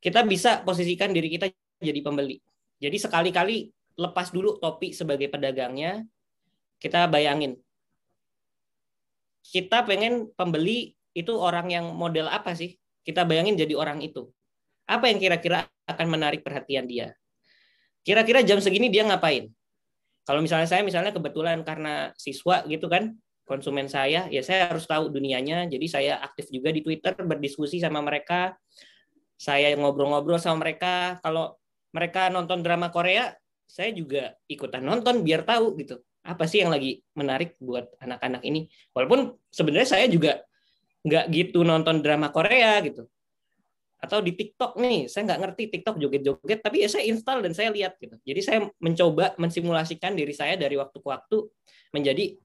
kita 0.00 0.24
bisa 0.24 0.64
posisikan 0.64 1.12
diri 1.12 1.32
kita 1.32 1.48
jadi 1.80 2.00
pembeli. 2.00 2.40
Jadi 2.80 2.96
sekali-kali 3.00 3.72
lepas 3.96 4.32
dulu 4.32 4.60
topi 4.60 4.92
sebagai 4.92 5.32
pedagangnya, 5.32 6.04
kita 6.80 7.08
bayangin 7.08 7.56
kita 9.44 9.84
pengen 9.84 10.32
pembeli 10.32 10.96
itu 11.14 11.32
orang 11.38 11.70
yang 11.70 11.86
model 11.94 12.26
apa 12.26 12.52
sih? 12.58 12.74
Kita 13.06 13.22
bayangin 13.22 13.54
jadi 13.54 13.72
orang 13.78 14.02
itu. 14.02 14.28
Apa 14.84 15.08
yang 15.08 15.22
kira-kira 15.22 15.64
akan 15.86 16.06
menarik 16.10 16.42
perhatian 16.44 16.84
dia? 16.84 17.14
Kira-kira 18.04 18.44
jam 18.44 18.60
segini 18.60 18.92
dia 18.92 19.06
ngapain? 19.06 19.48
Kalau 20.28 20.40
misalnya 20.44 20.68
saya 20.68 20.84
misalnya 20.84 21.14
kebetulan 21.14 21.64
karena 21.64 22.12
siswa 22.16 22.64
gitu 22.68 22.88
kan, 22.88 23.16
konsumen 23.44 23.88
saya, 23.88 24.26
ya 24.32 24.40
saya 24.40 24.72
harus 24.72 24.84
tahu 24.88 25.12
dunianya. 25.12 25.68
Jadi 25.68 25.86
saya 25.88 26.20
aktif 26.20 26.48
juga 26.48 26.72
di 26.72 26.80
Twitter 26.80 27.12
berdiskusi 27.16 27.80
sama 27.80 28.00
mereka. 28.00 28.56
Saya 29.36 29.72
ngobrol-ngobrol 29.76 30.40
sama 30.40 30.64
mereka. 30.64 31.20
Kalau 31.20 31.56
mereka 31.92 32.32
nonton 32.32 32.64
drama 32.64 32.88
Korea, 32.88 33.36
saya 33.68 33.92
juga 33.92 34.32
ikutan 34.48 34.84
nonton 34.84 35.20
biar 35.24 35.44
tahu 35.44 35.76
gitu. 35.80 36.00
Apa 36.24 36.48
sih 36.48 36.64
yang 36.64 36.72
lagi 36.72 37.04
menarik 37.12 37.60
buat 37.60 37.84
anak-anak 38.00 38.40
ini? 38.48 38.64
Walaupun 38.96 39.36
sebenarnya 39.52 39.88
saya 39.88 40.06
juga 40.08 40.40
nggak 41.04 41.24
gitu 41.30 41.62
nonton 41.62 42.00
drama 42.00 42.32
Korea 42.32 42.80
gitu. 42.80 43.04
Atau 44.00 44.20
di 44.20 44.36
TikTok 44.36 44.76
nih, 44.76 45.08
saya 45.08 45.32
nggak 45.32 45.40
ngerti 45.40 45.62
TikTok 45.72 45.96
joget-joget, 45.96 46.60
tapi 46.60 46.84
ya 46.84 46.88
saya 46.92 47.08
install 47.08 47.40
dan 47.40 47.52
saya 47.56 47.72
lihat 47.72 47.96
gitu. 47.96 48.16
Jadi 48.20 48.40
saya 48.44 48.58
mencoba 48.76 49.32
mensimulasikan 49.40 50.12
diri 50.12 50.32
saya 50.36 50.60
dari 50.60 50.76
waktu 50.76 50.96
ke 51.00 51.08
waktu 51.08 51.48
menjadi 51.92 52.36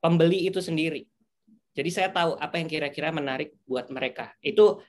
pembeli 0.00 0.48
itu 0.48 0.60
sendiri. 0.64 1.04
Jadi 1.76 1.90
saya 1.92 2.08
tahu 2.08 2.40
apa 2.40 2.56
yang 2.56 2.68
kira-kira 2.72 3.12
menarik 3.12 3.52
buat 3.68 3.92
mereka. 3.92 4.32
Itu 4.40 4.80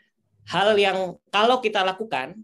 hal 0.48 0.80
yang 0.80 1.20
kalau 1.28 1.60
kita 1.60 1.84
lakukan, 1.84 2.40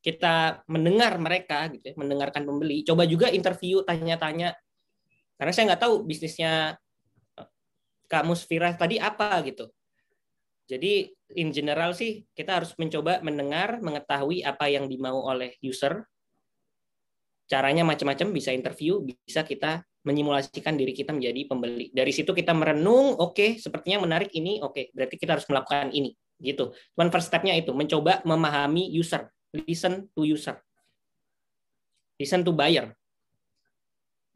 kita 0.00 0.64
mendengar 0.64 1.20
mereka 1.20 1.68
gitu 1.68 1.92
ya, 1.92 1.94
mendengarkan 2.00 2.48
pembeli, 2.48 2.80
coba 2.80 3.04
juga 3.04 3.28
interview, 3.28 3.84
tanya-tanya. 3.84 4.56
Karena 5.36 5.52
saya 5.52 5.64
nggak 5.74 5.82
tahu 5.84 6.08
bisnisnya 6.08 6.80
Kak 8.08 8.24
Musfira 8.24 8.72
tadi 8.74 8.96
apa 8.96 9.38
gitu. 9.44 9.68
Jadi 10.68 11.08
in 11.36 11.48
general 11.52 11.96
sih 11.96 12.24
kita 12.36 12.60
harus 12.60 12.76
mencoba 12.76 13.20
mendengar, 13.24 13.80
mengetahui 13.80 14.44
apa 14.44 14.68
yang 14.68 14.88
dimau 14.88 15.24
oleh 15.24 15.56
user. 15.64 16.04
Caranya 17.48 17.80
macam-macam, 17.80 18.28
bisa 18.36 18.52
interview, 18.52 19.00
bisa 19.00 19.40
kita 19.40 19.80
menyimulasikan 20.04 20.76
diri 20.76 20.92
kita 20.92 21.16
menjadi 21.16 21.48
pembeli. 21.48 21.88
Dari 21.92 22.12
situ 22.12 22.36
kita 22.36 22.52
merenung, 22.52 23.16
oke, 23.16 23.32
okay, 23.32 23.50
sepertinya 23.56 24.04
menarik 24.04 24.32
ini, 24.36 24.60
oke, 24.60 24.72
okay, 24.72 24.84
berarti 24.92 25.16
kita 25.16 25.40
harus 25.40 25.48
melakukan 25.48 25.88
ini, 25.92 26.12
gitu. 26.40 26.76
Cuman 26.92 27.08
first 27.08 27.32
step-nya 27.32 27.56
itu 27.56 27.72
mencoba 27.72 28.20
memahami 28.28 28.92
user, 28.92 29.32
listen 29.52 30.12
to 30.12 30.28
user, 30.28 30.60
listen 32.20 32.44
to 32.44 32.52
buyer. 32.52 32.92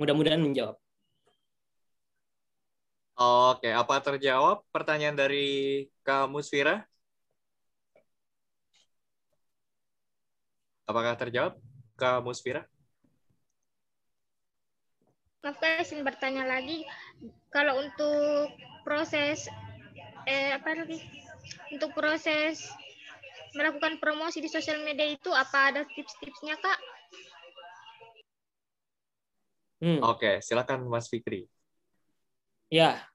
Mudah-mudahan 0.00 0.40
menjawab. 0.40 0.81
Oke, 3.22 3.68
apa 3.80 3.94
terjawab 4.06 4.56
pertanyaan 4.74 5.16
dari 5.22 5.38
Kak 6.06 6.22
Musfira? 6.32 6.72
Apakah 10.90 11.14
terjawab, 11.20 11.54
Kak 11.98 12.22
Musfira? 12.24 12.62
Maaf 15.42 15.56
Kak, 15.62 15.82
izin 15.84 16.00
bertanya 16.08 16.44
lagi. 16.52 16.78
Kalau 17.54 17.74
untuk 17.84 18.48
proses 18.86 19.38
eh 20.34 20.50
apa 20.58 20.70
lagi? 20.78 20.98
Untuk 21.74 21.90
proses 21.98 22.56
melakukan 23.56 23.94
promosi 24.02 24.38
di 24.44 24.50
sosial 24.56 24.78
media 24.88 25.06
itu 25.16 25.30
apa 25.44 25.58
ada 25.72 25.82
tips-tipsnya 25.94 26.56
Kak? 26.64 26.78
Hmm. 29.82 29.98
Oke, 30.10 30.30
silakan 30.46 30.80
Mas 30.92 31.06
Fikri. 31.12 31.40
Ya, 32.70 33.11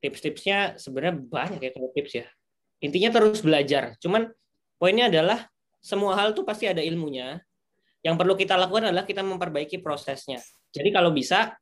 tips-tipsnya 0.00 0.76
sebenarnya 0.76 1.14
banyak 1.20 1.60
ya 1.60 1.70
kalau 1.72 1.90
tips 1.92 2.12
ya. 2.22 2.26
Intinya 2.84 3.10
terus 3.12 3.40
belajar. 3.40 3.96
Cuman 4.00 4.28
poinnya 4.76 5.08
adalah 5.08 5.48
semua 5.80 6.18
hal 6.18 6.36
tuh 6.36 6.44
pasti 6.44 6.68
ada 6.68 6.84
ilmunya. 6.84 7.40
Yang 8.04 8.16
perlu 8.22 8.34
kita 8.38 8.54
lakukan 8.54 8.92
adalah 8.92 9.08
kita 9.08 9.24
memperbaiki 9.24 9.80
prosesnya. 9.82 10.38
Jadi 10.70 10.92
kalau 10.92 11.10
bisa 11.10 11.56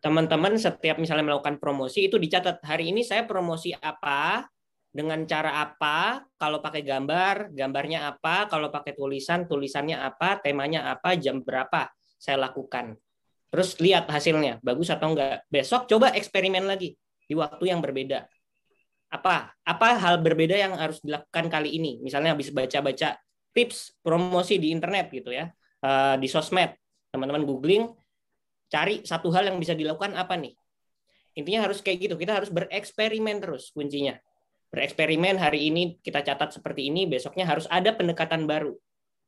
teman-teman 0.00 0.56
setiap 0.56 0.96
misalnya 0.96 1.28
melakukan 1.28 1.60
promosi 1.60 2.08
itu 2.08 2.16
dicatat 2.16 2.64
hari 2.64 2.88
ini 2.88 3.04
saya 3.04 3.28
promosi 3.28 3.76
apa 3.76 4.48
dengan 4.90 5.22
cara 5.28 5.60
apa 5.62 6.24
kalau 6.40 6.58
pakai 6.58 6.82
gambar 6.82 7.52
gambarnya 7.54 8.08
apa 8.10 8.48
kalau 8.50 8.72
pakai 8.72 8.96
tulisan 8.96 9.46
tulisannya 9.46 10.00
apa 10.00 10.40
temanya 10.40 10.88
apa 10.90 11.14
jam 11.20 11.44
berapa 11.44 11.92
saya 12.16 12.40
lakukan 12.40 12.96
terus 13.52 13.78
lihat 13.78 14.08
hasilnya 14.10 14.58
bagus 14.64 14.90
atau 14.90 15.14
enggak 15.14 15.46
besok 15.52 15.86
coba 15.86 16.10
eksperimen 16.16 16.64
lagi 16.64 16.96
di 17.30 17.38
waktu 17.38 17.70
yang 17.70 17.78
berbeda. 17.78 18.26
Apa 19.14 19.54
apa 19.62 19.88
hal 20.02 20.18
berbeda 20.18 20.58
yang 20.58 20.74
harus 20.74 20.98
dilakukan 20.98 21.46
kali 21.46 21.78
ini? 21.78 22.02
Misalnya 22.02 22.34
habis 22.34 22.50
baca-baca 22.50 23.14
tips 23.54 23.94
promosi 24.02 24.58
di 24.58 24.74
internet 24.74 25.14
gitu 25.14 25.30
ya 25.30 25.46
eh, 25.86 26.14
di 26.18 26.26
sosmed 26.26 26.74
teman-teman 27.10 27.42
googling 27.46 27.90
cari 28.70 29.02
satu 29.02 29.30
hal 29.30 29.46
yang 29.46 29.62
bisa 29.62 29.78
dilakukan 29.78 30.18
apa 30.18 30.34
nih? 30.34 30.58
Intinya 31.38 31.70
harus 31.70 31.78
kayak 31.78 32.10
gitu 32.10 32.14
kita 32.18 32.42
harus 32.42 32.50
bereksperimen 32.50 33.38
terus 33.38 33.70
kuncinya. 33.70 34.18
Bereksperimen 34.74 35.38
hari 35.38 35.70
ini 35.70 36.02
kita 36.02 36.26
catat 36.26 36.54
seperti 36.54 36.90
ini 36.90 37.06
besoknya 37.06 37.46
harus 37.46 37.70
ada 37.70 37.94
pendekatan 37.94 38.50
baru. 38.50 38.74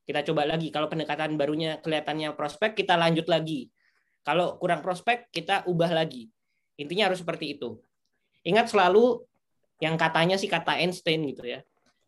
Kita 0.03 0.27
coba 0.27 0.43
lagi 0.47 0.75
kalau 0.75 0.91
pendekatan 0.91 1.39
barunya 1.39 1.79
kelihatannya 1.79 2.35
prospek 2.35 2.75
kita 2.75 2.99
lanjut 2.99 3.31
lagi. 3.31 3.71
Kalau 4.23 4.59
kurang 4.59 4.83
prospek 4.83 5.31
kita 5.35 5.67
ubah 5.67 5.91
lagi. 5.91 6.31
Intinya 6.79 7.11
harus 7.11 7.23
seperti 7.23 7.59
itu 7.59 7.83
ingat 8.43 8.71
selalu 8.71 9.23
yang 9.83 9.99
katanya 9.99 10.39
sih 10.39 10.47
kata 10.47 10.79
Einstein 10.79 11.27
gitu 11.27 11.47
ya 11.47 11.61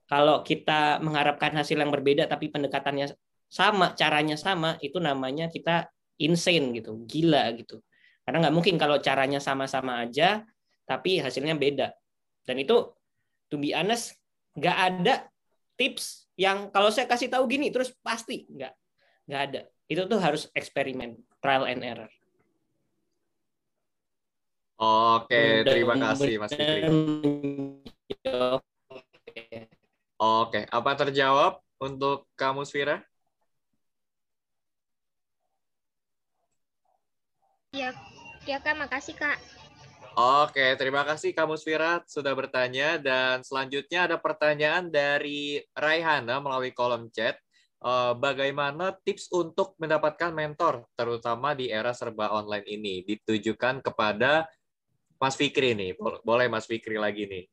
kalau 0.05 0.45
kita 0.45 1.01
mengharapkan 1.01 1.51
hasil 1.57 1.81
yang 1.81 1.89
berbeda 1.89 2.29
tapi 2.29 2.53
pendekatannya 2.53 3.17
sama 3.49 3.95
caranya 3.97 4.37
sama 4.37 4.77
itu 4.85 5.01
namanya 5.01 5.49
kita 5.49 5.89
insane 6.19 6.75
gitu, 6.75 7.03
gila 7.07 7.55
gitu. 7.59 7.83
Karena 8.25 8.49
nggak 8.49 8.55
mungkin 8.55 8.77
kalau 8.81 8.99
caranya 8.99 9.41
sama-sama 9.43 10.05
aja, 10.07 10.43
tapi 10.89 11.21
hasilnya 11.21 11.57
beda. 11.57 11.93
Dan 12.45 12.61
itu, 12.61 12.93
to 13.49 13.57
be 13.61 13.73
honest, 13.77 14.17
nggak 14.57 14.77
ada 14.77 15.15
tips 15.75 16.31
yang 16.39 16.71
kalau 16.71 16.91
saya 16.91 17.07
kasih 17.07 17.31
tahu 17.31 17.47
gini 17.47 17.71
terus 17.71 17.95
pasti 18.03 18.47
nggak 18.49 18.73
nggak 19.31 19.43
ada. 19.51 19.61
Itu 19.87 20.09
tuh 20.09 20.21
harus 20.21 20.49
eksperimen, 20.57 21.21
trial 21.39 21.69
and 21.69 21.83
error. 21.85 22.11
Oke, 24.85 25.65
terima 25.65 25.97
kasih 25.97 26.37
Mas 26.37 26.53
Fikri. 26.53 26.85
Oke, 30.21 30.61
apa 30.69 30.91
terjawab 30.93 31.65
untuk 31.81 32.29
kamu 32.37 32.69
Svira? 32.69 33.01
Ya, 37.73 37.97
ya 38.45 38.61
Kak, 38.61 38.77
makasih 38.77 39.17
Kak. 39.17 39.41
Oke, 40.15 40.79
terima 40.79 41.03
kasih 41.03 41.35
kamu 41.35 41.59
Swirat 41.59 42.07
sudah 42.07 42.31
bertanya 42.39 43.03
dan 43.03 43.43
selanjutnya 43.43 44.07
ada 44.07 44.15
pertanyaan 44.15 44.87
dari 44.87 45.59
Raihana 45.75 46.39
melalui 46.39 46.71
kolom 46.71 47.11
chat. 47.11 47.35
Eh, 47.85 48.13
bagaimana 48.17 48.97
tips 49.05 49.29
untuk 49.35 49.77
mendapatkan 49.77 50.33
mentor, 50.33 50.89
terutama 50.97 51.53
di 51.53 51.69
era 51.69 51.93
serba 51.93 52.33
online 52.33 52.65
ini, 52.65 53.05
ditujukan 53.05 53.85
kepada 53.85 54.49
Mas 55.25 55.37
Fikri 55.41 55.73
nih. 55.73 55.91
Boleh 56.29 56.47
Mas 56.53 56.69
Fikri 56.69 57.01
lagi 57.01 57.25
nih. 57.25 57.45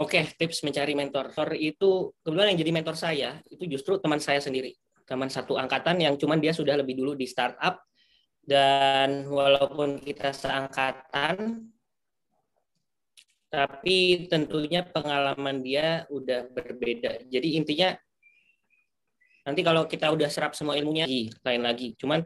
Oke, 0.00 0.16
okay, 0.16 0.24
tips 0.32 0.64
mencari 0.64 0.96
mentor. 0.96 1.28
Mentor 1.28 1.60
itu 1.60 2.08
kebetulan 2.24 2.56
yang 2.56 2.60
jadi 2.64 2.72
mentor 2.72 2.96
saya 2.96 3.30
itu 3.52 3.68
justru 3.68 4.00
teman 4.00 4.16
saya 4.16 4.40
sendiri, 4.40 4.72
teman 5.04 5.28
satu 5.28 5.60
angkatan 5.60 6.00
yang 6.00 6.16
cuman 6.16 6.40
dia 6.40 6.56
sudah 6.56 6.72
lebih 6.80 6.96
dulu 6.96 7.12
di 7.12 7.28
startup 7.28 7.84
dan 8.40 9.28
walaupun 9.28 10.00
kita 10.00 10.32
seangkatan, 10.32 11.68
tapi 13.50 14.30
tentunya 14.30 14.86
pengalaman 14.86 15.58
dia 15.60 16.06
udah 16.06 16.46
berbeda. 16.54 17.26
Jadi 17.26 17.58
intinya 17.58 17.90
nanti 19.42 19.60
kalau 19.66 19.90
kita 19.90 20.06
udah 20.14 20.30
serap 20.30 20.54
semua 20.54 20.78
ilmunya 20.78 21.10
lain 21.42 21.62
lagi. 21.66 21.98
Cuman 21.98 22.22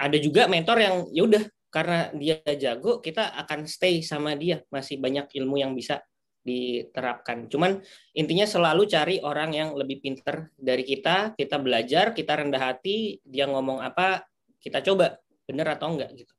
ada 0.00 0.18
juga 0.18 0.48
mentor 0.48 0.80
yang 0.80 0.96
ya 1.12 1.22
udah 1.28 1.44
karena 1.68 2.08
dia 2.16 2.40
jago, 2.56 3.02
kita 3.04 3.34
akan 3.44 3.66
stay 3.68 4.00
sama 4.00 4.32
dia, 4.38 4.62
masih 4.70 4.96
banyak 4.96 5.26
ilmu 5.36 5.58
yang 5.58 5.74
bisa 5.76 6.00
diterapkan. 6.44 7.50
Cuman 7.50 7.82
intinya 8.14 8.46
selalu 8.46 8.86
cari 8.86 9.16
orang 9.18 9.50
yang 9.52 9.68
lebih 9.74 9.98
pinter 9.98 10.54
dari 10.54 10.86
kita, 10.86 11.34
kita 11.34 11.58
belajar, 11.58 12.14
kita 12.14 12.40
rendah 12.40 12.62
hati, 12.72 13.18
dia 13.26 13.50
ngomong 13.50 13.82
apa, 13.82 14.22
kita 14.62 14.86
coba 14.86 15.18
bener 15.44 15.66
atau 15.74 15.92
enggak 15.92 16.14
gitu. 16.14 16.30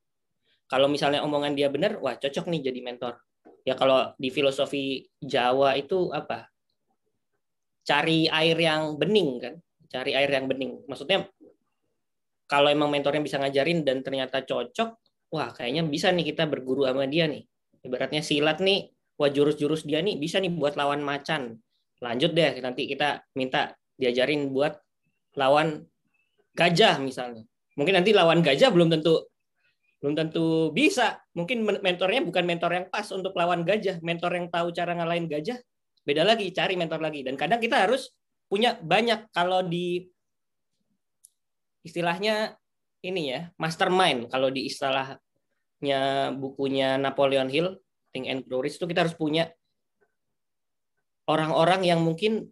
Kalau 0.71 0.87
misalnya 0.89 1.21
omongan 1.21 1.53
dia 1.53 1.67
bener, 1.69 1.99
wah 1.99 2.15
cocok 2.15 2.47
nih 2.49 2.71
jadi 2.71 2.79
mentor. 2.81 3.19
Ya 3.65 3.73
kalau 3.73 4.13
di 4.21 4.29
filosofi 4.29 5.09
Jawa 5.17 5.73
itu 5.73 6.13
apa? 6.13 6.47
Cari 7.85 8.29
air 8.29 8.57
yang 8.57 8.97
bening 9.01 9.41
kan, 9.41 9.53
cari 9.89 10.13
air 10.13 10.29
yang 10.29 10.45
bening. 10.45 10.85
Maksudnya 10.85 11.25
kalau 12.45 12.69
emang 12.69 12.93
mentornya 12.93 13.25
bisa 13.25 13.41
ngajarin 13.41 13.81
dan 13.81 14.05
ternyata 14.05 14.45
cocok, 14.45 14.89
wah 15.33 15.49
kayaknya 15.49 15.81
bisa 15.85 16.13
nih 16.13 16.29
kita 16.29 16.45
berguru 16.45 16.85
sama 16.85 17.09
dia 17.09 17.25
nih. 17.25 17.41
Ibaratnya 17.81 18.21
silat 18.21 18.61
nih, 18.61 18.93
wah 19.17 19.29
jurus-jurus 19.33 19.85
dia 19.85 20.01
nih 20.01 20.17
bisa 20.21 20.37
nih 20.37 20.53
buat 20.53 20.77
lawan 20.77 21.01
macan. 21.01 21.57
Lanjut 22.05 22.37
deh 22.37 22.61
nanti 22.61 22.85
kita 22.85 23.25
minta 23.33 23.73
diajarin 23.97 24.53
buat 24.53 24.77
lawan 25.33 25.89
gajah 26.53 27.01
misalnya. 27.01 27.43
Mungkin 27.75 27.97
nanti 27.97 28.13
lawan 28.13 28.45
gajah 28.45 28.69
belum 28.69 28.93
tentu 28.93 29.25
belum 30.05 30.13
tentu 30.13 30.69
bisa. 30.69 31.17
Mungkin 31.33 31.65
mentornya 31.65 32.21
bukan 32.21 32.45
mentor 32.45 32.77
yang 32.77 32.85
pas 32.93 33.09
untuk 33.09 33.33
lawan 33.33 33.65
gajah, 33.65 33.97
mentor 34.05 34.37
yang 34.37 34.53
tahu 34.53 34.69
cara 34.69 34.93
ngalahin 34.93 35.25
gajah. 35.25 35.57
Beda 36.05 36.21
lagi, 36.21 36.53
cari 36.53 36.77
mentor 36.77 37.01
lagi. 37.01 37.25
Dan 37.25 37.33
kadang 37.33 37.57
kita 37.57 37.89
harus 37.89 38.13
punya 38.45 38.77
banyak 38.77 39.33
kalau 39.33 39.65
di 39.65 40.05
istilahnya 41.81 42.53
ini 43.01 43.33
ya, 43.33 43.49
mastermind 43.57 44.29
kalau 44.29 44.53
di 44.53 44.69
istilahnya 44.69 46.29
bukunya 46.37 47.01
Napoleon 47.01 47.49
Hill 47.49 47.81
Think 48.13 48.29
and 48.29 48.45
Grow 48.45 48.61
Rich 48.61 48.77
itu 48.77 48.85
kita 48.85 49.09
harus 49.09 49.17
punya 49.17 49.49
orang-orang 51.25 51.81
yang 51.81 52.05
mungkin 52.05 52.45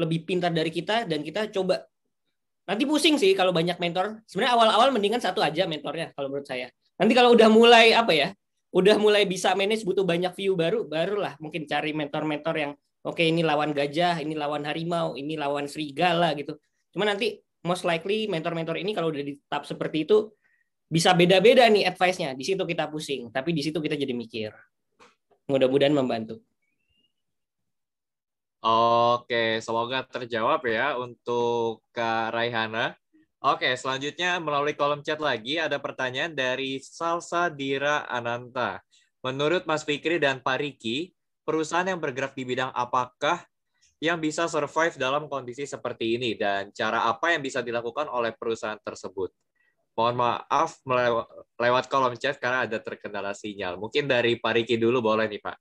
lebih 0.00 0.24
pintar 0.24 0.56
dari 0.56 0.72
kita 0.72 1.04
dan 1.04 1.20
kita 1.20 1.52
coba 1.52 1.84
nanti 2.64 2.88
pusing 2.88 3.20
sih 3.20 3.36
kalau 3.36 3.52
banyak 3.52 3.76
mentor 3.76 4.24
sebenarnya 4.24 4.52
awal-awal 4.56 4.88
mendingan 4.94 5.20
satu 5.20 5.44
aja 5.44 5.68
mentornya 5.68 6.12
kalau 6.16 6.32
menurut 6.32 6.48
saya 6.48 6.72
nanti 6.98 7.12
kalau 7.14 7.32
udah 7.32 7.48
mulai 7.48 7.94
apa 7.94 8.12
ya 8.12 8.28
udah 8.74 9.00
mulai 9.00 9.24
bisa 9.24 9.56
manage 9.56 9.86
butuh 9.86 10.04
banyak 10.04 10.34
view 10.36 10.52
baru 10.58 10.84
barulah 10.84 11.38
mungkin 11.40 11.64
cari 11.64 11.96
mentor-mentor 11.96 12.54
yang 12.58 12.72
oke 13.06 13.16
okay, 13.16 13.32
ini 13.32 13.40
lawan 13.40 13.72
gajah 13.72 14.20
ini 14.20 14.36
lawan 14.36 14.66
harimau 14.68 15.16
ini 15.16 15.38
lawan 15.40 15.64
serigala 15.64 16.36
gitu 16.36 16.58
cuma 16.92 17.08
nanti 17.08 17.40
most 17.64 17.88
likely 17.88 18.28
mentor-mentor 18.28 18.76
ini 18.76 18.92
kalau 18.92 19.08
udah 19.08 19.24
di 19.24 19.40
tahap 19.48 19.64
seperti 19.64 20.04
itu 20.04 20.34
bisa 20.88 21.16
beda-beda 21.16 21.64
nih 21.68 21.88
advice-nya 21.88 22.36
di 22.36 22.44
situ 22.44 22.60
kita 22.68 22.90
pusing 22.92 23.32
tapi 23.32 23.56
di 23.56 23.64
situ 23.64 23.80
kita 23.80 23.96
jadi 23.96 24.12
mikir 24.12 24.52
mudah-mudahan 25.48 25.96
membantu. 25.96 26.44
Oke, 28.58 29.64
semoga 29.64 30.04
terjawab 30.04 30.60
ya 30.68 30.98
untuk 31.00 31.80
Kak 31.94 32.36
Raihana. 32.36 32.92
Oke, 33.38 33.70
selanjutnya 33.78 34.42
melalui 34.42 34.74
kolom 34.74 34.98
chat 34.98 35.22
lagi 35.22 35.62
ada 35.62 35.78
pertanyaan 35.78 36.34
dari 36.34 36.82
Salsa 36.82 37.46
Dira 37.46 38.02
Ananta. 38.10 38.82
Menurut 39.22 39.62
Mas 39.62 39.86
Fikri 39.86 40.18
dan 40.18 40.42
Pak 40.42 40.58
Riki, 40.58 41.14
perusahaan 41.46 41.86
yang 41.86 42.02
bergerak 42.02 42.34
di 42.34 42.42
bidang 42.42 42.74
apakah 42.74 43.46
yang 44.02 44.18
bisa 44.18 44.50
survive 44.50 44.98
dalam 44.98 45.30
kondisi 45.30 45.70
seperti 45.70 46.18
ini 46.18 46.34
dan 46.34 46.74
cara 46.74 47.06
apa 47.06 47.30
yang 47.30 47.38
bisa 47.38 47.62
dilakukan 47.62 48.10
oleh 48.10 48.34
perusahaan 48.34 48.78
tersebut? 48.82 49.30
Mohon 49.94 50.14
maaf 50.18 50.82
lewat 51.62 51.86
kolom 51.86 52.18
chat 52.18 52.42
karena 52.42 52.66
ada 52.66 52.82
terkendala 52.82 53.38
sinyal. 53.38 53.78
Mungkin 53.78 54.10
dari 54.10 54.34
Pak 54.34 54.50
Riki 54.58 54.82
dulu 54.82 54.98
boleh 54.98 55.30
nih 55.30 55.38
Pak. 55.38 55.56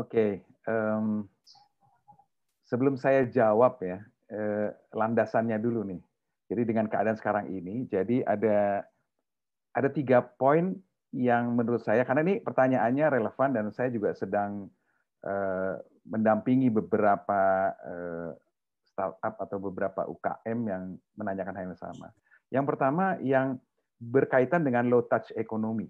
Oke, 0.00 0.40
um, 0.64 1.28
sebelum 2.64 2.96
saya 2.96 3.28
jawab 3.28 3.76
ya, 3.84 4.00
eh, 4.32 4.68
landasannya 4.96 5.60
dulu 5.60 5.84
nih. 5.86 6.00
Jadi 6.48 6.62
dengan 6.64 6.88
keadaan 6.88 7.16
sekarang 7.16 7.48
ini, 7.52 7.86
jadi 7.88 8.24
ada 8.24 8.84
ada 9.72 9.88
tiga 9.88 10.20
poin 10.20 10.76
yang 11.12 11.52
menurut 11.52 11.84
saya 11.84 12.04
karena 12.08 12.24
ini 12.24 12.40
pertanyaannya 12.40 13.06
relevan 13.20 13.52
dan 13.52 13.68
saya 13.72 13.92
juga 13.92 14.16
sedang 14.16 14.68
eh, 15.24 15.76
mendampingi 16.02 16.66
beberapa 16.66 17.70
uh, 17.78 18.30
startup 18.82 19.38
atau 19.38 19.58
beberapa 19.62 20.04
UKM 20.04 20.58
yang 20.66 20.82
menanyakan 21.14 21.54
hal 21.56 21.64
yang 21.72 21.78
sama. 21.78 22.08
Yang 22.52 22.64
pertama 22.74 23.16
yang 23.22 23.56
berkaitan 24.02 24.66
dengan 24.66 24.90
low 24.90 25.06
touch 25.06 25.30
ekonomi. 25.38 25.88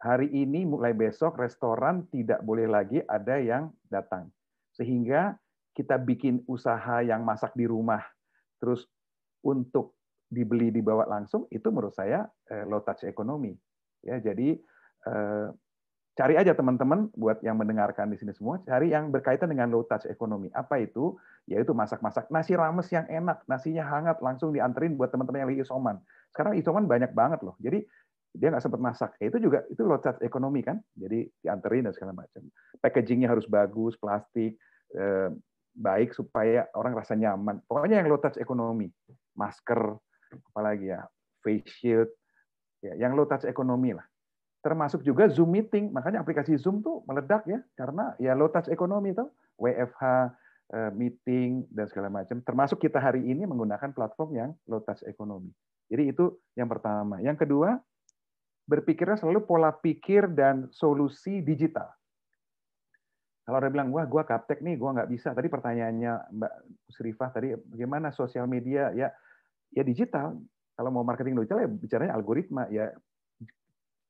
Hari 0.00 0.32
ini 0.32 0.64
mulai 0.64 0.96
besok 0.96 1.36
restoran 1.36 2.08
tidak 2.08 2.40
boleh 2.40 2.64
lagi 2.64 3.04
ada 3.04 3.36
yang 3.36 3.68
datang. 3.92 4.32
Sehingga 4.72 5.36
kita 5.72 5.96
bikin 5.96 6.44
usaha 6.48 7.00
yang 7.00 7.24
masak 7.24 7.56
di 7.56 7.64
rumah 7.64 8.04
terus 8.60 8.86
untuk 9.42 9.96
dibeli 10.32 10.72
dibawa 10.72 11.04
langsung 11.04 11.44
itu 11.52 11.68
menurut 11.68 11.92
saya 11.92 12.24
eh, 12.48 12.64
low 12.64 12.80
touch 12.80 13.04
ekonomi. 13.04 13.52
Ya, 14.00 14.16
jadi 14.16 14.56
eh, 15.04 15.46
cari 16.16 16.34
aja 16.40 16.56
teman-teman 16.56 17.12
buat 17.12 17.44
yang 17.44 17.60
mendengarkan 17.60 18.08
di 18.08 18.16
sini 18.16 18.32
semua, 18.32 18.64
cari 18.64 18.92
yang 18.92 19.12
berkaitan 19.12 19.52
dengan 19.52 19.68
low 19.68 19.84
touch 19.84 20.08
ekonomi. 20.08 20.48
Apa 20.56 20.80
itu? 20.80 21.20
Yaitu 21.44 21.76
masak-masak 21.76 22.32
nasi 22.32 22.56
rames 22.56 22.88
yang 22.88 23.04
enak, 23.12 23.44
nasinya 23.44 23.84
hangat 23.84 24.24
langsung 24.24 24.56
dianterin 24.56 24.96
buat 24.96 25.12
teman-teman 25.12 25.44
yang 25.44 25.50
lagi 25.52 25.60
isoman. 25.68 25.96
Sekarang 26.32 26.56
isoman 26.56 26.88
banyak 26.88 27.12
banget 27.12 27.44
loh. 27.44 27.58
Jadi 27.60 27.84
dia 28.32 28.48
nggak 28.48 28.64
sempat 28.64 28.80
masak. 28.80 29.10
Ya, 29.20 29.28
itu 29.28 29.36
juga 29.36 29.68
itu 29.68 29.84
low 29.84 30.00
touch 30.00 30.24
ekonomi 30.24 30.64
kan. 30.64 30.80
Jadi 30.96 31.28
dianterin 31.44 31.84
dan 31.84 31.92
segala 31.92 32.16
macam. 32.16 32.40
Packagingnya 32.80 33.28
harus 33.28 33.44
bagus, 33.44 34.00
plastik, 34.00 34.56
eh, 34.96 35.28
baik 35.72 36.12
supaya 36.12 36.68
orang 36.76 36.92
rasa 36.92 37.16
nyaman. 37.16 37.64
Pokoknya 37.64 38.00
yang 38.00 38.08
low 38.12 38.20
touch 38.20 38.36
ekonomi, 38.36 38.88
masker, 39.36 39.96
apalagi 40.52 40.92
ya, 40.92 41.00
face 41.40 41.68
shield, 41.80 42.10
ya, 42.84 42.96
yang 42.96 43.16
low 43.16 43.24
touch 43.24 43.48
ekonomi 43.48 43.96
lah. 43.96 44.04
Termasuk 44.62 45.02
juga 45.02 45.26
Zoom 45.26 45.58
meeting, 45.58 45.90
makanya 45.90 46.22
aplikasi 46.22 46.54
Zoom 46.54 46.84
tuh 46.84 47.02
meledak 47.08 47.42
ya, 47.50 47.58
karena 47.74 48.14
ya 48.22 48.36
low 48.38 48.52
touch 48.52 48.70
ekonomi 48.70 49.10
tuh, 49.10 49.32
WFH, 49.58 50.02
eh, 50.72 50.90
meeting 50.94 51.66
dan 51.72 51.90
segala 51.90 52.08
macam. 52.12 52.38
Termasuk 52.44 52.78
kita 52.78 53.02
hari 53.02 53.26
ini 53.26 53.42
menggunakan 53.42 53.90
platform 53.90 54.30
yang 54.38 54.50
low 54.70 54.80
touch 54.84 55.02
ekonomi. 55.04 55.50
Jadi 55.90 56.14
itu 56.14 56.40
yang 56.54 56.70
pertama. 56.70 57.18
Yang 57.20 57.44
kedua, 57.44 57.76
berpikirnya 58.64 59.18
selalu 59.18 59.44
pola 59.44 59.74
pikir 59.74 60.30
dan 60.32 60.70
solusi 60.70 61.42
digital. 61.42 61.90
Kalau 63.42 63.58
ada 63.58 63.68
bilang, 63.74 63.90
wah 63.90 64.06
gue 64.06 64.22
kaptek 64.22 64.62
nih, 64.62 64.78
gue 64.78 64.86
nggak 64.86 65.10
bisa. 65.10 65.34
Tadi 65.34 65.50
pertanyaannya 65.50 66.30
Mbak 66.30 66.52
Srifah 66.94 67.30
tadi, 67.34 67.58
bagaimana 67.58 68.14
sosial 68.14 68.46
media? 68.46 68.94
Ya, 68.94 69.10
ya 69.74 69.82
digital. 69.82 70.38
Kalau 70.78 70.90
mau 70.94 71.02
marketing 71.02 71.36
digital 71.42 71.66
ya 71.66 71.68
bicaranya 71.68 72.12
algoritma. 72.14 72.70
Ya 72.70 72.94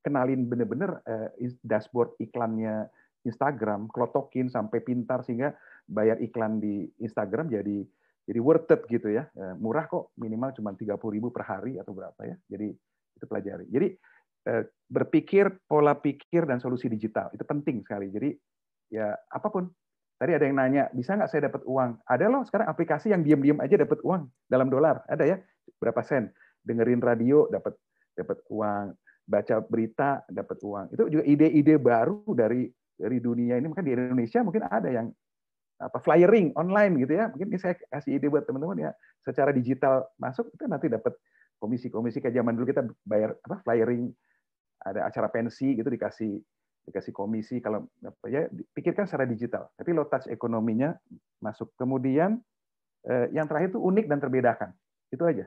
kenalin 0.03 0.51
bener-bener 0.51 1.01
eh, 1.07 1.55
dashboard 1.63 2.19
iklannya 2.19 2.91
Instagram, 3.23 3.87
klotokin 3.89 4.51
sampai 4.51 4.83
pintar 4.83 5.23
sehingga 5.23 5.55
bayar 5.87 6.19
iklan 6.19 6.59
di 6.59 6.91
Instagram 6.99 7.49
jadi 7.49 7.87
jadi 8.23 8.39
worth 8.39 8.71
it 8.71 8.83
gitu 8.87 9.11
ya. 9.11 9.27
Eh, 9.35 9.55
murah 9.59 9.87
kok, 9.91 10.15
minimal 10.19 10.55
cuma 10.55 10.75
30 10.75 10.95
ribu 11.11 11.35
per 11.35 11.47
hari 11.47 11.79
atau 11.79 11.91
berapa 11.95 12.21
ya. 12.23 12.37
Jadi 12.47 12.71
itu 13.17 13.25
pelajari. 13.27 13.67
Jadi 13.71 13.89
eh, 14.51 14.63
berpikir 14.87 15.51
pola 15.67 15.97
pikir 15.99 16.47
dan 16.47 16.63
solusi 16.63 16.87
digital 16.87 17.31
itu 17.35 17.43
penting 17.43 17.83
sekali. 17.83 18.11
Jadi 18.11 18.31
ya 18.93 19.17
apa 19.33 19.49
pun. 19.49 19.73
Tadi 20.21 20.39
ada 20.39 20.47
yang 20.47 20.55
nanya, 20.55 20.87
bisa 20.95 21.19
nggak 21.19 21.27
saya 21.27 21.51
dapat 21.51 21.67
uang? 21.67 21.99
Ada 22.07 22.31
loh 22.31 22.47
sekarang 22.47 22.71
aplikasi 22.71 23.11
yang 23.11 23.27
diam-diam 23.27 23.59
aja 23.59 23.75
dapat 23.75 23.99
uang 24.07 24.31
dalam 24.47 24.71
dolar. 24.71 25.03
Ada 25.11 25.27
ya, 25.27 25.37
berapa 25.83 25.99
sen? 26.07 26.31
Dengerin 26.63 27.03
radio 27.03 27.51
dapat 27.51 27.75
dapat 28.15 28.39
uang, 28.47 28.95
baca 29.27 29.57
berita 29.67 30.23
dapat 30.31 30.63
uang. 30.63 30.95
Itu 30.95 31.11
juga 31.11 31.27
ide-ide 31.27 31.75
baru 31.75 32.23
dari 32.39 32.71
dari 32.95 33.19
dunia 33.19 33.59
ini. 33.59 33.67
Mungkin 33.67 33.83
di 33.83 33.99
Indonesia 33.99 34.47
mungkin 34.47 34.63
ada 34.71 34.87
yang 34.87 35.11
apa 35.83 35.99
flyering 35.99 36.55
online 36.55 37.03
gitu 37.03 37.19
ya. 37.19 37.27
Mungkin 37.35 37.51
ini 37.51 37.59
saya 37.59 37.75
kasih 37.91 38.23
ide 38.23 38.31
buat 38.31 38.47
teman-teman 38.47 38.79
ya. 38.79 38.91
Secara 39.27 39.51
digital 39.51 40.07
masuk 40.23 40.55
itu 40.55 40.71
nanti 40.71 40.87
dapat 40.87 41.19
komisi-komisi 41.59 42.23
kayak 42.23 42.39
zaman 42.39 42.55
dulu 42.55 42.71
kita 42.71 42.87
bayar 43.07 43.35
apa 43.43 43.59
flyering 43.67 44.11
ada 44.83 45.07
acara 45.07 45.31
pensi 45.31 45.79
gitu 45.79 45.87
dikasih 45.87 46.43
dikasih 46.83 47.15
komisi 47.15 47.63
kalau 47.63 47.87
apa 48.03 48.27
ya 48.27 48.51
pikirkan 48.75 49.07
secara 49.07 49.27
digital. 49.27 49.71
Tapi 49.79 49.91
low 49.95 50.07
touch 50.07 50.27
ekonominya 50.27 50.95
masuk. 51.39 51.75
Kemudian 51.79 52.43
eh, 53.07 53.27
yang 53.31 53.47
terakhir 53.47 53.75
itu 53.75 53.81
unik 53.81 54.07
dan 54.11 54.19
terbedakan. 54.19 54.71
Itu 55.11 55.23
aja. 55.27 55.47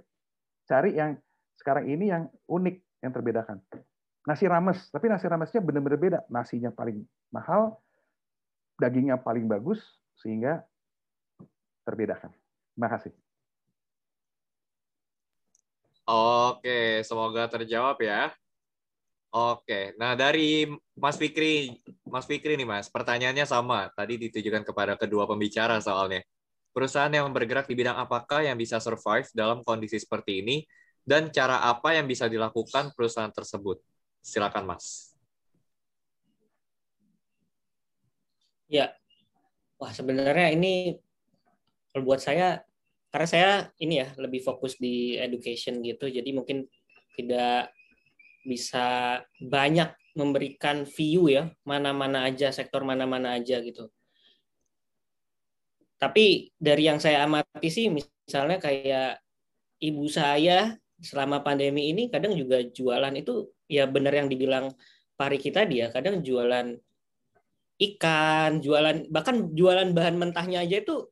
Cari 0.66 0.95
yang 0.95 1.20
sekarang 1.60 1.91
ini 1.91 2.12
yang 2.12 2.32
unik 2.48 2.76
yang 3.03 3.12
terbedakan. 3.12 3.60
Nasi 4.26 4.48
rames. 4.48 4.90
Tapi 4.90 5.06
nasi 5.12 5.26
ramesnya 5.28 5.62
benar-benar 5.62 5.99
beda. 5.99 6.20
Nasinya 6.32 6.72
paling 6.72 7.03
mahal 7.30 7.78
dagingnya 8.80 9.20
paling 9.20 9.48
bagus 9.48 9.80
sehingga 10.20 10.64
terbedakan. 11.88 12.32
Terima 12.76 12.90
kasih. 12.91 13.14
Oke, 16.06 17.02
semoga 17.02 17.49
terjawab 17.49 17.98
ya. 17.98 18.30
Oke, 19.36 19.91
nah 19.99 20.16
dari 20.16 20.64
Mas 20.95 21.20
Fikri, 21.20 21.76
Mas 22.07 22.24
Fikri 22.24 22.56
nih 22.56 22.64
Mas, 22.64 22.88
pertanyaannya 22.88 23.44
sama. 23.44 23.91
Tadi 23.91 24.16
ditujukan 24.16 24.64
kepada 24.64 24.95
kedua 24.95 25.28
pembicara 25.28 25.76
soalnya. 25.84 26.24
Perusahaan 26.72 27.12
yang 27.12 27.28
bergerak 27.36 27.68
di 27.68 27.76
bidang 27.76 27.99
apakah 27.99 28.48
yang 28.48 28.56
bisa 28.56 28.80
survive 28.80 29.28
dalam 29.36 29.60
kondisi 29.60 29.99
seperti 29.99 30.40
ini 30.40 30.64
dan 31.03 31.36
cara 31.36 31.68
apa 31.68 31.91
yang 31.91 32.07
bisa 32.07 32.32
dilakukan 32.32 32.95
perusahaan 32.95 33.28
tersebut? 33.28 33.84
Silakan 34.24 34.72
Mas. 34.72 35.12
Ya, 38.72 38.95
wah 39.76 39.91
sebenarnya 39.91 40.56
ini 40.56 40.95
buat 41.91 42.24
saya 42.24 42.64
karena 43.12 43.28
saya 43.28 43.49
ini 43.84 43.99
ya 43.99 44.16
lebih 44.16 44.40
fokus 44.48 44.80
di 44.80 45.20
education 45.20 45.84
gitu, 45.84 46.07
jadi 46.07 46.30
mungkin 46.32 46.72
tidak 47.20 47.76
bisa 48.46 49.20
banyak 49.42 49.90
memberikan 50.16 50.88
view 50.88 51.28
ya 51.28 51.52
mana-mana 51.68 52.30
aja 52.30 52.54
sektor 52.54 52.86
mana-mana 52.88 53.36
aja 53.36 53.60
gitu. 53.60 53.92
Tapi 56.00 56.54
dari 56.56 56.88
yang 56.88 57.02
saya 57.02 57.26
amati 57.26 57.68
sih 57.68 57.92
misalnya 57.92 58.62
kayak 58.62 59.20
ibu 59.82 60.06
saya 60.08 60.78
selama 61.02 61.44
pandemi 61.44 61.92
ini 61.92 62.08
kadang 62.08 62.38
juga 62.38 62.64
jualan 62.64 63.12
itu 63.20 63.52
ya 63.68 63.84
benar 63.90 64.16
yang 64.16 64.32
dibilang 64.32 64.72
pari 65.20 65.36
kita 65.42 65.68
dia 65.68 65.92
kadang 65.92 66.24
jualan 66.24 66.80
ikan, 67.76 68.64
jualan 68.64 69.12
bahkan 69.12 69.52
jualan 69.52 69.92
bahan 69.92 70.16
mentahnya 70.16 70.64
aja 70.64 70.80
itu 70.80 71.12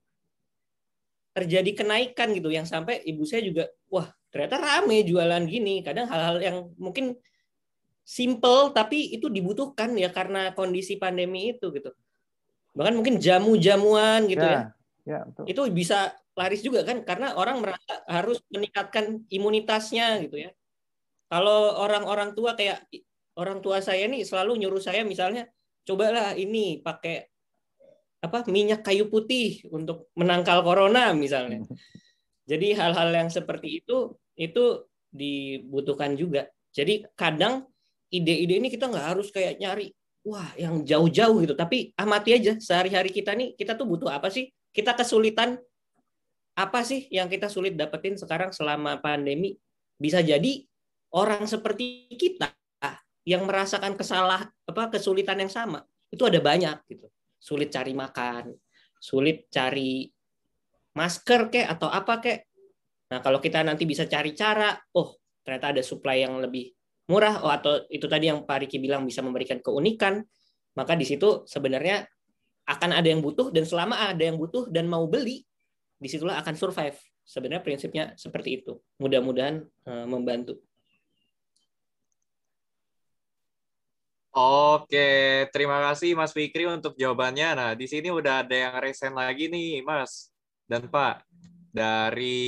terjadi 1.36 1.84
kenaikan 1.84 2.32
gitu 2.32 2.54
yang 2.54 2.64
sampai 2.64 3.04
ibu 3.04 3.26
saya 3.28 3.44
juga 3.44 3.68
wah 3.90 4.08
ternyata 4.34 4.58
rame 4.58 5.06
jualan 5.06 5.46
gini. 5.46 5.86
Kadang 5.86 6.10
hal-hal 6.10 6.42
yang 6.42 6.58
mungkin 6.82 7.14
simple 8.02 8.74
tapi 8.74 9.14
itu 9.14 9.30
dibutuhkan 9.30 9.94
ya 9.96 10.10
karena 10.10 10.52
kondisi 10.58 10.98
pandemi 10.98 11.54
itu 11.54 11.70
gitu. 11.70 11.94
Bahkan 12.74 12.98
mungkin 12.98 13.22
jamu-jamuan 13.22 14.26
gitu 14.26 14.42
ya. 14.42 14.74
ya. 15.06 15.20
ya 15.20 15.20
betul. 15.30 15.44
Itu 15.46 15.62
bisa 15.70 16.18
laris 16.34 16.66
juga 16.66 16.82
kan 16.82 17.06
karena 17.06 17.38
orang 17.38 17.62
merasa 17.62 18.02
harus 18.10 18.42
meningkatkan 18.50 19.22
imunitasnya 19.30 20.26
gitu 20.26 20.50
ya. 20.50 20.52
Kalau 21.30 21.78
orang-orang 21.78 22.34
tua 22.34 22.58
kayak 22.58 22.90
orang 23.38 23.62
tua 23.62 23.82
saya 23.86 24.10
nih 24.10 24.26
selalu 24.26 24.66
nyuruh 24.66 24.82
saya 24.82 25.06
misalnya 25.06 25.46
cobalah 25.86 26.34
ini 26.34 26.82
pakai 26.82 27.30
apa 28.24 28.48
minyak 28.48 28.88
kayu 28.88 29.12
putih 29.12 29.62
untuk 29.70 30.10
menangkal 30.18 30.66
corona 30.66 31.14
misalnya. 31.14 31.62
Jadi 32.44 32.76
hal-hal 32.76 33.10
yang 33.16 33.30
seperti 33.32 33.84
itu 33.84 34.20
itu 34.36 34.84
dibutuhkan 35.14 36.18
juga. 36.18 36.50
Jadi 36.74 37.06
kadang 37.14 37.70
ide-ide 38.10 38.60
ini 38.60 38.68
kita 38.68 38.90
nggak 38.90 39.08
harus 39.16 39.30
kayak 39.30 39.62
nyari 39.62 39.94
wah 40.24 40.48
yang 40.56 40.88
jauh-jauh 40.88 41.44
gitu, 41.44 41.56
tapi 41.58 41.92
amati 42.00 42.32
aja 42.32 42.56
sehari-hari 42.56 43.12
kita 43.12 43.36
nih 43.36 43.60
kita 43.60 43.76
tuh 43.76 43.84
butuh 43.84 44.08
apa 44.08 44.32
sih? 44.32 44.50
Kita 44.72 44.96
kesulitan 44.96 45.60
apa 46.54 46.80
sih 46.86 47.10
yang 47.10 47.28
kita 47.28 47.50
sulit 47.50 47.76
dapetin 47.76 48.16
sekarang 48.16 48.54
selama 48.56 49.02
pandemi? 49.04 49.60
Bisa 50.00 50.24
jadi 50.24 50.64
orang 51.14 51.46
seperti 51.46 52.12
kita 52.16 52.52
yang 53.24 53.48
merasakan 53.48 53.96
kesalah 53.96 54.52
apa 54.68 54.84
kesulitan 54.92 55.40
yang 55.40 55.52
sama 55.52 55.84
itu 56.12 56.24
ada 56.28 56.38
banyak 56.38 56.78
gitu. 56.92 57.08
Sulit 57.42 57.74
cari 57.74 57.92
makan, 57.92 58.54
sulit 59.02 59.50
cari 59.50 60.13
masker 60.94 61.50
kek 61.50 61.66
atau 61.68 61.90
apa 61.90 62.22
kek 62.22 62.40
Nah, 63.14 63.22
kalau 63.22 63.38
kita 63.38 63.62
nanti 63.62 63.86
bisa 63.86 64.10
cari 64.10 64.34
cara, 64.34 64.74
oh, 64.98 65.14
ternyata 65.46 65.70
ada 65.70 65.86
supply 65.86 66.26
yang 66.26 66.42
lebih 66.42 66.74
murah, 67.06 67.46
oh, 67.46 67.54
atau 67.54 67.86
itu 67.94 68.10
tadi 68.10 68.34
yang 68.34 68.42
Pak 68.42 68.66
Riki 68.66 68.82
bilang 68.82 69.06
bisa 69.06 69.22
memberikan 69.22 69.62
keunikan, 69.62 70.26
maka 70.74 70.98
di 70.98 71.06
situ 71.06 71.46
sebenarnya 71.46 72.10
akan 72.66 72.90
ada 72.90 73.06
yang 73.06 73.22
butuh, 73.22 73.54
dan 73.54 73.70
selama 73.70 74.10
ada 74.10 74.18
yang 74.18 74.42
butuh 74.42 74.66
dan 74.74 74.90
mau 74.90 75.06
beli, 75.06 75.46
di 76.02 76.10
situlah 76.10 76.42
akan 76.42 76.58
survive. 76.58 76.98
Sebenarnya 77.22 77.62
prinsipnya 77.62 78.18
seperti 78.18 78.66
itu. 78.66 78.82
Mudah-mudahan 78.98 79.62
uh, 79.62 80.10
membantu. 80.10 80.58
Oke, 84.34 85.46
terima 85.54 85.86
kasih 85.86 86.18
Mas 86.18 86.34
Fikri 86.34 86.66
untuk 86.66 86.98
jawabannya. 86.98 87.50
Nah, 87.54 87.72
di 87.78 87.86
sini 87.86 88.10
udah 88.10 88.42
ada 88.42 88.56
yang 88.58 88.74
resen 88.82 89.14
lagi 89.14 89.54
nih, 89.54 89.86
Mas 89.86 90.33
dan 90.70 90.88
Pak. 90.90 91.16
Dari 91.74 92.46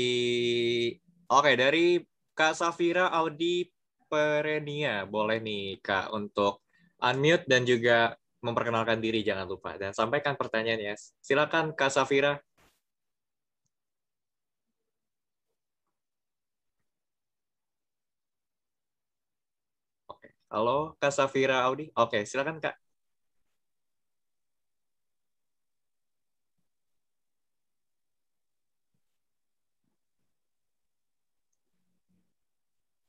Oke, 1.25 1.57
dari 1.57 1.97
Kak 2.37 2.53
Safira 2.53 3.09
Audi 3.09 3.65
Perenia. 4.05 5.09
Boleh 5.09 5.41
nih, 5.41 5.81
Kak, 5.81 6.13
untuk 6.13 6.61
unmute 7.01 7.45
dan 7.49 7.65
juga 7.65 8.13
memperkenalkan 8.45 9.01
diri 9.01 9.25
jangan 9.25 9.49
lupa 9.49 9.73
dan 9.81 9.91
sampaikan 9.97 10.37
pertanyaannya. 10.37 10.93
Silakan 11.25 11.73
Kak 11.73 11.89
Safira. 11.89 12.37
Halo 20.53 20.95
Kak 21.01 21.11
Safira 21.11 21.65
Audi. 21.67 21.89
Oke, 21.97 22.23
silakan 22.29 22.57
Kak. 22.63 22.84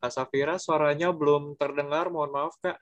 Kak 0.06 0.14
Safira, 0.14 0.54
suaranya 0.54 1.10
belum 1.10 1.58
terdengar. 1.58 2.06
Mohon 2.14 2.30
maaf, 2.30 2.54
Kak. 2.62 2.78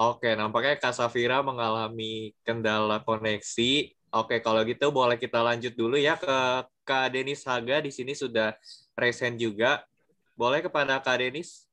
Oke, 0.00 0.32
nampaknya 0.32 0.80
Kak 0.80 0.96
Safira 0.96 1.44
mengalami 1.44 2.32
kendala 2.48 3.04
koneksi. 3.04 3.92
Oke, 4.08 4.40
kalau 4.40 4.64
gitu 4.64 4.88
boleh 4.88 5.20
kita 5.20 5.44
lanjut 5.44 5.76
dulu 5.76 6.00
ya 6.00 6.16
ke 6.16 6.64
Kak 6.88 7.12
Denis 7.12 7.44
Haga. 7.44 7.84
Di 7.84 7.92
sini 7.92 8.16
sudah 8.16 8.56
resen 8.96 9.36
juga. 9.36 9.84
Boleh 10.32 10.64
kepada 10.64 10.96
Kak 10.96 11.20
Denis? 11.20 11.68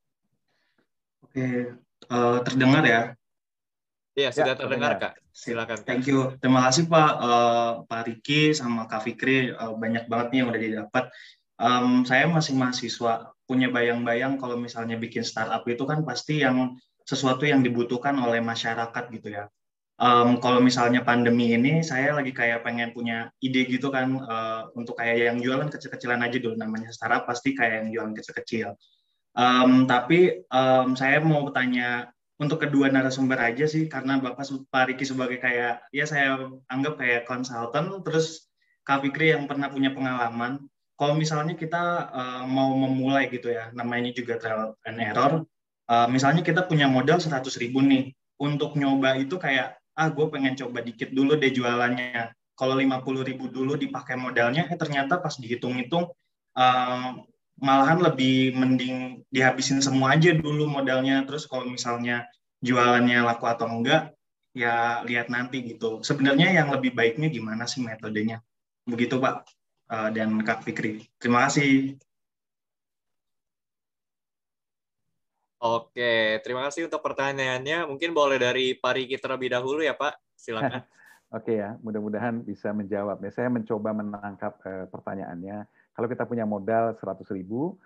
Oke, 1.24 1.80
uh, 2.12 2.44
terdengar 2.44 2.84
ya? 2.84 3.02
Iya, 4.14 4.30
sudah 4.30 4.54
ya, 4.54 4.58
terdengar, 4.58 4.92
Kak. 5.02 5.12
Silakan. 5.34 5.78
Kak. 5.82 5.86
Thank 5.90 6.06
you. 6.06 6.38
Terima 6.38 6.62
kasih 6.70 6.86
Pak 6.86 7.12
uh, 7.18 7.72
Pak 7.90 8.02
Riki 8.06 8.54
sama 8.54 8.86
Kak 8.86 9.02
Fikri 9.02 9.50
uh, 9.50 9.74
banyak 9.74 10.06
banget 10.06 10.26
nih 10.30 10.38
yang 10.38 10.48
udah 10.54 10.62
didapat. 10.62 11.04
Um, 11.58 12.06
saya 12.06 12.30
masih 12.30 12.54
mahasiswa, 12.54 13.34
punya 13.46 13.70
bayang-bayang 13.74 14.38
kalau 14.38 14.54
misalnya 14.54 14.94
bikin 14.94 15.26
startup 15.26 15.66
itu 15.66 15.82
kan 15.82 16.06
pasti 16.06 16.46
yang 16.46 16.78
sesuatu 17.02 17.42
yang 17.42 17.66
dibutuhkan 17.66 18.14
oleh 18.22 18.38
masyarakat 18.38 19.04
gitu 19.10 19.34
ya. 19.34 19.50
Um, 19.94 20.42
kalau 20.42 20.58
misalnya 20.58 21.06
pandemi 21.06 21.54
ini, 21.54 21.82
saya 21.82 22.14
lagi 22.14 22.34
kayak 22.34 22.66
pengen 22.66 22.90
punya 22.90 23.30
ide 23.38 23.66
gitu 23.66 23.94
kan 23.94 24.18
uh, 24.18 24.70
untuk 24.74 24.98
kayak 24.98 25.30
yang 25.30 25.38
jualan 25.38 25.70
kecil-kecilan 25.70 26.22
aja 26.22 26.38
dulu 26.42 26.58
namanya 26.58 26.90
startup 26.90 27.26
pasti 27.26 27.54
kayak 27.54 27.86
yang 27.86 27.88
jualan 27.90 28.14
kecil-kecil. 28.18 28.74
Um, 29.34 29.90
tapi 29.90 30.46
um, 30.50 30.94
saya 30.94 31.18
mau 31.18 31.46
bertanya 31.46 32.13
untuk 32.34 32.66
kedua 32.66 32.90
narasumber 32.90 33.38
aja 33.38 33.64
sih 33.70 33.86
karena 33.86 34.18
Bapak 34.18 34.42
Pak 34.66 34.84
Riki 34.90 35.06
sebagai 35.06 35.38
kayak 35.38 35.86
ya 35.94 36.04
saya 36.04 36.50
anggap 36.66 36.98
kayak 36.98 37.30
konsultan 37.30 38.02
terus 38.02 38.50
Kak 38.84 39.00
Fikri 39.00 39.32
yang 39.32 39.48
pernah 39.48 39.72
punya 39.72 39.94
pengalaman. 39.94 40.60
Kalau 40.94 41.14
misalnya 41.18 41.58
kita 41.58 42.10
uh, 42.10 42.44
mau 42.46 42.70
memulai 42.74 43.26
gitu 43.30 43.50
ya 43.50 43.70
namanya 43.74 44.14
juga 44.14 44.38
trial 44.38 44.78
and 44.86 45.02
error 45.02 45.42
uh, 45.90 46.08
misalnya 46.08 46.40
kita 46.40 46.64
punya 46.64 46.86
modal 46.88 47.20
100 47.20 47.44
ribu 47.60 47.82
nih 47.82 48.14
untuk 48.40 48.76
nyoba 48.78 49.18
itu 49.18 49.36
kayak 49.36 49.78
ah 49.94 50.10
gue 50.10 50.26
pengen 50.26 50.58
coba 50.58 50.82
dikit 50.82 51.14
dulu 51.14 51.38
deh 51.38 51.50
jualannya. 51.54 52.34
Kalau 52.54 52.78
50 52.78 53.26
ribu 53.26 53.50
dulu 53.50 53.74
dipakai 53.74 54.14
modalnya 54.14 54.70
eh 54.70 54.78
ternyata 54.78 55.18
pas 55.18 55.34
dihitung-hitung 55.34 56.10
uh, 56.54 57.10
malahan 57.64 58.04
lebih 58.04 58.52
mending 58.52 59.24
dihabisin 59.32 59.80
semua 59.80 60.14
aja 60.14 60.36
dulu 60.36 60.68
modalnya. 60.68 61.24
Terus 61.24 61.48
kalau 61.48 61.64
misalnya 61.64 62.28
jualannya 62.60 63.24
laku 63.24 63.48
atau 63.48 63.64
enggak 63.64 64.12
ya 64.52 65.00
lihat 65.08 65.32
nanti 65.32 65.64
gitu. 65.64 66.04
Sebenarnya 66.04 66.52
yang 66.52 66.68
lebih 66.68 66.92
baiknya 66.92 67.32
gimana 67.32 67.64
sih 67.64 67.80
metodenya? 67.80 68.44
Begitu 68.84 69.16
pak 69.16 69.48
uh, 69.88 70.08
dan 70.12 70.36
kak 70.44 70.62
Fikri. 70.62 71.08
Terima 71.16 71.48
kasih. 71.48 71.96
Oke, 75.64 76.44
terima 76.44 76.68
kasih 76.68 76.92
untuk 76.92 77.00
pertanyaannya. 77.00 77.88
Mungkin 77.88 78.12
boleh 78.12 78.36
dari 78.36 78.76
Pak 78.76 79.00
Riki 79.00 79.16
terlebih 79.16 79.48
dahulu 79.48 79.80
ya 79.80 79.96
Pak, 79.96 80.36
silakan. 80.36 80.84
Oke 81.32 81.56
ya, 81.56 81.80
mudah-mudahan 81.80 82.44
bisa 82.44 82.68
menjawab. 82.76 83.24
Saya 83.32 83.48
mencoba 83.48 83.96
menangkap 83.96 84.60
uh, 84.60 84.84
pertanyaannya 84.92 85.64
kalau 85.94 86.10
kita 86.10 86.26
punya 86.26 86.42
modal 86.44 86.98
100 86.98 87.22
ribu, 87.30 87.78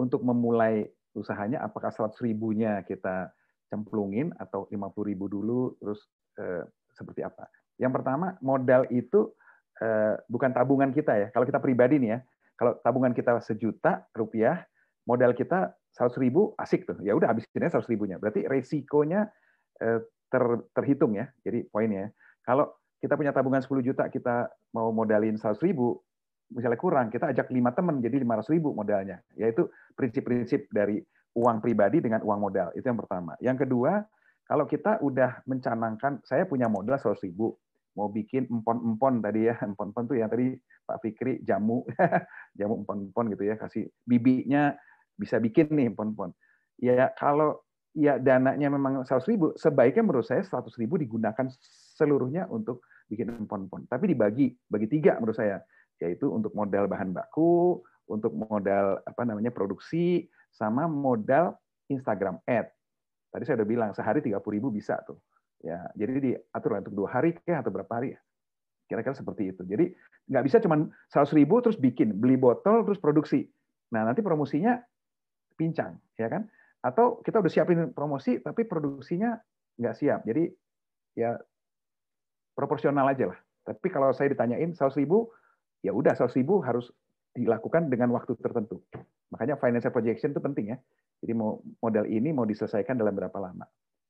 untuk 0.00 0.24
memulai 0.24 0.88
usahanya, 1.12 1.60
apakah 1.60 1.92
100 1.92 2.16
ribunya 2.24 2.80
kita 2.86 3.30
cemplungin 3.68 4.32
atau 4.40 4.68
50 4.72 5.10
ribu 5.10 5.28
dulu, 5.28 5.76
terus 5.80 6.00
eh, 6.40 6.64
seperti 6.96 7.24
apa? 7.24 7.48
Yang 7.76 7.92
pertama, 8.00 8.36
modal 8.40 8.88
itu 8.88 9.32
eh, 9.80 10.16
bukan 10.28 10.52
tabungan 10.52 10.92
kita 10.92 11.12
ya. 11.16 11.28
Kalau 11.32 11.44
kita 11.44 11.60
pribadi 11.60 12.00
nih 12.00 12.10
ya, 12.16 12.18
kalau 12.56 12.78
tabungan 12.80 13.12
kita 13.12 13.40
sejuta 13.44 14.08
rupiah, 14.16 14.64
modal 15.04 15.36
kita 15.36 15.76
100 15.92 16.16
ribu, 16.24 16.56
asik 16.56 16.88
tuh. 16.88 17.00
Ya 17.04 17.12
udah 17.12 17.32
habisinnya 17.32 17.68
100 17.68 17.84
ribunya. 17.92 18.16
Berarti 18.16 18.48
resikonya 18.48 19.28
eh, 19.80 20.00
ter, 20.32 20.44
terhitung 20.72 21.16
ya. 21.16 21.28
Jadi 21.44 21.68
poinnya, 21.68 22.12
kalau 22.46 22.72
kita 23.02 23.18
punya 23.18 23.34
tabungan 23.34 23.60
10 23.60 23.82
juta, 23.82 24.06
kita 24.08 24.48
mau 24.72 24.94
modalin 24.94 25.34
100 25.34 25.58
ribu, 25.60 26.00
misalnya 26.52 26.78
kurang, 26.78 27.08
kita 27.08 27.32
ajak 27.32 27.48
lima 27.50 27.72
teman 27.72 27.98
jadi 27.98 28.20
500 28.20 28.52
ribu 28.54 28.76
modalnya. 28.76 29.20
Yaitu 29.34 29.68
prinsip-prinsip 29.96 30.68
dari 30.68 31.00
uang 31.36 31.64
pribadi 31.64 32.04
dengan 32.04 32.20
uang 32.20 32.40
modal. 32.40 32.68
Itu 32.76 32.92
yang 32.92 33.00
pertama. 33.00 33.36
Yang 33.40 33.66
kedua, 33.66 34.04
kalau 34.44 34.68
kita 34.68 35.00
udah 35.00 35.40
mencanangkan, 35.48 36.20
saya 36.28 36.44
punya 36.44 36.68
modal 36.68 37.00
100 37.00 37.24
ribu, 37.24 37.56
mau 37.96 38.08
bikin 38.12 38.48
empon-empon 38.48 39.24
tadi 39.24 39.48
ya, 39.48 39.56
empon-empon 39.68 40.04
tuh 40.08 40.16
yang 40.20 40.28
tadi 40.28 40.52
Pak 40.84 40.98
Fikri 41.00 41.40
jamu, 41.40 41.84
jamu 42.58 42.84
empon-empon 42.84 43.32
gitu 43.32 43.44
ya, 43.48 43.54
kasih 43.56 43.88
bibinya 44.04 44.76
bisa 45.16 45.40
bikin 45.40 45.72
nih 45.72 45.92
empon-empon. 45.92 46.36
Ya 46.82 47.08
kalau 47.16 47.62
ya 47.96 48.16
dananya 48.16 48.68
memang 48.72 49.04
100 49.04 49.24
ribu, 49.30 49.52
sebaiknya 49.56 50.04
menurut 50.04 50.26
saya 50.26 50.44
100 50.44 50.68
ribu 50.80 51.00
digunakan 51.00 51.48
seluruhnya 51.96 52.48
untuk 52.48 52.84
bikin 53.08 53.28
empon-empon. 53.44 53.88
Tapi 53.88 54.04
dibagi, 54.10 54.52
bagi 54.68 54.88
tiga 54.88 55.16
menurut 55.20 55.36
saya 55.36 55.60
yaitu 56.02 56.26
untuk 56.26 56.50
modal 56.58 56.90
bahan 56.90 57.14
baku, 57.14 57.78
untuk 58.10 58.34
modal 58.34 58.98
apa 59.06 59.22
namanya 59.22 59.54
produksi, 59.54 60.26
sama 60.50 60.90
modal 60.90 61.54
Instagram 61.86 62.42
ad. 62.44 62.68
Tadi 63.30 63.42
saya 63.46 63.62
udah 63.62 63.68
bilang 63.68 63.90
sehari 63.94 64.20
30 64.20 64.42
ribu 64.50 64.68
bisa 64.74 64.98
tuh. 65.06 65.16
Ya, 65.62 65.78
jadi 65.94 66.18
diatur 66.18 66.82
untuk 66.82 67.06
dua 67.06 67.08
hari 67.14 67.38
kayak 67.38 67.62
atau 67.62 67.70
berapa 67.70 67.92
hari 67.94 68.18
ya. 68.18 68.20
Kira-kira 68.90 69.14
seperti 69.14 69.54
itu. 69.54 69.62
Jadi 69.62 69.94
nggak 70.26 70.44
bisa 70.44 70.58
cuma 70.58 70.90
100 71.08 71.38
ribu 71.38 71.62
terus 71.62 71.78
bikin, 71.78 72.18
beli 72.18 72.34
botol 72.34 72.82
terus 72.82 72.98
produksi. 72.98 73.46
Nah 73.94 74.02
nanti 74.04 74.20
promosinya 74.20 74.76
pincang, 75.54 75.96
ya 76.18 76.28
kan? 76.28 76.50
Atau 76.82 77.22
kita 77.22 77.38
udah 77.38 77.52
siapin 77.52 77.94
promosi 77.94 78.42
tapi 78.42 78.66
produksinya 78.66 79.38
nggak 79.78 79.94
siap. 79.96 80.20
Jadi 80.26 80.50
ya 81.16 81.38
proporsional 82.52 83.06
aja 83.08 83.32
lah. 83.32 83.38
Tapi 83.62 83.86
kalau 83.88 84.10
saya 84.10 84.34
ditanyain 84.34 84.74
100 84.74 84.98
ribu, 84.98 85.30
ya 85.82 85.90
udah 85.90 86.14
100 86.14 86.38
ribu 86.38 86.62
harus 86.62 86.88
dilakukan 87.34 87.90
dengan 87.90 88.14
waktu 88.14 88.38
tertentu. 88.38 88.80
Makanya 89.34 89.58
financial 89.58 89.92
projection 89.92 90.30
itu 90.30 90.40
penting 90.40 90.76
ya. 90.76 90.78
Jadi 91.22 91.32
mau 91.34 91.58
modal 91.82 92.06
ini 92.06 92.30
mau 92.30 92.46
diselesaikan 92.46 92.98
dalam 92.98 93.14
berapa 93.14 93.34
lama. 93.38 93.66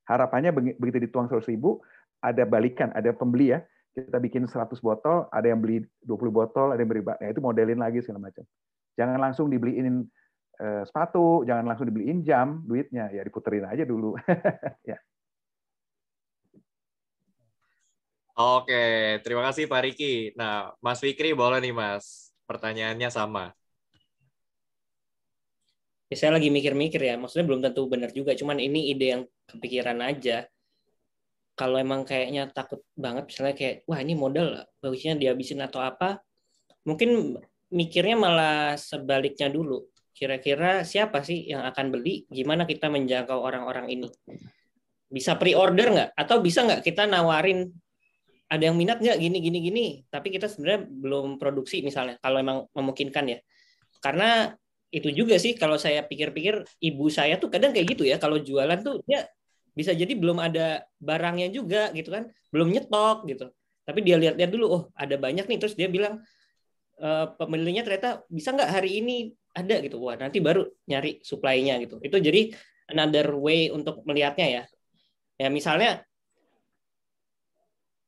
Harapannya 0.08 0.50
begitu 0.76 0.98
dituang 1.08 1.30
100 1.30 1.46
ribu, 1.52 1.78
ada 2.20 2.42
balikan, 2.42 2.90
ada 2.92 3.14
pembeli 3.14 3.54
ya. 3.54 3.62
Kita 3.92 4.18
bikin 4.18 4.48
100 4.48 4.80
botol, 4.80 5.28
ada 5.28 5.46
yang 5.46 5.60
beli 5.60 5.84
20 6.08 6.32
botol, 6.32 6.72
ada 6.72 6.80
yang 6.80 6.90
beli, 6.90 7.04
nah 7.04 7.28
itu 7.28 7.40
modelin 7.44 7.78
lagi 7.78 8.00
segala 8.00 8.32
macam. 8.32 8.44
Jangan 8.96 9.18
langsung 9.20 9.46
dibeliin 9.52 10.08
eh, 10.58 10.82
sepatu, 10.88 11.44
jangan 11.44 11.68
langsung 11.68 11.86
dibeliin 11.92 12.24
jam, 12.24 12.64
duitnya 12.64 13.12
ya 13.12 13.22
diputerin 13.22 13.68
aja 13.68 13.84
dulu. 13.84 14.16
ya. 14.90 14.96
Oke, 18.32 19.20
terima 19.20 19.44
kasih 19.44 19.68
Pak 19.68 19.80
Riki. 19.84 20.32
Nah, 20.40 20.72
Mas 20.80 21.04
Fikri 21.04 21.36
boleh 21.36 21.60
nih 21.60 21.76
Mas, 21.76 22.32
pertanyaannya 22.48 23.12
sama. 23.12 23.52
Ya, 26.08 26.16
saya 26.16 26.40
lagi 26.40 26.48
mikir-mikir 26.48 26.96
ya, 26.96 27.20
maksudnya 27.20 27.44
belum 27.44 27.60
tentu 27.60 27.84
benar 27.92 28.08
juga, 28.12 28.32
cuman 28.32 28.56
ini 28.56 28.88
ide 28.88 29.06
yang 29.16 29.22
kepikiran 29.52 30.00
aja. 30.00 30.48
Kalau 31.52 31.76
emang 31.76 32.08
kayaknya 32.08 32.48
takut 32.48 32.80
banget, 32.96 33.28
misalnya 33.28 33.52
kayak, 33.52 33.76
wah 33.84 34.00
ini 34.00 34.16
modal, 34.16 34.64
bagusnya 34.80 35.12
dihabisin 35.20 35.60
atau 35.60 35.84
apa, 35.84 36.24
mungkin 36.88 37.36
mikirnya 37.68 38.16
malah 38.16 38.80
sebaliknya 38.80 39.52
dulu. 39.52 39.88
Kira-kira 40.16 40.88
siapa 40.88 41.20
sih 41.20 41.52
yang 41.52 41.68
akan 41.68 41.92
beli? 41.92 42.24
Gimana 42.32 42.64
kita 42.64 42.88
menjangkau 42.88 43.36
orang-orang 43.36 43.92
ini? 43.92 44.08
Bisa 45.12 45.36
pre-order 45.36 45.92
nggak? 45.92 46.10
Atau 46.16 46.40
bisa 46.40 46.64
nggak 46.64 46.80
kita 46.80 47.04
nawarin 47.04 47.68
ada 48.52 48.68
yang 48.68 48.76
minat 48.76 49.00
nggak? 49.00 49.16
Gini 49.16 49.38
gini 49.40 49.58
gini. 49.64 49.86
Tapi 50.12 50.28
kita 50.28 50.44
sebenarnya 50.44 50.84
belum 50.84 51.40
produksi 51.40 51.80
misalnya 51.80 52.20
kalau 52.20 52.36
emang 52.36 52.68
memungkinkan 52.76 53.24
ya. 53.32 53.38
Karena 54.04 54.52
itu 54.92 55.08
juga 55.08 55.40
sih 55.40 55.56
kalau 55.56 55.80
saya 55.80 56.04
pikir-pikir 56.04 56.60
ibu 56.84 57.08
saya 57.08 57.40
tuh 57.40 57.48
kadang 57.48 57.72
kayak 57.72 57.96
gitu 57.96 58.04
ya. 58.04 58.20
Kalau 58.20 58.36
jualan 58.36 58.76
tuh 58.84 59.00
dia 59.08 59.24
bisa 59.72 59.96
jadi 59.96 60.12
belum 60.12 60.36
ada 60.36 60.84
barangnya 61.00 61.48
juga 61.48 61.88
gitu 61.96 62.12
kan. 62.12 62.28
Belum 62.52 62.68
nyetok 62.68 63.24
gitu. 63.24 63.48
Tapi 63.88 63.98
dia 64.04 64.20
lihat-lihat 64.20 64.50
dulu 64.52 64.66
oh 64.68 64.82
ada 64.92 65.16
banyak 65.16 65.48
nih. 65.48 65.56
Terus 65.56 65.72
dia 65.72 65.88
bilang 65.88 66.20
e, 67.00 67.08
pembelinya 67.40 67.80
ternyata 67.80 68.20
bisa 68.28 68.52
nggak 68.52 68.68
hari 68.68 69.00
ini? 69.00 69.32
Ada 69.56 69.80
gitu. 69.80 69.96
Wah 69.96 70.20
nanti 70.20 70.44
baru 70.44 70.68
nyari 70.84 71.24
supply-nya 71.24 71.80
gitu. 71.80 71.96
Itu 72.04 72.20
jadi 72.20 72.52
another 72.92 73.32
way 73.32 73.72
untuk 73.72 74.04
melihatnya 74.04 74.60
ya. 74.60 74.62
Ya 75.40 75.48
misalnya 75.48 76.04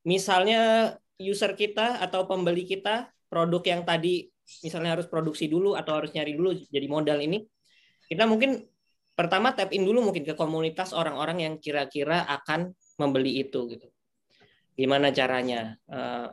misalnya 0.05 0.93
user 1.17 1.57
kita 1.57 1.99
atau 1.99 2.29
pembeli 2.29 2.63
kita 2.63 3.09
produk 3.27 3.63
yang 3.65 3.81
tadi 3.83 4.29
misalnya 4.61 4.93
harus 4.93 5.09
produksi 5.09 5.49
dulu 5.49 5.73
atau 5.73 5.97
harus 5.97 6.13
nyari 6.13 6.37
dulu 6.37 6.53
jadi 6.69 6.85
modal 6.85 7.17
ini, 7.17 7.41
kita 8.05 8.29
mungkin 8.29 8.61
pertama 9.17 9.55
tap 9.57 9.73
in 9.73 9.81
dulu 9.81 10.05
mungkin 10.11 10.21
ke 10.21 10.37
komunitas 10.37 10.93
orang-orang 10.93 11.49
yang 11.49 11.53
kira-kira 11.57 12.23
akan 12.29 12.71
membeli 13.01 13.41
itu 13.41 13.65
gitu. 13.73 13.87
Gimana 14.75 15.09
caranya? 15.09 15.79
Uh, 15.87 16.29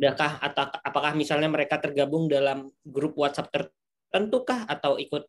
adakah 0.00 0.40
atau 0.40 0.64
apakah 0.80 1.12
misalnya 1.12 1.48
mereka 1.50 1.76
tergabung 1.76 2.28
dalam 2.30 2.72
grup 2.84 3.16
WhatsApp 3.16 3.52
tertentu 3.52 4.44
kah 4.46 4.64
atau 4.64 4.96
ikut 4.96 5.28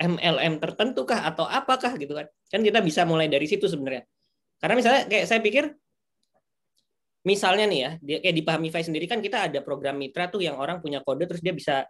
MLM 0.00 0.58
tertentu 0.58 1.06
kah 1.06 1.28
atau 1.28 1.46
apakah 1.46 1.94
gitu 1.96 2.16
kan? 2.16 2.26
Kan 2.50 2.60
kita 2.66 2.82
bisa 2.82 3.06
mulai 3.06 3.30
dari 3.30 3.46
situ 3.46 3.68
sebenarnya. 3.68 4.04
Karena 4.58 4.74
misalnya 4.74 5.02
kayak 5.06 5.26
saya 5.28 5.40
pikir 5.40 5.64
misalnya 7.22 7.66
nih 7.70 7.80
ya, 7.80 7.90
dia 8.02 8.16
kayak 8.22 8.36
di 8.36 8.44
Pahamify 8.44 8.82
sendiri 8.82 9.06
kan 9.06 9.22
kita 9.22 9.50
ada 9.50 9.62
program 9.62 9.98
mitra 9.98 10.26
tuh 10.30 10.42
yang 10.42 10.58
orang 10.58 10.82
punya 10.82 11.02
kode 11.02 11.26
terus 11.26 11.42
dia 11.42 11.54
bisa 11.54 11.86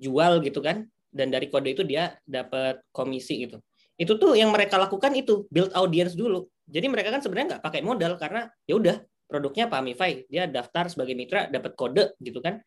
jual 0.00 0.42
gitu 0.42 0.58
kan, 0.64 0.88
dan 1.14 1.30
dari 1.30 1.46
kode 1.52 1.70
itu 1.72 1.86
dia 1.86 2.18
dapat 2.26 2.82
komisi 2.90 3.46
gitu. 3.46 3.62
Itu 3.94 4.18
tuh 4.18 4.34
yang 4.34 4.50
mereka 4.50 4.74
lakukan 4.74 5.14
itu 5.14 5.46
build 5.52 5.70
audience 5.78 6.18
dulu. 6.18 6.50
Jadi 6.66 6.90
mereka 6.90 7.14
kan 7.14 7.22
sebenarnya 7.22 7.56
nggak 7.56 7.64
pakai 7.64 7.80
modal 7.84 8.18
karena 8.18 8.50
ya 8.66 8.74
udah 8.74 8.96
produknya 9.30 9.70
Pahamify, 9.70 10.26
dia 10.26 10.50
daftar 10.50 10.90
sebagai 10.90 11.14
mitra 11.14 11.46
dapat 11.46 11.72
kode 11.78 12.16
gitu 12.18 12.42
kan. 12.42 12.60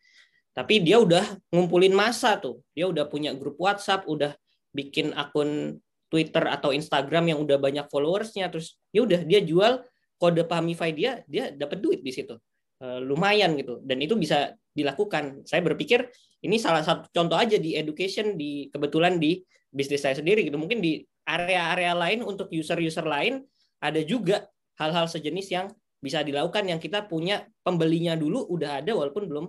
Tapi 0.55 0.81
dia 0.81 0.97
udah 0.97 1.37
ngumpulin 1.53 1.93
masa 1.93 2.39
tuh, 2.41 2.65
dia 2.73 2.89
udah 2.89 3.05
punya 3.05 3.29
grup 3.37 3.61
WhatsApp, 3.61 4.09
udah 4.09 4.33
bikin 4.73 5.13
akun 5.13 5.77
Twitter 6.07 6.47
atau 6.47 6.71
Instagram 6.71 7.35
yang 7.35 7.39
udah 7.43 7.59
banyak 7.59 7.85
followersnya, 7.91 8.47
terus 8.49 8.79
ya 8.95 9.03
udah 9.03 9.21
dia 9.27 9.43
jual 9.43 9.83
kode 10.17 10.43
Pamify 10.49 10.91
dia 10.91 11.21
dia 11.29 11.53
dapat 11.53 11.79
duit 11.81 12.01
di 12.01 12.11
situ. 12.11 12.35
Uh, 12.77 13.01
lumayan 13.01 13.57
gitu. 13.57 13.81
Dan 13.81 13.97
itu 14.01 14.13
bisa 14.13 14.53
dilakukan. 14.73 15.45
Saya 15.49 15.65
berpikir 15.65 16.05
ini 16.45 16.61
salah 16.61 16.85
satu 16.85 17.09
contoh 17.09 17.37
aja 17.37 17.57
di 17.57 17.73
education 17.73 18.37
di 18.37 18.69
kebetulan 18.69 19.17
di 19.17 19.41
bisnis 19.73 20.05
saya 20.05 20.17
sendiri 20.17 20.45
gitu. 20.45 20.57
Mungkin 20.61 20.81
di 20.81 21.01
area-area 21.25 21.97
lain 21.97 22.21
untuk 22.21 22.53
user-user 22.53 23.05
lain 23.05 23.41
ada 23.81 24.01
juga 24.05 24.45
hal-hal 24.77 25.09
sejenis 25.09 25.47
yang 25.49 25.65
bisa 25.97 26.21
dilakukan 26.21 26.69
yang 26.69 26.77
kita 26.77 27.09
punya 27.09 27.49
pembelinya 27.65 28.13
dulu 28.13 28.45
udah 28.45 28.85
ada 28.85 28.93
walaupun 28.93 29.25
belum 29.25 29.45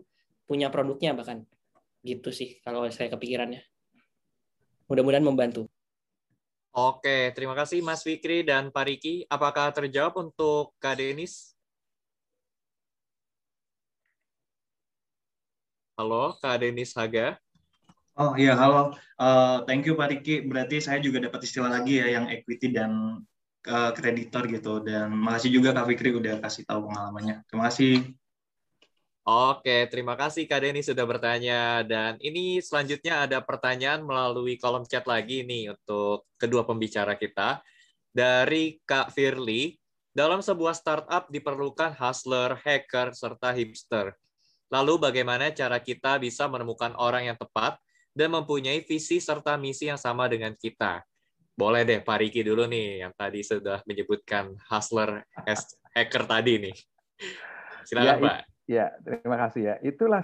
punya 0.48 0.72
produknya 0.72 1.12
bahkan. 1.12 1.44
Gitu 2.00 2.32
sih 2.32 2.56
kalau 2.64 2.88
saya 2.88 3.12
kepikirannya. 3.12 3.60
Mudah-mudahan 4.88 5.24
membantu 5.24 5.68
Oke, 6.78 7.34
terima 7.34 7.58
kasih 7.58 7.82
Mas 7.82 8.06
Fikri 8.06 8.46
dan 8.46 8.70
Pak 8.70 8.86
Riki. 8.86 9.26
Apakah 9.26 9.74
terjawab 9.74 10.14
untuk 10.22 10.78
Kak 10.78 11.02
Denis? 11.02 11.58
Halo, 15.98 16.38
Kak 16.38 16.62
Denis 16.62 16.94
Haga. 16.94 17.34
Oh 18.14 18.38
iya, 18.38 18.54
halo. 18.54 18.94
Uh, 19.18 19.66
thank 19.66 19.90
you 19.90 19.98
Pak 19.98 20.22
Riki. 20.22 20.46
Berarti 20.46 20.78
saya 20.78 21.02
juga 21.02 21.18
dapat 21.18 21.42
istilah 21.42 21.66
lagi 21.66 21.98
ya 21.98 22.14
yang 22.14 22.30
equity 22.30 22.70
dan 22.70 23.26
uh, 23.66 23.90
kreditor 23.90 24.46
gitu. 24.46 24.78
Dan 24.78 25.18
makasih 25.18 25.50
juga 25.50 25.74
Kak 25.74 25.90
Fikri 25.90 26.14
udah 26.14 26.38
kasih 26.38 26.62
tahu 26.62 26.94
pengalamannya. 26.94 27.42
Terima 27.50 27.74
kasih. 27.74 28.06
Oke, 29.28 29.84
terima 29.92 30.16
kasih 30.16 30.48
Kak 30.48 30.64
Denny 30.64 30.80
sudah 30.80 31.04
bertanya. 31.04 31.84
Dan 31.84 32.16
ini 32.24 32.64
selanjutnya 32.64 33.28
ada 33.28 33.44
pertanyaan 33.44 34.00
melalui 34.00 34.56
kolom 34.56 34.88
chat 34.88 35.04
lagi 35.04 35.44
nih 35.44 35.76
untuk 35.76 36.24
kedua 36.40 36.64
pembicara 36.64 37.12
kita. 37.12 37.60
Dari 38.08 38.80
Kak 38.88 39.12
Firly, 39.12 39.76
dalam 40.16 40.40
sebuah 40.40 40.72
startup 40.72 41.28
diperlukan 41.28 41.92
hustler, 42.00 42.56
hacker, 42.56 43.12
serta 43.12 43.52
hipster. 43.52 44.16
Lalu 44.72 44.96
bagaimana 44.96 45.52
cara 45.52 45.76
kita 45.76 46.16
bisa 46.16 46.48
menemukan 46.48 46.96
orang 46.96 47.28
yang 47.28 47.36
tepat 47.36 47.76
dan 48.16 48.32
mempunyai 48.32 48.80
visi 48.80 49.20
serta 49.20 49.60
misi 49.60 49.92
yang 49.92 50.00
sama 50.00 50.24
dengan 50.24 50.56
kita? 50.56 51.04
Boleh 51.52 51.84
deh 51.84 52.00
Pak 52.00 52.16
Riki 52.16 52.40
dulu 52.40 52.64
nih, 52.64 53.04
yang 53.04 53.12
tadi 53.12 53.44
sudah 53.44 53.84
menyebutkan 53.84 54.56
hustler, 54.72 55.20
hacker 55.92 56.24
tadi 56.24 56.64
nih. 56.64 56.76
Silakan 57.84 58.08
ya, 58.08 58.24
Pak. 58.24 58.57
Ya, 58.68 58.92
terima 59.00 59.40
kasih 59.48 59.62
ya. 59.64 59.74
Itulah 59.80 60.20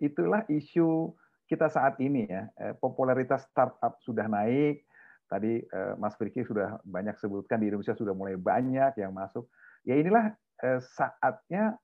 itulah 0.00 0.48
isu 0.48 1.12
kita 1.44 1.68
saat 1.68 2.00
ini 2.00 2.24
ya. 2.24 2.48
Eh, 2.56 2.72
popularitas 2.80 3.44
startup 3.52 4.00
sudah 4.00 4.24
naik. 4.32 4.88
Tadi 5.28 5.60
eh, 5.60 5.92
Mas 6.00 6.16
Firki 6.16 6.40
sudah 6.40 6.80
banyak 6.88 7.20
sebutkan 7.20 7.60
di 7.60 7.68
Indonesia 7.68 7.92
sudah 7.92 8.16
mulai 8.16 8.40
banyak 8.40 8.96
yang 8.96 9.12
masuk. 9.12 9.44
Ya 9.84 10.00
inilah 10.00 10.32
eh, 10.64 10.80
saatnya 10.80 11.76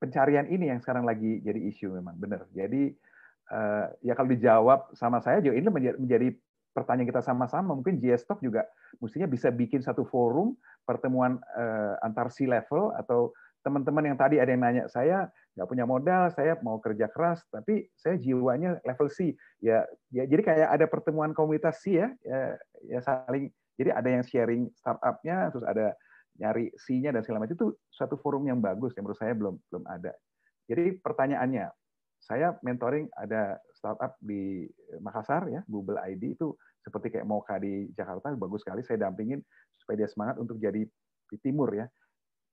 pencarian 0.00 0.48
ini 0.48 0.72
yang 0.72 0.80
sekarang 0.80 1.04
lagi 1.04 1.44
jadi 1.44 1.60
isu 1.68 2.00
memang 2.00 2.16
benar. 2.16 2.48
Jadi 2.48 2.96
ya 4.00 4.16
kalau 4.16 4.32
dijawab 4.32 4.96
sama 4.96 5.20
saya 5.20 5.44
juga 5.44 5.60
ini 5.60 5.68
menjadi 6.00 6.32
pertanyaan 6.72 7.12
kita 7.12 7.20
sama-sama. 7.20 7.76
Mungkin 7.76 8.00
GS 8.00 8.24
Talk 8.24 8.40
juga 8.40 8.64
mestinya 9.04 9.28
bisa 9.28 9.52
bikin 9.52 9.84
satu 9.84 10.08
forum 10.08 10.56
pertemuan 10.88 11.44
antar 12.00 12.32
C 12.32 12.48
level 12.48 12.96
atau 12.96 13.36
teman-teman 13.64 14.12
yang 14.12 14.18
tadi 14.20 14.36
ada 14.36 14.52
yang 14.52 14.62
nanya 14.62 14.84
saya 14.92 15.32
nggak 15.56 15.68
punya 15.70 15.88
modal 15.88 16.28
saya 16.30 16.60
mau 16.60 16.76
kerja 16.78 17.08
keras 17.08 17.40
tapi 17.48 17.88
saya 17.96 18.20
jiwanya 18.20 18.78
level 18.84 19.08
C. 19.08 19.32
Ya 19.64 19.88
ya 20.12 20.28
jadi 20.28 20.42
kayak 20.44 20.68
ada 20.68 20.86
pertemuan 20.86 21.32
komunitas 21.32 21.80
C 21.80 21.96
ya 21.98 22.12
ya, 22.22 22.60
ya 22.84 23.00
saling 23.00 23.48
jadi 23.80 23.96
ada 23.96 24.08
yang 24.12 24.22
sharing 24.22 24.68
startupnya 24.76 25.50
terus 25.50 25.64
ada 25.64 25.96
nyari 26.34 26.70
C-nya 26.74 27.14
dan 27.14 27.22
segala 27.22 27.46
macam 27.46 27.54
itu 27.54 27.68
suatu 27.94 28.18
forum 28.18 28.46
yang 28.50 28.58
bagus 28.58 28.90
yang 28.98 29.06
menurut 29.06 29.18
saya 29.18 29.32
belum 29.38 29.54
belum 29.70 29.84
ada. 29.86 30.12
Jadi 30.66 30.98
pertanyaannya 30.98 31.70
saya 32.18 32.56
mentoring 32.64 33.06
ada 33.14 33.60
startup 33.76 34.16
di 34.18 34.64
Makassar 34.98 35.46
ya 35.52 35.60
Google 35.68 36.00
ID 36.00 36.34
itu 36.34 36.56
seperti 36.80 37.12
kayak 37.16 37.28
Moka 37.28 37.56
di 37.60 37.88
Jakarta 37.92 38.32
bagus 38.34 38.64
sekali 38.64 38.80
saya 38.80 39.08
dampingin 39.08 39.40
supaya 39.76 40.04
dia 40.04 40.08
semangat 40.08 40.40
untuk 40.40 40.56
jadi 40.56 40.84
di 41.30 41.36
timur 41.40 41.72
ya 41.72 41.88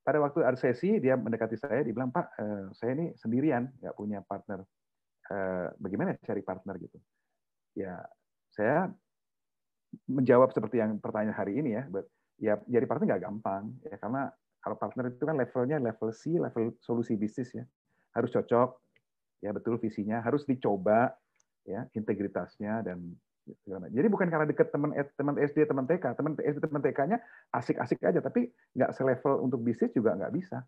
pada 0.01 0.17
waktu 0.17 0.41
ada 0.41 0.57
sesi 0.57 0.97
dia 0.97 1.13
mendekati 1.13 1.57
saya, 1.57 1.85
dia 1.85 1.93
bilang 1.93 2.09
Pak, 2.09 2.25
eh, 2.41 2.65
saya 2.73 2.91
ini 2.97 3.13
sendirian, 3.17 3.69
nggak 3.81 3.95
punya 3.95 4.19
partner. 4.25 4.65
Eh, 5.31 5.67
bagaimana 5.77 6.17
cari 6.17 6.41
partner 6.41 6.75
gitu? 6.81 6.97
Ya, 7.77 8.01
saya 8.51 8.89
menjawab 10.09 10.51
seperti 10.51 10.81
yang 10.81 10.97
pertanyaan 10.97 11.37
hari 11.37 11.59
ini 11.61 11.77
ya, 11.77 11.83
ya 12.39 12.53
jadi 12.65 12.85
partner 12.87 13.15
nggak 13.15 13.23
gampang 13.27 13.75
ya 13.83 13.99
karena 13.99 14.31
kalau 14.63 14.77
partner 14.79 15.11
itu 15.11 15.23
kan 15.25 15.35
levelnya 15.35 15.77
level 15.81 16.09
C, 16.13 16.37
level 16.37 16.77
solusi 16.79 17.17
bisnis 17.17 17.49
ya, 17.51 17.65
harus 18.13 18.29
cocok, 18.29 18.77
ya 19.41 19.51
betul 19.51 19.81
visinya, 19.81 20.21
harus 20.21 20.45
dicoba 20.45 21.11
ya 21.65 21.85
integritasnya 21.93 22.85
dan 22.85 23.13
jadi 23.67 24.07
bukan 24.07 24.27
karena 24.27 24.45
deket 24.47 24.71
teman 24.71 24.91
teman 25.15 25.35
SD, 25.37 25.67
teman 25.67 25.85
TK, 25.87 26.05
teman 26.17 26.33
SD, 26.39 26.59
teman 26.63 26.81
TK-nya 26.81 27.17
asik-asik 27.55 27.99
aja, 28.03 28.19
tapi 28.23 28.49
nggak 28.75 28.91
selevel 28.95 29.43
untuk 29.43 29.61
bisnis 29.61 29.91
juga 29.91 30.15
nggak 30.15 30.33
bisa. 30.33 30.63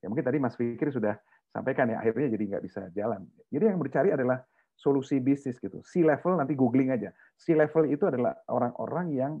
Ya 0.00 0.06
mungkin 0.12 0.24
tadi 0.24 0.38
Mas 0.38 0.54
Fikri 0.54 0.92
sudah 0.92 1.16
sampaikan 1.50 1.88
ya, 1.88 2.00
akhirnya 2.00 2.36
jadi 2.36 2.44
nggak 2.56 2.64
bisa 2.64 2.88
jalan. 2.92 3.24
Jadi 3.48 3.64
yang 3.64 3.80
dicari 3.80 4.10
adalah 4.12 4.40
solusi 4.76 5.18
bisnis 5.18 5.56
gitu. 5.56 5.80
C 5.82 6.04
level 6.04 6.36
nanti 6.36 6.52
googling 6.52 6.92
aja. 6.92 7.10
C 7.40 7.56
level 7.56 7.88
itu 7.88 8.04
adalah 8.04 8.36
orang-orang 8.52 9.06
yang 9.16 9.32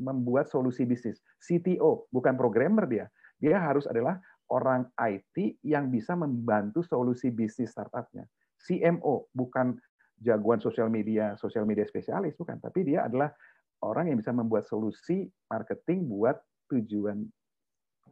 membuat 0.00 0.48
solusi 0.48 0.88
bisnis. 0.88 1.20
CTO 1.36 2.08
bukan 2.08 2.34
programmer 2.40 2.88
dia. 2.88 3.06
Dia 3.36 3.60
harus 3.60 3.84
adalah 3.84 4.16
orang 4.50 4.88
IT 4.96 5.60
yang 5.62 5.92
bisa 5.92 6.16
membantu 6.16 6.80
solusi 6.80 7.28
bisnis 7.28 7.70
startupnya. 7.70 8.24
CMO 8.60 9.32
bukan 9.32 9.76
jagoan 10.20 10.60
sosial 10.60 10.92
media, 10.92 11.34
sosial 11.40 11.64
media 11.64 11.88
spesialis 11.88 12.36
bukan, 12.36 12.60
tapi 12.60 12.84
dia 12.84 13.08
adalah 13.08 13.32
orang 13.80 14.12
yang 14.12 14.20
bisa 14.20 14.30
membuat 14.30 14.68
solusi 14.68 15.24
marketing 15.48 16.04
buat 16.06 16.36
tujuan 16.68 17.24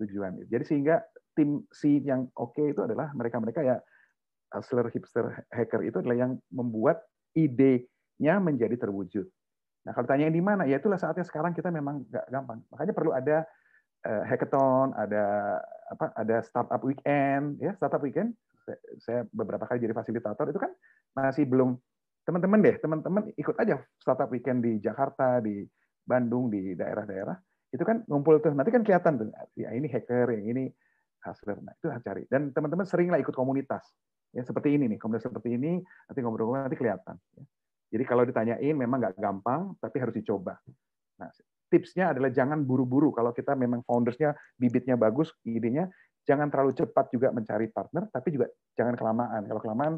tujuan. 0.00 0.40
Jadi 0.48 0.64
sehingga 0.64 1.02
tim 1.36 1.62
si 1.70 2.00
yang 2.02 2.26
oke 2.34 2.56
okay 2.56 2.72
itu 2.72 2.80
adalah 2.82 3.12
mereka-mereka 3.12 3.60
ya 3.62 3.76
hustler, 4.54 4.88
hipster, 4.88 5.44
hacker 5.52 5.84
itu 5.84 6.00
adalah 6.00 6.16
yang 6.16 6.32
membuat 6.48 7.04
idenya 7.36 8.40
menjadi 8.40 8.80
terwujud. 8.80 9.28
Nah 9.84 9.92
kalau 9.92 10.08
tanya 10.08 10.32
di 10.32 10.40
mana, 10.40 10.64
ya 10.64 10.80
itulah 10.80 10.96
saatnya 10.96 11.24
sekarang 11.26 11.52
kita 11.52 11.68
memang 11.68 12.04
nggak 12.08 12.26
gampang. 12.32 12.64
Makanya 12.72 12.92
perlu 12.96 13.12
ada 13.12 13.44
uh, 14.08 14.22
hackathon, 14.24 14.96
ada 14.96 15.24
apa, 15.92 16.06
ada 16.16 16.36
startup 16.44 16.80
weekend, 16.82 17.60
ya 17.60 17.76
startup 17.76 18.00
weekend. 18.00 18.32
Saya 19.00 19.24
beberapa 19.32 19.64
kali 19.64 19.80
jadi 19.80 19.96
fasilitator 19.96 20.52
itu 20.52 20.60
kan 20.60 20.72
masih 21.16 21.48
belum 21.48 21.76
teman-teman 22.28 22.60
deh, 22.60 22.76
teman-teman 22.76 23.22
ikut 23.40 23.56
aja 23.56 23.80
startup 23.96 24.28
weekend 24.28 24.60
di 24.60 24.76
Jakarta, 24.84 25.40
di 25.40 25.64
Bandung, 26.04 26.52
di 26.52 26.76
daerah-daerah. 26.76 27.32
Itu 27.72 27.88
kan 27.88 28.04
ngumpul 28.04 28.44
tuh, 28.44 28.52
nanti 28.52 28.68
kan 28.68 28.84
kelihatan 28.84 29.16
tuh, 29.16 29.32
ya 29.56 29.72
ini 29.72 29.88
hacker, 29.88 30.36
yang 30.36 30.44
ini 30.52 30.64
hustler. 31.24 31.56
Nah, 31.64 31.72
itu 31.72 31.88
harus 31.88 32.04
cari. 32.04 32.22
Dan 32.28 32.52
teman-teman 32.52 32.84
seringlah 32.84 33.16
ikut 33.16 33.32
komunitas. 33.32 33.88
Ya, 34.36 34.44
seperti 34.44 34.76
ini 34.76 34.92
nih, 34.92 35.00
komunitas 35.00 35.24
seperti 35.24 35.56
ini, 35.56 35.80
nanti 35.80 36.18
ngobrol-ngobrol 36.20 36.68
nanti 36.68 36.76
kelihatan. 36.76 37.16
Ya. 37.16 37.44
Jadi 37.96 38.04
kalau 38.04 38.22
ditanyain 38.28 38.76
memang 38.76 39.00
nggak 39.00 39.16
gampang, 39.16 39.72
tapi 39.80 39.96
harus 39.96 40.12
dicoba. 40.12 40.60
Nah, 41.16 41.32
tipsnya 41.72 42.12
adalah 42.12 42.28
jangan 42.28 42.60
buru-buru. 42.60 43.08
Kalau 43.16 43.32
kita 43.32 43.56
memang 43.56 43.80
foundersnya 43.88 44.36
bibitnya 44.60 45.00
bagus, 45.00 45.32
idenya, 45.48 45.88
jangan 46.28 46.52
terlalu 46.52 46.76
cepat 46.76 47.08
juga 47.08 47.32
mencari 47.32 47.72
partner, 47.72 48.12
tapi 48.12 48.36
juga 48.36 48.52
jangan 48.76 48.92
kelamaan. 49.00 49.48
Kalau 49.48 49.60
kelamaan 49.64 49.94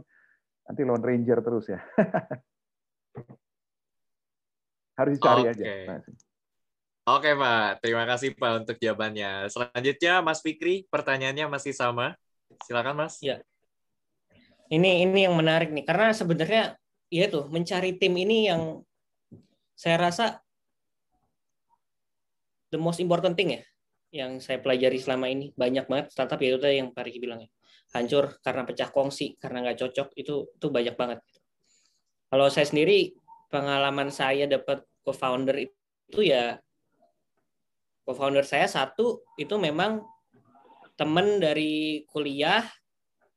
nanti 0.70 0.86
lone 0.86 1.02
ranger 1.02 1.42
terus 1.42 1.66
ya. 1.66 1.82
Harus 5.02 5.18
dicari 5.18 5.42
Oke. 5.42 5.50
aja. 5.50 5.64
Nah, 5.90 5.98
Oke 7.10 7.34
Pak, 7.34 7.82
terima 7.82 8.06
kasih 8.06 8.38
Pak 8.38 8.52
untuk 8.62 8.78
jawabannya. 8.78 9.50
Selanjutnya 9.50 10.22
Mas 10.22 10.38
Fikri, 10.38 10.86
pertanyaannya 10.86 11.50
masih 11.50 11.74
sama. 11.74 12.14
Silakan 12.62 13.02
Mas. 13.02 13.18
Ya. 13.18 13.42
Ini 14.70 15.10
ini 15.10 15.26
yang 15.26 15.34
menarik 15.34 15.74
nih 15.74 15.82
karena 15.82 16.14
sebenarnya 16.14 16.78
ya 17.10 17.26
tuh 17.26 17.50
mencari 17.50 17.98
tim 17.98 18.14
ini 18.14 18.46
yang 18.46 18.86
saya 19.74 19.98
rasa 19.98 20.38
the 22.70 22.78
most 22.78 23.02
important 23.02 23.34
thing 23.34 23.58
ya 23.58 23.66
yang 24.14 24.38
saya 24.38 24.62
pelajari 24.62 25.02
selama 25.02 25.26
ini 25.26 25.50
banyak 25.58 25.90
banget 25.90 26.14
startup 26.14 26.38
ya 26.38 26.54
itu 26.54 26.62
tadi 26.62 26.78
yang 26.78 26.94
Pak 26.94 27.02
Riki 27.02 27.18
bilang 27.18 27.42
ya 27.42 27.50
hancur 27.90 28.38
karena 28.40 28.62
pecah 28.62 28.90
kongsi 28.94 29.34
karena 29.38 29.66
nggak 29.66 29.78
cocok 29.82 30.08
itu 30.14 30.34
itu 30.54 30.66
banyak 30.70 30.94
banget. 30.94 31.18
Kalau 32.30 32.46
saya 32.46 32.66
sendiri 32.66 33.10
pengalaman 33.50 34.14
saya 34.14 34.46
dapat 34.46 34.86
co-founder 35.02 35.58
itu 35.58 36.20
ya 36.22 36.58
co-founder 38.06 38.46
saya 38.46 38.70
satu 38.70 39.26
itu 39.34 39.58
memang 39.58 40.02
teman 40.94 41.42
dari 41.42 42.06
kuliah 42.06 42.62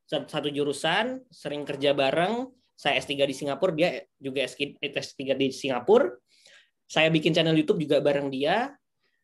satu 0.05 0.51
jurusan 0.53 1.25
sering 1.33 1.65
kerja 1.65 1.95
bareng 1.97 2.45
saya 2.77 2.99
S3 3.01 3.25
di 3.25 3.35
Singapura 3.37 3.73
dia 3.73 3.89
juga 4.19 4.45
S3 4.45 5.33
di 5.39 5.47
Singapura. 5.49 6.11
Saya 6.83 7.09
bikin 7.09 7.33
channel 7.33 7.55
YouTube 7.57 7.81
juga 7.81 8.03
bareng 8.03 8.29
dia 8.29 8.69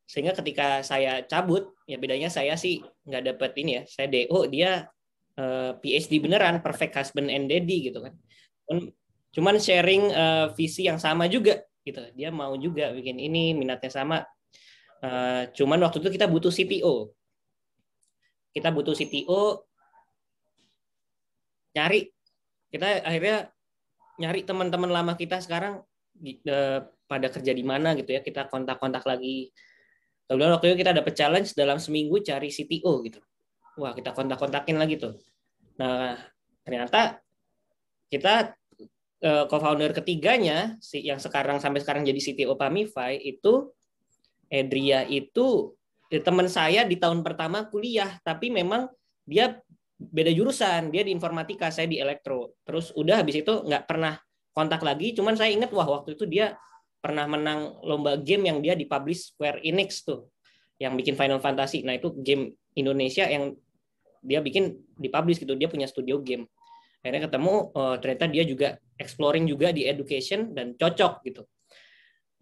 sehingga 0.10 0.34
ketika 0.34 0.82
saya 0.82 1.22
cabut 1.30 1.70
ya 1.86 2.02
bedanya 2.02 2.34
saya 2.34 2.58
sih 2.58 2.82
nggak 3.06 3.36
dapat 3.36 3.52
ini 3.62 3.72
ya 3.78 3.84
saya 3.86 4.08
DO 4.10 4.50
dia 4.50 4.90
uh, 5.40 5.72
PhD 5.80 6.20
beneran 6.20 6.60
perfect 6.60 7.00
husband 7.00 7.32
and 7.32 7.48
daddy 7.48 7.88
gitu 7.88 8.04
kan. 8.04 8.14
Cuman 9.32 9.56
sharing 9.58 10.12
uh, 10.12 10.52
visi 10.54 10.86
yang 10.92 11.00
sama 11.00 11.32
juga 11.32 11.64
gitu. 11.88 12.04
Dia 12.14 12.30
mau 12.30 12.54
juga 12.60 12.92
bikin 12.92 13.16
ini 13.18 13.56
minatnya 13.56 13.90
sama. 13.90 14.28
Uh, 15.00 15.48
cuman 15.56 15.80
waktu 15.80 16.04
itu 16.04 16.20
kita 16.20 16.28
butuh 16.28 16.52
CTO 16.52 17.16
kita 18.54 18.74
butuh 18.74 18.98
CTO 18.98 19.66
nyari. 21.78 22.10
Kita 22.70 23.02
akhirnya 23.06 23.50
nyari 24.20 24.46
teman-teman 24.46 24.90
lama 24.92 25.14
kita 25.18 25.42
sekarang 25.42 25.82
uh, 26.50 26.80
pada 27.10 27.28
kerja 27.30 27.52
di 27.54 27.64
mana 27.66 27.94
gitu 27.98 28.14
ya. 28.14 28.22
Kita 28.22 28.50
kontak-kontak 28.50 29.06
lagi. 29.06 29.54
Kemudian 30.30 30.54
waktu 30.54 30.74
itu 30.74 30.86
kita 30.86 30.94
dapat 30.94 31.14
challenge 31.18 31.58
dalam 31.58 31.82
seminggu 31.82 32.22
cari 32.22 32.54
CTO 32.54 33.02
gitu. 33.06 33.22
Wah 33.80 33.96
kita 33.96 34.14
kontak-kontakin 34.14 34.78
lagi 34.78 35.00
tuh 35.00 35.16
nah 35.80 36.20
ternyata 36.68 37.24
kita 38.12 38.52
uh, 39.24 39.46
co-founder 39.48 39.96
ketiganya 39.96 40.76
si 40.84 41.02
yang 41.06 41.22
sekarang 41.22 41.64
sampai 41.64 41.80
sekarang 41.80 42.04
jadi 42.04 42.20
CTO 42.20 42.60
Pamify 42.60 43.16
itu 43.16 43.72
Edria 44.50 45.06
itu 45.06 45.78
ya, 46.10 46.20
teman 46.20 46.50
saya 46.50 46.84
di 46.84 46.98
tahun 46.98 47.22
pertama 47.22 47.70
kuliah 47.70 48.18
tapi 48.26 48.50
memang 48.50 48.90
dia 49.24 49.62
beda 50.00 50.32
jurusan 50.32 50.90
dia 50.90 51.04
di 51.04 51.12
informatika 51.12 51.68
saya 51.70 51.86
di 51.86 52.00
elektro. 52.00 52.56
Terus 52.64 52.96
udah 52.96 53.20
habis 53.20 53.44
itu 53.44 53.52
nggak 53.52 53.84
pernah 53.86 54.16
kontak 54.56 54.82
lagi 54.82 55.14
cuman 55.14 55.38
saya 55.38 55.54
ingat 55.54 55.70
wah 55.76 55.86
waktu 55.86 56.18
itu 56.18 56.26
dia 56.26 56.58
pernah 57.00 57.28
menang 57.28 57.80
lomba 57.84 58.20
game 58.20 58.52
yang 58.52 58.60
dia 58.60 58.76
dipublish 58.76 59.32
Square 59.32 59.64
Enix 59.64 60.04
tuh 60.04 60.28
yang 60.80 60.96
bikin 60.96 61.16
Final 61.20 61.44
Fantasy. 61.44 61.84
Nah 61.84 61.96
itu 62.00 62.16
game 62.20 62.56
Indonesia 62.76 63.28
yang 63.28 63.56
dia 64.20 64.40
bikin 64.44 64.78
dipublish 65.00 65.42
gitu 65.42 65.56
dia 65.56 65.72
punya 65.72 65.88
studio 65.88 66.20
game. 66.20 66.48
Akhirnya 67.00 67.32
ketemu 67.32 67.54
oh, 67.72 67.96
ternyata 68.00 68.26
dia 68.28 68.44
juga 68.44 68.68
exploring 69.00 69.48
juga 69.48 69.72
di 69.72 69.88
education 69.88 70.52
dan 70.52 70.76
cocok 70.76 71.14
gitu. 71.24 71.48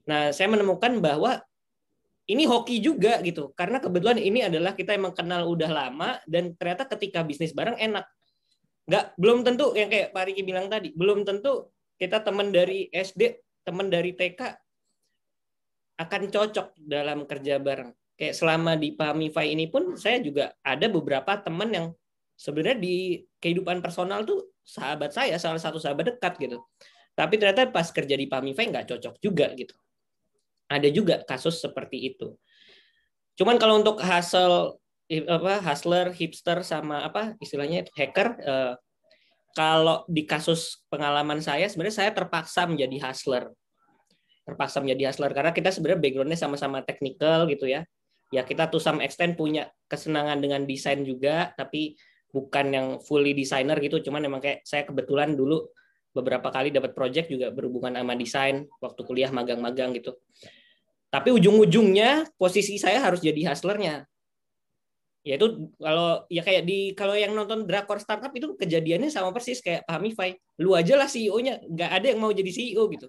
Nah 0.09 0.33
saya 0.33 0.49
menemukan 0.49 0.97
bahwa 0.97 1.37
ini 2.27 2.43
hoki 2.43 2.83
juga 2.83 3.23
gitu 3.23 3.55
karena 3.55 3.79
kebetulan 3.79 4.19
ini 4.19 4.43
adalah 4.43 4.75
kita 4.75 4.91
emang 4.91 5.15
kenal 5.15 5.47
udah 5.47 5.71
lama 5.71 6.19
dan 6.27 6.57
ternyata 6.59 6.89
ketika 6.97 7.23
bisnis 7.23 7.53
bareng 7.55 7.79
enak. 7.79 8.03
Nggak 8.87 9.05
belum 9.19 9.43
tentu 9.43 9.75
yang 9.75 9.91
kayak 9.91 10.11
Pak 10.15 10.23
Riki 10.31 10.41
bilang 10.43 10.67
tadi 10.67 10.91
belum 10.95 11.23
tentu 11.23 11.71
kita 11.99 12.23
teman 12.23 12.51
dari 12.51 12.87
SD 12.91 13.39
teman 13.67 13.91
dari 13.91 14.15
TK 14.15 14.41
akan 15.97 16.21
cocok 16.29 16.77
dalam 16.77 17.25
kerja 17.25 17.57
bareng. 17.57 17.91
Kayak 18.17 18.33
selama 18.33 18.73
di 18.73 18.97
Pamify 18.97 19.53
ini 19.53 19.69
pun 19.69 19.93
saya 19.93 20.17
juga 20.17 20.49
ada 20.65 20.89
beberapa 20.89 21.37
teman 21.37 21.69
yang 21.69 21.87
sebenarnya 22.33 22.81
di 22.81 23.21
kehidupan 23.37 23.79
personal 23.79 24.25
tuh 24.25 24.49
sahabat 24.65 25.13
saya, 25.13 25.37
salah 25.37 25.61
satu 25.61 25.77
sahabat 25.77 26.17
dekat 26.17 26.33
gitu. 26.41 26.57
Tapi 27.13 27.37
ternyata 27.37 27.69
pas 27.69 27.85
kerja 27.93 28.17
di 28.17 28.25
Pamify 28.25 28.65
nggak 28.69 28.89
cocok 28.89 29.15
juga 29.21 29.53
gitu. 29.53 29.77
Ada 30.67 30.89
juga 30.89 31.21
kasus 31.23 31.61
seperti 31.61 32.13
itu. 32.13 32.33
Cuman 33.37 33.61
kalau 33.61 33.79
untuk 33.79 34.01
hasil 34.01 34.75
apa 35.07 35.63
hustler, 35.63 36.11
hipster 36.11 36.65
sama 36.67 37.05
apa 37.05 37.37
istilahnya 37.39 37.87
itu 37.87 37.91
hacker 37.95 38.27
eh, 38.43 38.73
kalau 39.55 40.05
di 40.05 40.21
kasus 40.27 40.85
pengalaman 40.91 41.41
saya 41.41 41.65
sebenarnya 41.65 42.05
saya 42.05 42.11
terpaksa 42.13 42.69
menjadi 42.69 43.09
hustler 43.09 43.49
terpaksa 44.45 44.79
menjadi 44.85 45.09
hustler 45.09 45.33
karena 45.33 45.51
kita 45.55 45.73
sebenarnya 45.73 45.99
backgroundnya 46.03 46.39
sama-sama 46.39 46.85
technical 46.85 47.49
gitu 47.49 47.65
ya 47.65 47.81
ya 48.33 48.43
kita 48.43 48.67
to 48.67 48.79
some 48.79 48.99
extent 48.99 49.39
punya 49.39 49.71
kesenangan 49.87 50.39
dengan 50.43 50.67
desain 50.67 51.03
juga 51.03 51.55
tapi 51.55 51.95
bukan 52.31 52.65
yang 52.69 52.87
fully 52.99 53.31
designer 53.31 53.79
gitu. 53.79 54.03
Cuman 54.03 54.27
emang 54.27 54.43
kayak 54.43 54.63
saya 54.67 54.83
kebetulan 54.83 55.33
dulu 55.33 55.71
beberapa 56.11 56.49
kali 56.49 56.73
dapat 56.73 56.97
project 56.97 57.29
juga 57.29 57.53
berhubungan 57.53 57.93
sama 57.93 58.13
desain 58.17 58.65
waktu 58.81 59.01
kuliah 59.05 59.31
magang-magang 59.31 59.93
gitu. 59.95 60.17
Tapi 61.07 61.31
ujung-ujungnya 61.31 62.27
posisi 62.35 62.75
saya 62.75 62.99
harus 62.99 63.23
jadi 63.23 63.53
hustlernya. 63.53 64.03
Ya 65.23 65.35
itu 65.35 65.75
kalau 65.75 66.23
ya 66.31 66.39
kayak 66.39 66.63
di 66.63 66.95
kalau 66.95 67.11
yang 67.11 67.35
nonton 67.35 67.67
drakor 67.67 67.99
startup 67.99 68.31
itu 68.31 68.55
kejadiannya 68.55 69.11
sama 69.11 69.35
persis 69.35 69.59
kayak 69.59 69.83
Pamify 69.83 70.31
lu 70.63 70.71
aja 70.71 70.95
lah 70.95 71.07
CEO-nya 71.07 71.67
nggak 71.67 71.91
ada 71.91 72.05
yang 72.15 72.19
mau 72.23 72.31
jadi 72.31 72.47
CEO 72.47 72.87
gitu. 72.95 73.07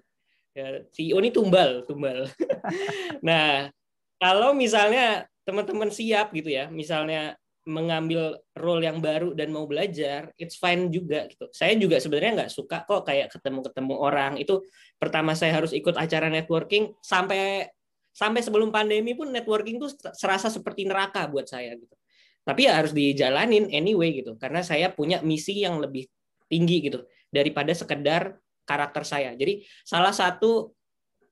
Ya, 0.51 0.83
CEO 0.91 1.15
ini 1.23 1.31
tumbal 1.31 1.87
tumbal. 1.87 2.27
Nah 3.27 3.71
kalau 4.19 4.51
misalnya 4.53 5.25
teman-teman 5.47 5.89
siap 5.89 6.29
gitu 6.35 6.51
ya 6.53 6.69
misalnya 6.69 7.39
mengambil 7.69 8.41
role 8.57 8.81
yang 8.81 8.97
baru 8.97 9.37
dan 9.37 9.53
mau 9.53 9.69
belajar 9.69 10.33
it's 10.41 10.57
fine 10.57 10.89
juga 10.89 11.29
gitu. 11.29 11.45
Saya 11.53 11.77
juga 11.77 12.01
sebenarnya 12.01 12.43
nggak 12.43 12.51
suka 12.51 12.81
kok 12.87 13.05
kayak 13.05 13.29
ketemu-ketemu 13.29 13.95
orang. 13.95 14.33
Itu 14.41 14.65
pertama 14.97 15.37
saya 15.37 15.61
harus 15.61 15.75
ikut 15.75 15.93
acara 15.93 16.33
networking 16.33 16.97
sampai 17.05 17.69
sampai 18.09 18.41
sebelum 18.41 18.73
pandemi 18.73 19.13
pun 19.13 19.29
networking 19.29 19.77
tuh 19.77 19.93
serasa 20.17 20.49
seperti 20.49 20.89
neraka 20.89 21.29
buat 21.29 21.45
saya 21.45 21.77
gitu. 21.77 21.93
Tapi 22.41 22.65
ya 22.65 22.81
harus 22.81 22.95
dijalanin 22.95 23.69
anyway 23.69 24.17
gitu 24.17 24.33
karena 24.41 24.65
saya 24.65 24.89
punya 24.89 25.21
misi 25.21 25.61
yang 25.61 25.77
lebih 25.77 26.09
tinggi 26.49 26.89
gitu 26.89 27.05
daripada 27.29 27.69
sekedar 27.77 28.41
karakter 28.65 29.05
saya. 29.05 29.37
Jadi 29.37 29.61
salah 29.85 30.11
satu 30.11 30.73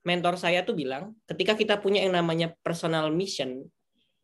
mentor 0.07 0.39
saya 0.39 0.63
tuh 0.63 0.71
bilang 0.71 1.11
ketika 1.27 1.59
kita 1.59 1.75
punya 1.84 1.99
yang 1.99 2.15
namanya 2.15 2.55
personal 2.63 3.11
mission 3.11 3.67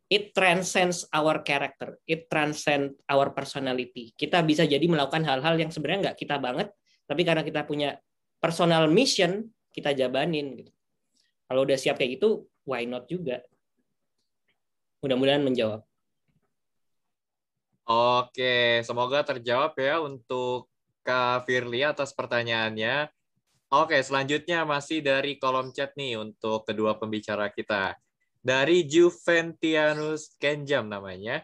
it 0.08 0.32
transcends 0.32 1.04
our 1.12 1.44
character 1.44 2.00
it 2.08 2.32
transcends 2.32 2.96
our 3.12 3.36
personality. 3.36 4.16
Kita 4.16 4.40
bisa 4.40 4.64
jadi 4.64 4.84
melakukan 4.88 5.28
hal-hal 5.28 5.60
yang 5.60 5.76
sebenarnya 5.76 6.12
nggak 6.12 6.18
kita 6.24 6.40
banget 6.40 6.72
tapi 7.04 7.28
karena 7.28 7.44
kita 7.44 7.68
punya 7.68 8.00
personal 8.40 8.88
mission 8.88 9.52
kita 9.76 9.92
jabanin 9.92 10.64
gitu. 10.64 10.72
Kalau 11.52 11.68
udah 11.68 11.76
siap 11.76 12.00
kayak 12.00 12.16
gitu 12.16 12.48
why 12.64 12.88
not 12.88 13.04
juga? 13.12 13.44
Mudah-mudahan 15.04 15.44
menjawab. 15.44 15.84
Oke, 17.84 18.80
semoga 18.88 19.28
terjawab 19.28 19.76
ya 19.76 20.00
untuk 20.00 20.72
Kak 21.04 21.44
Firly 21.44 21.84
atas 21.84 22.16
pertanyaannya. 22.16 23.12
Oke, 23.74 23.98
selanjutnya 24.06 24.62
masih 24.70 25.02
dari 25.02 25.42
kolom 25.42 25.74
chat 25.74 25.98
nih 25.98 26.22
untuk 26.22 26.62
kedua 26.62 26.94
pembicara 26.94 27.50
kita. 27.50 27.98
Dari 28.38 28.86
Juventianus 28.86 30.38
Kenjam 30.38 30.86
namanya. 30.86 31.42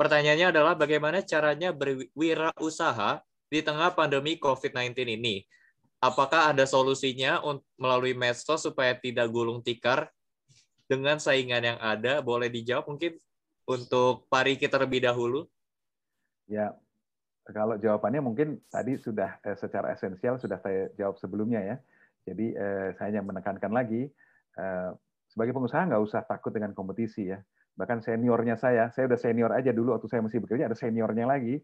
Pertanyaannya 0.00 0.56
adalah 0.56 0.72
bagaimana 0.72 1.20
caranya 1.20 1.76
berwirausaha 1.76 3.20
di 3.52 3.60
tengah 3.60 3.92
pandemi 3.92 4.40
COVID-19 4.40 5.20
ini? 5.20 5.44
Apakah 6.00 6.56
ada 6.56 6.64
solusinya 6.64 7.44
melalui 7.76 8.16
medsos 8.16 8.64
supaya 8.64 8.96
tidak 8.96 9.28
gulung 9.28 9.60
tikar 9.60 10.08
dengan 10.88 11.20
saingan 11.20 11.76
yang 11.76 11.80
ada? 11.84 12.24
Boleh 12.24 12.48
dijawab 12.48 12.88
mungkin 12.88 13.20
untuk 13.68 14.24
Pak 14.32 14.48
Riki 14.48 14.64
terlebih 14.72 15.04
dahulu. 15.04 15.44
Ya, 16.48 16.72
kalau 17.54 17.78
jawabannya 17.78 18.22
mungkin 18.22 18.58
tadi 18.66 18.98
sudah 18.98 19.38
eh, 19.46 19.54
secara 19.54 19.94
esensial 19.94 20.38
sudah 20.42 20.58
saya 20.58 20.90
jawab 20.98 21.18
sebelumnya 21.22 21.62
ya. 21.62 21.76
Jadi 22.26 22.56
eh, 22.58 22.88
saya 22.98 23.14
hanya 23.14 23.22
menekankan 23.22 23.70
lagi 23.70 24.10
eh, 24.58 24.90
sebagai 25.30 25.54
pengusaha 25.54 25.86
nggak 25.86 26.02
usah 26.02 26.26
takut 26.26 26.50
dengan 26.50 26.74
kompetisi 26.74 27.30
ya. 27.30 27.38
Bahkan 27.76 28.00
seniornya 28.00 28.56
saya, 28.56 28.88
saya 28.96 29.04
udah 29.04 29.20
senior 29.20 29.52
aja 29.52 29.68
dulu 29.68 29.94
waktu 29.94 30.08
saya 30.08 30.24
masih 30.24 30.40
bekerja 30.40 30.66
ada 30.66 30.78
seniornya 30.78 31.28
lagi 31.28 31.60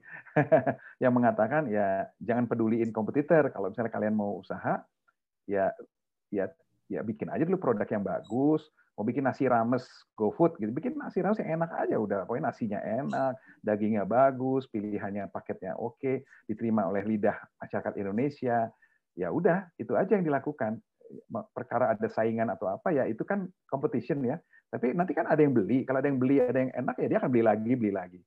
yang 1.02 1.16
mengatakan 1.16 1.66
ya 1.72 2.06
jangan 2.20 2.46
peduliin 2.46 2.92
kompetitor. 2.92 3.48
Kalau 3.50 3.72
misalnya 3.72 3.90
kalian 3.90 4.14
mau 4.14 4.38
usaha 4.38 4.84
ya 5.48 5.72
ya 6.28 6.46
ya 6.86 7.00
bikin 7.00 7.32
aja 7.32 7.42
dulu 7.48 7.58
produk 7.58 7.88
yang 7.88 8.04
bagus, 8.04 8.68
mau 8.92 9.04
bikin 9.08 9.24
nasi 9.24 9.48
rames 9.48 9.88
GoFood 10.12 10.60
gitu, 10.60 10.68
bikin 10.68 11.00
nasi 11.00 11.24
rames 11.24 11.40
yang 11.40 11.60
enak 11.60 11.70
aja 11.72 11.96
udah. 11.96 12.28
Pokoknya 12.28 12.52
nasinya 12.52 12.80
enak, 12.80 13.40
dagingnya 13.64 14.04
bagus, 14.04 14.68
pilihannya 14.68 15.32
paketnya 15.32 15.76
oke, 15.80 16.28
diterima 16.44 16.84
oleh 16.84 17.00
lidah 17.04 17.36
masyarakat 17.56 17.94
Indonesia. 17.96 18.68
Ya 19.16 19.28
udah, 19.32 19.68
itu 19.80 19.96
aja 19.96 20.16
yang 20.16 20.24
dilakukan. 20.24 20.80
Perkara 21.52 21.92
ada 21.92 22.08
saingan 22.08 22.48
atau 22.48 22.72
apa 22.72 22.88
ya 22.92 23.04
itu 23.08 23.24
kan 23.24 23.48
competition 23.68 24.24
ya. 24.24 24.36
Tapi 24.72 24.96
nanti 24.96 25.12
kan 25.12 25.28
ada 25.28 25.40
yang 25.40 25.52
beli. 25.52 25.84
Kalau 25.84 26.00
ada 26.00 26.08
yang 26.08 26.20
beli, 26.20 26.40
ada 26.40 26.56
yang 26.56 26.72
enak 26.72 26.96
ya 27.00 27.06
dia 27.12 27.18
akan 27.20 27.30
beli 27.32 27.44
lagi, 27.44 27.72
beli 27.76 27.92
lagi. 27.92 28.20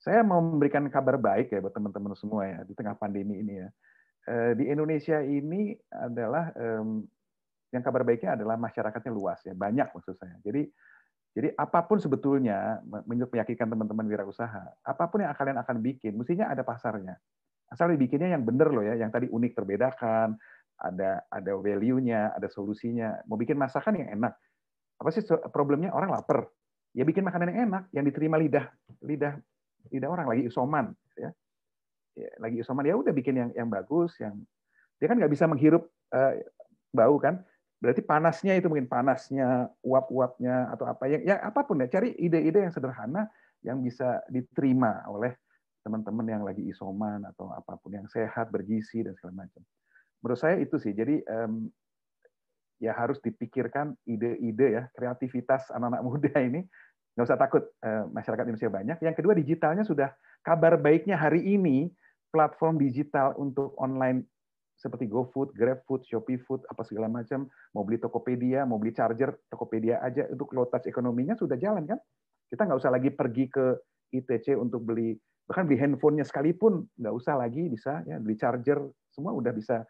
Saya 0.00 0.24
mau 0.24 0.40
memberikan 0.40 0.88
kabar 0.88 1.20
baik 1.20 1.52
ya 1.52 1.60
buat 1.60 1.72
teman-teman 1.72 2.16
semua 2.16 2.48
ya 2.48 2.58
di 2.64 2.72
tengah 2.72 2.96
pandemi 2.96 3.40
ini 3.40 3.60
ya. 3.60 3.68
Eh, 4.22 4.52
di 4.54 4.70
Indonesia 4.70 5.18
ini 5.20 5.74
adalah 5.90 6.54
yang 7.72 7.82
kabar 7.82 8.04
baiknya 8.04 8.36
adalah 8.36 8.60
masyarakatnya 8.60 9.12
luas 9.12 9.40
ya, 9.42 9.56
banyak 9.56 9.88
maksud 9.96 10.14
saya. 10.20 10.36
Jadi 10.44 10.68
jadi 11.32 11.48
apa 11.56 11.80
pun 11.88 11.96
sebetulnya 11.96 12.84
meyakinkan 13.08 13.64
teman-teman 13.64 14.04
wirausaha, 14.04 14.84
apa 14.84 15.04
pun 15.08 15.24
yang 15.24 15.32
kalian 15.32 15.56
akan 15.64 15.80
bikin, 15.80 16.12
mestinya 16.12 16.52
ada 16.52 16.60
pasarnya. 16.60 17.16
Asal 17.72 17.88
dibikinnya 17.96 18.36
yang 18.36 18.44
benar 18.44 18.68
loh 18.68 18.84
ya, 18.84 19.00
yang 19.00 19.08
tadi 19.08 19.32
unik 19.32 19.52
terbedakan, 19.56 20.36
ada 20.76 21.24
ada 21.32 21.52
value-nya, 21.56 22.36
ada 22.36 22.52
solusinya. 22.52 23.24
Mau 23.24 23.40
bikin 23.40 23.56
masakan 23.56 23.96
yang 23.96 24.20
enak. 24.20 24.36
Apa 25.00 25.08
sih 25.08 25.24
problemnya 25.48 25.88
orang 25.96 26.12
lapar? 26.12 26.52
Ya 26.92 27.08
bikin 27.08 27.24
makanan 27.24 27.48
yang 27.48 27.60
enak, 27.72 27.88
yang 27.96 28.04
diterima 28.04 28.36
lidah 28.36 28.68
lidah 29.00 29.40
lidah 29.88 30.08
orang 30.12 30.28
lagi 30.28 30.52
isoman, 30.52 30.92
ya. 31.16 31.32
ya 32.12 32.28
lagi 32.44 32.60
isoman 32.60 32.84
ya 32.84 32.92
udah 32.92 33.12
bikin 33.16 33.40
yang 33.40 33.50
yang 33.56 33.72
bagus, 33.72 34.20
yang 34.20 34.36
dia 35.00 35.08
kan 35.08 35.16
nggak 35.16 35.32
bisa 35.32 35.48
menghirup 35.48 35.88
uh, 36.12 36.36
bau 36.92 37.16
kan 37.16 37.40
berarti 37.82 37.98
panasnya 37.98 38.54
itu 38.54 38.70
mungkin 38.70 38.86
panasnya 38.86 39.66
uap-uapnya 39.82 40.70
atau 40.70 40.86
apa. 40.86 41.10
Yang 41.10 41.34
ya 41.34 41.36
apa 41.42 41.66
pun 41.66 41.82
ya 41.82 41.90
cari 41.90 42.14
ide-ide 42.14 42.62
yang 42.62 42.70
sederhana 42.70 43.26
yang 43.66 43.82
bisa 43.82 44.22
diterima 44.30 45.02
oleh 45.10 45.34
teman-teman 45.82 46.26
yang 46.30 46.42
lagi 46.46 46.62
isoman 46.70 47.26
atau 47.26 47.50
apa 47.50 47.74
pun 47.82 47.90
yang 47.90 48.06
sehat 48.06 48.54
bergizi 48.54 49.02
dan 49.02 49.18
segala 49.18 49.42
macam. 49.42 49.66
Menurut 50.22 50.38
saya 50.38 50.62
itu 50.62 50.78
sih. 50.78 50.94
Jadi 50.94 51.26
ya 52.78 52.94
harus 52.94 53.18
dipikirkan 53.18 53.98
ide-ide 54.06 54.78
ya 54.78 54.82
kreativitas 54.94 55.66
anak-anak 55.74 56.02
muda 56.06 56.34
ini. 56.38 56.62
Nggak 57.12 57.26
usah 57.28 57.38
takut 57.38 57.66
uh, 57.82 58.08
masyarakat 58.14 58.46
Indonesia 58.46 58.72
banyak. 58.72 58.98
Yang 59.02 59.14
kedua 59.18 59.34
digitalnya 59.34 59.82
sudah 59.82 60.14
kabar 60.46 60.78
baiknya 60.78 61.18
hari 61.18 61.44
ini 61.44 61.90
platform 62.32 62.80
digital 62.80 63.36
untuk 63.36 63.76
online 63.76 64.24
seperti 64.82 65.06
GoFood, 65.06 65.54
GrabFood, 65.54 66.02
Shopee 66.10 66.42
Food, 66.42 66.66
apa 66.66 66.82
segala 66.82 67.06
macam, 67.06 67.46
mau 67.70 67.86
beli 67.86 68.02
Tokopedia, 68.02 68.66
mau 68.66 68.82
beli 68.82 68.90
charger, 68.90 69.30
Tokopedia 69.46 70.02
aja, 70.02 70.26
untuk 70.26 70.50
low 70.50 70.66
touch 70.66 70.90
ekonominya 70.90 71.38
sudah 71.38 71.54
jalan 71.54 71.86
kan? 71.86 72.02
Kita 72.50 72.66
nggak 72.66 72.82
usah 72.82 72.90
lagi 72.90 73.14
pergi 73.14 73.46
ke 73.46 73.78
ITC 74.10 74.58
untuk 74.58 74.82
beli, 74.82 75.14
bahkan 75.46 75.70
beli 75.70 75.78
handphonenya 75.78 76.26
sekalipun, 76.26 76.82
nggak 76.98 77.14
usah 77.14 77.38
lagi 77.38 77.70
bisa, 77.70 78.02
ya 78.10 78.18
beli 78.18 78.34
charger, 78.34 78.82
semua 79.14 79.30
udah 79.30 79.54
bisa 79.54 79.86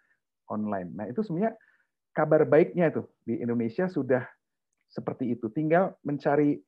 online. 0.52 0.92
Nah 0.92 1.08
itu 1.08 1.24
sebenarnya 1.24 1.56
kabar 2.12 2.44
baiknya 2.44 2.92
itu 2.92 3.08
di 3.24 3.40
Indonesia 3.40 3.88
sudah 3.88 4.28
seperti 4.92 5.32
itu. 5.32 5.48
Tinggal 5.48 5.96
mencari 6.04 6.60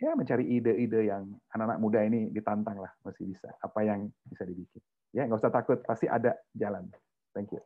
ya 0.00 0.16
mencari 0.16 0.48
ide-ide 0.48 1.06
yang 1.06 1.28
anak-anak 1.54 1.78
muda 1.78 2.00
ini 2.02 2.32
ditantang 2.34 2.82
lah 2.82 2.90
masih 3.06 3.30
bisa 3.30 3.46
apa 3.62 3.86
yang 3.86 4.10
bisa 4.26 4.42
dibikin 4.42 4.82
ya 5.14 5.22
nggak 5.22 5.38
usah 5.38 5.54
takut 5.54 5.78
pasti 5.86 6.10
ada 6.10 6.34
jalan 6.50 6.90
Thank 7.34 7.52
you. 7.52 7.62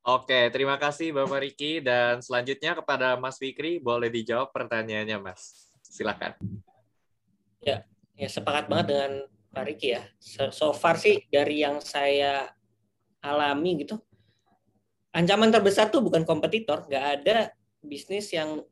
Oke, 0.00 0.48
terima 0.48 0.80
kasih 0.80 1.12
Bapak 1.12 1.40
Riki. 1.44 1.80
Dan 1.80 2.20
selanjutnya 2.24 2.76
kepada 2.76 3.16
Mas 3.16 3.36
Fikri, 3.36 3.80
boleh 3.80 4.08
dijawab 4.08 4.52
pertanyaannya, 4.52 5.18
Mas. 5.20 5.72
Silakan. 5.84 6.36
Ya, 7.60 7.84
ya 8.16 8.28
sepakat 8.28 8.68
banget 8.68 8.86
dengan 8.92 9.12
Pak 9.52 9.64
Riki 9.64 9.96
ya. 9.96 10.02
So, 10.20 10.52
so 10.52 10.66
far 10.72 10.96
sih 10.96 11.24
dari 11.28 11.60
yang 11.60 11.84
saya 11.84 12.48
alami 13.20 13.84
gitu, 13.84 14.00
ancaman 15.12 15.52
terbesar 15.52 15.92
tuh 15.92 16.00
bukan 16.00 16.24
kompetitor, 16.24 16.88
nggak 16.88 17.06
ada 17.20 17.52
bisnis 17.84 18.32
yang 18.32 18.64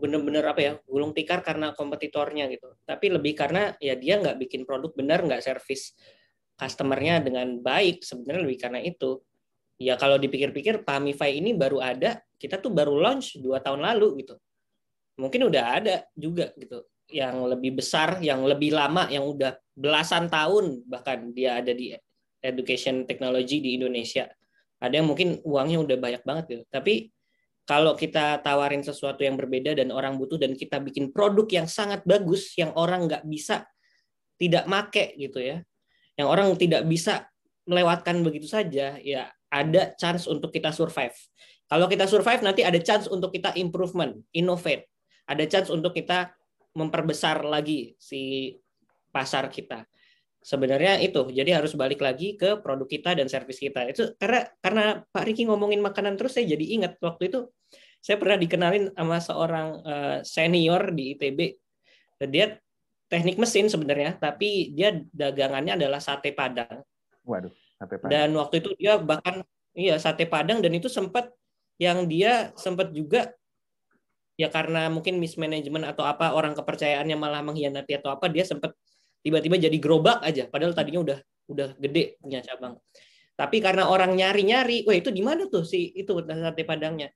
bener-bener 0.00 0.40
apa 0.48 0.60
ya 0.64 0.72
gulung 0.88 1.12
tikar 1.12 1.44
karena 1.44 1.76
kompetitornya 1.76 2.48
gitu 2.48 2.72
tapi 2.88 3.12
lebih 3.12 3.36
karena 3.36 3.76
ya 3.76 3.92
dia 4.00 4.16
nggak 4.16 4.40
bikin 4.40 4.64
produk 4.64 4.96
benar 4.96 5.20
nggak 5.20 5.44
servis 5.44 5.92
customernya 6.56 7.20
dengan 7.20 7.60
baik 7.60 8.00
sebenarnya 8.00 8.42
lebih 8.48 8.58
karena 8.64 8.80
itu 8.80 9.20
ya 9.80 9.96
kalau 9.96 10.20
dipikir-pikir 10.20 10.84
Pamify 10.84 11.32
ini 11.32 11.56
baru 11.56 11.80
ada, 11.80 12.20
kita 12.36 12.60
tuh 12.60 12.68
baru 12.68 13.00
launch 13.00 13.40
dua 13.40 13.64
tahun 13.64 13.80
lalu 13.80 14.20
gitu. 14.22 14.36
Mungkin 15.16 15.48
udah 15.48 15.64
ada 15.80 16.04
juga 16.12 16.52
gitu 16.60 16.84
yang 17.08 17.42
lebih 17.48 17.80
besar, 17.80 18.20
yang 18.20 18.44
lebih 18.44 18.76
lama, 18.76 19.08
yang 19.08 19.24
udah 19.24 19.56
belasan 19.72 20.28
tahun 20.28 20.84
bahkan 20.84 21.32
dia 21.32 21.58
ada 21.58 21.72
di 21.72 21.96
education 22.44 23.08
technology 23.08 23.64
di 23.64 23.80
Indonesia. 23.80 24.28
Ada 24.80 25.00
yang 25.00 25.08
mungkin 25.08 25.40
uangnya 25.44 25.80
udah 25.80 25.96
banyak 25.96 26.22
banget 26.24 26.44
gitu. 26.48 26.64
Tapi 26.68 27.08
kalau 27.64 27.96
kita 27.96 28.40
tawarin 28.40 28.84
sesuatu 28.84 29.24
yang 29.24 29.36
berbeda 29.36 29.76
dan 29.76 29.92
orang 29.92 30.16
butuh 30.16 30.40
dan 30.40 30.56
kita 30.56 30.80
bikin 30.80 31.12
produk 31.12 31.46
yang 31.48 31.66
sangat 31.68 32.04
bagus 32.04 32.56
yang 32.56 32.72
orang 32.76 33.08
nggak 33.08 33.24
bisa 33.28 33.64
tidak 34.40 34.64
make 34.64 35.20
gitu 35.20 35.36
ya, 35.36 35.60
yang 36.16 36.28
orang 36.28 36.56
tidak 36.56 36.82
bisa 36.88 37.28
melewatkan 37.68 38.24
begitu 38.24 38.48
saja, 38.48 38.96
ya 38.98 39.28
ada 39.50 39.92
chance 39.98 40.30
untuk 40.30 40.54
kita 40.54 40.70
survive. 40.70 41.14
Kalau 41.66 41.86
kita 41.86 42.06
survive 42.06 42.42
nanti 42.42 42.62
ada 42.66 42.78
chance 42.82 43.06
untuk 43.06 43.30
kita 43.34 43.54
improvement, 43.58 44.14
innovate. 44.34 44.90
Ada 45.26 45.46
chance 45.46 45.68
untuk 45.70 45.94
kita 45.94 46.34
memperbesar 46.74 47.42
lagi 47.46 47.94
si 47.98 48.54
pasar 49.10 49.50
kita. 49.50 49.86
Sebenarnya 50.40 50.98
itu. 50.98 51.28
Jadi 51.30 51.50
harus 51.52 51.76
balik 51.76 52.00
lagi 52.00 52.34
ke 52.34 52.58
produk 52.58 52.88
kita 52.88 53.14
dan 53.14 53.30
servis 53.30 53.60
kita. 53.60 53.86
Itu 53.86 54.16
karena 54.16 54.48
karena 54.58 54.84
Pak 55.06 55.24
Riki 55.30 55.46
ngomongin 55.46 55.78
makanan 55.84 56.16
terus 56.16 56.34
saya 56.38 56.48
jadi 56.48 56.80
ingat 56.80 56.96
waktu 56.98 57.28
itu 57.28 57.46
saya 58.00 58.16
pernah 58.16 58.40
dikenalin 58.40 58.96
sama 58.96 59.18
seorang 59.20 59.68
uh, 59.84 60.18
senior 60.24 60.90
di 60.96 61.14
ITB. 61.14 61.38
Dia 62.32 62.56
teknik 63.10 63.36
mesin 63.36 63.68
sebenarnya, 63.68 64.16
tapi 64.16 64.72
dia 64.72 64.96
dagangannya 65.12 65.76
adalah 65.76 66.00
sate 66.00 66.32
padang. 66.32 66.80
Waduh. 67.26 67.52
Dan 68.08 68.36
waktu 68.36 68.60
itu 68.60 68.76
dia 68.76 69.00
bahkan 69.00 69.40
iya 69.72 69.96
sate 69.96 70.28
Padang 70.28 70.60
dan 70.60 70.72
itu 70.76 70.92
sempat 70.92 71.32
yang 71.80 72.04
dia 72.04 72.52
sempat 72.60 72.92
juga 72.92 73.32
ya 74.36 74.52
karena 74.52 74.92
mungkin 74.92 75.16
mismanagement 75.16 75.88
atau 75.88 76.04
apa 76.04 76.36
orang 76.36 76.52
kepercayaannya 76.52 77.16
malah 77.16 77.40
mengkhianati 77.40 77.96
atau 78.00 78.12
apa 78.12 78.28
dia 78.28 78.44
sempat 78.44 78.76
tiba-tiba 79.20 79.56
jadi 79.56 79.76
gerobak 79.80 80.20
aja 80.24 80.48
padahal 80.48 80.72
tadinya 80.76 81.00
udah 81.00 81.18
udah 81.50 81.68
gede 81.80 82.20
punya 82.20 82.40
cabang. 82.44 82.78
Tapi 83.34 83.56
karena 83.64 83.88
orang 83.88 84.12
nyari-nyari, 84.12 84.84
wah 84.84 84.92
itu 84.92 85.08
di 85.08 85.24
mana 85.24 85.48
tuh 85.48 85.64
si 85.64 85.96
itu 85.96 86.12
sate 86.28 86.62
Padangnya? 86.68 87.08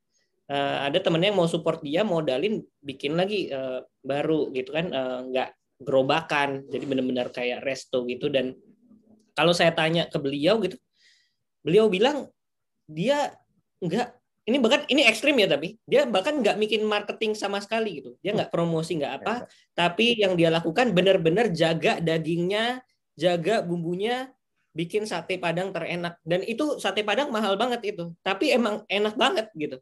Uh, 0.45 0.89
ada 0.89 1.01
temennya 1.01 1.33
yang 1.33 1.41
mau 1.41 1.49
support 1.49 1.81
dia 1.81 2.05
modalin 2.05 2.61
bikin 2.85 3.17
lagi 3.17 3.49
uh, 3.49 3.81
baru 4.05 4.53
gitu 4.53 4.77
kan 4.77 4.93
uh, 4.93 5.25
nggak 5.33 5.57
gerobakan 5.81 6.69
jadi 6.69 6.85
benar-benar 6.85 7.33
kayak 7.33 7.65
resto 7.65 8.05
gitu 8.05 8.29
dan 8.29 8.53
kalau 9.35 9.53
saya 9.53 9.75
tanya 9.75 10.07
ke 10.07 10.19
beliau 10.19 10.59
gitu, 10.63 10.79
beliau 11.61 11.91
bilang 11.91 12.31
dia 12.87 13.35
nggak 13.83 14.09
ini 14.45 14.57
bahkan 14.61 14.85
ini 14.93 15.09
ekstrim 15.09 15.41
ya 15.41 15.49
tapi 15.49 15.81
dia 15.89 16.05
bahkan 16.05 16.37
nggak 16.37 16.61
bikin 16.61 16.85
marketing 16.85 17.33
sama 17.33 17.65
sekali 17.65 18.05
gitu. 18.05 18.17
Dia 18.21 18.37
nggak 18.37 18.53
promosi 18.53 19.01
nggak 19.01 19.15
apa 19.25 19.49
tapi 19.73 20.21
yang 20.21 20.37
dia 20.37 20.53
lakukan 20.53 20.93
benar-benar 20.93 21.49
jaga 21.51 21.97
dagingnya 21.99 22.85
jaga 23.17 23.65
bumbunya 23.65 24.29
bikin 24.77 25.09
sate 25.09 25.41
padang 25.41 25.73
terenak. 25.73 26.21
Dan 26.21 26.45
itu 26.45 26.77
sate 26.77 27.01
padang 27.01 27.33
mahal 27.33 27.57
banget 27.57 27.97
itu 27.97 28.13
tapi 28.21 28.53
emang 28.53 28.85
enak 28.87 29.17
banget 29.17 29.49
gitu. 29.57 29.81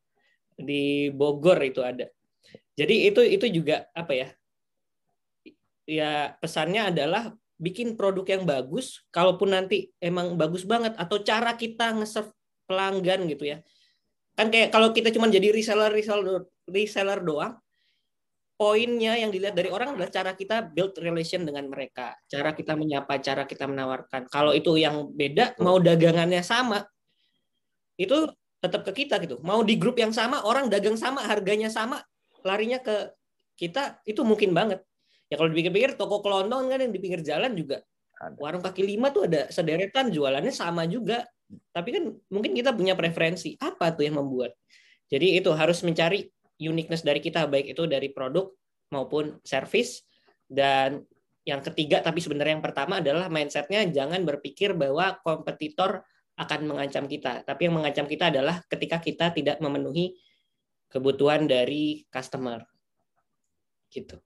Di 0.55 1.11
Bogor 1.11 1.59
itu 1.67 1.83
ada. 1.83 2.07
Jadi 2.79 3.11
itu 3.11 3.21
itu 3.27 3.47
juga 3.51 3.91
apa 3.93 4.15
ya? 4.15 4.29
Ya 5.91 6.39
pesannya 6.39 6.95
adalah 6.95 7.35
bikin 7.63 7.95
produk 7.95 8.27
yang 8.27 8.43
bagus, 8.43 9.07
kalaupun 9.15 9.55
nanti 9.55 9.95
emang 10.03 10.35
bagus 10.35 10.67
banget 10.67 10.99
atau 10.99 11.23
cara 11.23 11.55
kita 11.55 11.95
nge-serve 11.95 12.35
pelanggan 12.67 13.31
gitu 13.31 13.55
ya. 13.55 13.63
Kan 14.35 14.51
kayak 14.51 14.75
kalau 14.75 14.91
kita 14.91 15.15
cuma 15.15 15.31
jadi 15.31 15.55
reseller 15.55 15.95
reseller 15.95 16.43
reseller 16.67 17.23
doang, 17.23 17.55
poinnya 18.59 19.15
yang 19.15 19.31
dilihat 19.31 19.55
dari 19.55 19.71
orang 19.71 19.95
adalah 19.95 20.11
cara 20.11 20.35
kita 20.35 20.67
build 20.75 20.99
relation 20.99 21.47
dengan 21.47 21.71
mereka, 21.71 22.19
cara 22.27 22.51
kita 22.51 22.75
menyapa, 22.75 23.23
cara 23.23 23.47
kita 23.47 23.71
menawarkan. 23.71 24.27
Kalau 24.27 24.51
itu 24.51 24.75
yang 24.75 25.15
beda, 25.15 25.55
mau 25.63 25.79
dagangannya 25.79 26.43
sama, 26.43 26.83
itu 27.95 28.27
tetap 28.59 28.83
ke 28.91 29.07
kita 29.07 29.23
gitu. 29.23 29.39
Mau 29.47 29.63
di 29.63 29.79
grup 29.79 29.99
yang 29.99 30.11
sama, 30.11 30.43
orang 30.43 30.67
dagang 30.67 30.99
sama, 30.99 31.23
harganya 31.27 31.71
sama, 31.71 32.03
larinya 32.43 32.83
ke 32.83 33.15
kita 33.55 34.03
itu 34.07 34.23
mungkin 34.27 34.55
banget. 34.55 34.83
Ya 35.33 35.41
kalau 35.41 35.49
dipikir-pikir 35.49 35.97
toko 35.97 36.21
kelontong 36.21 36.69
kan 36.69 36.85
yang 36.85 36.93
di 36.93 37.01
pinggir 37.01 37.25
jalan 37.25 37.57
juga 37.57 37.81
warung 38.39 38.63
kaki 38.63 38.87
lima 38.87 39.11
tuh 39.11 39.27
ada 39.27 39.51
sederetan 39.51 40.13
jualannya 40.13 40.55
sama 40.55 40.87
juga. 40.87 41.27
Tapi 41.75 41.89
kan 41.91 42.05
mungkin 42.31 42.53
kita 42.55 42.73
punya 42.73 42.95
preferensi 42.95 43.59
apa 43.59 43.93
tuh 43.93 44.07
yang 44.07 44.23
membuat. 44.23 44.55
Jadi 45.11 45.37
itu 45.37 45.51
harus 45.53 45.83
mencari 45.85 46.25
uniqueness 46.63 47.03
dari 47.03 47.19
kita 47.19 47.45
baik 47.51 47.75
itu 47.75 47.85
dari 47.91 48.09
produk 48.15 48.49
maupun 48.95 49.43
service 49.43 50.07
dan 50.47 51.03
yang 51.43 51.59
ketiga 51.59 51.99
tapi 51.99 52.23
sebenarnya 52.23 52.61
yang 52.61 52.65
pertama 52.65 53.03
adalah 53.03 53.27
mindsetnya 53.27 53.83
jangan 53.91 54.23
berpikir 54.23 54.79
bahwa 54.79 55.19
kompetitor 55.27 56.07
akan 56.39 56.61
mengancam 56.71 57.11
kita 57.11 57.43
tapi 57.43 57.67
yang 57.67 57.83
mengancam 57.83 58.07
kita 58.07 58.31
adalah 58.31 58.63
ketika 58.71 59.03
kita 59.03 59.35
tidak 59.35 59.59
memenuhi 59.59 60.15
kebutuhan 60.87 61.51
dari 61.51 62.07
customer 62.07 62.63
gitu. 63.91 64.23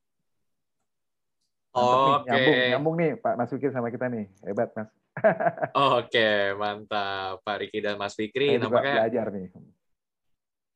Oke. 1.76 2.24
Okay. 2.24 2.32
Nyambung, 2.32 2.56
nyambung 2.72 2.96
nih 2.96 3.10
Pak 3.20 3.34
Mas 3.36 3.50
Fikri 3.52 3.68
sama 3.68 3.88
kita 3.92 4.08
nih. 4.08 4.24
Hebat 4.48 4.72
Mas. 4.72 4.88
Oke, 5.20 6.12
okay, 6.12 6.36
mantap 6.56 7.40
Pak 7.44 7.56
Riki 7.60 7.78
dan 7.84 7.96
Mas 8.00 8.16
Fikri. 8.16 8.56
Saya 8.56 8.64
juga 8.64 8.80
belajar 8.80 9.26
nih. 9.32 9.46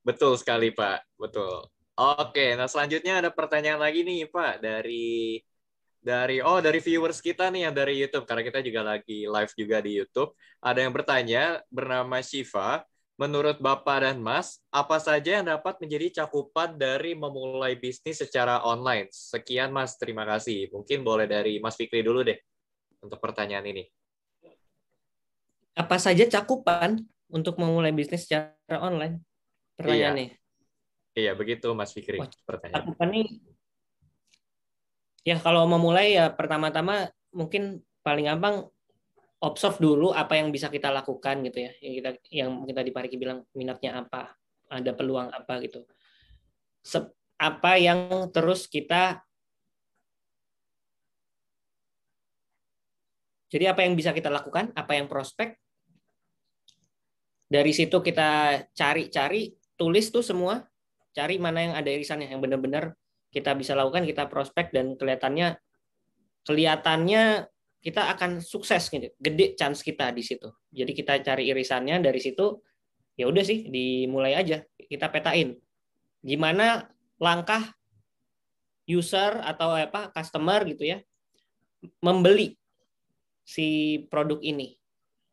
Betul 0.05 0.33
sekali, 0.37 0.73
Pak. 0.73 1.05
Betul. 1.17 1.69
Oke, 2.01 2.57
nah 2.57 2.65
selanjutnya 2.65 3.21
ada 3.21 3.29
pertanyaan 3.29 3.81
lagi 3.81 4.01
nih, 4.01 4.25
Pak, 4.29 4.65
dari 4.65 5.41
dari 6.01 6.41
oh 6.41 6.65
dari 6.65 6.81
viewers 6.81 7.21
kita 7.21 7.53
nih 7.53 7.69
yang 7.69 7.77
dari 7.77 8.01
YouTube 8.01 8.25
karena 8.25 8.41
kita 8.41 8.65
juga 8.65 8.81
lagi 8.81 9.29
live 9.29 9.53
juga 9.53 9.77
di 9.85 9.93
YouTube. 10.01 10.33
Ada 10.65 10.81
yang 10.81 10.93
bertanya 10.97 11.43
bernama 11.69 12.25
Shiva, 12.25 12.81
menurut 13.21 13.61
Bapak 13.61 14.01
dan 14.01 14.17
Mas, 14.25 14.65
apa 14.73 14.97
saja 14.97 15.37
yang 15.37 15.45
dapat 15.45 15.77
menjadi 15.77 16.25
cakupan 16.25 16.81
dari 16.81 17.13
memulai 17.13 17.77
bisnis 17.77 18.25
secara 18.25 18.65
online? 18.65 19.13
Sekian 19.13 19.69
Mas, 19.77 20.01
terima 20.01 20.25
kasih. 20.25 20.73
Mungkin 20.73 21.05
boleh 21.05 21.29
dari 21.29 21.61
Mas 21.61 21.77
Fikri 21.77 22.01
dulu 22.01 22.25
deh 22.25 22.41
untuk 23.05 23.21
pertanyaan 23.21 23.69
ini. 23.69 23.85
Apa 25.77 26.01
saja 26.01 26.25
cakupan 26.25 27.05
untuk 27.29 27.61
memulai 27.61 27.93
bisnis 27.93 28.25
secara 28.25 28.57
online? 28.81 29.21
pertanyaannya. 29.77 30.29
Iya, 31.17 31.21
iya 31.21 31.33
begitu 31.37 31.73
Mas 31.77 31.93
Fikri. 31.93 32.21
Pertanyaan. 32.49 32.97
nih, 33.09 33.29
ya 35.25 35.37
kalau 35.41 35.69
memulai 35.69 36.17
ya 36.17 36.33
pertama-tama 36.33 37.09
mungkin 37.33 37.85
paling 38.01 38.29
gampang 38.29 38.69
observe 39.41 39.81
dulu 39.81 40.13
apa 40.13 40.37
yang 40.37 40.53
bisa 40.53 40.69
kita 40.69 40.93
lakukan 40.93 41.41
gitu 41.49 41.59
ya. 41.65 41.73
Yang 41.81 41.95
kita 41.97 42.11
yang 42.33 42.51
kita 42.69 42.81
di 42.85 42.93
Pariki 42.93 43.17
bilang 43.17 43.45
minatnya 43.57 44.05
apa, 44.05 44.37
ada 44.69 44.93
peluang 44.93 45.33
apa 45.33 45.61
gitu. 45.65 45.85
Sep, 46.81 47.13
apa 47.41 47.81
yang 47.81 48.29
terus 48.33 48.69
kita 48.69 49.25
Jadi 53.51 53.67
apa 53.67 53.83
yang 53.83 53.99
bisa 53.99 54.15
kita 54.15 54.31
lakukan, 54.31 54.71
apa 54.79 54.95
yang 54.95 55.11
prospek, 55.11 55.59
dari 57.51 57.75
situ 57.75 57.99
kita 57.99 58.63
cari-cari 58.71 59.51
tulis 59.75 60.07
tuh 60.15 60.23
semua, 60.23 60.63
cari 61.11 61.43
mana 61.43 61.59
yang 61.59 61.75
ada 61.75 61.91
irisannya 61.91 62.31
yang 62.31 62.39
benar-benar 62.39 62.95
kita 63.35 63.59
bisa 63.59 63.75
lakukan, 63.75 64.07
kita 64.07 64.31
prospek 64.31 64.71
dan 64.71 64.95
kelihatannya 64.95 65.59
kelihatannya 66.47 67.51
kita 67.81 68.13
akan 68.13 68.45
sukses 68.45 68.93
gitu, 68.93 69.09
gede 69.17 69.57
chance 69.57 69.81
kita 69.81 70.13
di 70.13 70.21
situ. 70.21 70.49
Jadi 70.69 70.93
kita 70.93 71.19
cari 71.25 71.49
irisannya 71.49 72.05
dari 72.05 72.21
situ, 72.21 72.61
ya 73.17 73.25
udah 73.25 73.45
sih 73.45 73.69
dimulai 73.73 74.37
aja, 74.37 74.61
kita 74.77 75.09
petain 75.09 75.57
gimana 76.21 76.85
langkah 77.17 77.73
user 78.85 79.41
atau 79.41 79.73
apa 79.73 80.13
customer 80.13 80.61
gitu 80.69 80.85
ya 80.85 81.01
membeli 82.05 82.61
si 83.41 83.99
produk 84.13 84.37
ini 84.45 84.77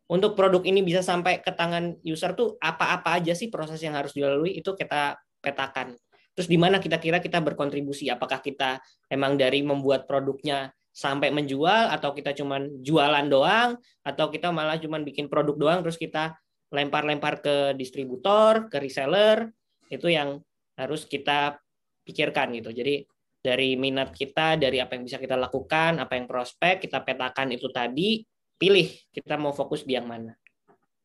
untuk 0.08 0.40
produk 0.40 0.64
ini 0.64 0.80
bisa 0.80 1.04
sampai 1.04 1.44
ke 1.44 1.52
tangan 1.52 2.00
user 2.08 2.32
tuh 2.32 2.56
apa-apa 2.64 3.20
aja 3.20 3.36
sih 3.36 3.52
proses 3.52 3.84
yang 3.84 4.00
harus 4.00 4.16
dilalui 4.16 4.56
itu 4.56 4.72
kita 4.72 5.20
petakan. 5.44 6.00
Terus 6.32 6.48
di 6.48 6.56
mana 6.56 6.80
kita 6.80 6.96
kira 6.96 7.20
kita 7.20 7.44
berkontribusi? 7.44 8.08
Apakah 8.08 8.40
kita 8.40 8.80
emang 9.12 9.36
dari 9.36 9.60
membuat 9.68 10.08
produknya 10.08 10.72
sampai 10.98 11.30
menjual 11.30 11.94
atau 11.94 12.10
kita 12.18 12.34
cuman 12.34 12.82
jualan 12.82 13.30
doang 13.30 13.78
atau 14.02 14.34
kita 14.34 14.50
malah 14.50 14.82
cuman 14.82 15.06
bikin 15.06 15.30
produk 15.30 15.54
doang 15.54 15.80
terus 15.86 15.94
kita 15.94 16.34
lempar-lempar 16.74 17.40
ke 17.40 17.78
distributor, 17.78 18.66
ke 18.68 18.82
reseller, 18.82 19.54
itu 19.94 20.10
yang 20.10 20.42
harus 20.74 21.06
kita 21.06 21.62
pikirkan 22.02 22.58
gitu. 22.58 22.74
Jadi 22.74 23.06
dari 23.40 23.78
minat 23.78 24.12
kita, 24.12 24.58
dari 24.58 24.82
apa 24.82 24.98
yang 24.98 25.06
bisa 25.06 25.22
kita 25.22 25.38
lakukan, 25.38 26.02
apa 26.02 26.18
yang 26.18 26.26
prospek, 26.26 26.84
kita 26.84 27.06
petakan 27.06 27.54
itu 27.54 27.70
tadi, 27.70 28.26
pilih 28.58 28.90
kita 29.14 29.38
mau 29.38 29.54
fokus 29.54 29.86
di 29.86 29.96
yang 29.96 30.10
mana. 30.10 30.34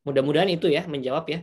Mudah-mudahan 0.03 0.51
itu 0.51 0.67
ya 0.67 0.83
menjawab 0.89 1.29
ya. 1.29 1.39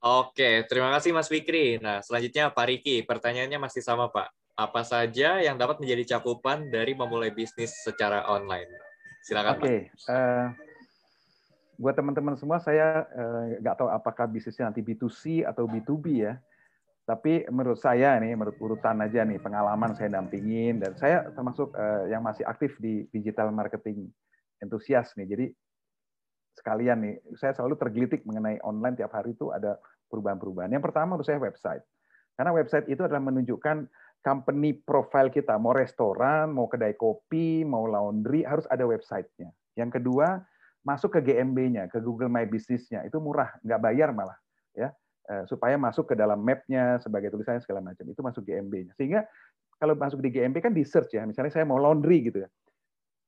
Oke, 0.00 0.64
terima 0.68 0.92
kasih 0.96 1.12
Mas 1.12 1.28
Fikri. 1.28 1.76
Nah, 1.80 2.00
selanjutnya 2.00 2.52
Pak 2.52 2.66
Riki, 2.68 3.04
pertanyaannya 3.04 3.60
masih 3.60 3.84
sama 3.84 4.08
Pak. 4.08 4.39
Apa 4.58 4.82
saja 4.84 5.40
yang 5.40 5.56
dapat 5.56 5.80
menjadi 5.82 6.16
cakupan 6.16 6.68
dari 6.68 6.92
memulai 6.92 7.32
bisnis 7.32 7.72
secara 7.82 8.26
online? 8.28 8.68
Silakan 9.20 9.60
Oke, 9.60 9.92
uh, 10.08 10.48
buat 11.80 11.96
teman-teman 11.96 12.36
semua, 12.36 12.60
saya 12.60 13.08
eh, 13.08 13.64
nggak 13.64 13.74
uh, 13.74 13.78
tahu 13.80 13.88
apakah 13.88 14.28
bisnisnya 14.28 14.68
nanti 14.68 14.84
B2C 14.84 15.48
atau 15.48 15.64
B2B 15.64 16.06
ya. 16.28 16.36
Tapi 17.08 17.48
menurut 17.48 17.80
saya 17.80 18.20
nih, 18.20 18.36
menurut 18.36 18.60
urutan 18.60 19.00
aja 19.00 19.24
nih, 19.24 19.40
pengalaman 19.40 19.96
saya 19.96 20.12
dampingin 20.12 20.76
dan 20.76 20.92
saya 21.00 21.32
termasuk 21.32 21.72
uh, 21.72 22.04
yang 22.12 22.20
masih 22.20 22.44
aktif 22.44 22.76
di 22.76 23.08
digital 23.08 23.48
marketing 23.48 24.12
entusias 24.60 25.16
nih. 25.16 25.26
Jadi 25.26 25.46
sekalian 26.60 27.00
nih, 27.00 27.14
saya 27.40 27.56
selalu 27.56 27.80
tergelitik 27.80 28.28
mengenai 28.28 28.60
online 28.60 29.00
tiap 29.00 29.16
hari 29.16 29.32
itu 29.32 29.48
ada 29.48 29.80
perubahan-perubahan. 30.12 30.68
Yang 30.68 30.84
pertama 30.92 31.16
menurut 31.16 31.26
saya 31.26 31.40
website. 31.40 31.82
Karena 32.36 32.52
website 32.52 32.86
itu 32.92 33.00
adalah 33.00 33.24
menunjukkan 33.24 33.88
company 34.20 34.76
profile 34.76 35.32
kita, 35.32 35.56
mau 35.56 35.72
restoran, 35.72 36.52
mau 36.52 36.68
kedai 36.68 36.94
kopi, 36.96 37.64
mau 37.64 37.88
laundry, 37.88 38.44
harus 38.44 38.68
ada 38.68 38.84
websitenya. 38.84 39.48
Yang 39.76 40.00
kedua, 40.00 40.40
masuk 40.84 41.16
ke 41.16 41.32
GMB-nya, 41.32 41.88
ke 41.88 41.98
Google 42.04 42.28
My 42.28 42.44
Business-nya. 42.44 43.04
Itu 43.08 43.20
murah, 43.20 43.56
nggak 43.64 43.80
bayar 43.80 44.12
malah. 44.12 44.36
ya 44.76 44.92
Eh, 45.30 45.46
supaya 45.46 45.78
masuk 45.78 46.10
ke 46.10 46.14
dalam 46.18 46.42
map-nya 46.42 46.98
sebagai 46.98 47.30
tulisannya 47.30 47.62
segala 47.62 47.78
macam 47.78 48.02
itu 48.02 48.18
masuk 48.18 48.42
GMB-nya 48.50 48.98
sehingga 48.98 49.22
kalau 49.78 49.94
masuk 49.94 50.18
di 50.18 50.34
GMB 50.34 50.58
kan 50.58 50.74
di 50.74 50.82
search 50.82 51.14
ya 51.14 51.22
misalnya 51.22 51.54
saya 51.54 51.62
mau 51.62 51.78
laundry 51.78 52.26
gitu 52.26 52.42
ya 52.42 52.50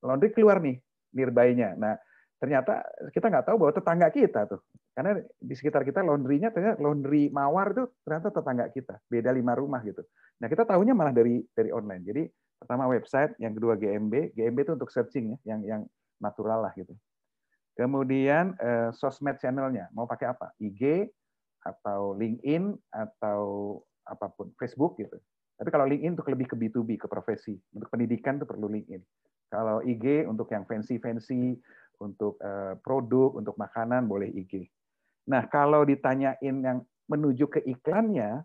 laundry 0.03 0.35
keluar 0.35 0.59
nih 0.59 0.83
nearby-nya 1.15 1.79
nah 1.79 1.95
ternyata 2.43 2.83
kita 3.07 3.31
nggak 3.31 3.47
tahu 3.47 3.55
bahwa 3.55 3.71
tetangga 3.71 4.11
kita 4.11 4.51
tuh 4.51 4.59
karena 4.93 5.17
di 5.41 5.53
sekitar 5.57 5.81
kita 5.81 6.05
laundry-nya 6.05 6.53
ternyata 6.53 6.77
laundry 6.77 7.33
mawar 7.33 7.73
itu 7.73 7.89
ternyata 8.05 8.29
tetangga 8.29 8.65
kita. 8.69 8.95
Beda 9.09 9.33
lima 9.33 9.57
rumah 9.57 9.81
gitu. 9.81 10.05
Nah 10.37 10.45
kita 10.45 10.69
tahunya 10.69 10.93
malah 10.93 11.09
dari 11.09 11.41
dari 11.57 11.73
online. 11.73 12.05
Jadi 12.05 12.23
pertama 12.61 12.85
website 12.85 13.33
yang 13.41 13.57
kedua 13.57 13.73
GMB 13.73 14.37
GMB 14.37 14.57
itu 14.61 14.71
untuk 14.77 14.93
searching 14.93 15.33
ya 15.33 15.37
yang 15.53 15.59
yang 15.65 15.81
natural 16.21 16.61
lah 16.61 16.73
gitu. 16.77 16.93
Kemudian 17.73 18.53
eh, 18.61 18.93
sosmed 18.93 19.41
channelnya. 19.41 19.89
Mau 19.97 20.05
pakai 20.05 20.29
apa? 20.29 20.53
IG 20.61 21.09
atau 21.65 22.13
LinkedIn 22.13 22.77
atau 22.93 23.41
apa 24.05 24.29
pun. 24.29 24.53
Facebook 24.61 25.01
gitu. 25.01 25.17
Tapi 25.57 25.69
kalau 25.73 25.89
LinkedIn 25.89 26.13
untuk 26.13 26.29
lebih 26.29 26.53
ke 26.53 26.55
B2B 26.59 27.01
ke 27.01 27.07
profesi, 27.09 27.57
untuk 27.73 27.89
pendidikan 27.89 28.37
itu 28.37 28.45
perlu 28.45 28.69
LinkedIn. 28.69 29.01
Kalau 29.49 29.81
IG 29.81 30.29
untuk 30.29 30.49
yang 30.53 30.65
fancy-fancy, 30.69 31.57
untuk 32.01 32.41
uh, 32.41 32.73
produk, 32.81 33.37
untuk 33.37 33.53
makanan 33.55 34.09
boleh 34.09 34.29
IG. 34.33 34.65
Nah, 35.29 35.47
kalau 35.47 35.87
ditanyain 35.87 36.37
yang 36.41 36.79
menuju 37.07 37.47
ke 37.47 37.59
iklannya, 37.63 38.43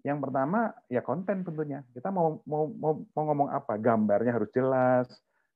yang 0.00 0.18
pertama 0.20 0.72
ya 0.88 1.04
konten 1.04 1.44
tentunya. 1.44 1.84
Kita 1.92 2.08
mau 2.08 2.40
mau 2.48 2.68
mau, 2.72 3.04
mau 3.12 3.24
ngomong 3.32 3.48
apa? 3.52 3.76
Gambarnya 3.76 4.32
harus 4.32 4.48
jelas. 4.52 5.06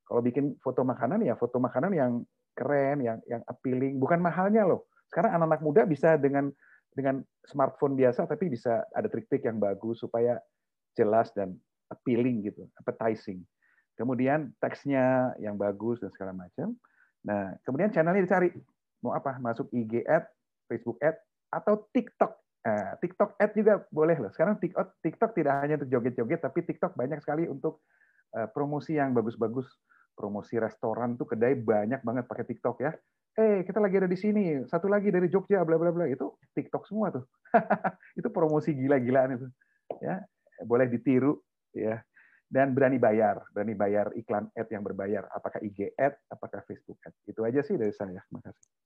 Kalau 0.04 0.20
bikin 0.20 0.56
foto 0.60 0.84
makanan 0.84 1.24
ya 1.24 1.32
foto 1.36 1.56
makanan 1.56 1.92
yang 1.96 2.12
keren, 2.52 3.00
yang 3.00 3.18
yang 3.24 3.40
appealing, 3.48 3.96
bukan 3.96 4.20
mahalnya 4.20 4.68
loh. 4.68 4.84
Sekarang 5.08 5.40
anak-anak 5.40 5.62
muda 5.64 5.82
bisa 5.88 6.20
dengan 6.20 6.52
dengan 6.94 7.24
smartphone 7.50 7.98
biasa 7.98 8.28
tapi 8.28 8.52
bisa 8.52 8.84
ada 8.94 9.10
trik-trik 9.10 9.42
yang 9.48 9.58
bagus 9.58 9.98
supaya 9.98 10.38
jelas 10.94 11.32
dan 11.34 11.58
appealing 11.90 12.44
gitu, 12.46 12.64
appetizing. 12.80 13.42
kemudian 13.94 14.50
teksnya 14.58 15.30
yang 15.38 15.54
bagus 15.54 16.02
dan 16.02 16.10
segala 16.10 16.34
macam. 16.34 16.74
Nah, 17.22 17.54
kemudian 17.62 17.94
channelnya 17.94 18.26
dicari 18.26 18.50
mau 18.98 19.14
apa? 19.14 19.38
Masuk 19.38 19.70
IG 19.70 20.02
ad, 20.02 20.26
Facebook 20.66 20.98
ad, 21.04 21.16
atau 21.52 21.86
TikTok. 21.92 22.32
Nah, 22.64 22.96
TikTok 22.98 23.36
ad 23.36 23.52
juga 23.52 23.84
boleh 23.92 24.16
loh. 24.18 24.30
Sekarang 24.32 24.56
TikTok, 24.56 25.00
TikTok 25.04 25.30
tidak 25.36 25.54
hanya 25.60 25.74
untuk 25.80 25.90
joget-joget, 25.92 26.40
tapi 26.40 26.64
TikTok 26.64 26.96
banyak 26.96 27.20
sekali 27.20 27.44
untuk 27.44 27.84
uh, 28.34 28.48
promosi 28.50 28.96
yang 28.96 29.12
bagus-bagus. 29.12 29.68
Promosi 30.14 30.62
restoran 30.62 31.18
tuh 31.18 31.26
kedai 31.26 31.58
banyak 31.58 32.00
banget 32.06 32.24
pakai 32.30 32.46
TikTok 32.46 32.76
ya. 32.80 32.94
Eh, 33.34 33.66
kita 33.66 33.82
lagi 33.82 33.98
ada 33.98 34.06
di 34.06 34.14
sini. 34.14 34.62
Satu 34.70 34.86
lagi 34.86 35.10
dari 35.10 35.26
Jogja, 35.26 35.66
bla 35.66 35.74
bla 35.74 35.90
bla. 35.90 36.06
Itu 36.06 36.38
TikTok 36.54 36.86
semua 36.86 37.10
tuh. 37.10 37.26
itu 38.18 38.30
promosi 38.30 38.70
gila-gilaan 38.78 39.34
itu. 39.34 39.46
Ya, 39.98 40.22
boleh 40.62 40.86
ditiru 40.86 41.42
ya 41.74 41.98
dan 42.54 42.70
berani 42.70 43.02
bayar, 43.02 43.42
berani 43.50 43.74
bayar 43.74 44.14
iklan 44.14 44.46
ad 44.54 44.70
yang 44.70 44.86
berbayar, 44.86 45.26
apakah 45.34 45.58
IG 45.58 45.90
ad, 45.98 46.14
apakah 46.30 46.62
Facebook 46.68 47.02
ad. 47.02 47.10
Itu 47.26 47.42
aja 47.42 47.66
sih 47.66 47.74
dari 47.74 47.90
saya. 47.90 48.22
Terima 48.30 48.46
kasih. 48.46 48.83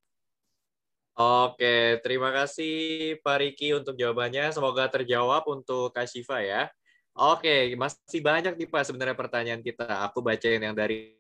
Oke, 1.19 1.99
terima 2.07 2.31
kasih 2.31 3.19
Pak 3.27 3.43
Riki 3.43 3.75
untuk 3.75 3.99
jawabannya. 3.99 4.55
Semoga 4.55 4.87
terjawab 4.87 5.51
untuk 5.51 5.91
Kak 5.91 6.07
Shiva 6.07 6.39
ya. 6.47 6.71
Oke, 7.11 7.75
masih 7.75 8.23
banyak 8.23 8.55
nih 8.55 8.71
Pak 8.71 8.87
sebenarnya 8.87 9.19
pertanyaan 9.19 9.59
kita. 9.59 10.07
Aku 10.07 10.23
bacain 10.23 10.63
yang 10.63 10.79
dari 10.79 11.19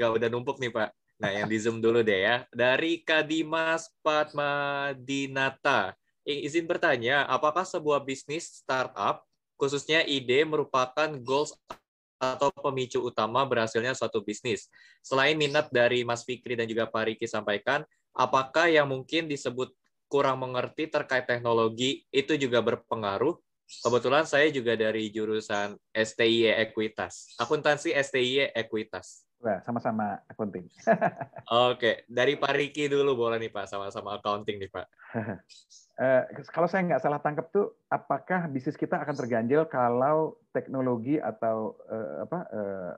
Gak 0.00 0.16
udah 0.16 0.28
numpuk 0.32 0.56
nih 0.56 0.72
Pak. 0.72 0.88
Nah, 1.20 1.30
yang 1.36 1.44
di 1.44 1.60
Zoom 1.60 1.84
dulu 1.84 2.00
deh 2.00 2.24
ya. 2.24 2.48
Dari 2.48 3.04
Kadimas 3.04 3.92
Patmadinata. 4.00 5.92
Izin 6.24 6.64
bertanya, 6.64 7.28
apakah 7.28 7.68
sebuah 7.68 8.00
bisnis 8.00 8.48
startup 8.64 9.28
khususnya 9.60 10.00
ide 10.08 10.48
merupakan 10.48 11.12
goals 11.20 11.52
atau 12.20 12.52
pemicu 12.52 13.00
utama 13.00 13.48
berhasilnya 13.48 13.96
suatu 13.96 14.20
bisnis. 14.20 14.68
Selain 15.00 15.32
minat 15.34 15.72
dari 15.72 16.04
Mas 16.04 16.22
Fikri 16.22 16.52
dan 16.52 16.68
juga 16.68 16.84
Pak 16.84 17.08
Riki 17.08 17.24
sampaikan, 17.24 17.82
apakah 18.12 18.68
yang 18.68 18.92
mungkin 18.92 19.24
disebut 19.24 19.72
kurang 20.12 20.44
mengerti 20.44 20.92
terkait 20.92 21.24
teknologi 21.24 22.04
itu 22.12 22.36
juga 22.36 22.60
berpengaruh? 22.60 23.40
Kebetulan 23.70 24.26
saya 24.26 24.50
juga 24.52 24.74
dari 24.74 25.08
jurusan 25.14 25.78
STIE 25.94 26.52
Ekuitas, 26.58 27.38
akuntansi 27.38 27.94
STIE 27.94 28.50
Ekuitas. 28.52 29.29
Wah, 29.40 29.56
sama-sama 29.64 30.20
accounting. 30.28 30.68
Oke, 31.72 32.04
dari 32.04 32.36
Pak 32.36 32.52
Riki 32.52 32.92
dulu 32.92 33.16
boleh 33.16 33.40
nih 33.40 33.48
Pak, 33.48 33.72
sama-sama 33.72 34.20
accounting 34.20 34.60
nih 34.60 34.68
Pak. 34.68 34.86
uh, 35.96 36.22
kalau 36.54 36.68
saya 36.68 36.84
nggak 36.84 37.00
salah 37.00 37.24
tangkap 37.24 37.48
tuh, 37.48 37.72
apakah 37.88 38.52
bisnis 38.52 38.76
kita 38.76 39.00
akan 39.00 39.16
terganjil 39.16 39.64
kalau 39.64 40.36
teknologi 40.52 41.16
atau 41.16 41.72
uh, 41.88 42.28
apa 42.28 42.38
uh, 42.52 42.92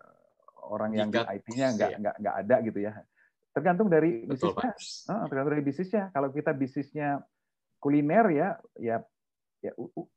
orang 0.67 0.99
yang 0.99 1.09
Jika, 1.15 1.31
di 1.31 1.39
IT-nya 1.39 1.67
nggak 1.79 1.91
iya. 1.95 1.99
nggak 2.03 2.15
nggak 2.19 2.37
ada 2.43 2.57
gitu 2.67 2.79
ya? 2.83 2.93
Tergantung 3.55 3.87
dari 3.87 4.11
Betul, 4.27 4.51
bisnisnya. 4.59 4.75
Uh, 5.15 5.25
tergantung 5.31 5.53
dari 5.55 5.65
bisnisnya. 5.65 6.05
Kalau 6.11 6.29
kita 6.35 6.51
bisnisnya 6.59 7.09
kuliner 7.79 8.27
ya, 8.35 8.49
ya 8.83 8.99
ya 9.63 9.73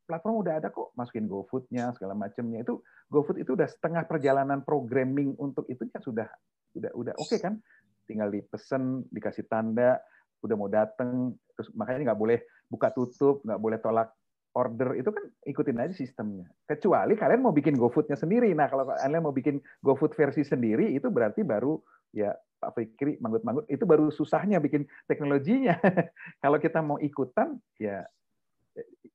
platform 0.10 0.42
udah 0.42 0.58
ada 0.58 0.74
kok 0.74 0.92
masukin 0.98 1.30
GoFood-nya 1.30 1.94
segala 1.94 2.18
macamnya 2.18 2.66
itu 2.66 2.82
GoFood 3.14 3.46
itu 3.46 3.54
udah 3.54 3.70
setengah 3.70 4.10
perjalanan 4.10 4.66
programming 4.66 5.38
untuk 5.38 5.70
itu 5.70 5.86
ya 5.94 6.02
sudah 6.02 6.28
udah 6.74 6.92
udah 6.98 7.14
oke 7.22 7.30
okay 7.30 7.40
kan? 7.40 7.62
Tinggal 8.10 8.34
dipesen 8.34 9.06
dikasih 9.14 9.46
tanda 9.46 10.02
udah 10.42 10.56
mau 10.58 10.70
dateng 10.70 11.38
terus 11.54 11.70
makanya 11.78 12.12
nggak 12.12 12.20
boleh 12.20 12.40
buka 12.66 12.90
tutup 12.90 13.46
nggak 13.46 13.62
boleh 13.62 13.78
tolak 13.78 14.10
order. 14.58 14.98
Itu 14.98 15.14
kan 15.14 15.30
ikutin 15.46 15.78
aja 15.78 15.94
sistemnya. 15.94 16.50
Kecuali 16.66 17.14
kalian 17.14 17.46
mau 17.46 17.54
bikin 17.54 17.78
GoFood-nya 17.78 18.18
sendiri. 18.18 18.50
Nah 18.58 18.66
kalau 18.66 18.90
kalian 18.90 19.22
mau 19.22 19.36
bikin 19.36 19.62
GoFood 19.86 20.18
versi 20.18 20.42
sendiri 20.42 20.98
itu 20.98 21.06
berarti 21.14 21.46
baru 21.46 21.78
ya 22.10 22.34
Pak 22.66 22.72
Fikri 22.74 23.22
manggut-manggut 23.22 23.70
itu 23.70 23.86
baru 23.86 24.10
susahnya 24.10 24.58
bikin 24.58 24.90
teknologinya. 25.06 25.78
Kalau 26.42 26.58
kita 26.58 26.82
mau 26.82 26.98
ikutan 26.98 27.62
ya 27.78 28.02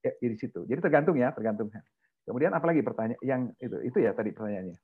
ya, 0.01 0.13
di 0.21 0.37
situ. 0.37 0.65
Jadi 0.67 0.81
tergantung 0.81 1.17
ya, 1.17 1.33
tergantung. 1.33 1.69
Kemudian 2.25 2.53
apalagi 2.53 2.81
pertanyaan 2.85 3.21
yang 3.25 3.43
itu 3.61 3.77
itu 3.85 3.99
ya 4.01 4.13
tadi 4.13 4.33
pertanyaannya. 4.33 4.79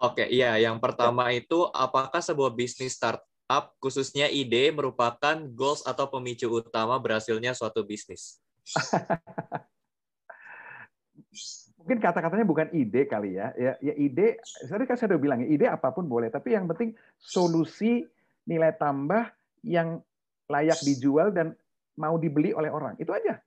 Oke, 0.00 0.24
iya 0.32 0.56
yang 0.56 0.80
pertama 0.80 1.28
ya. 1.28 1.44
itu 1.44 1.68
apakah 1.76 2.24
sebuah 2.24 2.56
bisnis 2.56 2.96
startup 2.96 3.76
khususnya 3.76 4.32
ide 4.32 4.72
merupakan 4.72 5.36
goals 5.52 5.84
atau 5.84 6.08
pemicu 6.08 6.48
utama 6.48 6.96
berhasilnya 6.96 7.52
suatu 7.52 7.84
bisnis? 7.84 8.40
Mungkin 11.80 11.96
kata-katanya 11.96 12.44
bukan 12.44 12.68
ide 12.76 13.08
kali 13.08 13.40
ya. 13.40 13.56
Ya, 13.56 13.72
ya 13.80 13.96
ide, 13.96 14.36
tadi 14.68 14.84
kan 14.84 15.00
saya 15.00 15.16
udah 15.16 15.20
bilang, 15.20 15.40
ide 15.44 15.64
apa 15.64 15.88
pun 15.96 16.04
boleh, 16.04 16.28
tapi 16.28 16.52
yang 16.52 16.68
penting 16.68 16.92
solusi 17.16 18.04
nilai 18.44 18.76
tambah 18.76 19.32
yang 19.64 20.00
layak 20.48 20.76
dijual 20.84 21.32
dan 21.32 21.56
mau 21.96 22.20
dibeli 22.20 22.52
oleh 22.52 22.68
orang. 22.68 23.00
Itu 23.00 23.16
aja. 23.16 23.40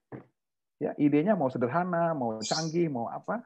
Ya, 0.84 0.92
idenya 1.00 1.40
mau 1.40 1.48
sederhana, 1.48 2.12
mau 2.12 2.44
canggih, 2.44 2.92
mau 2.92 3.08
apa. 3.08 3.40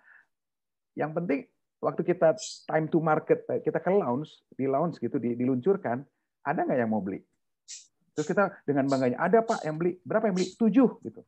Yang 0.98 1.12
penting 1.22 1.40
waktu 1.78 2.02
kita 2.02 2.34
time 2.66 2.90
to 2.90 2.98
market, 2.98 3.46
kita 3.62 3.78
ke 3.78 3.94
launch, 3.94 4.42
di 4.58 4.66
launch 4.66 4.98
gitu, 4.98 5.22
diluncurkan, 5.22 6.02
ada 6.42 6.66
nggak 6.66 6.82
yang 6.82 6.90
mau 6.90 7.06
beli? 7.06 7.22
Terus 8.18 8.26
kita 8.26 8.50
dengan 8.66 8.90
bangganya, 8.90 9.22
ada 9.22 9.46
Pak 9.46 9.62
yang 9.62 9.78
beli. 9.78 10.02
Berapa 10.02 10.34
yang 10.34 10.36
beli? 10.42 10.50
Tujuh 10.58 10.90
gitu. 11.06 11.22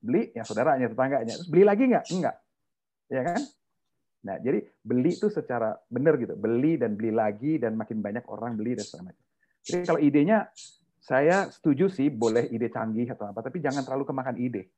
Beli 0.00 0.32
ya 0.32 0.48
saudaranya, 0.48 0.88
tetangganya. 0.88 1.36
Terus 1.36 1.50
beli 1.52 1.64
lagi 1.68 1.84
nggak? 1.84 2.04
Enggak. 2.16 2.36
Ya 3.12 3.22
kan? 3.28 3.40
Nah, 4.24 4.36
jadi 4.40 4.64
beli 4.80 5.12
itu 5.12 5.28
secara 5.28 5.76
benar 5.92 6.16
gitu. 6.16 6.32
Beli 6.40 6.80
dan 6.80 6.96
beli 6.96 7.12
lagi 7.12 7.60
dan 7.60 7.76
makin 7.76 8.00
banyak 8.00 8.24
orang 8.32 8.56
beli 8.56 8.80
dan 8.80 8.88
segala 8.88 9.12
macam. 9.12 9.24
Jadi 9.60 9.84
kalau 9.84 10.00
idenya 10.00 10.48
saya 11.04 11.52
setuju 11.52 11.92
sih 11.92 12.08
boleh 12.08 12.48
ide 12.48 12.72
canggih 12.72 13.12
atau 13.12 13.28
apa, 13.28 13.44
tapi 13.44 13.60
jangan 13.60 13.84
terlalu 13.84 14.08
kemakan 14.08 14.40
ide. 14.40 14.72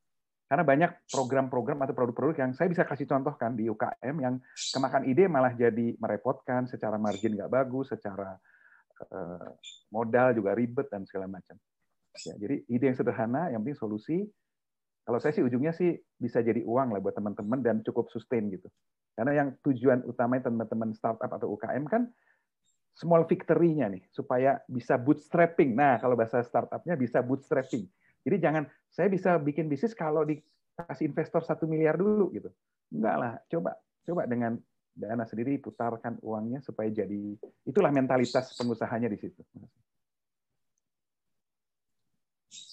Karena 0.53 0.69
banyak 0.69 1.09
program-program 1.09 1.81
atau 1.81 1.97
produk-produk 1.97 2.45
yang 2.45 2.53
saya 2.53 2.69
bisa 2.69 2.85
kasih 2.85 3.09
contoh 3.09 3.33
kan 3.41 3.57
di 3.57 3.73
UKM 3.73 4.21
yang 4.21 4.37
kemakan 4.77 5.09
ide 5.09 5.25
malah 5.25 5.57
jadi 5.57 5.97
merepotkan, 5.97 6.69
secara 6.69 7.01
margin 7.01 7.41
nggak 7.41 7.49
bagus, 7.49 7.89
secara 7.89 8.37
uh, 9.09 9.49
modal 9.89 10.37
juga 10.37 10.53
ribet 10.53 10.93
dan 10.93 11.09
segala 11.09 11.25
macam. 11.25 11.57
Ya, 12.29 12.37
jadi 12.37 12.69
ide 12.69 12.85
yang 12.85 12.99
sederhana, 13.01 13.49
yang 13.49 13.65
penting 13.65 13.81
solusi. 13.81 14.29
Kalau 15.09 15.17
saya 15.25 15.33
sih 15.33 15.41
ujungnya 15.41 15.73
sih 15.73 15.97
bisa 16.21 16.45
jadi 16.45 16.61
uang 16.69 16.93
lah 16.93 17.01
buat 17.01 17.17
teman-teman 17.17 17.65
dan 17.65 17.81
cukup 17.81 18.13
sustain 18.13 18.53
gitu. 18.53 18.69
Karena 19.17 19.33
yang 19.33 19.49
tujuan 19.65 20.05
utamanya 20.05 20.53
teman-teman 20.53 20.93
startup 20.93 21.33
atau 21.33 21.49
UKM 21.57 21.89
kan 21.89 22.13
small 22.93 23.25
victory-nya 23.25 23.89
nih 23.89 24.05
supaya 24.13 24.61
bisa 24.69 25.01
bootstrapping. 25.01 25.73
Nah, 25.73 25.97
kalau 25.97 26.13
bahasa 26.13 26.45
startupnya 26.45 26.93
bisa 27.01 27.25
bootstrapping. 27.25 27.89
Jadi 28.23 28.37
jangan 28.39 28.65
saya 28.89 29.09
bisa 29.11 29.37
bikin 29.39 29.67
bisnis 29.67 29.93
kalau 29.93 30.23
dikasih 30.23 31.11
investor 31.11 31.43
satu 31.43 31.67
miliar 31.67 31.99
dulu 31.99 32.31
gitu. 32.35 32.51
Enggak 32.95 33.17
lah, 33.19 33.33
coba 33.51 33.75
coba 34.03 34.23
dengan 34.27 34.59
dana 34.93 35.25
sendiri 35.25 35.57
putarkan 35.57 36.21
uangnya 36.21 36.61
supaya 36.61 36.93
jadi 36.93 37.37
itulah 37.65 37.89
mentalitas 37.89 38.53
pengusahanya 38.55 39.09
di 39.09 39.19
situ. 39.19 39.41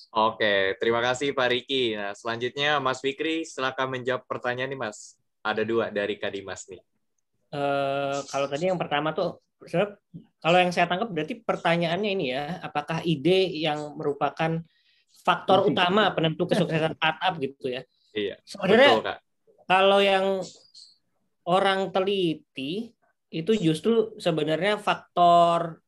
Oke, 0.09 0.73
terima 0.81 1.05
kasih 1.05 1.37
Pak 1.37 1.47
Riki. 1.53 1.93
Nah, 1.93 2.17
selanjutnya 2.17 2.81
Mas 2.81 2.97
Fikri, 2.97 3.45
silakan 3.45 3.93
menjawab 3.93 4.25
pertanyaan 4.25 4.73
nih 4.73 4.81
Mas. 4.81 5.13
Ada 5.45 5.61
dua 5.61 5.93
dari 5.93 6.17
Kadimas 6.17 6.65
nih. 6.65 6.81
Uh, 7.53 8.17
kalau 8.33 8.49
tadi 8.49 8.73
yang 8.73 8.77
pertama 8.81 9.13
tuh, 9.13 9.37
kalau 10.41 10.57
yang 10.57 10.73
saya 10.73 10.89
tangkap 10.89 11.13
berarti 11.13 11.45
pertanyaannya 11.45 12.09
ini 12.09 12.25
ya, 12.33 12.57
apakah 12.57 13.05
ide 13.05 13.53
yang 13.53 13.93
merupakan 13.95 14.65
faktor 15.23 15.67
utama 15.69 16.09
penentu 16.15 16.47
kesuksesan 16.47 16.95
startup 16.95 17.33
gitu 17.37 17.69
ya. 17.69 17.81
Iya. 18.15 18.35
Sebenarnya 18.43 18.89
betul, 18.95 19.05
Kak. 19.05 19.17
kalau 19.69 19.99
yang 20.01 20.41
orang 21.45 21.89
teliti 21.93 22.93
itu 23.29 23.51
justru 23.57 24.17
sebenarnya 24.17 24.81
faktor 24.81 25.81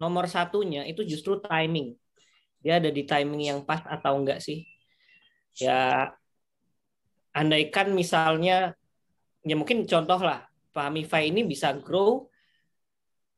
nomor 0.00 0.28
satunya 0.28 0.88
itu 0.88 1.04
justru 1.04 1.40
timing. 1.40 1.96
Dia 2.64 2.80
ada 2.80 2.88
di 2.88 3.04
timing 3.04 3.42
yang 3.44 3.60
pas 3.68 3.84
atau 3.84 4.16
enggak 4.16 4.40
sih? 4.40 4.64
Ya, 5.60 6.10
andaikan 7.36 7.92
misalnya, 7.92 8.72
ya 9.44 9.54
mungkin 9.54 9.84
contoh 9.84 10.18
lah, 10.18 10.48
Pamify 10.72 11.28
ini 11.28 11.44
bisa 11.44 11.76
grow 11.76 12.26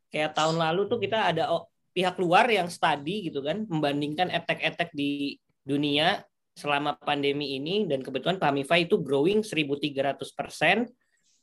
kayak 0.09 0.33
tahun 0.39 0.57
lalu 0.63 0.89
tuh 0.89 1.03
kita 1.03 1.35
ada 1.35 1.51
pihak 1.97 2.21
luar 2.21 2.45
yang 2.53 2.69
study 2.69 3.33
gitu 3.33 3.41
kan 3.41 3.65
membandingkan 3.65 4.29
etek-etek 4.29 4.93
di 4.93 5.41
dunia 5.65 6.21
selama 6.53 6.93
pandemi 7.01 7.57
ini 7.57 7.89
dan 7.89 8.05
kebetulan 8.05 8.37
Pamify 8.37 8.85
itu 8.85 9.01
growing 9.01 9.41
1300% 9.41 10.93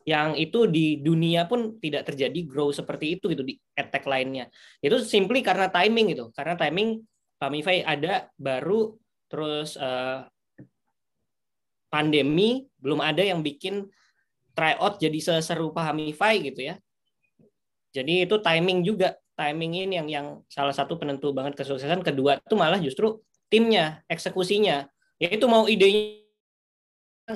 yang 0.03 0.35
itu 0.35 0.67
di 0.67 0.99
dunia 0.99 1.47
pun 1.47 1.79
tidak 1.79 2.11
terjadi 2.11 2.45
grow 2.45 2.69
seperti 2.69 3.17
itu 3.17 3.33
gitu 3.33 3.41
di 3.41 3.55
etek 3.73 4.03
lainnya. 4.05 4.51
Itu 4.83 4.99
simply 5.01 5.39
karena 5.41 5.71
timing 5.71 6.13
gitu. 6.13 6.29
Karena 6.35 6.59
timing 6.59 7.01
Pamify 7.39 7.81
ada 7.81 8.27
baru 8.35 8.99
terus 9.31 9.79
uh, 9.79 10.27
pandemi 11.87 12.67
belum 12.83 12.99
ada 12.99 13.23
yang 13.23 13.39
bikin 13.41 13.87
tryout 14.53 14.99
jadi 15.01 15.17
seseru 15.17 15.71
Pahamify 15.71 16.41
gitu 16.41 16.61
ya. 16.73 16.75
Jadi 17.93 18.25
itu 18.25 18.41
timing 18.41 18.81
juga, 18.81 19.13
timing 19.43 19.71
ini 19.75 19.93
yang 19.99 20.07
yang 20.07 20.27
salah 20.47 20.71
satu 20.71 20.95
penentu 20.95 21.35
banget 21.35 21.59
kesuksesan. 21.59 21.99
Kedua 21.99 22.39
itu 22.39 22.55
malah 22.55 22.79
justru 22.79 23.19
timnya, 23.51 23.99
eksekusinya. 24.07 24.87
Ya 25.19 25.27
itu 25.27 25.43
mau 25.51 25.67
idenya 25.67 26.23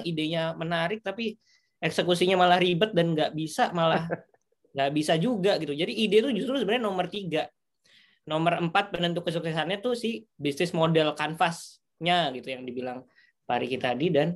idenya 0.03 0.55
menarik 0.55 1.03
tapi 1.03 1.35
eksekusinya 1.83 2.39
malah 2.39 2.59
ribet 2.59 2.91
dan 2.95 3.11
nggak 3.15 3.31
bisa 3.35 3.71
malah 3.75 4.07
nggak 4.75 4.91
bisa 4.95 5.19
juga 5.19 5.59
gitu. 5.59 5.75
Jadi 5.75 5.91
ide 5.91 6.23
itu 6.23 6.29
justru 6.43 6.63
sebenarnya 6.63 6.83
nomor 6.87 7.11
tiga 7.11 7.51
nomor 8.27 8.59
empat 8.59 8.91
penentu 8.91 9.23
kesuksesannya 9.23 9.79
tuh 9.79 9.95
si 9.95 10.27
bisnis 10.35 10.75
model 10.75 11.15
canvasnya 11.15 12.27
gitu 12.35 12.47
yang 12.51 12.67
dibilang 12.67 13.07
Pak 13.47 13.57
Riki 13.63 13.79
tadi 13.79 14.11
dan 14.11 14.35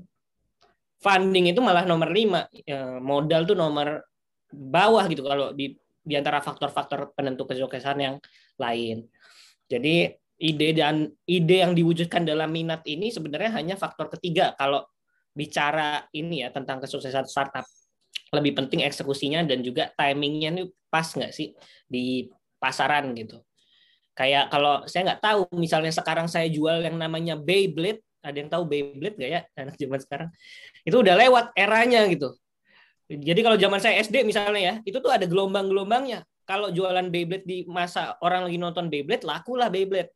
funding 1.03 1.51
itu 1.51 1.59
malah 1.59 1.83
nomor 1.83 2.07
lima 2.07 2.47
ya, 2.63 3.03
modal 3.03 3.43
tuh 3.43 3.59
nomor 3.59 3.99
bawah 4.47 5.03
gitu 5.11 5.27
kalau 5.27 5.51
di 5.51 5.75
di 6.01 6.17
antara 6.17 6.41
faktor-faktor 6.41 7.13
penentu 7.13 7.45
kesuksesan 7.45 7.97
yang 8.01 8.15
lain. 8.57 9.05
Jadi 9.69 10.09
ide 10.41 10.69
dan 10.73 11.05
ide 11.29 11.61
yang 11.61 11.77
diwujudkan 11.77 12.25
dalam 12.25 12.49
minat 12.49 12.81
ini 12.89 13.13
sebenarnya 13.13 13.61
hanya 13.61 13.75
faktor 13.77 14.09
ketiga 14.09 14.57
kalau 14.57 14.81
bicara 15.31 16.09
ini 16.11 16.43
ya 16.43 16.49
tentang 16.49 16.81
kesuksesan 16.81 17.29
startup. 17.29 17.63
Lebih 18.31 18.57
penting 18.57 18.83
eksekusinya 18.87 19.43
dan 19.43 19.61
juga 19.61 19.91
timingnya 19.95 20.49
ini 20.55 20.63
pas 20.91 21.07
nggak 21.07 21.31
sih 21.31 21.55
di 21.87 22.27
pasaran 22.59 23.11
gitu. 23.15 23.39
Kayak 24.11 24.51
kalau 24.51 24.83
saya 24.87 25.13
nggak 25.13 25.23
tahu, 25.23 25.41
misalnya 25.55 25.91
sekarang 25.95 26.27
saya 26.27 26.51
jual 26.51 26.83
yang 26.83 26.99
namanya 26.99 27.39
Beyblade, 27.39 28.03
ada 28.19 28.37
yang 28.37 28.51
tahu 28.51 28.67
Beyblade 28.67 29.15
nggak 29.15 29.31
ya 29.31 29.41
anak 29.63 29.75
zaman 29.79 29.99
sekarang? 30.03 30.29
Itu 30.83 30.99
udah 30.99 31.15
lewat 31.15 31.45
eranya 31.55 32.07
gitu. 32.11 32.35
Jadi 33.11 33.39
kalau 33.43 33.57
zaman 33.59 33.79
saya 33.83 33.99
SD 33.99 34.23
misalnya 34.23 34.61
ya, 34.61 34.73
itu 34.87 35.03
tuh 35.03 35.11
ada 35.11 35.27
gelombang-gelombangnya. 35.27 36.23
Kalau 36.47 36.71
jualan 36.71 37.11
Beyblade 37.11 37.43
di 37.43 37.67
masa 37.67 38.15
orang 38.23 38.47
lagi 38.47 38.55
nonton 38.55 38.87
Beyblade, 38.87 39.27
lakulah 39.27 39.67
Beyblade. 39.67 40.15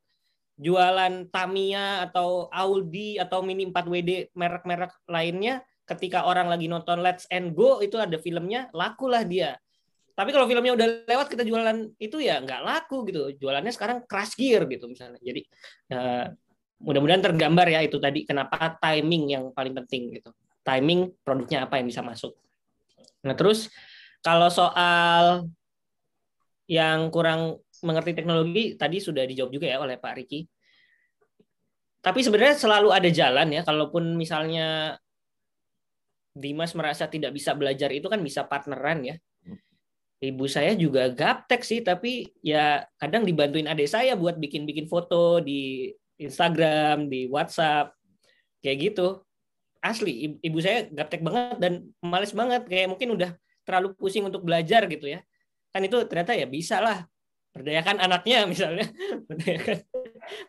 Jualan 0.56 1.28
Tamiya 1.36 2.08
atau 2.08 2.48
Audi 2.48 3.20
atau 3.20 3.44
Mini 3.44 3.68
4WD 3.68 4.32
merek-merek 4.40 5.04
lainnya, 5.12 5.60
ketika 5.84 6.24
orang 6.24 6.48
lagi 6.48 6.72
nonton 6.72 7.04
Let's 7.04 7.28
and 7.28 7.52
Go 7.52 7.84
itu 7.84 8.00
ada 8.00 8.16
filmnya, 8.16 8.72
lakulah 8.72 9.28
dia. 9.28 9.60
Tapi 10.16 10.32
kalau 10.32 10.48
filmnya 10.48 10.72
udah 10.80 10.88
lewat 11.12 11.28
kita 11.28 11.44
jualan 11.44 11.92
itu 12.00 12.24
ya 12.24 12.40
nggak 12.40 12.62
laku 12.64 13.04
gitu. 13.12 13.36
Jualannya 13.36 13.76
sekarang 13.76 14.08
crash 14.08 14.40
gear 14.40 14.64
gitu 14.72 14.88
misalnya. 14.88 15.20
Jadi 15.20 15.44
uh, 15.92 16.32
mudah-mudahan 16.80 17.20
tergambar 17.20 17.68
ya 17.68 17.84
itu 17.84 18.00
tadi 18.00 18.24
kenapa 18.24 18.80
timing 18.80 19.36
yang 19.36 19.44
paling 19.52 19.76
penting 19.84 20.16
gitu. 20.16 20.32
Timing 20.64 21.12
produknya 21.20 21.68
apa 21.68 21.84
yang 21.84 21.92
bisa 21.92 22.00
masuk. 22.00 22.32
Nah 23.26 23.34
terus 23.34 23.68
kalau 24.22 24.48
soal 24.54 25.50
yang 26.66 27.10
kurang 27.10 27.62
mengerti 27.86 28.18
teknologi 28.18 28.74
tadi 28.78 28.98
sudah 28.98 29.26
dijawab 29.26 29.52
juga 29.54 29.68
ya 29.70 29.78
oleh 29.82 29.98
Pak 29.98 30.14
Riki. 30.18 30.46
Tapi 32.02 32.20
sebenarnya 32.22 32.58
selalu 32.58 32.90
ada 32.94 33.10
jalan 33.10 33.50
ya. 33.50 33.62
Kalaupun 33.66 34.14
misalnya 34.14 34.98
Dimas 36.36 36.76
merasa 36.78 37.10
tidak 37.10 37.34
bisa 37.34 37.56
belajar 37.58 37.90
itu 37.90 38.06
kan 38.12 38.20
bisa 38.20 38.44
partneran 38.46 39.02
ya 39.08 39.16
ibu 40.24 40.46
saya 40.50 40.74
juga 40.74 41.12
gaptek 41.12 41.62
sih 41.62 41.80
tapi 41.86 42.32
ya 42.42 42.84
kadang 42.98 43.28
dibantuin 43.28 43.70
adik 43.70 43.90
saya 43.90 44.18
buat 44.18 44.40
bikin-bikin 44.40 44.90
foto 44.90 45.44
di 45.44 45.92
Instagram 46.18 47.12
di 47.12 47.28
WhatsApp 47.28 47.94
kayak 48.64 48.92
gitu 48.92 49.22
asli 49.86 50.40
ibu 50.42 50.58
saya 50.58 50.90
gaptek 50.90 51.22
banget 51.22 51.58
dan 51.62 51.74
males 52.02 52.34
banget 52.34 52.66
kayak 52.66 52.90
mungkin 52.90 53.14
udah 53.14 53.32
terlalu 53.62 53.94
pusing 53.94 54.26
untuk 54.26 54.42
belajar 54.42 54.90
gitu 54.90 55.06
ya 55.06 55.22
kan 55.70 55.86
itu 55.86 55.98
ternyata 56.10 56.34
ya 56.34 56.50
bisa 56.50 56.82
lah 56.82 57.06
berdayakan 57.54 58.02
anaknya 58.02 58.46
misalnya 58.52 58.90
berdayakan 59.30 59.86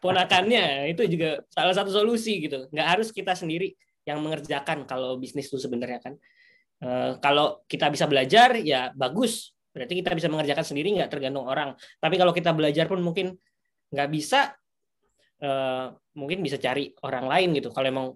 ponakannya 0.01 0.91
itu 0.97 1.05
juga 1.07 1.45
salah 1.53 1.77
satu 1.77 1.93
solusi 1.93 2.41
gitu 2.41 2.67
nggak 2.73 2.89
harus 2.97 3.13
kita 3.13 3.37
sendiri 3.37 3.77
yang 4.09 4.25
mengerjakan 4.25 4.89
kalau 4.89 5.21
bisnis 5.21 5.53
itu 5.53 5.61
sebenarnya 5.61 6.01
kan 6.01 6.17
Uh, 6.77 7.17
kalau 7.25 7.65
kita 7.73 7.89
bisa 7.89 8.05
belajar 8.05 8.53
ya 8.61 8.93
bagus 8.93 9.57
Berarti 9.77 10.01
kita 10.01 10.17
bisa 10.17 10.33
mengerjakan 10.33 10.65
sendiri 10.65 10.89
nggak 10.97 11.13
tergantung 11.13 11.45
orang. 11.45 11.77
Tapi 12.01 12.17
kalau 12.17 12.33
kita 12.33 12.57
belajar 12.57 12.89
pun 12.89 13.05
mungkin 13.05 13.37
nggak 13.93 14.09
bisa, 14.09 14.57
uh, 15.45 15.93
mungkin 16.17 16.41
bisa 16.41 16.57
cari 16.57 16.97
orang 17.05 17.29
lain 17.29 17.61
gitu. 17.61 17.69
Kalau 17.77 17.85
emang 17.85 18.07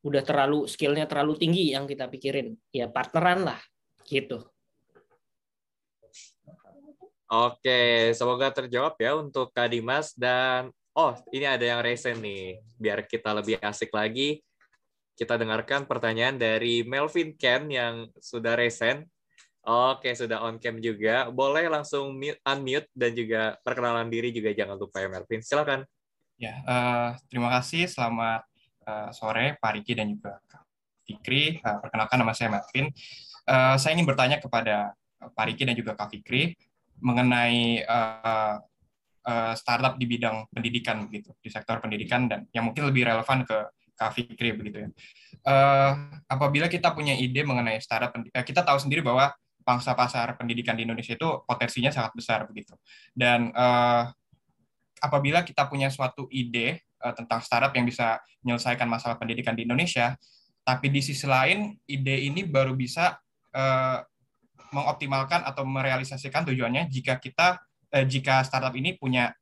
udah 0.00 0.22
terlalu 0.24 0.64
skillnya 0.64 1.04
terlalu 1.04 1.36
tinggi 1.36 1.72
yang 1.72 1.84
kita 1.84 2.08
pikirin, 2.08 2.56
ya 2.72 2.88
partneran 2.88 3.44
lah 3.44 3.60
gitu. 4.08 4.40
Oke, 7.30 8.10
semoga 8.16 8.50
terjawab 8.50 8.98
ya 8.98 9.14
untuk 9.14 9.54
Kak 9.54 9.70
Dimas 9.70 10.10
dan 10.18 10.74
oh 10.98 11.14
ini 11.30 11.46
ada 11.46 11.62
yang 11.62 11.80
resen 11.84 12.18
nih, 12.18 12.58
biar 12.74 13.06
kita 13.06 13.30
lebih 13.30 13.60
asik 13.62 13.94
lagi. 13.94 14.42
Kita 15.14 15.36
dengarkan 15.36 15.84
pertanyaan 15.84 16.40
dari 16.40 16.80
Melvin 16.82 17.36
Ken 17.36 17.68
yang 17.68 18.08
sudah 18.16 18.56
resen 18.56 19.04
Oke, 19.60 20.16
sudah 20.16 20.40
on 20.40 20.56
cam 20.56 20.80
juga. 20.80 21.28
Boleh 21.28 21.68
langsung 21.68 22.16
mute, 22.16 22.40
unmute 22.48 22.88
dan 22.96 23.12
juga 23.12 23.60
perkenalan 23.60 24.08
diri 24.08 24.32
juga 24.32 24.56
jangan 24.56 24.80
lupa 24.80 25.04
ya 25.04 25.08
Melvin. 25.12 25.44
Silakan. 25.44 25.84
Ya, 26.40 26.64
uh, 26.64 27.12
terima 27.28 27.52
kasih. 27.52 27.84
Selamat 27.84 28.49
uh, 28.86 29.10
sore 29.12 29.58
Pak 29.60 29.70
Riki 29.76 29.92
dan 29.92 30.08
juga 30.08 30.40
Kak 30.48 30.64
Fikri. 31.04 31.58
Uh, 31.60 31.78
perkenalkan 31.82 32.16
nama 32.20 32.32
saya 32.32 32.48
Melvin. 32.52 32.88
Uh, 33.48 33.74
saya 33.80 33.96
ingin 33.98 34.06
bertanya 34.06 34.38
kepada 34.38 34.94
Pak 35.20 35.44
Riki 35.52 35.62
dan 35.68 35.76
juga 35.76 35.92
Kak 35.96 36.12
Fikri 36.12 36.56
mengenai 37.00 37.84
startup 39.54 39.94
di 40.00 40.08
bidang 40.08 40.48
pendidikan 40.48 41.06
begitu, 41.06 41.32
di 41.38 41.52
sektor 41.52 41.78
pendidikan 41.78 42.26
dan 42.26 42.48
yang 42.56 42.66
mungkin 42.66 42.88
lebih 42.88 43.04
relevan 43.04 43.44
ke 43.44 43.68
Kak 43.96 44.16
Fikri 44.16 44.56
begitu 44.56 44.84
ya. 44.84 44.88
Apabila 46.24 46.72
kita 46.72 46.92
punya 46.96 47.12
ide 47.14 47.44
mengenai 47.44 47.78
startup, 47.80 48.16
kita 48.16 48.64
tahu 48.64 48.80
sendiri 48.80 49.04
bahwa 49.04 49.32
pangsa 49.60 49.92
pasar 49.92 50.34
pendidikan 50.40 50.72
di 50.72 50.88
Indonesia 50.88 51.14
itu 51.14 51.44
potensinya 51.44 51.92
sangat 51.92 52.16
besar 52.16 52.48
begitu. 52.48 52.74
Dan 53.12 53.52
apabila 55.00 55.44
kita 55.44 55.68
punya 55.68 55.92
suatu 55.92 56.28
ide 56.32 56.84
uh, 57.00 57.14
tentang 57.16 57.40
startup 57.40 57.72
yang 57.74 57.88
bisa 57.88 58.20
menyelesaikan 58.44 58.86
masalah 58.86 59.16
pendidikan 59.16 59.56
di 59.56 59.64
Indonesia, 59.64 60.16
tapi 60.64 60.92
di 60.92 61.00
sisi 61.00 61.24
lain 61.24 61.74
ide 61.88 62.28
ini 62.28 62.44
baru 62.44 62.76
bisa 62.76 63.16
uh, 63.56 63.98
mengoptimalkan 64.70 65.42
atau 65.42 65.66
merealisasikan 65.66 66.46
tujuannya 66.46 66.86
jika 66.92 67.18
kita 67.18 67.58
uh, 67.96 68.04
jika 68.06 68.44
startup 68.46 68.72
ini 68.76 68.94
punya 68.94 69.34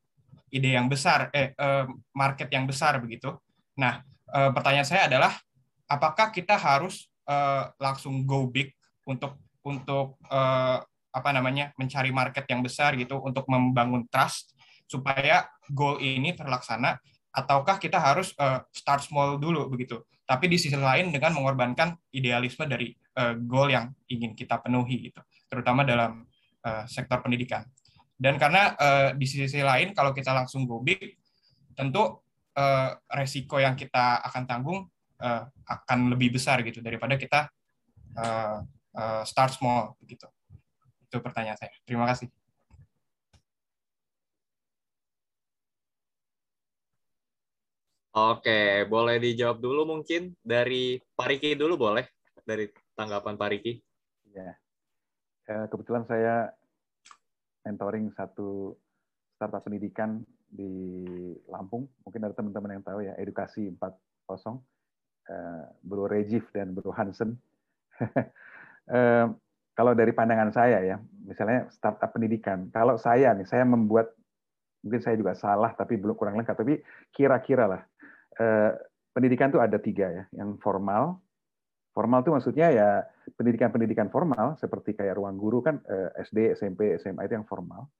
ide 0.48 0.72
yang 0.72 0.88
besar, 0.88 1.28
eh, 1.36 1.52
uh, 1.60 1.84
market 2.16 2.48
yang 2.48 2.64
besar 2.64 2.96
begitu. 3.02 3.36
Nah, 3.76 4.00
uh, 4.32 4.50
pertanyaan 4.56 4.88
saya 4.88 5.04
adalah 5.06 5.36
apakah 5.84 6.32
kita 6.32 6.56
harus 6.56 7.12
uh, 7.28 7.68
langsung 7.76 8.24
go 8.24 8.48
big 8.48 8.72
untuk 9.04 9.36
untuk 9.64 10.16
uh, 10.32 10.80
apa 11.08 11.30
namanya 11.32 11.72
mencari 11.76 12.12
market 12.12 12.44
yang 12.48 12.60
besar 12.60 12.96
gitu 12.96 13.20
untuk 13.20 13.48
membangun 13.48 14.04
trust 14.08 14.56
supaya 14.88 15.44
goal 15.68 16.00
ini 16.00 16.32
terlaksana 16.32 16.96
ataukah 17.38 17.78
kita 17.78 18.02
harus 18.02 18.34
uh, 18.42 18.66
start 18.74 19.06
small 19.06 19.38
dulu 19.38 19.70
begitu 19.70 20.02
tapi 20.26 20.50
di 20.50 20.58
sisi 20.58 20.76
lain 20.76 21.14
dengan 21.14 21.32
mengorbankan 21.38 21.94
idealisme 22.10 22.66
dari 22.66 22.90
uh, 23.16 23.38
goal 23.38 23.70
yang 23.70 23.94
ingin 24.10 24.34
kita 24.34 24.58
penuhi 24.58 25.10
gitu 25.10 25.22
terutama 25.46 25.86
dalam 25.86 26.26
uh, 26.66 26.84
sektor 26.90 27.22
pendidikan 27.22 27.62
dan 28.18 28.34
karena 28.34 28.74
uh, 28.74 29.08
di 29.14 29.24
sisi 29.24 29.62
lain 29.62 29.94
kalau 29.94 30.10
kita 30.10 30.34
langsung 30.34 30.66
go 30.66 30.82
big 30.82 31.16
tentu 31.78 32.18
uh, 32.58 32.90
resiko 33.14 33.62
yang 33.62 33.78
kita 33.78 34.18
akan 34.26 34.42
tanggung 34.50 34.90
uh, 35.22 35.42
akan 35.70 36.10
lebih 36.10 36.34
besar 36.34 36.62
gitu 36.66 36.82
daripada 36.82 37.14
kita 37.14 37.46
uh, 38.18 38.58
uh, 38.98 39.22
start 39.22 39.54
small 39.54 39.94
begitu. 40.02 40.26
Itu 41.06 41.22
pertanyaan 41.22 41.56
saya. 41.56 41.72
Terima 41.86 42.04
kasih. 42.10 42.37
Oke, 48.16 48.88
boleh 48.88 49.20
dijawab 49.20 49.60
dulu 49.60 49.84
mungkin 49.84 50.32
dari 50.40 50.96
Pariki 51.12 51.52
dulu 51.52 51.76
boleh 51.76 52.08
dari 52.40 52.64
tanggapan 52.96 53.36
Pariki. 53.36 53.76
Ya, 54.32 54.56
kebetulan 55.68 56.08
saya 56.08 56.48
mentoring 57.68 58.08
satu 58.16 58.72
startup 59.36 59.60
pendidikan 59.60 60.24
di 60.48 61.04
Lampung. 61.52 61.84
Mungkin 62.02 62.24
ada 62.24 62.32
teman-teman 62.32 62.80
yang 62.80 62.84
tahu 62.84 63.04
ya, 63.04 63.12
Edukasi 63.20 63.68
4.0, 63.76 64.56
Bro 65.84 66.08
Regif 66.08 66.48
dan 66.56 66.72
Bro 66.72 66.96
Hansen. 66.96 67.36
eh, 68.96 69.26
kalau 69.76 69.92
dari 69.94 70.10
pandangan 70.16 70.50
saya 70.50 70.80
ya, 70.82 70.96
misalnya 71.22 71.68
startup 71.70 72.10
pendidikan, 72.10 72.72
kalau 72.72 72.98
saya 72.98 73.30
nih, 73.36 73.46
saya 73.46 73.62
membuat, 73.62 74.10
mungkin 74.82 74.98
saya 75.04 75.14
juga 75.14 75.38
salah, 75.38 75.70
tapi 75.76 75.94
belum 75.94 76.18
kurang 76.18 76.34
lengkap, 76.40 76.56
tapi 76.56 76.82
kira-kira 77.14 77.70
lah, 77.70 77.82
eh, 78.38 78.72
pendidikan 79.12 79.50
itu 79.50 79.60
ada 79.60 79.78
tiga 79.82 80.06
ya, 80.08 80.24
yang 80.34 80.56
formal, 80.62 81.18
Formal 81.98 82.22
itu 82.22 82.30
maksudnya 82.30 82.70
ya 82.70 82.88
pendidikan-pendidikan 83.34 84.06
formal 84.06 84.54
seperti 84.54 84.94
kayak 84.94 85.18
ruang 85.18 85.34
guru 85.34 85.58
kan 85.58 85.82
eh, 85.82 86.14
SD, 86.22 86.54
SMP, 86.54 86.94
SMA 87.02 87.26
itu 87.26 87.34
yang 87.34 87.42
formal. 87.42 87.90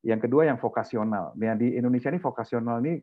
Yang 0.00 0.24
kedua 0.24 0.48
yang 0.48 0.56
vokasional. 0.56 1.36
Nah, 1.36 1.54
di 1.60 1.76
Indonesia 1.76 2.08
ini 2.08 2.16
vokasional 2.16 2.80
ini 2.80 2.96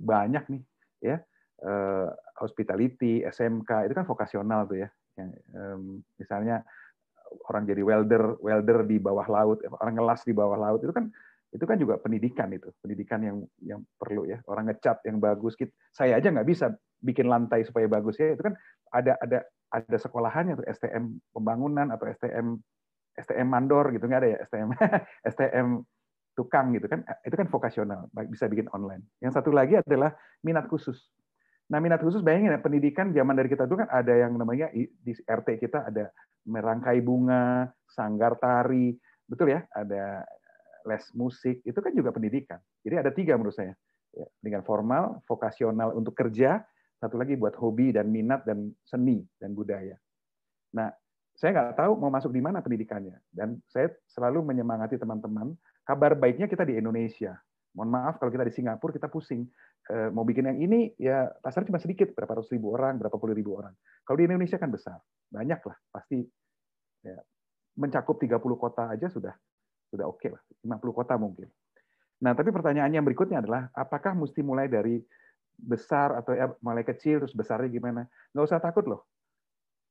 banyak 0.00 0.48
nih 0.48 0.62
ya. 1.04 1.20
Eh, 1.60 2.08
hospitality, 2.40 3.20
SMK 3.28 3.84
itu 3.84 3.92
kan 3.92 4.08
vokasional 4.08 4.64
tuh 4.64 4.80
ya. 4.80 4.88
Yang 5.20 5.28
misalnya 6.16 6.64
orang 7.44 7.68
jadi 7.68 7.84
welder, 7.84 8.40
welder 8.40 8.80
di 8.88 8.96
bawah 8.96 9.28
laut, 9.28 9.60
orang 9.76 9.92
ngelas 9.92 10.24
di 10.24 10.32
bawah 10.32 10.56
laut 10.56 10.80
itu 10.80 10.92
kan 10.96 11.12
itu 11.56 11.64
kan 11.64 11.80
juga 11.80 11.96
pendidikan 11.96 12.52
itu, 12.52 12.68
pendidikan 12.84 13.20
yang 13.24 13.36
yang 13.64 13.80
perlu 13.96 14.28
ya. 14.28 14.44
Orang 14.44 14.68
ngecat 14.68 15.00
yang 15.08 15.16
bagus, 15.16 15.56
saya 15.88 16.20
aja 16.20 16.28
nggak 16.28 16.44
bisa 16.44 16.76
bikin 17.00 17.32
lantai 17.32 17.64
supaya 17.64 17.88
bagus 17.88 18.20
ya. 18.20 18.36
Itu 18.36 18.44
kan 18.44 18.54
ada 18.92 19.16
ada 19.16 19.40
ada 19.72 19.96
sekolahannya 19.96 20.60
tuh 20.60 20.66
STM 20.68 21.16
pembangunan 21.32 21.88
atau 21.88 22.04
STM 22.12 22.60
STM 23.16 23.48
mandor 23.48 23.88
gitu 23.96 24.04
nggak 24.04 24.20
ada 24.20 24.28
ya? 24.36 24.38
STM 24.44 24.68
STM 25.32 25.68
tukang 26.38 26.76
gitu 26.76 26.92
kan. 26.92 27.00
Itu 27.24 27.34
kan 27.40 27.48
vokasional 27.48 28.12
bisa 28.28 28.44
bikin 28.52 28.68
online. 28.76 29.08
Yang 29.24 29.40
satu 29.40 29.48
lagi 29.48 29.80
adalah 29.80 30.12
minat 30.44 30.68
khusus. 30.68 31.00
Nah 31.72 31.80
minat 31.80 32.04
khusus 32.04 32.20
bayangin 32.20 32.52
ya 32.52 32.60
pendidikan 32.60 33.16
zaman 33.16 33.32
dari 33.32 33.48
kita 33.48 33.64
dulu 33.64 33.82
kan 33.82 33.90
ada 33.90 34.12
yang 34.12 34.36
namanya 34.36 34.68
di 34.76 35.12
RT 35.16 35.56
kita 35.56 35.88
ada 35.88 36.12
merangkai 36.46 37.00
bunga 37.00 37.72
sanggar 37.88 38.36
tari 38.36 38.92
betul 39.24 39.56
ya? 39.56 39.64
Ada 39.72 40.20
les 40.86 41.04
musik 41.18 41.60
itu 41.66 41.78
kan 41.78 41.92
juga 41.92 42.14
pendidikan 42.14 42.62
jadi 42.86 43.02
ada 43.02 43.10
tiga 43.10 43.34
menurut 43.34 43.54
saya 43.54 43.74
ya, 44.14 44.26
pendidikan 44.40 44.64
formal 44.64 45.20
vokasional 45.26 45.92
untuk 45.98 46.14
kerja 46.14 46.62
satu 46.96 47.20
lagi 47.20 47.36
buat 47.36 47.52
hobi 47.60 47.92
dan 47.92 48.08
minat 48.08 48.48
dan 48.48 48.72
seni 48.80 49.20
dan 49.36 49.52
budaya. 49.52 50.00
Nah, 50.72 50.88
saya 51.36 51.52
nggak 51.52 51.76
tahu 51.76 51.92
mau 52.00 52.08
masuk 52.08 52.32
di 52.32 52.40
mana 52.40 52.64
pendidikannya. 52.64 53.20
Dan 53.28 53.60
saya 53.68 53.92
selalu 54.08 54.40
menyemangati 54.40 54.96
teman-teman, 54.96 55.52
kabar 55.84 56.16
baiknya 56.16 56.48
kita 56.48 56.64
di 56.64 56.80
Indonesia. 56.80 57.36
Mohon 57.76 57.90
maaf 57.92 58.14
kalau 58.16 58.32
kita 58.32 58.48
di 58.48 58.54
Singapura 58.56 58.96
kita 58.96 59.12
pusing. 59.12 59.44
Eh, 59.86 60.08
mau 60.10 60.26
bikin 60.26 60.48
yang 60.48 60.58
ini, 60.58 60.96
ya 60.98 61.28
pasar 61.38 61.62
cuma 61.68 61.78
sedikit, 61.78 62.10
berapa 62.16 62.40
ratus 62.40 62.50
ribu 62.50 62.74
orang, 62.74 62.98
berapa 62.98 63.14
puluh 63.20 63.36
ribu 63.36 63.54
orang. 63.60 63.76
Kalau 64.02 64.18
di 64.18 64.26
Indonesia 64.26 64.58
kan 64.58 64.72
besar, 64.72 64.98
banyak 65.30 65.60
lah, 65.62 65.76
pasti 65.92 66.26
ya, 67.06 67.14
mencakup 67.78 68.18
30 68.18 68.40
kota 68.58 68.90
aja 68.90 69.06
sudah 69.06 69.36
sudah 69.90 70.06
oke 70.08 70.22
okay 70.22 70.30
lah, 70.34 70.42
50 70.64 70.98
kota 70.98 71.14
mungkin. 71.16 71.48
Nah, 72.22 72.32
tapi 72.32 72.48
pertanyaannya 72.48 72.96
yang 72.96 73.06
berikutnya 73.06 73.44
adalah, 73.44 73.68
apakah 73.76 74.16
mesti 74.16 74.40
mulai 74.40 74.72
dari 74.72 74.96
besar 75.56 76.20
atau 76.20 76.36
ya 76.36 76.52
mulai 76.60 76.84
kecil 76.84 77.24
terus 77.24 77.32
besarnya 77.32 77.72
gimana. 77.72 78.04
Nggak 78.32 78.44
usah 78.44 78.60
takut 78.60 78.84
loh. 78.84 79.08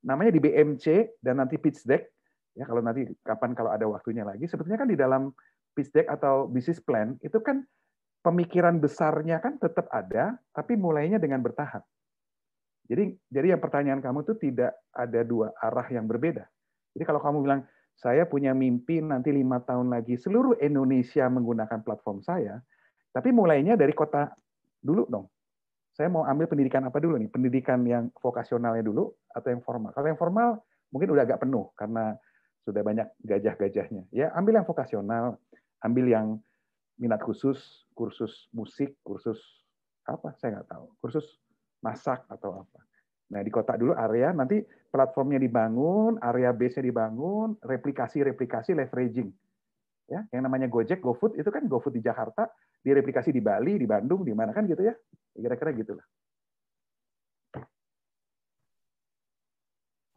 Namanya 0.05 0.29
di 0.29 0.41
BMC 0.41 1.17
dan 1.21 1.41
nanti 1.41 1.57
pitch 1.57 1.85
deck, 1.85 2.05
ya 2.53 2.69
kalau 2.69 2.81
nanti 2.85 3.09
kapan 3.25 3.57
kalau 3.57 3.73
ada 3.73 3.89
waktunya 3.89 4.21
lagi, 4.21 4.45
sebetulnya 4.45 4.77
kan 4.77 4.89
di 4.89 4.97
dalam 4.97 5.33
pitch 5.73 5.89
deck 5.89 6.07
atau 6.07 6.45
business 6.45 6.77
plan 6.77 7.17
itu 7.25 7.41
kan 7.41 7.65
pemikiran 8.21 8.77
besarnya 8.77 9.41
kan 9.41 9.57
tetap 9.57 9.89
ada, 9.89 10.37
tapi 10.53 10.77
mulainya 10.77 11.17
dengan 11.17 11.41
bertahap. 11.41 11.81
Jadi 12.85 13.17
jadi 13.33 13.57
yang 13.57 13.61
pertanyaan 13.61 14.01
kamu 14.01 14.21
itu 14.21 14.33
tidak 14.37 14.77
ada 14.93 15.25
dua 15.25 15.49
arah 15.57 15.89
yang 15.89 16.05
berbeda. 16.05 16.45
Jadi 16.93 17.03
kalau 17.03 17.17
kamu 17.17 17.37
bilang 17.41 17.61
saya 17.95 18.27
punya 18.27 18.51
mimpi 18.51 18.99
nanti 18.99 19.31
lima 19.31 19.63
tahun 19.63 19.91
lagi 19.91 20.19
seluruh 20.19 20.59
Indonesia 20.59 21.25
menggunakan 21.31 21.81
platform 21.81 22.21
saya, 22.21 22.59
tapi 23.15 23.31
mulainya 23.31 23.79
dari 23.79 23.95
kota 23.95 24.29
dulu 24.83 25.07
dong 25.07 25.25
saya 25.95 26.11
mau 26.11 26.27
ambil 26.27 26.51
pendidikan 26.51 26.83
apa 26.83 26.99
dulu 26.99 27.15
nih? 27.15 27.31
Pendidikan 27.31 27.79
yang 27.87 28.11
vokasionalnya 28.19 28.83
dulu 28.83 29.15
atau 29.31 29.47
yang 29.47 29.63
formal? 29.63 29.95
Kalau 29.95 30.11
yang 30.11 30.19
formal 30.19 30.59
mungkin 30.91 31.15
udah 31.15 31.23
agak 31.23 31.47
penuh 31.47 31.71
karena 31.79 32.19
sudah 32.67 32.83
banyak 32.83 33.07
gajah-gajahnya. 33.23 34.03
Ya, 34.11 34.27
ambil 34.35 34.59
yang 34.59 34.67
vokasional, 34.67 35.39
ambil 35.79 36.05
yang 36.11 36.27
minat 36.99 37.23
khusus, 37.23 37.87
kursus 37.95 38.51
musik, 38.51 38.99
kursus 39.07 39.39
apa? 40.03 40.35
Saya 40.35 40.59
nggak 40.59 40.67
tahu. 40.67 40.85
Kursus 40.99 41.39
masak 41.79 42.27
atau 42.27 42.67
apa. 42.67 42.79
Nah, 43.25 43.41
di 43.41 43.49
kota 43.49 43.73
dulu 43.73 43.97
area, 43.97 44.29
nanti 44.29 44.61
platformnya 44.93 45.41
dibangun, 45.41 46.21
area 46.21 46.53
base-nya 46.53 46.85
dibangun, 46.85 47.57
replikasi-replikasi, 47.57 48.77
leveraging. 48.77 49.29
Ya, 50.05 50.21
yang 50.29 50.45
namanya 50.45 50.69
Gojek, 50.69 51.01
GoFood 51.01 51.33
itu 51.33 51.49
kan 51.49 51.65
GoFood 51.65 51.97
di 51.97 52.05
Jakarta, 52.05 52.45
direplikasi 52.85 53.33
di 53.33 53.41
Bali, 53.41 53.81
di 53.81 53.89
Bandung, 53.89 54.21
di 54.21 54.37
mana 54.37 54.53
kan 54.53 54.69
gitu 54.69 54.85
ya. 54.85 54.93
Kira-kira 55.33 55.73
gitulah. 55.73 56.05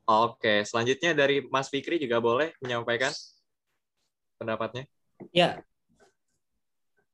Oke, 0.09 0.65
selanjutnya 0.65 1.13
dari 1.13 1.45
Mas 1.49 1.69
Fikri 1.69 2.01
juga 2.01 2.21
boleh 2.21 2.57
menyampaikan 2.65 3.13
pendapatnya. 4.41 4.89
Ya, 5.33 5.61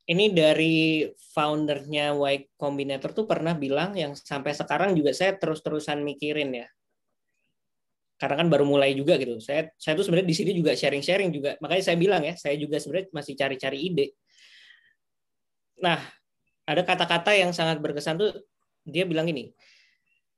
ini 0.04 0.28
dari 0.36 1.08
foundernya 1.32 2.12
Y 2.12 2.52
Combinator 2.60 3.16
tuh 3.16 3.24
pernah 3.24 3.56
bilang 3.56 3.96
yang 3.96 4.12
sampai 4.12 4.52
sekarang 4.52 4.92
juga 4.92 5.16
saya 5.16 5.40
terus-terusan 5.40 6.04
mikirin 6.04 6.52
ya. 6.52 6.68
Karena 8.20 8.44
kan 8.44 8.48
baru 8.52 8.68
mulai 8.68 8.92
juga 8.92 9.16
gitu. 9.16 9.40
Saya 9.40 9.72
saya 9.80 9.96
tuh 9.96 10.04
sebenarnya 10.04 10.28
di 10.28 10.36
sini 10.36 10.52
juga 10.52 10.76
sharing-sharing 10.76 11.32
juga. 11.32 11.56
Makanya 11.58 11.82
saya 11.82 11.96
bilang 11.96 12.22
ya, 12.22 12.36
saya 12.36 12.54
juga 12.60 12.76
sebenarnya 12.76 13.08
masih 13.16 13.32
cari-cari 13.34 13.78
ide. 13.80 14.06
Nah, 15.80 15.98
ada 16.68 16.82
kata-kata 16.84 17.32
yang 17.36 17.50
sangat 17.56 17.80
berkesan 17.80 18.20
tuh 18.20 18.32
dia 18.84 19.08
bilang 19.08 19.28
ini. 19.28 19.56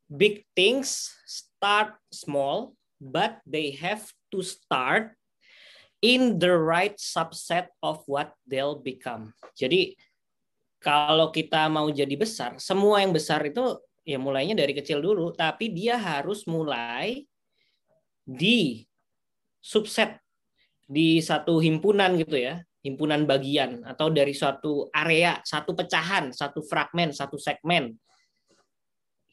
Big 0.06 0.46
things 0.54 1.10
start 1.26 1.98
small, 2.14 2.78
but 3.02 3.42
they 3.42 3.74
have 3.74 4.06
to 4.30 4.46
start 4.46 5.18
in 6.04 6.36
the 6.36 6.52
right 6.52 6.96
subset 7.00 7.72
of 7.80 8.04
what 8.08 8.36
they'll 8.44 8.80
become. 8.80 9.32
Jadi 9.56 9.96
kalau 10.82 11.32
kita 11.32 11.66
mau 11.72 11.88
jadi 11.88 12.12
besar, 12.14 12.60
semua 12.60 13.00
yang 13.00 13.10
besar 13.16 13.42
itu 13.48 13.80
ya 14.06 14.20
mulainya 14.20 14.54
dari 14.54 14.76
kecil 14.76 15.02
dulu, 15.02 15.32
tapi 15.34 15.72
dia 15.72 15.98
harus 15.98 16.46
mulai 16.46 17.26
di 18.22 18.86
subset 19.62 20.18
di 20.86 21.18
satu 21.18 21.58
himpunan 21.58 22.14
gitu 22.14 22.38
ya 22.38 22.62
himpunan 22.86 23.26
bagian 23.26 23.82
atau 23.82 24.14
dari 24.14 24.30
suatu 24.30 24.86
area, 24.94 25.42
satu 25.42 25.74
pecahan, 25.74 26.30
satu 26.30 26.62
fragmen, 26.62 27.10
satu 27.10 27.34
segmen 27.34 27.98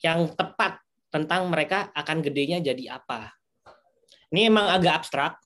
yang 0.01 0.33
tepat 0.33 0.81
tentang 1.13 1.45
mereka 1.53 1.93
akan 1.93 2.25
gedenya 2.25 2.57
jadi 2.57 2.97
apa. 2.97 3.29
Ini 4.33 4.49
emang 4.49 4.73
agak 4.73 5.05
abstrak, 5.05 5.37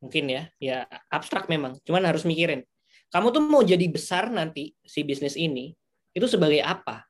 mungkin 0.00 0.24
ya, 0.26 0.42
ya 0.58 0.88
abstrak 1.12 1.46
memang. 1.46 1.76
Cuman 1.84 2.02
harus 2.08 2.24
mikirin, 2.24 2.64
kamu 3.12 3.26
tuh 3.30 3.42
mau 3.44 3.62
jadi 3.62 3.84
besar 3.86 4.32
nanti 4.32 4.74
si 4.82 5.04
bisnis 5.04 5.36
ini 5.36 5.76
itu 6.16 6.26
sebagai 6.26 6.64
apa? 6.64 7.06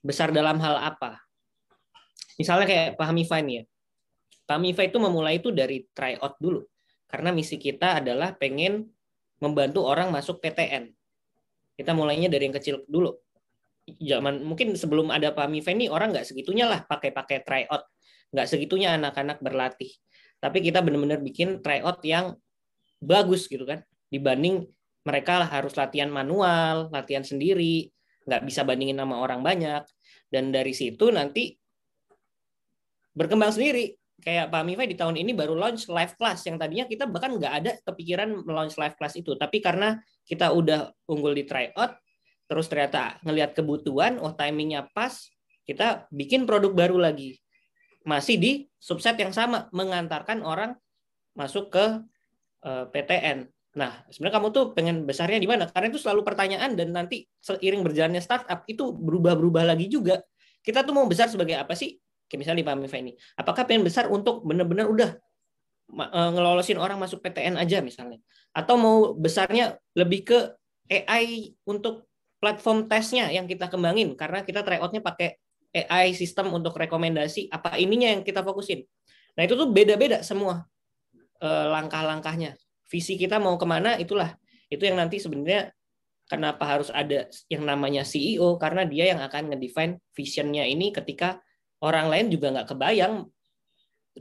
Besar 0.00 0.30
dalam 0.30 0.60
hal 0.62 0.76
apa? 0.80 1.18
Misalnya 2.40 2.64
kayak 2.64 2.88
Pak 2.96 3.06
Hamifah 3.10 3.38
ini 3.42 3.52
ya. 3.60 3.64
Pak 4.48 4.56
Hamifah 4.56 4.84
itu 4.88 4.98
memulai 4.98 5.36
itu 5.42 5.52
dari 5.52 5.84
try 5.92 6.16
out 6.20 6.40
dulu. 6.40 6.64
Karena 7.10 7.34
misi 7.34 7.58
kita 7.58 7.98
adalah 8.00 8.32
pengen 8.38 8.86
membantu 9.42 9.84
orang 9.84 10.14
masuk 10.14 10.38
PTN. 10.38 10.94
Kita 11.74 11.96
mulainya 11.96 12.30
dari 12.30 12.46
yang 12.48 12.56
kecil 12.56 12.86
dulu. 12.86 13.16
Zaman 13.90 14.46
mungkin 14.46 14.78
sebelum 14.78 15.10
ada 15.10 15.34
Pak 15.34 15.50
Miven 15.50 15.90
orang 15.90 16.14
nggak 16.14 16.28
segitunya 16.28 16.70
lah 16.70 16.86
pakai-pakai 16.86 17.42
tryout, 17.42 17.82
nggak 18.30 18.46
segitunya 18.46 18.94
anak-anak 18.94 19.42
berlatih. 19.42 19.90
Tapi 20.40 20.58
kita 20.64 20.80
benar-benar 20.80 21.20
bikin 21.20 21.60
tryout 21.60 22.00
yang 22.02 22.34
bagus 23.00 23.46
gitu 23.46 23.68
kan, 23.68 23.84
dibanding 24.08 24.64
mereka 25.04 25.44
harus 25.44 25.76
latihan 25.76 26.08
manual, 26.08 26.88
latihan 26.92 27.24
sendiri, 27.24 27.88
nggak 28.24 28.44
bisa 28.44 28.64
bandingin 28.64 28.96
sama 28.96 29.20
orang 29.20 29.44
banyak. 29.44 29.84
Dan 30.32 30.52
dari 30.52 30.72
situ 30.72 31.12
nanti 31.12 31.56
berkembang 33.12 33.52
sendiri. 33.52 33.96
Kayak 34.20 34.52
Pak 34.52 34.62
Mifai 34.68 34.84
di 34.84 34.96
tahun 35.00 35.16
ini 35.16 35.32
baru 35.32 35.56
launch 35.56 35.88
live 35.88 36.12
class. 36.20 36.44
Yang 36.44 36.56
tadinya 36.60 36.84
kita 36.84 37.08
bahkan 37.08 37.40
nggak 37.40 37.54
ada 37.64 37.72
kepikiran 37.88 38.44
launch 38.44 38.76
live 38.76 38.96
class 39.00 39.16
itu. 39.16 39.32
Tapi 39.32 39.64
karena 39.64 39.96
kita 40.28 40.52
udah 40.52 40.92
unggul 41.08 41.32
di 41.32 41.48
tryout 41.48 41.96
terus 42.50 42.66
ternyata 42.66 43.22
ngelihat 43.22 43.54
kebutuhan 43.54 44.18
oh 44.18 44.34
timingnya 44.34 44.90
pas 44.90 45.14
kita 45.62 46.10
bikin 46.10 46.50
produk 46.50 46.74
baru 46.74 46.98
lagi 46.98 47.38
masih 48.04 48.36
di 48.40 48.52
subset 48.80 49.16
yang 49.20 49.32
sama 49.32 49.68
mengantarkan 49.76 50.40
orang 50.40 50.76
masuk 51.36 51.68
ke 51.72 51.84
eh, 52.64 52.84
PTN 52.88 53.48
nah 53.70 54.02
sebenarnya 54.10 54.34
kamu 54.42 54.48
tuh 54.50 54.64
pengen 54.74 55.06
besarnya 55.06 55.38
di 55.38 55.46
mana? 55.46 55.70
Karena 55.70 55.94
itu 55.94 56.02
selalu 56.02 56.26
pertanyaan 56.26 56.74
dan 56.74 56.90
nanti 56.90 57.22
seiring 57.38 57.86
berjalannya 57.86 58.18
startup 58.18 58.66
itu 58.66 58.90
berubah-berubah 58.90 59.62
lagi 59.62 59.86
juga. 59.86 60.26
Kita 60.58 60.82
tuh 60.82 60.90
mau 60.90 61.06
besar 61.06 61.30
sebagai 61.30 61.54
apa 61.54 61.78
sih? 61.78 61.94
Kayak 62.26 62.38
misalnya 62.42 62.58
di 62.58 62.66
Pak 62.66 62.76
Mifa 62.82 62.98
ini, 62.98 63.12
apakah 63.38 63.62
pengen 63.70 63.86
besar 63.86 64.10
untuk 64.10 64.42
benar-benar 64.42 64.90
udah 64.90 65.10
eh, 66.02 66.30
ngelolosin 66.34 66.82
orang 66.82 66.98
masuk 66.98 67.22
PTN 67.22 67.62
aja 67.62 67.78
misalnya, 67.78 68.18
atau 68.50 68.74
mau 68.74 68.96
besarnya 69.14 69.78
lebih 69.94 70.26
ke 70.26 70.38
AI 70.90 71.54
untuk 71.62 72.10
platform 72.42 72.90
tesnya 72.90 73.30
yang 73.30 73.46
kita 73.46 73.70
kembangin? 73.70 74.18
Karena 74.18 74.42
kita 74.42 74.66
tryoutnya 74.66 74.98
pakai 74.98 75.38
AI 75.70 76.12
sistem 76.18 76.50
untuk 76.50 76.74
rekomendasi 76.74 77.46
apa 77.50 77.78
ininya 77.78 78.10
yang 78.10 78.22
kita 78.26 78.42
fokusin. 78.42 78.82
Nah 79.38 79.42
itu 79.46 79.54
tuh 79.54 79.70
beda-beda 79.70 80.22
semua 80.26 80.66
eh, 81.38 81.66
langkah-langkahnya. 81.70 82.58
Visi 82.90 83.14
kita 83.14 83.38
mau 83.38 83.54
ke 83.54 83.66
mana 83.66 83.94
itulah 84.02 84.34
itu 84.66 84.82
yang 84.86 84.98
nanti 84.98 85.22
sebenarnya 85.22 85.70
kenapa 86.30 86.62
harus 86.62 86.94
ada 86.94 87.26
yang 87.50 87.66
namanya 87.66 88.06
CEO 88.06 88.54
karena 88.58 88.86
dia 88.86 89.10
yang 89.10 89.20
akan 89.22 89.50
ngedefine 89.50 89.98
visionnya 90.14 90.62
ini 90.62 90.94
ketika 90.94 91.42
orang 91.82 92.06
lain 92.06 92.30
juga 92.30 92.54
nggak 92.54 92.70
kebayang. 92.70 93.26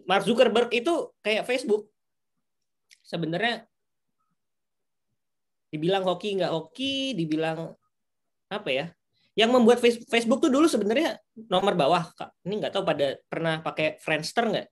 Mark 0.09 0.26
Zuckerberg 0.26 0.73
itu 0.73 1.13
kayak 1.21 1.45
Facebook. 1.45 1.89
Sebenarnya 3.05 3.65
dibilang 5.69 6.01
hoki 6.01 6.41
nggak 6.41 6.53
hoki, 6.53 7.13
dibilang 7.13 7.77
apa 8.49 8.69
ya? 8.73 8.85
Yang 9.38 9.49
membuat 9.53 9.77
Facebook 9.85 10.41
tuh 10.41 10.49
dulu 10.49 10.65
sebenarnya 10.65 11.21
nomor 11.48 11.78
bawah, 11.78 12.11
Kak. 12.11 12.36
Ini 12.44 12.60
nggak 12.60 12.74
tahu 12.76 12.84
pada 12.84 13.16
pernah 13.32 13.64
pakai 13.64 14.02
Friendster 14.02 14.49
nggak? 14.49 14.68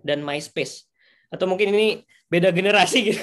Dan 0.00 0.26
MySpace. 0.26 0.90
Atau 1.30 1.46
mungkin 1.46 1.70
ini 1.70 2.02
beda 2.26 2.50
generasi 2.50 3.06
gitu. 3.06 3.22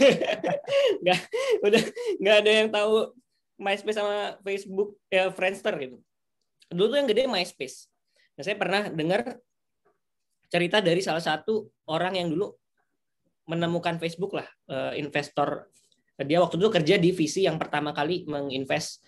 nggak, 1.03 1.19
udah 1.67 1.83
nggak 2.23 2.35
ada 2.45 2.51
yang 2.51 2.69
tahu 2.71 3.11
MySpace 3.57 3.97
sama 3.97 4.37
Facebook 4.45 4.95
ya 5.11 5.27
Friendster 5.33 5.73
gitu. 5.81 5.97
Dulu 6.71 6.87
tuh 6.93 6.97
yang 7.03 7.09
gede 7.09 7.27
MySpace. 7.27 7.91
Nah, 8.37 8.43
saya 8.45 8.55
pernah 8.55 8.87
dengar 8.87 9.41
cerita 10.47 10.79
dari 10.79 11.03
salah 11.03 11.23
satu 11.23 11.67
orang 11.91 12.15
yang 12.15 12.31
dulu 12.31 12.53
menemukan 13.47 13.97
Facebook 13.99 14.35
lah, 14.37 14.47
eh, 14.69 14.99
investor. 14.99 15.67
Dia 16.17 16.41
waktu 16.41 16.57
itu 16.59 16.69
kerja 16.69 16.95
di 16.97 17.09
VC 17.13 17.45
yang 17.45 17.57
pertama 17.61 17.93
kali 17.93 18.25
menginvest 18.25 19.05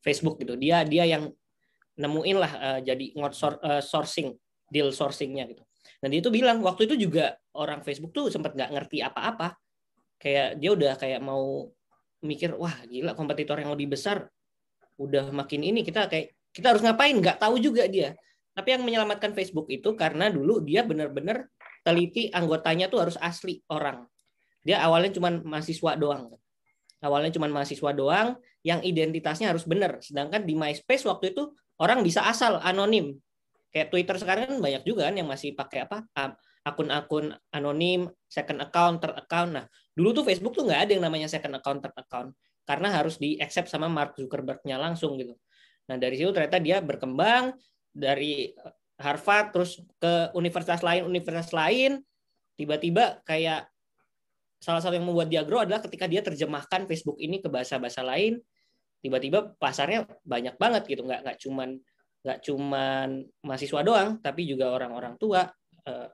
Facebook 0.00 0.40
gitu. 0.40 0.56
Dia 0.56 0.84
dia 0.84 1.04
yang 1.08 1.28
nemuin 1.98 2.36
lah 2.38 2.52
uh, 2.52 2.78
jadi 2.82 3.16
uh, 3.16 3.82
sourcing 3.82 4.34
deal 4.70 4.90
sourcingnya 4.94 5.50
gitu. 5.50 5.62
Dia 6.00 6.20
itu 6.20 6.30
bilang 6.32 6.64
waktu 6.64 6.88
itu 6.88 7.08
juga 7.08 7.36
orang 7.52 7.84
Facebook 7.84 8.14
tuh 8.14 8.32
sempat 8.32 8.56
nggak 8.56 8.70
ngerti 8.72 9.04
apa-apa. 9.04 9.58
Kayak 10.20 10.60
dia 10.60 10.70
udah 10.72 10.92
kayak 10.96 11.20
mau 11.20 11.68
mikir 12.20 12.52
wah 12.56 12.76
gila 12.84 13.16
kompetitor 13.16 13.56
yang 13.56 13.72
lebih 13.72 13.96
besar 13.96 14.28
udah 15.00 15.32
makin 15.32 15.64
ini 15.64 15.80
kita 15.80 16.12
kayak 16.12 16.36
kita 16.52 16.76
harus 16.76 16.84
ngapain 16.84 17.16
nggak 17.16 17.40
tahu 17.40 17.56
juga 17.60 17.88
dia. 17.88 18.16
Tapi 18.52 18.76
yang 18.76 18.82
menyelamatkan 18.84 19.32
Facebook 19.32 19.70
itu 19.72 19.96
karena 19.96 20.28
dulu 20.28 20.60
dia 20.60 20.84
benar-benar 20.84 21.48
teliti 21.80 22.28
anggotanya 22.28 22.92
tuh 22.92 23.08
harus 23.08 23.16
asli 23.16 23.64
orang. 23.72 24.04
Dia 24.60 24.84
awalnya 24.84 25.16
cuma 25.16 25.32
mahasiswa 25.32 25.96
doang 25.96 26.28
awalnya 27.00 27.32
cuma 27.34 27.48
mahasiswa 27.48 27.90
doang 27.96 28.36
yang 28.60 28.84
identitasnya 28.84 29.50
harus 29.50 29.64
benar. 29.64 29.98
Sedangkan 30.04 30.44
di 30.44 30.52
MySpace 30.52 31.08
waktu 31.08 31.32
itu 31.32 31.48
orang 31.80 32.04
bisa 32.04 32.22
asal 32.28 32.60
anonim. 32.60 33.16
Kayak 33.70 33.88
Twitter 33.90 34.16
sekarang 34.18 34.42
kan 34.50 34.58
banyak 34.60 34.82
juga 34.84 35.08
kan 35.08 35.14
yang 35.16 35.30
masih 35.30 35.54
pakai 35.56 35.86
apa 35.88 36.04
akun-akun 36.60 37.32
anonim, 37.56 38.10
second 38.28 38.60
account, 38.60 39.00
third 39.00 39.16
account. 39.16 39.50
Nah, 39.56 39.64
dulu 39.96 40.20
tuh 40.20 40.24
Facebook 40.28 40.52
tuh 40.52 40.68
nggak 40.68 40.80
ada 40.86 40.92
yang 40.92 41.04
namanya 41.06 41.26
second 41.30 41.56
account, 41.56 41.80
third 41.80 41.96
account 41.96 42.30
karena 42.68 42.88
harus 42.92 43.18
di 43.18 43.34
accept 43.40 43.66
sama 43.66 43.90
Mark 43.90 44.14
Zuckerberg-nya 44.14 44.78
langsung 44.78 45.18
gitu. 45.18 45.34
Nah, 45.90 45.96
dari 45.98 46.14
situ 46.14 46.30
ternyata 46.30 46.62
dia 46.62 46.78
berkembang 46.78 47.56
dari 47.90 48.54
Harvard 49.00 49.50
terus 49.50 49.80
ke 49.98 50.30
universitas 50.36 50.84
lain, 50.84 51.08
universitas 51.08 51.50
lain 51.50 52.04
tiba-tiba 52.54 53.24
kayak 53.24 53.66
salah 54.60 54.84
satu 54.84 54.94
yang 54.94 55.08
membuat 55.08 55.32
dia 55.32 55.40
grow 55.42 55.64
adalah 55.64 55.80
ketika 55.80 56.04
dia 56.04 56.20
terjemahkan 56.20 56.84
Facebook 56.84 57.16
ini 57.16 57.40
ke 57.40 57.48
bahasa-bahasa 57.48 58.04
lain 58.04 58.38
tiba-tiba 59.00 59.56
pasarnya 59.56 60.06
banyak 60.22 60.56
banget 60.56 60.82
gitu. 60.86 61.02
Nggak 61.04 61.20
nggak 61.26 61.38
cuman 61.40 61.68
nggak 62.20 62.38
cuman 62.44 63.08
mahasiswa 63.40 63.80
doang 63.80 64.20
tapi 64.20 64.44
juga 64.44 64.76
orang-orang 64.76 65.16
tua 65.16 65.48
eh, 65.88 66.08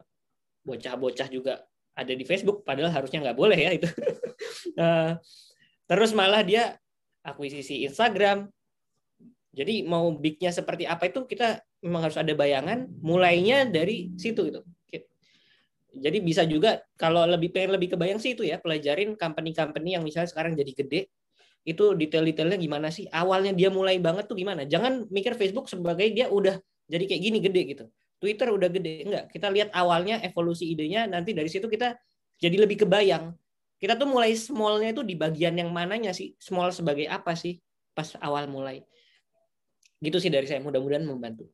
bocah-bocah 0.63 1.29
juga 1.31 1.67
ada 1.97 2.13
di 2.15 2.23
Facebook 2.23 2.63
padahal 2.63 2.95
harusnya 2.95 3.23
nggak 3.27 3.39
boleh 3.39 3.59
ya 3.59 3.71
itu. 3.75 3.89
Eh, 4.77 5.13
terus 5.89 6.13
malah 6.13 6.45
dia 6.45 6.77
akuisisi 7.25 7.89
Instagram. 7.89 8.45
Jadi 9.57 9.89
mau 9.89 10.13
bignya 10.13 10.53
seperti 10.53 10.85
apa 10.85 11.09
itu 11.09 11.25
kita 11.25 11.65
memang 11.81 12.05
harus 12.05 12.21
ada 12.21 12.29
bayangan 12.37 12.85
mulainya 13.01 13.65
dari 13.65 14.13
situ 14.21 14.53
gitu. 14.53 14.61
Jadi 15.97 16.19
bisa 16.21 16.45
juga 16.45 16.85
kalau 17.01 17.25
lebih 17.25 17.57
pengen 17.57 17.81
lebih 17.81 17.97
kebayang 17.97 18.21
sih 18.21 18.37
itu 18.37 18.45
ya 18.45 18.61
pelajarin 18.61 19.17
company-company 19.17 19.97
yang 19.97 20.05
misalnya 20.05 20.29
sekarang 20.29 20.53
jadi 20.53 20.73
gede 20.77 21.01
itu 21.67 21.99
detail-detailnya 21.99 22.55
gimana 22.63 22.95
sih? 22.95 23.11
Awalnya 23.11 23.51
dia 23.51 23.75
mulai 23.75 23.99
banget 23.99 24.31
tuh 24.31 24.39
gimana? 24.39 24.63
Jangan 24.63 25.11
mikir 25.11 25.35
Facebook 25.35 25.67
sebagai 25.67 26.07
dia 26.15 26.31
udah 26.31 26.63
jadi 26.87 27.05
kayak 27.11 27.23
gini 27.27 27.39
gede 27.43 27.63
gitu. 27.75 27.85
Twitter 28.23 28.55
udah 28.55 28.71
gede. 28.71 29.03
Enggak. 29.03 29.35
Kita 29.35 29.51
lihat 29.51 29.75
awalnya 29.75 30.23
evolusi 30.23 30.71
idenya 30.71 31.11
nanti 31.11 31.35
dari 31.35 31.51
situ 31.51 31.67
kita 31.67 31.99
jadi 32.39 32.63
lebih 32.63 32.87
kebayang. 32.87 33.35
Kita 33.83 33.99
tuh 33.99 34.07
mulai 34.07 34.33
smallnya 34.39 34.95
itu 34.95 35.03
di 35.03 35.19
bagian 35.19 35.59
yang 35.59 35.75
mananya 35.75 36.15
sih? 36.15 36.39
Small 36.39 36.71
sebagai 36.71 37.11
apa 37.11 37.35
sih 37.35 37.59
pas 37.93 38.15
awal 38.23 38.47
mulai? 38.47 38.87
Gitu 39.99 40.23
sih 40.23 40.31
dari 40.31 40.47
saya. 40.47 40.63
Mudah-mudahan 40.63 41.03
membantu. 41.03 41.51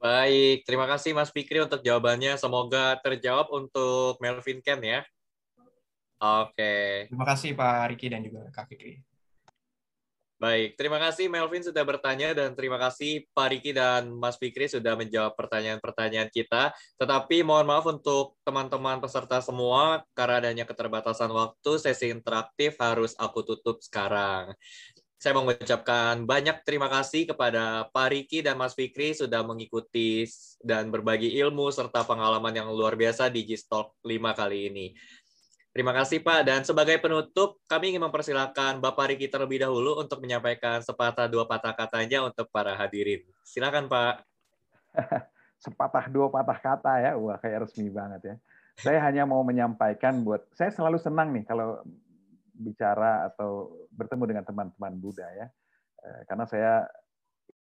Baik, 0.00 0.64
terima 0.64 0.88
kasih 0.88 1.12
Mas 1.12 1.28
Fikri 1.28 1.60
untuk 1.60 1.84
jawabannya. 1.84 2.40
Semoga 2.40 2.96
terjawab 3.04 3.52
untuk 3.52 4.16
Melvin 4.24 4.64
Ken 4.64 4.80
ya. 4.80 5.04
Oke. 6.16 7.06
Terima 7.12 7.26
kasih 7.28 7.52
Pak 7.52 7.92
Riki 7.92 8.06
dan 8.08 8.24
juga 8.24 8.48
Kak 8.48 8.72
Fikri. 8.72 9.04
Baik, 10.36 10.76
terima 10.76 11.00
kasih 11.00 11.32
Melvin 11.32 11.64
sudah 11.64 11.80
bertanya 11.80 12.36
dan 12.36 12.52
terima 12.52 12.76
kasih 12.76 13.24
Pak 13.32 13.56
Riki 13.56 13.72
dan 13.72 14.12
Mas 14.12 14.36
Fikri 14.36 14.68
sudah 14.68 14.92
menjawab 14.92 15.32
pertanyaan-pertanyaan 15.32 16.28
kita. 16.28 16.76
Tetapi 17.00 17.40
mohon 17.40 17.64
maaf 17.64 17.88
untuk 17.88 18.36
teman-teman 18.44 19.00
peserta 19.00 19.40
semua, 19.40 20.04
karena 20.12 20.44
adanya 20.44 20.68
keterbatasan 20.68 21.32
waktu, 21.32 21.80
sesi 21.80 22.12
interaktif 22.12 22.76
harus 22.76 23.16
aku 23.16 23.48
tutup 23.48 23.80
sekarang. 23.80 24.52
Saya 25.16 25.32
mengucapkan 25.40 26.28
banyak 26.28 26.60
terima 26.68 26.92
kasih 26.92 27.24
kepada 27.32 27.88
Pak 27.88 28.08
Riki 28.12 28.44
dan 28.44 28.60
Mas 28.60 28.76
Fikri 28.76 29.16
sudah 29.16 29.40
mengikuti 29.40 30.28
dan 30.60 30.92
berbagi 30.92 31.32
ilmu 31.40 31.72
serta 31.72 32.04
pengalaman 32.04 32.52
yang 32.52 32.68
luar 32.76 32.92
biasa 32.92 33.32
di 33.32 33.48
G-Talk 33.48 34.04
5 34.04 34.36
kali 34.36 34.68
ini. 34.68 34.86
Terima 35.76 35.92
kasih 35.92 36.24
Pak. 36.24 36.40
Dan 36.48 36.64
sebagai 36.64 36.96
penutup, 37.04 37.60
kami 37.68 37.92
ingin 37.92 38.08
mempersilahkan 38.08 38.80
Bapak 38.80 39.12
Riki 39.12 39.28
terlebih 39.28 39.60
dahulu 39.60 40.00
untuk 40.00 40.24
menyampaikan 40.24 40.80
sepatah 40.80 41.28
dua 41.28 41.44
patah 41.44 41.76
katanya 41.76 42.24
untuk 42.24 42.48
para 42.48 42.72
hadirin. 42.72 43.20
Silakan 43.44 43.84
Pak. 43.84 44.24
sepatah 45.68 46.08
dua 46.08 46.32
patah 46.32 46.56
kata 46.56 46.92
ya, 47.04 47.12
wah 47.20 47.36
kayak 47.36 47.68
resmi 47.68 47.92
banget 47.92 48.20
ya. 48.24 48.34
Saya 48.80 49.04
hanya 49.04 49.28
mau 49.28 49.44
menyampaikan 49.44 50.24
buat, 50.24 50.48
saya 50.56 50.72
selalu 50.72 50.96
senang 50.96 51.36
nih 51.36 51.44
kalau 51.44 51.84
bicara 52.56 53.28
atau 53.28 53.76
bertemu 53.92 54.24
dengan 54.32 54.44
teman-teman 54.48 54.96
Buddha 54.96 55.28
ya. 55.28 55.52
Eh, 56.00 56.20
karena 56.24 56.48
saya 56.48 56.88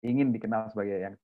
ingin 0.07 0.31
dikenal 0.31 0.71
sebagai 0.71 1.03
yang 1.03 1.19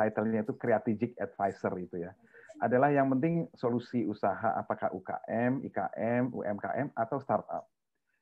title-nya 0.00 0.48
itu 0.48 0.56
strategic 0.56 1.12
advisor 1.20 1.76
itu 1.76 2.08
ya. 2.08 2.16
Adalah 2.60 2.92
yang 2.92 3.08
penting 3.16 3.48
solusi 3.56 4.04
usaha 4.04 4.52
apakah 4.52 4.92
UKM, 4.92 5.64
IKM, 5.64 6.28
UMKM 6.28 6.92
atau 6.92 7.16
startup. 7.16 7.64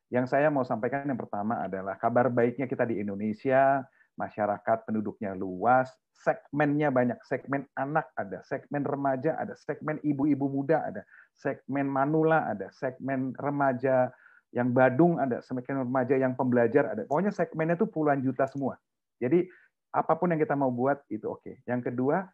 Yang 0.09 0.33
saya 0.33 0.49
mau 0.49 0.63
sampaikan 0.63 1.05
yang 1.05 1.19
pertama 1.19 1.61
adalah 1.61 1.99
kabar 1.99 2.31
baiknya 2.31 2.71
kita 2.71 2.87
di 2.87 3.03
Indonesia, 3.03 3.83
masyarakat 4.17 4.89
penduduknya 4.89 5.35
luas, 5.35 5.91
segmennya 6.17 6.91
banyak, 6.91 7.19
segmen 7.27 7.67
anak 7.79 8.11
ada, 8.19 8.43
segmen 8.47 8.83
remaja 8.83 9.39
ada, 9.39 9.55
segmen 9.59 10.03
ibu-ibu 10.03 10.51
muda 10.51 10.87
ada, 10.87 11.03
segmen 11.39 11.87
manula 11.87 12.47
ada, 12.51 12.71
segmen 12.75 13.37
remaja 13.39 14.11
yang 14.51 14.73
Badung 14.73 15.21
ada, 15.21 15.45
segmen 15.45 15.87
remaja 15.87 16.17
yang 16.19 16.33
pembelajar 16.35 16.97
ada. 16.97 17.03
Pokoknya 17.07 17.31
segmennya 17.31 17.79
itu 17.79 17.87
puluhan 17.87 18.25
juta 18.25 18.49
semua. 18.49 18.81
Jadi 19.21 19.47
apa 19.95 20.17
pun 20.19 20.33
yang 20.33 20.41
kita 20.41 20.59
mau 20.59 20.73
buat 20.73 21.05
itu 21.09 21.25
oke. 21.29 21.43
Okay. 21.45 21.55
Yang 21.69 21.93
kedua, 21.93 22.27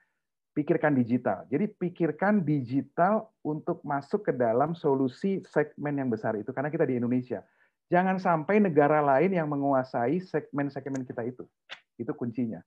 pikirkan 0.54 0.94
digital. 0.94 1.44
Jadi 1.50 1.66
pikirkan 1.66 2.46
digital 2.46 3.28
untuk 3.42 3.82
masuk 3.82 4.30
ke 4.30 4.32
dalam 4.32 4.72
solusi 4.78 5.42
segmen 5.50 5.98
yang 5.98 6.08
besar 6.08 6.38
itu 6.38 6.54
karena 6.54 6.70
kita 6.70 6.86
di 6.86 6.96
Indonesia. 6.96 7.42
Jangan 7.90 8.16
sampai 8.16 8.62
negara 8.62 9.02
lain 9.04 9.34
yang 9.34 9.50
menguasai 9.50 10.22
segmen-segmen 10.22 11.04
kita 11.04 11.26
itu. 11.26 11.44
Itu 11.98 12.14
kuncinya. 12.16 12.62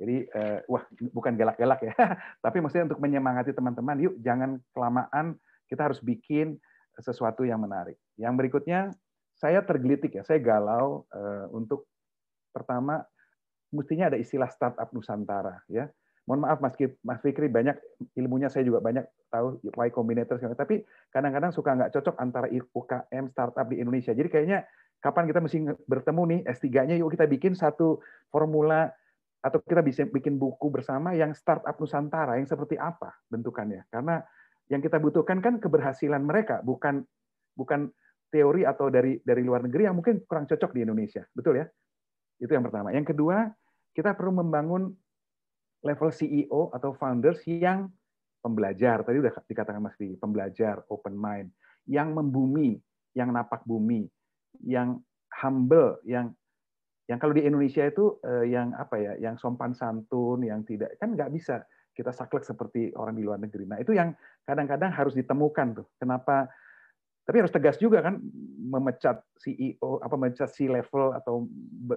Jadi 0.00 0.24
eh, 0.24 0.58
wah 0.70 0.82
bukan 1.12 1.36
galak-galak 1.36 1.80
ya, 1.84 1.94
tapi 2.44 2.58
maksudnya 2.64 2.88
untuk 2.88 3.02
menyemangati 3.02 3.52
teman-teman, 3.52 4.00
yuk 4.00 4.14
jangan 4.24 4.56
kelamaan 4.72 5.36
kita 5.68 5.84
harus 5.84 6.00
bikin 6.00 6.56
sesuatu 6.98 7.44
yang 7.44 7.60
menarik. 7.60 8.00
Yang 8.16 8.34
berikutnya, 8.40 8.80
saya 9.36 9.60
tergelitik 9.62 10.16
ya, 10.16 10.22
saya 10.24 10.40
galau 10.40 11.04
uh, 11.12 11.46
untuk 11.52 11.86
pertama 12.50 13.04
mestinya 13.72 14.12
ada 14.12 14.18
istilah 14.20 14.48
startup 14.52 14.90
Nusantara 14.92 15.60
ya. 15.68 15.88
Mohon 16.22 16.40
maaf 16.46 16.58
Mas, 16.62 17.18
Fikri 17.18 17.50
banyak 17.50 17.74
ilmunya 18.14 18.46
saya 18.46 18.62
juga 18.62 18.78
banyak 18.78 19.02
tahu 19.26 19.58
Y 19.64 19.88
Combinator 19.90 20.38
tapi 20.54 20.86
kadang-kadang 21.10 21.50
suka 21.50 21.74
nggak 21.74 21.90
cocok 21.98 22.14
antara 22.22 22.46
UKM 22.46 23.24
startup 23.34 23.66
di 23.66 23.82
Indonesia. 23.82 24.14
Jadi 24.14 24.28
kayaknya 24.30 24.62
kapan 25.02 25.26
kita 25.26 25.42
mesti 25.42 25.58
bertemu 25.90 26.22
nih 26.30 26.40
S3-nya 26.46 26.94
yuk 27.02 27.10
kita 27.10 27.26
bikin 27.26 27.58
satu 27.58 27.98
formula 28.30 28.86
atau 29.42 29.58
kita 29.58 29.82
bisa 29.82 30.06
bikin 30.06 30.38
buku 30.38 30.70
bersama 30.70 31.10
yang 31.18 31.34
startup 31.34 31.74
Nusantara 31.82 32.38
yang 32.38 32.46
seperti 32.46 32.78
apa 32.78 33.18
bentukannya. 33.26 33.82
Karena 33.90 34.22
yang 34.70 34.78
kita 34.78 35.02
butuhkan 35.02 35.42
kan 35.42 35.58
keberhasilan 35.58 36.22
mereka, 36.22 36.62
bukan 36.62 37.02
bukan 37.58 37.90
teori 38.30 38.62
atau 38.62 38.88
dari 38.88 39.18
dari 39.26 39.42
luar 39.42 39.66
negeri 39.66 39.90
yang 39.90 39.98
mungkin 39.98 40.22
kurang 40.22 40.46
cocok 40.46 40.70
di 40.70 40.86
Indonesia. 40.86 41.26
Betul 41.34 41.58
ya? 41.58 41.66
Itu 42.38 42.54
yang 42.54 42.62
pertama. 42.62 42.94
Yang 42.94 43.12
kedua, 43.12 43.50
kita 43.92 44.14
perlu 44.14 44.38
membangun 44.38 44.94
level 45.82 46.10
CEO 46.14 46.70
atau 46.70 46.94
founders 46.94 47.42
yang 47.46 47.90
pembelajar. 48.42 49.06
Tadi 49.06 49.16
udah 49.22 49.32
dikatakan 49.46 49.82
Mas 49.82 49.98
Didi, 49.98 50.18
pembelajar, 50.18 50.82
open 50.90 51.14
mind, 51.14 51.50
yang 51.86 52.14
membumi, 52.14 52.78
yang 53.14 53.30
napak 53.30 53.62
bumi, 53.66 54.06
yang 54.62 54.98
humble, 55.42 55.98
yang 56.06 56.34
yang 57.10 57.18
kalau 57.18 57.34
di 57.34 57.42
Indonesia 57.42 57.82
itu 57.82 58.22
eh, 58.22 58.50
yang 58.50 58.74
apa 58.78 58.96
ya, 58.98 59.12
yang 59.18 59.34
sopan 59.38 59.74
santun, 59.74 60.46
yang 60.46 60.62
tidak 60.62 60.94
kan 61.02 61.14
nggak 61.14 61.34
bisa 61.34 61.66
kita 61.92 62.08
saklek 62.08 62.46
seperti 62.46 62.94
orang 62.96 63.18
di 63.18 63.22
luar 63.22 63.36
negeri. 63.36 63.68
Nah 63.68 63.78
itu 63.82 63.92
yang 63.92 64.16
kadang-kadang 64.48 64.90
harus 64.94 65.12
ditemukan 65.12 65.82
tuh. 65.82 65.86
Kenapa? 66.00 66.48
Tapi 67.22 67.36
harus 67.38 67.54
tegas 67.54 67.78
juga 67.78 68.02
kan 68.02 68.18
memecat 68.66 69.22
CEO, 69.38 70.02
apa 70.02 70.14
memecat 70.18 70.50
C 70.50 70.66
level 70.66 71.14
atau 71.14 71.46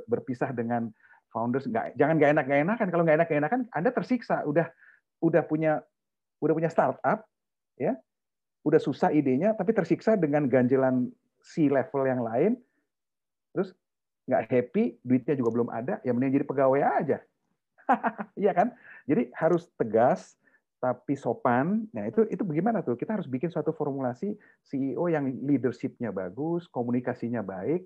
berpisah 0.06 0.54
dengan 0.54 0.92
founders. 1.36 1.68
Nggak, 1.68 2.00
jangan 2.00 2.16
nggak 2.16 2.32
enak 2.32 2.46
nggak 2.48 2.62
enakan. 2.64 2.88
Kalau 2.88 3.04
nggak 3.04 3.18
enak 3.20 3.28
nggak 3.28 3.42
enakan, 3.44 3.62
Anda 3.76 3.92
tersiksa. 3.92 4.48
Udah 4.48 4.72
udah 5.20 5.44
punya 5.44 5.84
udah 6.40 6.54
punya 6.56 6.72
startup, 6.72 7.28
ya, 7.76 8.00
udah 8.64 8.80
susah 8.80 9.12
idenya, 9.12 9.52
tapi 9.56 9.76
tersiksa 9.76 10.16
dengan 10.16 10.48
ganjelan 10.48 11.12
C 11.44 11.68
level 11.68 12.04
yang 12.08 12.22
lain, 12.24 12.52
terus 13.52 13.76
nggak 14.26 14.44
happy, 14.50 14.84
duitnya 15.06 15.36
juga 15.38 15.50
belum 15.54 15.70
ada, 15.70 16.02
ya 16.02 16.12
mending 16.16 16.42
jadi 16.42 16.48
pegawai 16.48 16.82
aja. 16.82 17.20
Iya 18.42 18.52
kan? 18.58 18.74
Jadi 19.06 19.30
harus 19.38 19.70
tegas 19.78 20.34
tapi 20.82 21.14
sopan. 21.14 21.86
Nah, 21.94 22.10
itu 22.10 22.26
itu 22.34 22.42
bagaimana 22.42 22.82
tuh? 22.82 22.98
Kita 22.98 23.14
harus 23.14 23.30
bikin 23.30 23.54
suatu 23.54 23.70
formulasi 23.78 24.34
CEO 24.66 25.06
yang 25.06 25.30
leadership-nya 25.46 26.10
bagus, 26.10 26.66
komunikasinya 26.70 27.46
baik. 27.46 27.86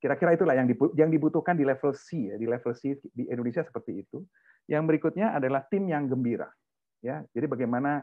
Kira-kira 0.00 0.32
itulah 0.32 0.56
yang 0.56 0.68
yang 0.96 1.10
dibutuhkan 1.12 1.54
di 1.54 1.64
level 1.64 1.92
C 1.92 2.32
ya, 2.32 2.36
di 2.40 2.48
level 2.48 2.72
C 2.72 2.96
di 3.12 3.28
Indonesia 3.28 3.60
seperti 3.60 4.00
itu. 4.00 4.24
Yang 4.64 4.82
berikutnya 4.88 5.36
adalah 5.36 5.64
tim 5.68 5.84
yang 5.88 6.08
gembira. 6.08 6.48
Ya, 7.04 7.20
jadi 7.36 7.44
bagaimana 7.44 8.00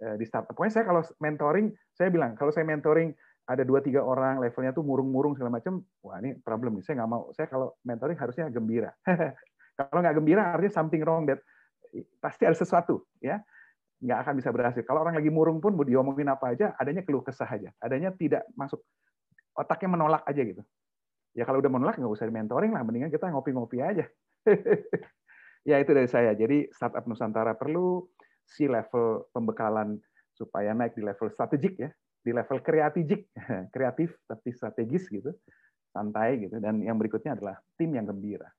eh, 0.00 0.16
di 0.20 0.24
startup. 0.28 0.52
Pokoknya 0.52 0.72
saya 0.76 0.84
kalau 0.84 1.02
mentoring, 1.20 1.72
saya 1.96 2.12
bilang 2.12 2.36
kalau 2.36 2.52
saya 2.52 2.68
mentoring 2.68 3.16
ada 3.48 3.64
dua 3.64 3.80
tiga 3.80 4.04
orang 4.04 4.38
levelnya 4.38 4.76
tuh 4.76 4.84
murung-murung 4.84 5.34
segala 5.34 5.56
macam, 5.56 5.80
wah 6.04 6.20
ini 6.20 6.36
problem 6.44 6.76
nih. 6.78 6.84
Saya 6.84 7.00
nggak 7.00 7.10
mau. 7.10 7.32
Saya 7.32 7.48
kalau 7.48 7.74
mentoring 7.82 8.18
harusnya 8.20 8.52
gembira. 8.52 8.92
kalau 9.78 10.00
nggak 10.04 10.16
gembira 10.20 10.52
artinya 10.52 10.72
something 10.72 11.00
wrong 11.00 11.24
that 11.24 11.40
pasti 12.20 12.48
ada 12.48 12.56
sesuatu 12.56 13.04
ya 13.20 13.40
nggak 14.02 14.18
akan 14.26 14.34
bisa 14.34 14.50
berhasil. 14.50 14.82
Kalau 14.82 15.06
orang 15.06 15.14
lagi 15.14 15.30
murung 15.30 15.62
pun 15.62 15.78
mau 15.78 15.86
diomongin 15.86 16.26
apa 16.26 16.52
aja, 16.52 16.74
adanya 16.74 17.06
keluh 17.06 17.22
kesah 17.22 17.46
aja, 17.46 17.70
adanya 17.78 18.10
tidak 18.10 18.42
masuk 18.58 18.82
otaknya 19.54 19.94
menolak 19.94 20.26
aja 20.26 20.42
gitu. 20.42 20.62
Ya 21.32 21.48
kalau 21.48 21.64
udah 21.64 21.72
menolak 21.72 21.96
nggak 21.96 22.12
usah 22.12 22.28
di 22.28 22.34
mentoring 22.34 22.72
lah, 22.76 22.84
mendingan 22.84 23.08
kita 23.08 23.32
ngopi-ngopi 23.32 23.80
aja. 23.80 24.04
ya 25.70 25.76
itu 25.80 25.90
dari 25.96 26.08
saya. 26.08 26.36
Jadi 26.36 26.68
startup 26.68 27.08
Nusantara 27.08 27.56
perlu 27.56 28.04
si 28.44 28.68
level 28.68 29.32
pembekalan 29.32 29.96
supaya 30.36 30.76
naik 30.76 30.92
di 30.92 31.02
level 31.04 31.32
strategik 31.32 31.80
ya, 31.80 31.90
di 32.20 32.36
level 32.36 32.60
kreatif, 32.60 33.24
kreatif 33.74 34.12
tapi 34.28 34.48
strategis 34.52 35.08
gitu, 35.08 35.32
santai 35.88 36.44
gitu. 36.44 36.60
Dan 36.60 36.84
yang 36.84 37.00
berikutnya 37.00 37.38
adalah 37.38 37.56
tim 37.80 37.96
yang 37.96 38.04
gembira. 38.04 38.52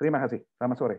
Terima 0.00 0.18
kasih. 0.24 0.40
Selamat 0.56 0.78
sore. 0.80 0.96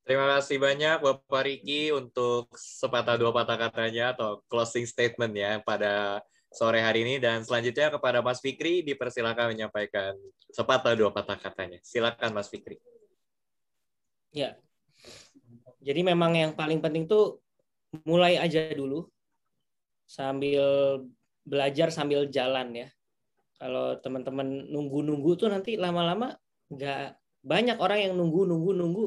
Terima 0.00 0.26
kasih 0.36 0.56
banyak 0.56 1.04
Bapak 1.04 1.44
Riki 1.44 1.92
untuk 1.92 2.48
sepatah 2.56 3.20
dua 3.20 3.36
patah 3.36 3.54
katanya 3.54 4.16
atau 4.16 4.40
closing 4.48 4.88
statement 4.88 5.36
ya 5.36 5.60
pada 5.60 6.24
sore 6.50 6.82
hari 6.82 7.06
ini 7.06 7.22
dan 7.22 7.46
selanjutnya 7.46 7.94
kepada 7.94 8.18
Mas 8.20 8.42
Fikri 8.42 8.82
dipersilakan 8.82 9.54
menyampaikan 9.54 10.18
sepatah 10.50 10.98
dua 10.98 11.14
patah 11.14 11.38
katanya. 11.38 11.78
Silakan 11.86 12.34
Mas 12.34 12.50
Fikri. 12.50 12.82
Ya. 14.34 14.58
Jadi 15.80 16.02
memang 16.02 16.34
yang 16.34 16.52
paling 16.52 16.82
penting 16.82 17.06
tuh 17.06 17.38
mulai 18.02 18.36
aja 18.36 18.74
dulu 18.74 19.06
sambil 20.04 20.62
belajar 21.46 21.94
sambil 21.94 22.26
jalan 22.26 22.86
ya. 22.86 22.88
Kalau 23.56 23.96
teman-teman 24.02 24.66
nunggu-nunggu 24.68 25.30
tuh 25.38 25.48
nanti 25.48 25.78
lama-lama 25.78 26.34
nggak 26.70 27.18
banyak 27.40 27.78
orang 27.80 28.10
yang 28.10 28.12
nunggu 28.18 28.44
nunggu 28.44 28.70
nunggu 28.76 29.04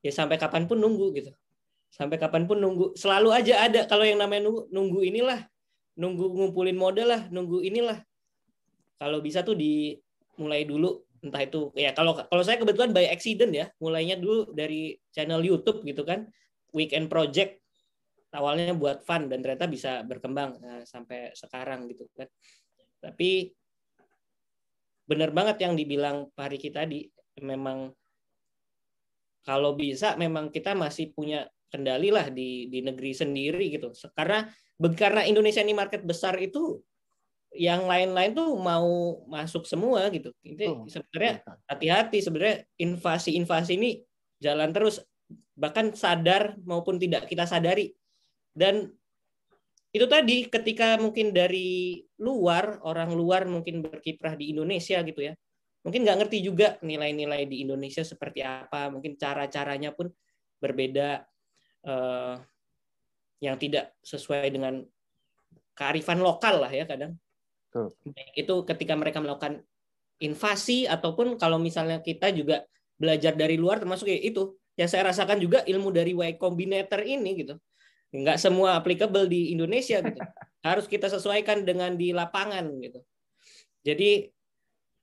ya 0.00 0.12
sampai 0.12 0.40
kapan 0.40 0.64
pun 0.64 0.80
nunggu 0.80 1.12
gitu 1.16 1.32
sampai 1.92 2.18
kapan 2.18 2.48
pun 2.48 2.58
nunggu 2.58 2.96
selalu 2.98 3.30
aja 3.30 3.64
ada 3.68 3.86
kalau 3.86 4.02
yang 4.02 4.18
namanya 4.18 4.50
nunggu 4.50 4.62
nunggu 4.72 5.00
inilah 5.04 5.40
nunggu 5.94 6.26
ngumpulin 6.26 6.74
modal 6.74 7.08
lah 7.10 7.22
nunggu 7.30 7.62
inilah 7.62 8.02
kalau 8.98 9.22
bisa 9.22 9.46
tuh 9.46 9.54
dimulai 9.54 10.66
dulu 10.66 11.02
entah 11.24 11.40
itu 11.40 11.72
ya 11.78 11.96
kalau 11.96 12.12
kalau 12.18 12.42
saya 12.44 12.60
kebetulan 12.60 12.92
by 12.92 13.08
accident 13.08 13.52
ya 13.54 13.66
mulainya 13.80 14.20
dulu 14.20 14.52
dari 14.52 14.98
channel 15.14 15.40
YouTube 15.40 15.80
gitu 15.86 16.04
kan 16.04 16.28
weekend 16.74 17.08
project 17.08 17.62
awalnya 18.34 18.74
buat 18.74 19.06
fun 19.06 19.30
dan 19.30 19.40
ternyata 19.40 19.70
bisa 19.70 20.02
berkembang 20.04 20.58
nah, 20.58 20.82
sampai 20.84 21.32
sekarang 21.32 21.86
gitu 21.88 22.10
kan 22.18 22.28
tapi 22.98 23.54
benar 25.04 25.30
banget 25.30 25.64
yang 25.64 25.76
dibilang 25.76 26.32
Pak 26.32 26.48
Riki 26.50 26.72
tadi 26.72 27.04
memang 27.40 27.92
kalau 29.44 29.76
bisa 29.76 30.16
memang 30.16 30.48
kita 30.48 30.72
masih 30.72 31.12
punya 31.12 31.44
kendali 31.68 32.08
lah 32.08 32.32
di 32.32 32.72
di 32.72 32.80
negeri 32.80 33.12
sendiri 33.12 33.68
gitu. 33.68 33.92
Karena 34.16 34.48
karena 34.98 35.22
Indonesia 35.26 35.62
ini 35.62 35.74
market 35.76 36.02
besar 36.02 36.34
itu 36.42 36.82
yang 37.54 37.86
lain-lain 37.86 38.34
tuh 38.34 38.50
mau 38.58 39.22
masuk 39.30 39.64
semua 39.64 40.10
gitu. 40.10 40.34
Itu 40.42 40.90
sebenarnya 40.90 41.46
hati-hati 41.70 42.18
sebenarnya 42.18 42.66
invasi-invasi 42.78 43.72
ini 43.78 43.90
jalan 44.42 44.74
terus 44.74 44.98
bahkan 45.54 45.94
sadar 45.94 46.58
maupun 46.66 46.98
tidak 46.98 47.30
kita 47.30 47.46
sadari. 47.46 47.94
Dan 48.50 48.90
itu 49.94 50.06
tadi 50.10 50.50
ketika 50.50 50.98
mungkin 50.98 51.30
dari 51.30 52.02
luar 52.18 52.82
orang 52.82 53.14
luar 53.14 53.46
mungkin 53.46 53.86
berkiprah 53.86 54.34
di 54.34 54.50
Indonesia 54.50 54.98
gitu 55.06 55.22
ya 55.22 55.38
mungkin 55.84 56.00
nggak 56.02 56.18
ngerti 56.24 56.38
juga 56.40 56.80
nilai-nilai 56.80 57.44
di 57.44 57.60
Indonesia 57.60 58.00
seperti 58.00 58.40
apa, 58.40 58.88
mungkin 58.88 59.20
cara-caranya 59.20 59.92
pun 59.92 60.08
berbeda 60.56 61.28
uh, 61.84 62.40
yang 63.42 63.58
tidak 63.58 63.94
sesuai 64.04 64.50
dengan 64.50 64.84
kearifan 65.74 66.22
lokal 66.22 66.62
lah 66.62 66.72
ya 66.72 66.86
kadang. 66.86 67.18
Tuh. 67.74 67.90
Itu 68.38 68.62
ketika 68.62 68.94
mereka 68.94 69.18
melakukan 69.18 69.62
invasi 70.22 70.86
ataupun 70.86 71.34
kalau 71.36 71.58
misalnya 71.58 71.98
kita 71.98 72.30
juga 72.30 72.62
belajar 72.94 73.34
dari 73.34 73.58
luar 73.58 73.82
termasuk 73.82 74.06
ya 74.06 74.18
itu 74.22 74.54
yang 74.78 74.86
saya 74.86 75.10
rasakan 75.10 75.42
juga 75.42 75.66
ilmu 75.66 75.90
dari 75.90 76.14
Y 76.14 76.38
Combinator 76.38 77.02
ini 77.02 77.42
gitu. 77.42 77.54
Nggak 78.14 78.38
semua 78.38 78.78
applicable 78.78 79.26
di 79.26 79.50
Indonesia 79.50 79.98
gitu. 79.98 80.18
Harus 80.66 80.86
kita 80.86 81.10
sesuaikan 81.10 81.66
dengan 81.66 81.98
di 81.98 82.14
lapangan 82.14 82.64
gitu. 82.78 83.02
Jadi 83.84 84.30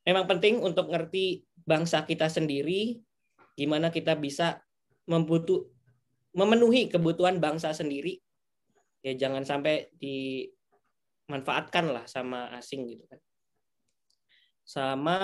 memang 0.08 0.26
penting 0.26 0.64
untuk 0.64 0.90
ngerti 0.90 1.46
bangsa 1.62 2.08
kita 2.08 2.32
sendiri, 2.32 2.98
gimana 3.54 3.94
kita 3.94 4.18
bisa 4.18 4.64
membutuh 5.06 5.70
memenuhi 6.36 6.88
kebutuhan 6.92 7.40
bangsa 7.40 7.72
sendiri. 7.76 8.20
Ya 9.02 9.18
jangan 9.18 9.42
sampai 9.42 9.90
dimanfaatkan 9.98 11.90
lah 11.90 12.06
sama 12.06 12.54
asing 12.56 12.86
gitu 12.88 13.04
kan. 13.10 13.20
Sama 14.62 15.18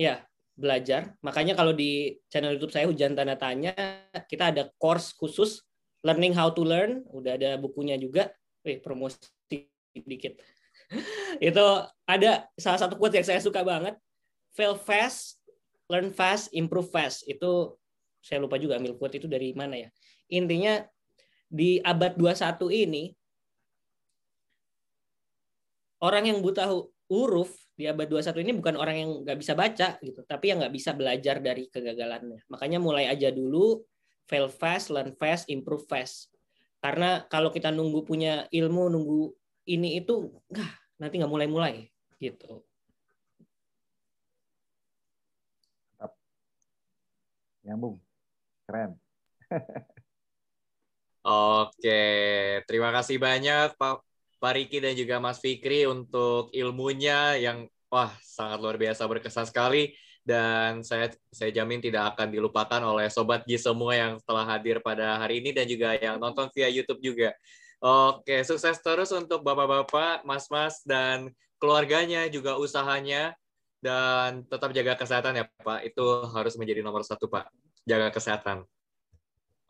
ya 0.00 0.24
belajar. 0.56 1.16
Makanya 1.20 1.56
kalau 1.56 1.72
di 1.76 2.16
channel 2.28 2.56
YouTube 2.56 2.72
saya 2.72 2.88
Hujan 2.88 3.16
Tanda 3.16 3.36
Tanya, 3.36 3.74
kita 4.28 4.52
ada 4.52 4.68
course 4.80 5.12
khusus 5.12 5.64
Learning 6.02 6.34
How 6.34 6.50
to 6.50 6.66
Learn, 6.66 7.06
udah 7.14 7.38
ada 7.38 7.54
bukunya 7.56 7.94
juga. 7.94 8.34
Wih, 8.62 8.78
promosi 8.78 9.18
dikit 9.92 10.38
itu 11.40 11.66
ada 12.04 12.46
salah 12.54 12.80
satu 12.80 12.94
quote 13.00 13.16
yang 13.16 13.26
saya 13.26 13.40
suka 13.40 13.64
banget. 13.64 13.96
Fail 14.52 14.76
fast, 14.76 15.40
learn 15.88 16.12
fast, 16.12 16.52
improve 16.52 16.92
fast. 16.92 17.24
Itu 17.24 17.80
saya 18.22 18.38
lupa 18.38 18.54
juga 18.56 18.78
ambil 18.78 18.94
quote 18.94 19.18
itu 19.18 19.26
dari 19.26 19.50
mana 19.52 19.74
ya. 19.74 19.88
Intinya 20.30 20.78
di 21.50 21.82
abad 21.82 22.14
21 22.16 22.70
ini 22.70 23.12
orang 26.00 26.30
yang 26.30 26.38
buta 26.40 26.70
huruf 27.10 27.52
di 27.76 27.84
abad 27.90 28.06
21 28.08 28.46
ini 28.46 28.52
bukan 28.56 28.78
orang 28.78 28.96
yang 28.96 29.10
nggak 29.26 29.38
bisa 29.42 29.52
baca 29.58 29.98
gitu, 30.00 30.22
tapi 30.24 30.54
yang 30.54 30.62
nggak 30.62 30.72
bisa 30.72 30.94
belajar 30.94 31.42
dari 31.42 31.66
kegagalannya. 31.68 32.46
Makanya 32.46 32.78
mulai 32.78 33.10
aja 33.10 33.28
dulu, 33.34 33.82
fail 34.30 34.46
fast, 34.48 34.94
learn 34.94 35.12
fast, 35.18 35.50
improve 35.50 35.84
fast. 35.90 36.30
Karena 36.78 37.26
kalau 37.26 37.50
kita 37.50 37.74
nunggu 37.74 38.06
punya 38.06 38.46
ilmu, 38.48 38.86
nunggu 38.86 39.34
ini 39.66 39.98
itu, 39.98 40.30
nggak 40.48 40.72
nanti 41.02 41.14
nggak 41.18 41.32
mulai-mulai 41.32 41.90
gitu. 42.22 42.62
nyambung. 47.62 48.02
Keren. 48.72 48.96
Oke, 51.28 52.02
terima 52.64 52.88
kasih 52.88 53.20
banyak 53.20 53.76
Pak 53.76 54.00
Pak 54.40 54.52
Riki 54.56 54.80
dan 54.80 54.96
juga 54.96 55.20
Mas 55.20 55.38
Fikri 55.44 55.84
untuk 55.84 56.48
ilmunya 56.56 57.36
yang 57.36 57.68
wah 57.92 58.10
sangat 58.24 58.58
luar 58.64 58.80
biasa 58.80 59.04
berkesan 59.04 59.44
sekali 59.44 59.92
dan 60.24 60.80
saya 60.80 61.12
saya 61.28 61.52
jamin 61.52 61.84
tidak 61.84 62.16
akan 62.16 62.32
dilupakan 62.32 62.80
oleh 62.80 63.12
sobat 63.12 63.44
G 63.44 63.60
semua 63.60 63.92
yang 63.92 64.12
telah 64.24 64.48
hadir 64.48 64.80
pada 64.80 65.20
hari 65.20 65.44
ini 65.44 65.52
dan 65.52 65.68
juga 65.68 65.92
yang 66.00 66.16
nonton 66.16 66.48
via 66.56 66.72
YouTube 66.72 67.04
juga. 67.04 67.36
Oke, 67.84 68.40
sukses 68.42 68.80
terus 68.80 69.12
untuk 69.12 69.44
bapak-bapak, 69.44 70.24
mas-mas 70.24 70.80
dan 70.88 71.28
keluarganya 71.60 72.24
juga 72.32 72.56
usahanya 72.56 73.36
dan 73.84 74.46
tetap 74.48 74.72
jaga 74.72 74.96
kesehatan 74.96 75.38
ya 75.38 75.44
Pak. 75.60 75.86
Itu 75.86 76.32
harus 76.32 76.56
menjadi 76.56 76.80
nomor 76.80 77.04
satu 77.04 77.28
Pak. 77.28 77.61
Jaga 77.82 78.14
kesehatan. 78.14 78.64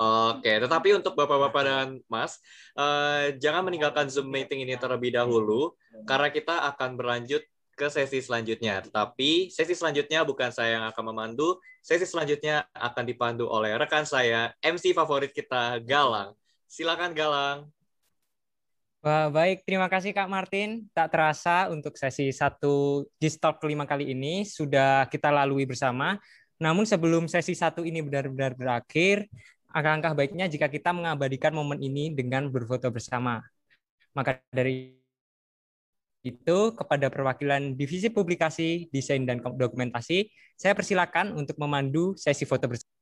Oke, 0.02 0.50
tetapi 0.58 0.98
untuk 0.98 1.14
bapak-bapak 1.14 1.62
dan 1.62 1.88
mas, 2.10 2.42
uh, 2.74 3.30
jangan 3.38 3.62
meninggalkan 3.62 4.10
Zoom 4.10 4.34
meeting 4.34 4.66
ini 4.66 4.74
terlebih 4.74 5.14
dahulu, 5.14 5.78
karena 6.10 6.26
kita 6.26 6.66
akan 6.74 6.98
berlanjut 6.98 7.46
ke 7.78 7.86
sesi 7.86 8.18
selanjutnya. 8.18 8.82
Tapi 8.82 9.46
sesi 9.46 9.78
selanjutnya 9.78 10.26
bukan 10.26 10.50
saya 10.50 10.80
yang 10.80 10.84
akan 10.90 11.04
memandu, 11.14 11.54
sesi 11.86 12.02
selanjutnya 12.02 12.66
akan 12.74 13.04
dipandu 13.06 13.46
oleh 13.46 13.78
rekan 13.78 14.02
saya, 14.02 14.50
MC 14.58 14.90
favorit 14.90 15.30
kita, 15.30 15.78
Galang. 15.86 16.34
Silakan 16.66 17.14
Galang. 17.14 17.70
Wah, 19.02 19.26
baik, 19.34 19.66
terima 19.66 19.90
kasih 19.90 20.14
Kak 20.14 20.30
Martin. 20.30 20.86
Tak 20.94 21.10
terasa 21.10 21.66
untuk 21.74 21.98
sesi 21.98 22.30
satu 22.30 23.02
di 23.18 23.26
stop 23.26 23.58
kelima 23.58 23.82
kali 23.82 24.14
ini 24.14 24.46
sudah 24.46 25.10
kita 25.10 25.26
lalui 25.26 25.66
bersama. 25.66 26.22
Namun 26.62 26.86
sebelum 26.86 27.26
sesi 27.26 27.58
satu 27.58 27.82
ini 27.82 27.98
benar-benar 27.98 28.54
berakhir, 28.54 29.26
Alangkah 29.72 30.12
baiknya 30.12 30.52
jika 30.52 30.68
kita 30.68 30.92
mengabadikan 30.92 31.56
momen 31.56 31.80
ini 31.80 32.12
dengan 32.12 32.44
berfoto 32.52 32.92
bersama. 32.92 33.40
Maka 34.12 34.36
dari 34.52 35.00
itu 36.20 36.58
kepada 36.76 37.08
perwakilan 37.08 37.72
Divisi 37.72 38.12
Publikasi, 38.12 38.92
Desain 38.92 39.24
dan 39.24 39.40
Dokumentasi, 39.40 40.28
saya 40.60 40.76
persilakan 40.76 41.32
untuk 41.34 41.56
memandu 41.56 42.12
sesi 42.20 42.44
foto 42.44 42.68
bersama. 42.68 42.92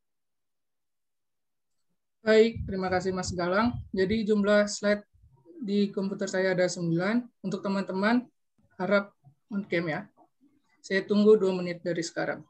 Baik, 2.22 2.62
terima 2.70 2.86
kasih 2.86 3.10
Mas 3.10 3.34
Galang. 3.34 3.74
Jadi 3.90 4.22
jumlah 4.22 4.70
slide 4.70 5.02
di 5.58 5.90
komputer 5.90 6.30
saya 6.30 6.54
ada 6.54 6.70
9. 6.70 6.86
Untuk 7.42 7.66
teman-teman, 7.66 8.30
harap 8.78 9.10
on 9.50 9.66
cam 9.66 9.90
ya. 9.90 10.06
Saya 10.80 11.02
tunggu 11.02 11.34
dua 11.34 11.52
menit 11.52 11.82
dari 11.82 12.00
sekarang. 12.00 12.46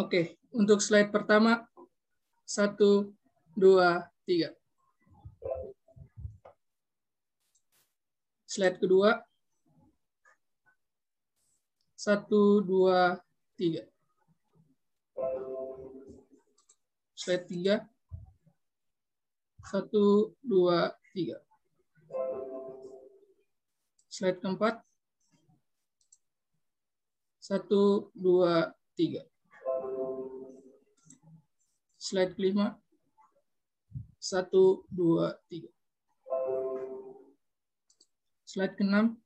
Oke, 0.00 0.40
untuk 0.56 0.80
slide 0.80 1.12
pertama, 1.12 1.68
satu, 2.48 3.12
dua, 3.52 4.08
tiga. 4.24 4.48
Slide 8.48 8.80
kedua, 8.80 9.20
satu, 11.92 12.64
dua, 12.64 13.20
tiga. 13.60 13.84
Slide 17.12 17.44
tiga, 17.44 17.84
satu, 19.68 20.32
dua, 20.40 20.96
tiga. 21.12 21.44
Slide 24.08 24.40
keempat, 24.40 24.80
satu, 27.36 28.08
dua, 28.16 28.72
tiga. 28.96 29.29
Slide 32.00 32.32
kelima. 32.32 32.80
Satu, 34.16 34.88
dua, 34.88 35.36
tiga. 35.52 35.68
Slide 38.48 38.72
keenam. 38.72 39.20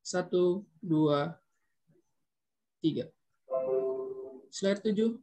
Satu, 0.00 0.64
dua, 0.80 1.36
tiga. 2.80 3.12
Slide 4.48 4.80
tujuh. 4.88 5.20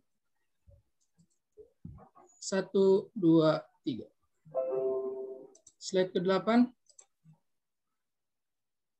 Satu, 2.37 3.09
dua, 3.17 3.65
tiga. 3.81 4.05
Slide 5.81 6.13
ke-8. 6.13 6.69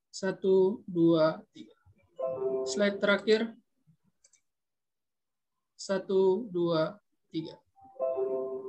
Satu, 0.09 0.81
dua, 0.89 1.37
tiga. 1.53 1.77
Slide 2.65 2.97
terakhir. 2.97 3.53
Satu, 5.83 6.47
dua, 6.47 6.95
tiga. 7.27 7.59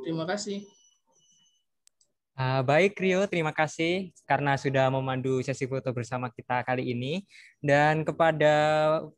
Terima 0.03 0.27
kasih. 0.27 0.67
Uh, 2.35 2.59
baik 2.67 2.99
Rio, 2.99 3.23
terima 3.31 3.55
kasih 3.55 4.11
karena 4.27 4.59
sudah 4.59 4.91
memandu 4.91 5.39
sesi 5.39 5.71
foto 5.71 5.95
bersama 5.95 6.27
kita 6.35 6.67
kali 6.67 6.91
ini. 6.91 7.23
Dan 7.63 8.03
kepada 8.03 8.51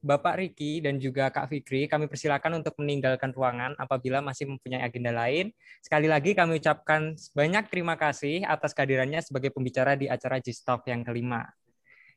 Bapak 0.04 0.36
Riki 0.36 0.84
dan 0.84 1.00
juga 1.00 1.32
Kak 1.32 1.48
Fikri, 1.48 1.88
kami 1.88 2.04
persilakan 2.04 2.60
untuk 2.60 2.76
meninggalkan 2.76 3.32
ruangan 3.32 3.72
apabila 3.80 4.20
masih 4.20 4.44
mempunyai 4.44 4.84
agenda 4.84 5.16
lain. 5.16 5.48
Sekali 5.80 6.04
lagi 6.04 6.36
kami 6.36 6.60
ucapkan 6.60 7.16
banyak 7.32 7.64
terima 7.72 7.96
kasih 7.96 8.44
atas 8.44 8.76
kehadirannya 8.76 9.24
sebagai 9.24 9.56
pembicara 9.56 9.96
di 9.96 10.04
acara 10.04 10.36
G-Stock 10.36 10.84
yang 10.84 11.00
kelima. 11.00 11.48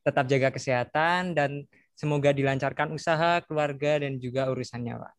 Tetap 0.04 0.28
jaga 0.28 0.52
kesehatan 0.52 1.40
dan 1.40 1.64
semoga 1.96 2.36
dilancarkan 2.36 2.92
usaha, 2.92 3.40
keluarga, 3.48 4.04
dan 4.04 4.20
juga 4.20 4.52
urusannya, 4.52 5.00
Pak. 5.00 5.19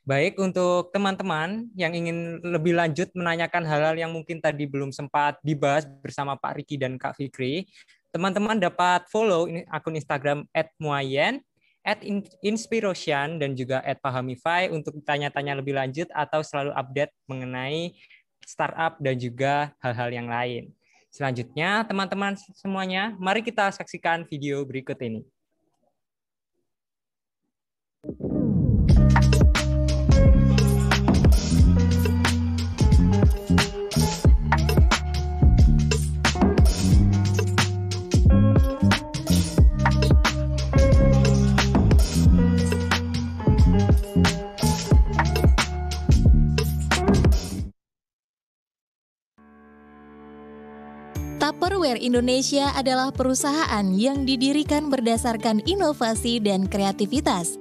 Baik, 0.00 0.40
untuk 0.40 0.88
teman-teman 0.96 1.68
yang 1.76 1.92
ingin 1.92 2.40
lebih 2.40 2.72
lanjut 2.72 3.12
menanyakan 3.12 3.68
hal-hal 3.68 3.94
yang 4.00 4.08
mungkin 4.08 4.40
tadi 4.40 4.64
belum 4.64 4.96
sempat 4.96 5.36
dibahas 5.44 5.84
bersama 6.00 6.40
Pak 6.40 6.56
Riki 6.56 6.80
dan 6.80 6.96
Kak 6.96 7.20
Fikri, 7.20 7.68
teman-teman 8.08 8.56
dapat 8.56 9.04
follow 9.12 9.44
akun 9.68 10.00
Instagram 10.00 10.48
@muayen, 10.80 11.44
@inspiration 12.40 13.36
dan 13.36 13.52
juga 13.52 13.84
@pahamify 13.84 14.72
untuk 14.72 14.96
tanya-tanya 15.04 15.60
lebih 15.60 15.76
lanjut 15.76 16.08
atau 16.16 16.40
selalu 16.40 16.72
update 16.72 17.12
mengenai 17.28 17.92
startup 18.40 18.96
dan 19.04 19.20
juga 19.20 19.76
hal-hal 19.84 20.10
yang 20.16 20.32
lain. 20.32 20.72
Selanjutnya, 21.12 21.84
teman-teman 21.84 22.40
semuanya, 22.56 23.12
mari 23.20 23.44
kita 23.44 23.68
saksikan 23.68 24.24
video 24.24 24.64
berikut 24.64 24.96
ini. 25.04 25.28
Tupperware 51.90 52.06
Indonesia 52.06 52.70
adalah 52.78 53.10
perusahaan 53.10 53.82
yang 53.90 54.22
didirikan 54.22 54.94
berdasarkan 54.94 55.58
inovasi 55.66 56.38
dan 56.38 56.70
kreativitas. 56.70 57.58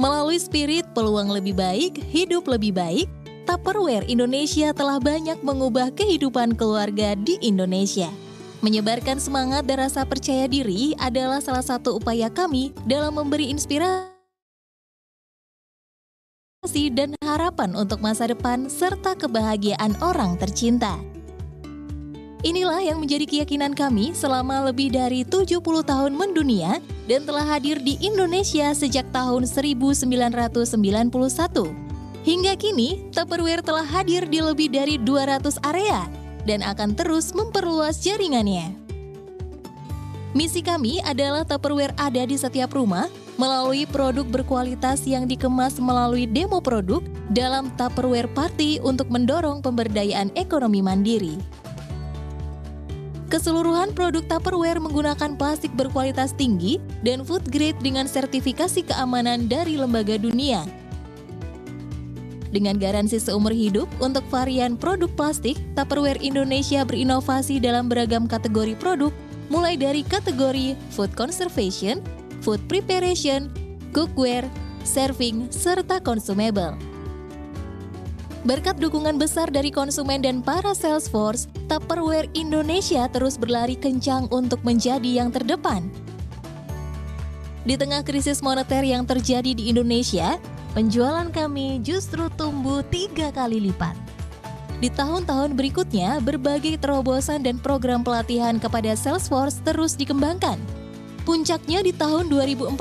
Melalui 0.00 0.40
spirit 0.40 0.88
peluang 0.96 1.28
lebih 1.28 1.52
baik, 1.52 2.00
hidup 2.08 2.48
lebih 2.48 2.72
baik, 2.72 3.04
Tupperware 3.44 4.08
Indonesia 4.08 4.72
telah 4.72 4.96
banyak 4.96 5.44
mengubah 5.44 5.92
kehidupan 5.92 6.56
keluarga 6.56 7.12
di 7.20 7.36
Indonesia. 7.44 8.08
Menyebarkan 8.64 9.20
semangat 9.20 9.68
dan 9.68 9.84
rasa 9.84 10.08
percaya 10.08 10.48
diri 10.48 10.96
adalah 10.96 11.44
salah 11.44 11.60
satu 11.60 12.00
upaya 12.00 12.32
kami 12.32 12.72
dalam 12.88 13.12
memberi 13.12 13.52
inspirasi 13.52 14.08
dan 16.96 17.12
harapan 17.20 17.76
untuk 17.76 18.00
masa 18.00 18.24
depan 18.24 18.72
serta 18.72 19.20
kebahagiaan 19.20 20.00
orang 20.00 20.40
tercinta. 20.40 20.96
Inilah 22.46 22.78
yang 22.78 23.02
menjadi 23.02 23.26
keyakinan 23.26 23.74
kami 23.74 24.14
selama 24.14 24.70
lebih 24.70 24.94
dari 24.94 25.26
70 25.26 25.58
tahun 25.82 26.14
mendunia 26.14 26.78
dan 27.10 27.26
telah 27.26 27.42
hadir 27.42 27.82
di 27.82 27.98
Indonesia 27.98 28.70
sejak 28.70 29.02
tahun 29.10 29.50
1991. 29.50 30.06
Hingga 32.22 32.54
kini, 32.54 33.10
Tupperware 33.10 33.66
telah 33.66 33.82
hadir 33.82 34.30
di 34.30 34.38
lebih 34.38 34.70
dari 34.70 34.94
200 34.94 35.58
area 35.66 36.06
dan 36.46 36.62
akan 36.62 36.94
terus 36.94 37.34
memperluas 37.34 37.98
jaringannya. 37.98 38.78
Misi 40.30 40.62
kami 40.62 41.02
adalah 41.02 41.42
Tupperware 41.42 41.98
ada 41.98 42.22
di 42.30 42.38
setiap 42.38 42.78
rumah 42.78 43.10
melalui 43.42 43.90
produk 43.90 44.22
berkualitas 44.22 45.02
yang 45.02 45.26
dikemas 45.26 45.82
melalui 45.82 46.30
demo 46.30 46.62
produk 46.62 47.02
dalam 47.26 47.74
Tupperware 47.74 48.30
Party 48.30 48.78
untuk 48.86 49.10
mendorong 49.10 49.66
pemberdayaan 49.66 50.30
ekonomi 50.38 50.78
mandiri. 50.78 51.65
Keseluruhan 53.26 53.90
produk 53.90 54.22
Tupperware 54.30 54.78
menggunakan 54.78 55.34
plastik 55.34 55.74
berkualitas 55.74 56.30
tinggi 56.30 56.78
dan 57.02 57.26
food 57.26 57.42
grade 57.50 57.74
dengan 57.82 58.06
sertifikasi 58.06 58.86
keamanan 58.86 59.50
dari 59.50 59.74
lembaga 59.74 60.14
dunia. 60.14 60.62
Dengan 62.54 62.78
garansi 62.78 63.18
seumur 63.18 63.50
hidup 63.50 63.90
untuk 63.98 64.22
varian 64.30 64.78
produk 64.78 65.10
plastik, 65.18 65.58
Tupperware 65.74 66.22
Indonesia 66.22 66.86
berinovasi 66.86 67.58
dalam 67.58 67.90
beragam 67.90 68.30
kategori 68.30 68.78
produk, 68.78 69.10
mulai 69.50 69.74
dari 69.74 70.06
kategori 70.06 70.78
food 70.94 71.10
conservation, 71.18 71.98
food 72.46 72.62
preparation, 72.70 73.50
cookware, 73.90 74.46
serving, 74.86 75.50
serta 75.50 75.98
consumable. 75.98 76.78
Berkat 78.46 78.78
dukungan 78.78 79.18
besar 79.18 79.50
dari 79.50 79.74
konsumen 79.74 80.22
dan 80.22 80.38
para 80.38 80.70
sales 80.70 81.10
force, 81.10 81.50
Tupperware 81.66 82.30
Indonesia 82.30 83.10
terus 83.10 83.34
berlari 83.34 83.74
kencang 83.74 84.30
untuk 84.30 84.62
menjadi 84.62 85.18
yang 85.18 85.34
terdepan. 85.34 85.90
Di 87.66 87.74
tengah 87.74 88.06
krisis 88.06 88.38
moneter 88.46 88.86
yang 88.86 89.02
terjadi 89.02 89.50
di 89.50 89.66
Indonesia, 89.74 90.38
penjualan 90.78 91.26
kami 91.34 91.82
justru 91.82 92.30
tumbuh 92.38 92.86
tiga 92.86 93.34
kali 93.34 93.58
lipat. 93.66 93.98
Di 94.78 94.94
tahun-tahun 94.94 95.58
berikutnya, 95.58 96.22
berbagai 96.22 96.78
terobosan 96.78 97.42
dan 97.42 97.58
program 97.58 98.06
pelatihan 98.06 98.62
kepada 98.62 98.94
Salesforce 98.94 99.58
terus 99.66 99.98
dikembangkan. 99.98 100.62
Puncaknya 101.26 101.82
di 101.82 101.90
tahun 101.90 102.30
2014, 102.30 102.78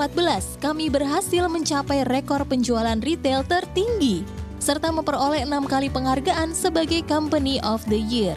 kami 0.61 0.93
berhasil 0.93 1.49
mencapai 1.49 2.05
rekor 2.05 2.45
penjualan 2.45 3.01
retail 3.01 3.41
tertinggi 3.41 4.44
serta 4.65 4.89
memperoleh 4.89 5.45
enam 5.45 5.69
kali 5.69 5.93
penghargaan 5.93 6.57
sebagai 6.57 7.05
Company 7.05 7.61
of 7.61 7.85
the 7.85 8.01
Year. 8.01 8.33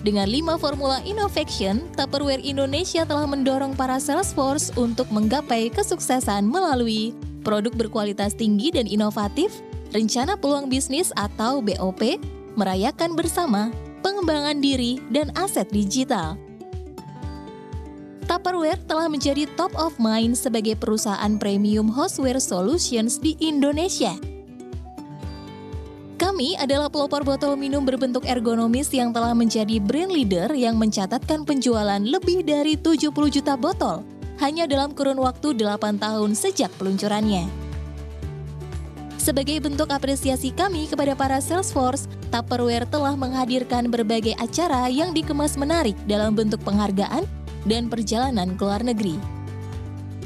Dengan 0.00 0.32
lima 0.32 0.56
formula 0.56 1.04
innovation, 1.04 1.84
Tupperware 1.92 2.40
Indonesia 2.40 3.04
telah 3.04 3.28
mendorong 3.28 3.76
para 3.76 4.00
Salesforce 4.00 4.72
untuk 4.80 5.04
menggapai 5.12 5.68
kesuksesan 5.68 6.48
melalui 6.48 7.12
produk 7.44 7.76
berkualitas 7.76 8.32
tinggi 8.32 8.72
dan 8.72 8.88
inovatif, 8.88 9.52
rencana 9.92 10.40
peluang 10.40 10.72
bisnis 10.72 11.12
atau 11.20 11.60
BOP, 11.60 12.16
merayakan 12.56 13.12
bersama, 13.12 13.68
pengembangan 14.00 14.64
diri, 14.64 14.96
dan 15.12 15.28
aset 15.36 15.68
digital. 15.68 16.40
Tupperware 18.30 18.78
telah 18.86 19.10
menjadi 19.10 19.42
top 19.58 19.74
of 19.74 19.98
mind 19.98 20.38
sebagai 20.38 20.78
perusahaan 20.78 21.34
premium 21.34 21.90
hostware 21.90 22.38
solutions 22.38 23.18
di 23.18 23.34
Indonesia. 23.42 24.14
Kami 26.14 26.54
adalah 26.54 26.86
pelopor 26.86 27.26
botol 27.26 27.58
minum 27.58 27.82
berbentuk 27.82 28.22
ergonomis 28.22 28.86
yang 28.94 29.10
telah 29.10 29.34
menjadi 29.34 29.82
brand 29.82 30.14
leader 30.14 30.46
yang 30.54 30.78
mencatatkan 30.78 31.42
penjualan 31.42 31.98
lebih 31.98 32.46
dari 32.46 32.78
70 32.78 33.10
juta 33.10 33.58
botol 33.58 34.06
hanya 34.38 34.70
dalam 34.70 34.94
kurun 34.94 35.18
waktu 35.18 35.50
8 35.58 35.98
tahun 35.98 36.30
sejak 36.38 36.70
peluncurannya. 36.78 37.50
Sebagai 39.18 39.58
bentuk 39.58 39.90
apresiasi 39.90 40.54
kami 40.54 40.86
kepada 40.86 41.18
para 41.18 41.42
Salesforce, 41.42 42.06
Tupperware 42.30 42.86
telah 42.86 43.18
menghadirkan 43.18 43.90
berbagai 43.90 44.38
acara 44.38 44.86
yang 44.86 45.10
dikemas 45.10 45.58
menarik 45.58 45.98
dalam 46.06 46.38
bentuk 46.38 46.62
penghargaan 46.62 47.39
dan 47.68 47.92
perjalanan 47.92 48.56
ke 48.56 48.62
luar 48.64 48.84
negeri. 48.84 49.40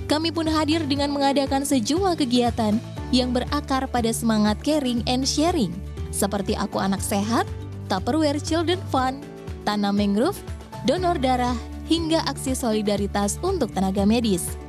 Kami 0.04 0.30
pun 0.30 0.44
hadir 0.44 0.84
dengan 0.84 1.08
mengadakan 1.10 1.64
sejumlah 1.64 2.20
kegiatan 2.20 2.76
yang 3.08 3.32
berakar 3.32 3.88
pada 3.88 4.12
semangat 4.12 4.60
caring 4.60 5.00
and 5.08 5.24
sharing, 5.24 5.72
seperti 6.12 6.52
Aku 6.60 6.76
Anak 6.76 7.00
Sehat, 7.00 7.48
Tupperware 7.88 8.38
Children 8.38 8.80
Fund, 8.92 9.24
Tanam 9.64 9.96
Mangrove, 9.96 10.36
Donor 10.84 11.16
Darah, 11.16 11.56
hingga 11.88 12.20
aksi 12.28 12.52
solidaritas 12.52 13.40
untuk 13.40 13.72
tenaga 13.72 14.04
medis. 14.04 14.60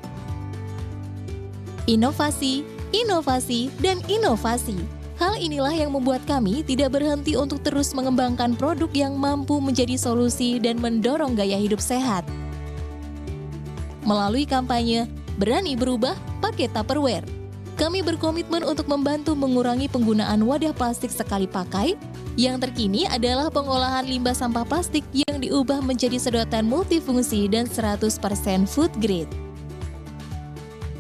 Inovasi, 1.85 2.64
inovasi, 2.95 3.69
dan 3.84 4.00
inovasi. 4.08 4.80
Hal 5.16 5.40
inilah 5.40 5.72
yang 5.72 5.95
membuat 5.95 6.27
kami 6.27 6.60
tidak 6.64 6.95
berhenti 6.95 7.40
untuk 7.40 7.64
terus 7.64 7.95
mengembangkan 7.95 8.52
produk 8.56 8.92
yang 8.92 9.16
mampu 9.16 9.64
menjadi 9.64 9.95
solusi 9.95 10.60
dan 10.60 10.76
mendorong 10.76 11.40
gaya 11.40 11.56
hidup 11.56 11.80
sehat 11.80 12.27
melalui 14.06 14.45
kampanye 14.48 15.09
Berani 15.35 15.75
Berubah 15.75 16.16
Pakai 16.40 16.72
Tupperware. 16.72 17.25
Kami 17.75 18.00
berkomitmen 18.00 18.64
untuk 18.64 18.88
membantu 18.88 19.35
mengurangi 19.35 19.92
penggunaan 19.92 20.40
wadah 20.48 20.72
plastik 20.72 21.11
sekali 21.11 21.43
pakai. 21.43 22.00
Yang 22.40 22.67
terkini 22.67 23.03
adalah 23.03 23.51
pengolahan 23.51 24.08
limbah 24.08 24.32
sampah 24.32 24.64
plastik 24.64 25.03
yang 25.11 25.43
diubah 25.43 25.84
menjadi 25.84 26.16
sedotan 26.16 26.72
multifungsi 26.72 27.51
dan 27.51 27.67
100% 27.67 28.16
food 28.64 28.92
grade. 29.03 29.27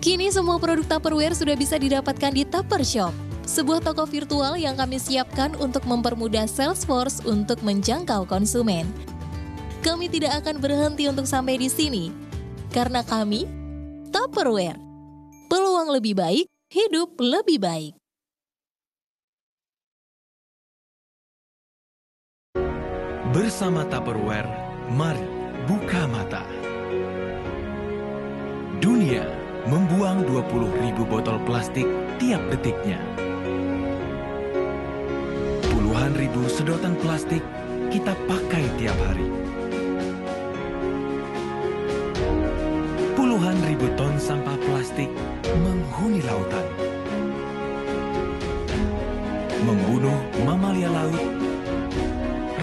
Kini 0.03 0.27
semua 0.29 0.59
produk 0.59 0.83
Tupperware 0.83 1.33
sudah 1.33 1.55
bisa 1.55 1.79
didapatkan 1.79 2.31
di 2.35 2.43
Tupper 2.43 2.83
Shop, 2.83 3.15
sebuah 3.47 3.81
toko 3.81 4.03
virtual 4.03 4.59
yang 4.59 4.75
kami 4.75 4.99
siapkan 4.99 5.55
untuk 5.57 5.81
mempermudah 5.87 6.45
Salesforce 6.45 7.23
untuk 7.23 7.57
menjangkau 7.63 8.27
konsumen. 8.27 8.85
Kami 9.81 10.11
tidak 10.11 10.45
akan 10.45 10.61
berhenti 10.61 11.09
untuk 11.09 11.25
sampai 11.25 11.57
di 11.57 11.69
sini, 11.69 12.09
karena 12.75 13.07
kami 13.07 13.47
Tupperware. 14.11 14.75
Peluang 15.47 15.95
lebih 15.95 16.19
baik, 16.19 16.51
hidup 16.75 17.15
lebih 17.23 17.63
baik. 17.63 17.95
Bersama 23.31 23.87
Tupperware, 23.87 24.47
mari 24.91 25.23
buka 25.67 26.03
mata. 26.11 26.43
Dunia 28.83 29.23
membuang 29.71 30.27
20 30.27 30.83
ribu 30.83 31.07
botol 31.07 31.39
plastik 31.47 31.87
tiap 32.19 32.43
detiknya. 32.51 32.99
Puluhan 35.71 36.11
ribu 36.19 36.43
sedotan 36.51 36.99
plastik 36.99 37.43
kita 37.91 38.15
pakai 38.27 38.63
tiap 38.79 38.99
hari. 39.07 39.54
Puluhan 43.35 43.67
ribu 43.67 43.91
ton 43.99 44.15
sampah 44.15 44.55
plastik 44.63 45.11
menghuni 45.59 46.23
lautan. 46.23 46.63
Membunuh 49.59 50.23
mamalia 50.47 50.87
laut, 50.87 51.19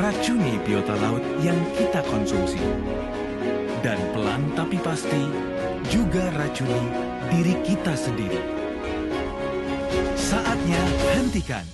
racuni 0.01 0.57
biota 0.65 0.97
laut 0.97 1.21
yang 1.45 1.61
kita 1.77 2.01
konsumsi. 2.09 2.57
Dan 3.85 4.01
pelan 4.17 4.49
tapi 4.57 4.81
pasti 4.81 5.21
juga 5.93 6.33
racuni 6.41 6.89
diri 7.29 7.53
kita 7.69 7.93
sendiri. 7.93 8.41
Saatnya 10.17 10.81
hentikan. 11.21 11.69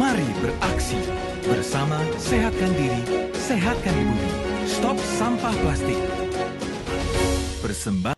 Mari 0.00 0.24
beraksi 0.40 1.04
bersama 1.44 2.00
sehatkan 2.16 2.72
diri, 2.80 3.28
sehatkan 3.36 3.92
bumi. 3.92 4.32
Stop 4.64 4.96
sampah 5.20 5.52
plastik 5.60 6.00
bersembah. 7.66 8.14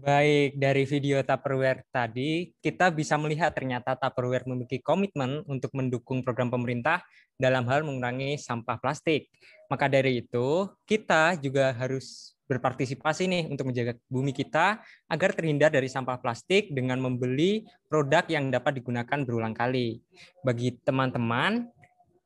Baik, 0.00 0.58
dari 0.58 0.82
video 0.88 1.22
Tupperware 1.22 1.86
tadi, 1.94 2.50
kita 2.58 2.90
bisa 2.90 3.14
melihat 3.14 3.54
ternyata 3.54 3.94
Tupperware 3.94 4.48
memiliki 4.50 4.82
komitmen 4.82 5.46
untuk 5.46 5.70
mendukung 5.76 6.26
program 6.26 6.50
pemerintah 6.50 7.04
dalam 7.38 7.68
hal 7.70 7.86
mengurangi 7.86 8.34
sampah 8.34 8.80
plastik. 8.82 9.30
Maka 9.70 9.86
dari 9.86 10.24
itu, 10.26 10.66
kita 10.88 11.38
juga 11.38 11.70
harus 11.76 12.34
berpartisipasi 12.50 13.30
nih 13.30 13.44
untuk 13.46 13.70
menjaga 13.70 13.94
bumi 14.10 14.34
kita 14.34 14.82
agar 15.06 15.30
terhindar 15.36 15.70
dari 15.70 15.86
sampah 15.86 16.18
plastik 16.18 16.72
dengan 16.74 16.98
membeli 16.98 17.62
produk 17.86 18.26
yang 18.26 18.50
dapat 18.50 18.82
digunakan 18.82 19.22
berulang 19.22 19.54
kali. 19.54 20.02
Bagi 20.42 20.74
teman-teman 20.82 21.68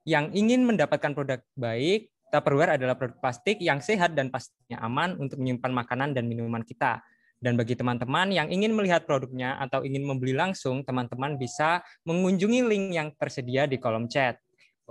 yang 0.06 0.30
ingin 0.32 0.62
mendapatkan 0.62 1.10
produk 1.10 1.42
baik, 1.58 2.14
Tupperware 2.34 2.74
adalah 2.74 2.98
produk 2.98 3.14
plastik 3.22 3.62
yang 3.62 3.78
sehat 3.78 4.18
dan 4.18 4.26
pastinya 4.26 4.82
aman 4.82 5.14
untuk 5.22 5.38
menyimpan 5.38 5.70
makanan 5.70 6.18
dan 6.18 6.26
minuman 6.26 6.66
kita. 6.66 6.98
Dan 7.38 7.54
bagi 7.54 7.78
teman-teman 7.78 8.34
yang 8.34 8.50
ingin 8.50 8.74
melihat 8.74 9.06
produknya 9.06 9.54
atau 9.62 9.86
ingin 9.86 10.02
membeli 10.02 10.34
langsung, 10.34 10.82
teman-teman 10.82 11.38
bisa 11.38 11.78
mengunjungi 12.02 12.66
link 12.66 12.90
yang 12.90 13.14
tersedia 13.14 13.70
di 13.70 13.78
kolom 13.78 14.10
chat. 14.10 14.34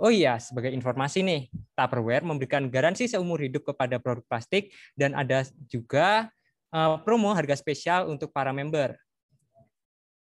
Oh 0.00 0.08
iya, 0.08 0.40
sebagai 0.40 0.72
informasi 0.72 1.20
nih, 1.20 1.52
Tupperware 1.76 2.24
memberikan 2.24 2.64
garansi 2.72 3.12
seumur 3.12 3.44
hidup 3.44 3.68
kepada 3.68 4.00
produk 4.00 4.24
plastik 4.24 4.72
dan 4.96 5.12
ada 5.12 5.44
juga 5.68 6.32
uh, 6.72 6.96
promo 7.04 7.28
harga 7.36 7.60
spesial 7.60 8.08
untuk 8.08 8.32
para 8.32 8.56
member. 8.56 8.96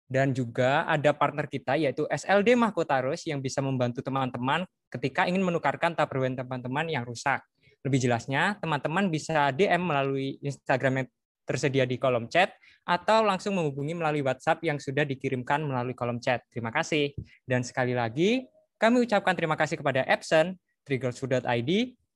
Dan 0.06 0.38
juga 0.38 0.86
ada 0.86 1.12
partner 1.18 1.50
kita 1.50 1.74
yaitu 1.82 2.06
SLD 2.06 2.54
Mahkotarus 2.54 3.26
yang 3.26 3.42
bisa 3.42 3.58
membantu 3.60 4.06
teman-teman 4.06 4.64
ketika 4.94 5.26
ingin 5.26 5.42
menukarkan 5.42 5.98
Tupperware 5.98 6.38
teman-teman 6.38 6.86
yang 6.88 7.02
rusak. 7.02 7.42
Lebih 7.82 8.10
jelasnya, 8.10 8.58
teman-teman 8.62 9.10
bisa 9.10 9.54
DM 9.54 9.82
melalui 9.82 10.42
Instagram 10.42 11.06
yang 11.06 11.08
tersedia 11.46 11.86
di 11.86 12.02
kolom 12.02 12.26
chat 12.26 12.54
atau 12.86 13.22
langsung 13.22 13.58
menghubungi 13.58 13.94
melalui 13.98 14.26
WhatsApp 14.26 14.62
yang 14.66 14.82
sudah 14.82 15.06
dikirimkan 15.06 15.62
melalui 15.62 15.94
kolom 15.98 16.22
chat. 16.22 16.42
Terima 16.50 16.74
kasih. 16.74 17.14
Dan 17.46 17.66
sekali 17.66 17.94
lagi, 17.94 18.46
kami 18.78 19.06
ucapkan 19.06 19.34
terima 19.34 19.58
kasih 19.58 19.82
kepada 19.82 20.06
Epson, 20.06 20.58
Triggersfood.id, 20.86 21.72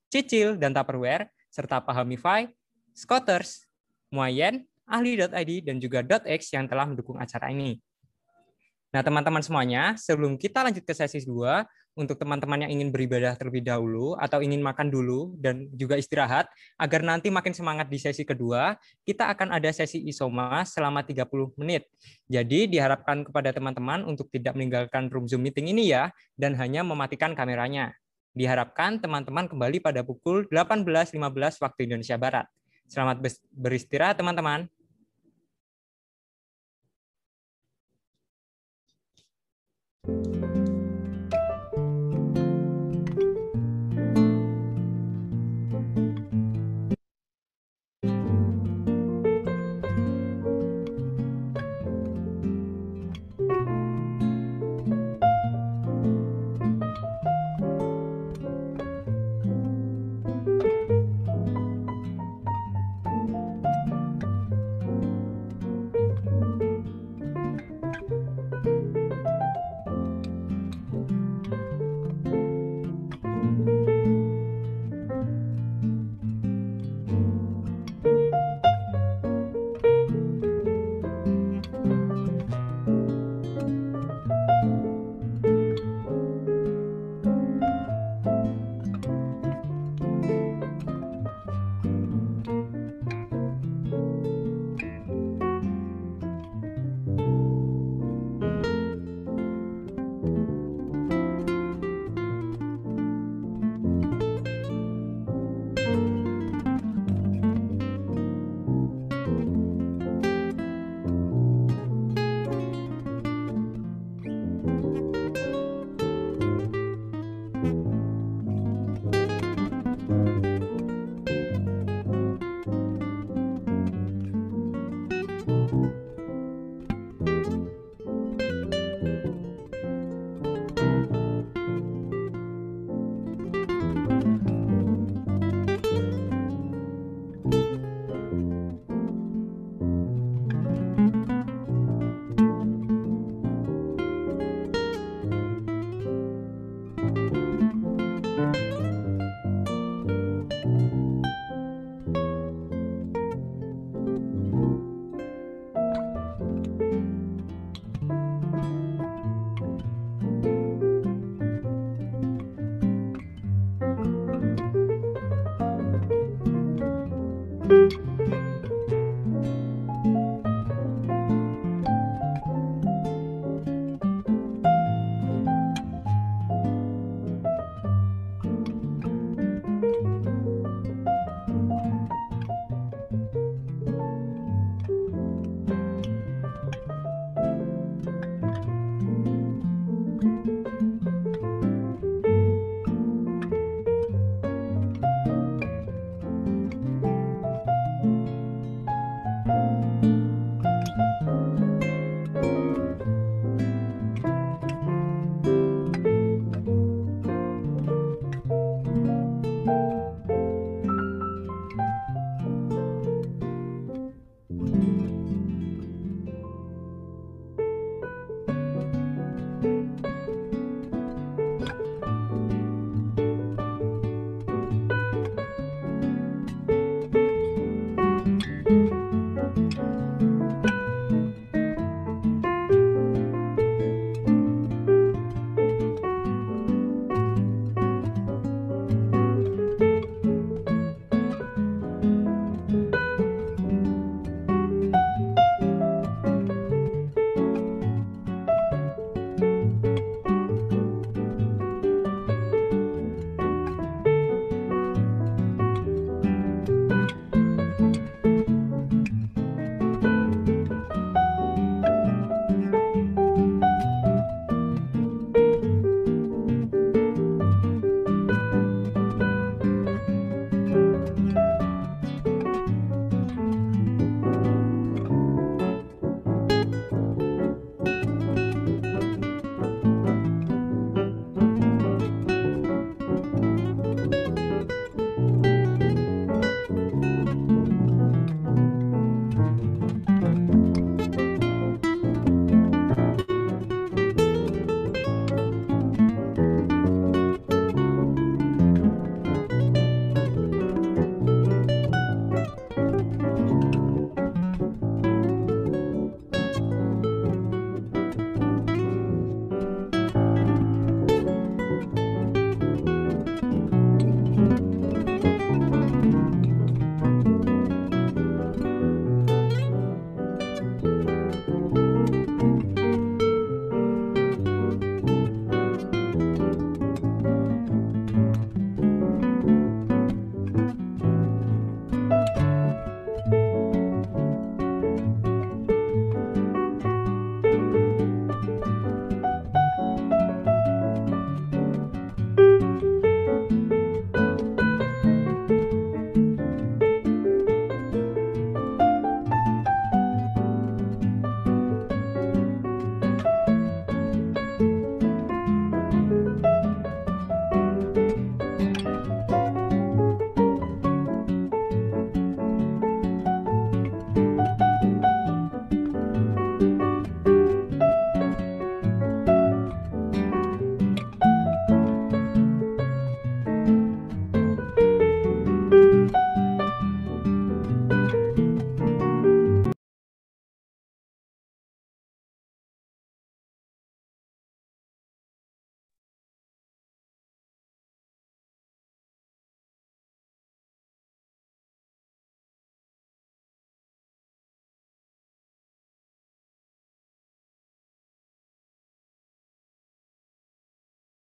Cicil, 0.09 0.57
dan 0.57 0.73
Tupperware, 0.73 1.29
serta 1.49 1.81
Pahamify, 1.81 2.49
Scotters, 2.93 3.65
Muayen, 4.13 4.68
Ahli.id, 4.89 5.69
dan 5.69 5.77
juga 5.77 6.01
.x 6.25 6.51
yang 6.51 6.65
telah 6.65 6.89
mendukung 6.89 7.21
acara 7.21 7.53
ini. 7.53 7.77
Nah, 8.89 9.05
teman-teman 9.05 9.45
semuanya, 9.45 9.93
sebelum 10.01 10.33
kita 10.33 10.65
lanjut 10.65 10.81
ke 10.81 10.97
sesi 10.97 11.21
2, 11.21 11.61
untuk 11.93 12.15
teman-teman 12.15 12.63
yang 12.65 12.71
ingin 12.79 12.89
beribadah 12.89 13.35
terlebih 13.35 13.61
dahulu 13.61 14.15
atau 14.15 14.39
ingin 14.39 14.63
makan 14.63 14.87
dulu 14.87 15.35
dan 15.37 15.67
juga 15.75 15.99
istirahat, 15.99 16.49
agar 16.79 17.05
nanti 17.05 17.27
makin 17.29 17.53
semangat 17.53 17.85
di 17.85 18.01
sesi 18.01 18.23
kedua, 18.25 18.73
kita 19.03 19.29
akan 19.29 19.53
ada 19.53 19.69
sesi 19.69 20.01
isoma 20.07 20.63
selama 20.63 21.05
30 21.05 21.53
menit. 21.59 21.85
Jadi 22.25 22.65
diharapkan 22.71 23.27
kepada 23.27 23.53
teman-teman 23.53 24.07
untuk 24.09 24.31
tidak 24.33 24.57
meninggalkan 24.57 25.11
room 25.11 25.29
Zoom 25.29 25.45
meeting 25.45 25.69
ini 25.69 25.93
ya, 25.93 26.09
dan 26.33 26.57
hanya 26.57 26.81
mematikan 26.81 27.37
kameranya. 27.37 27.93
Diharapkan 28.33 28.97
teman-teman 29.03 29.45
kembali 29.51 29.83
pada 29.83 30.01
pukul 30.01 30.47
18.15 30.49 31.13
waktu 31.61 31.79
Indonesia 31.85 32.15
Barat. 32.15 32.45
Selamat 32.89 33.21
beristirahat 33.53 34.17
teman-teman. 34.17 34.65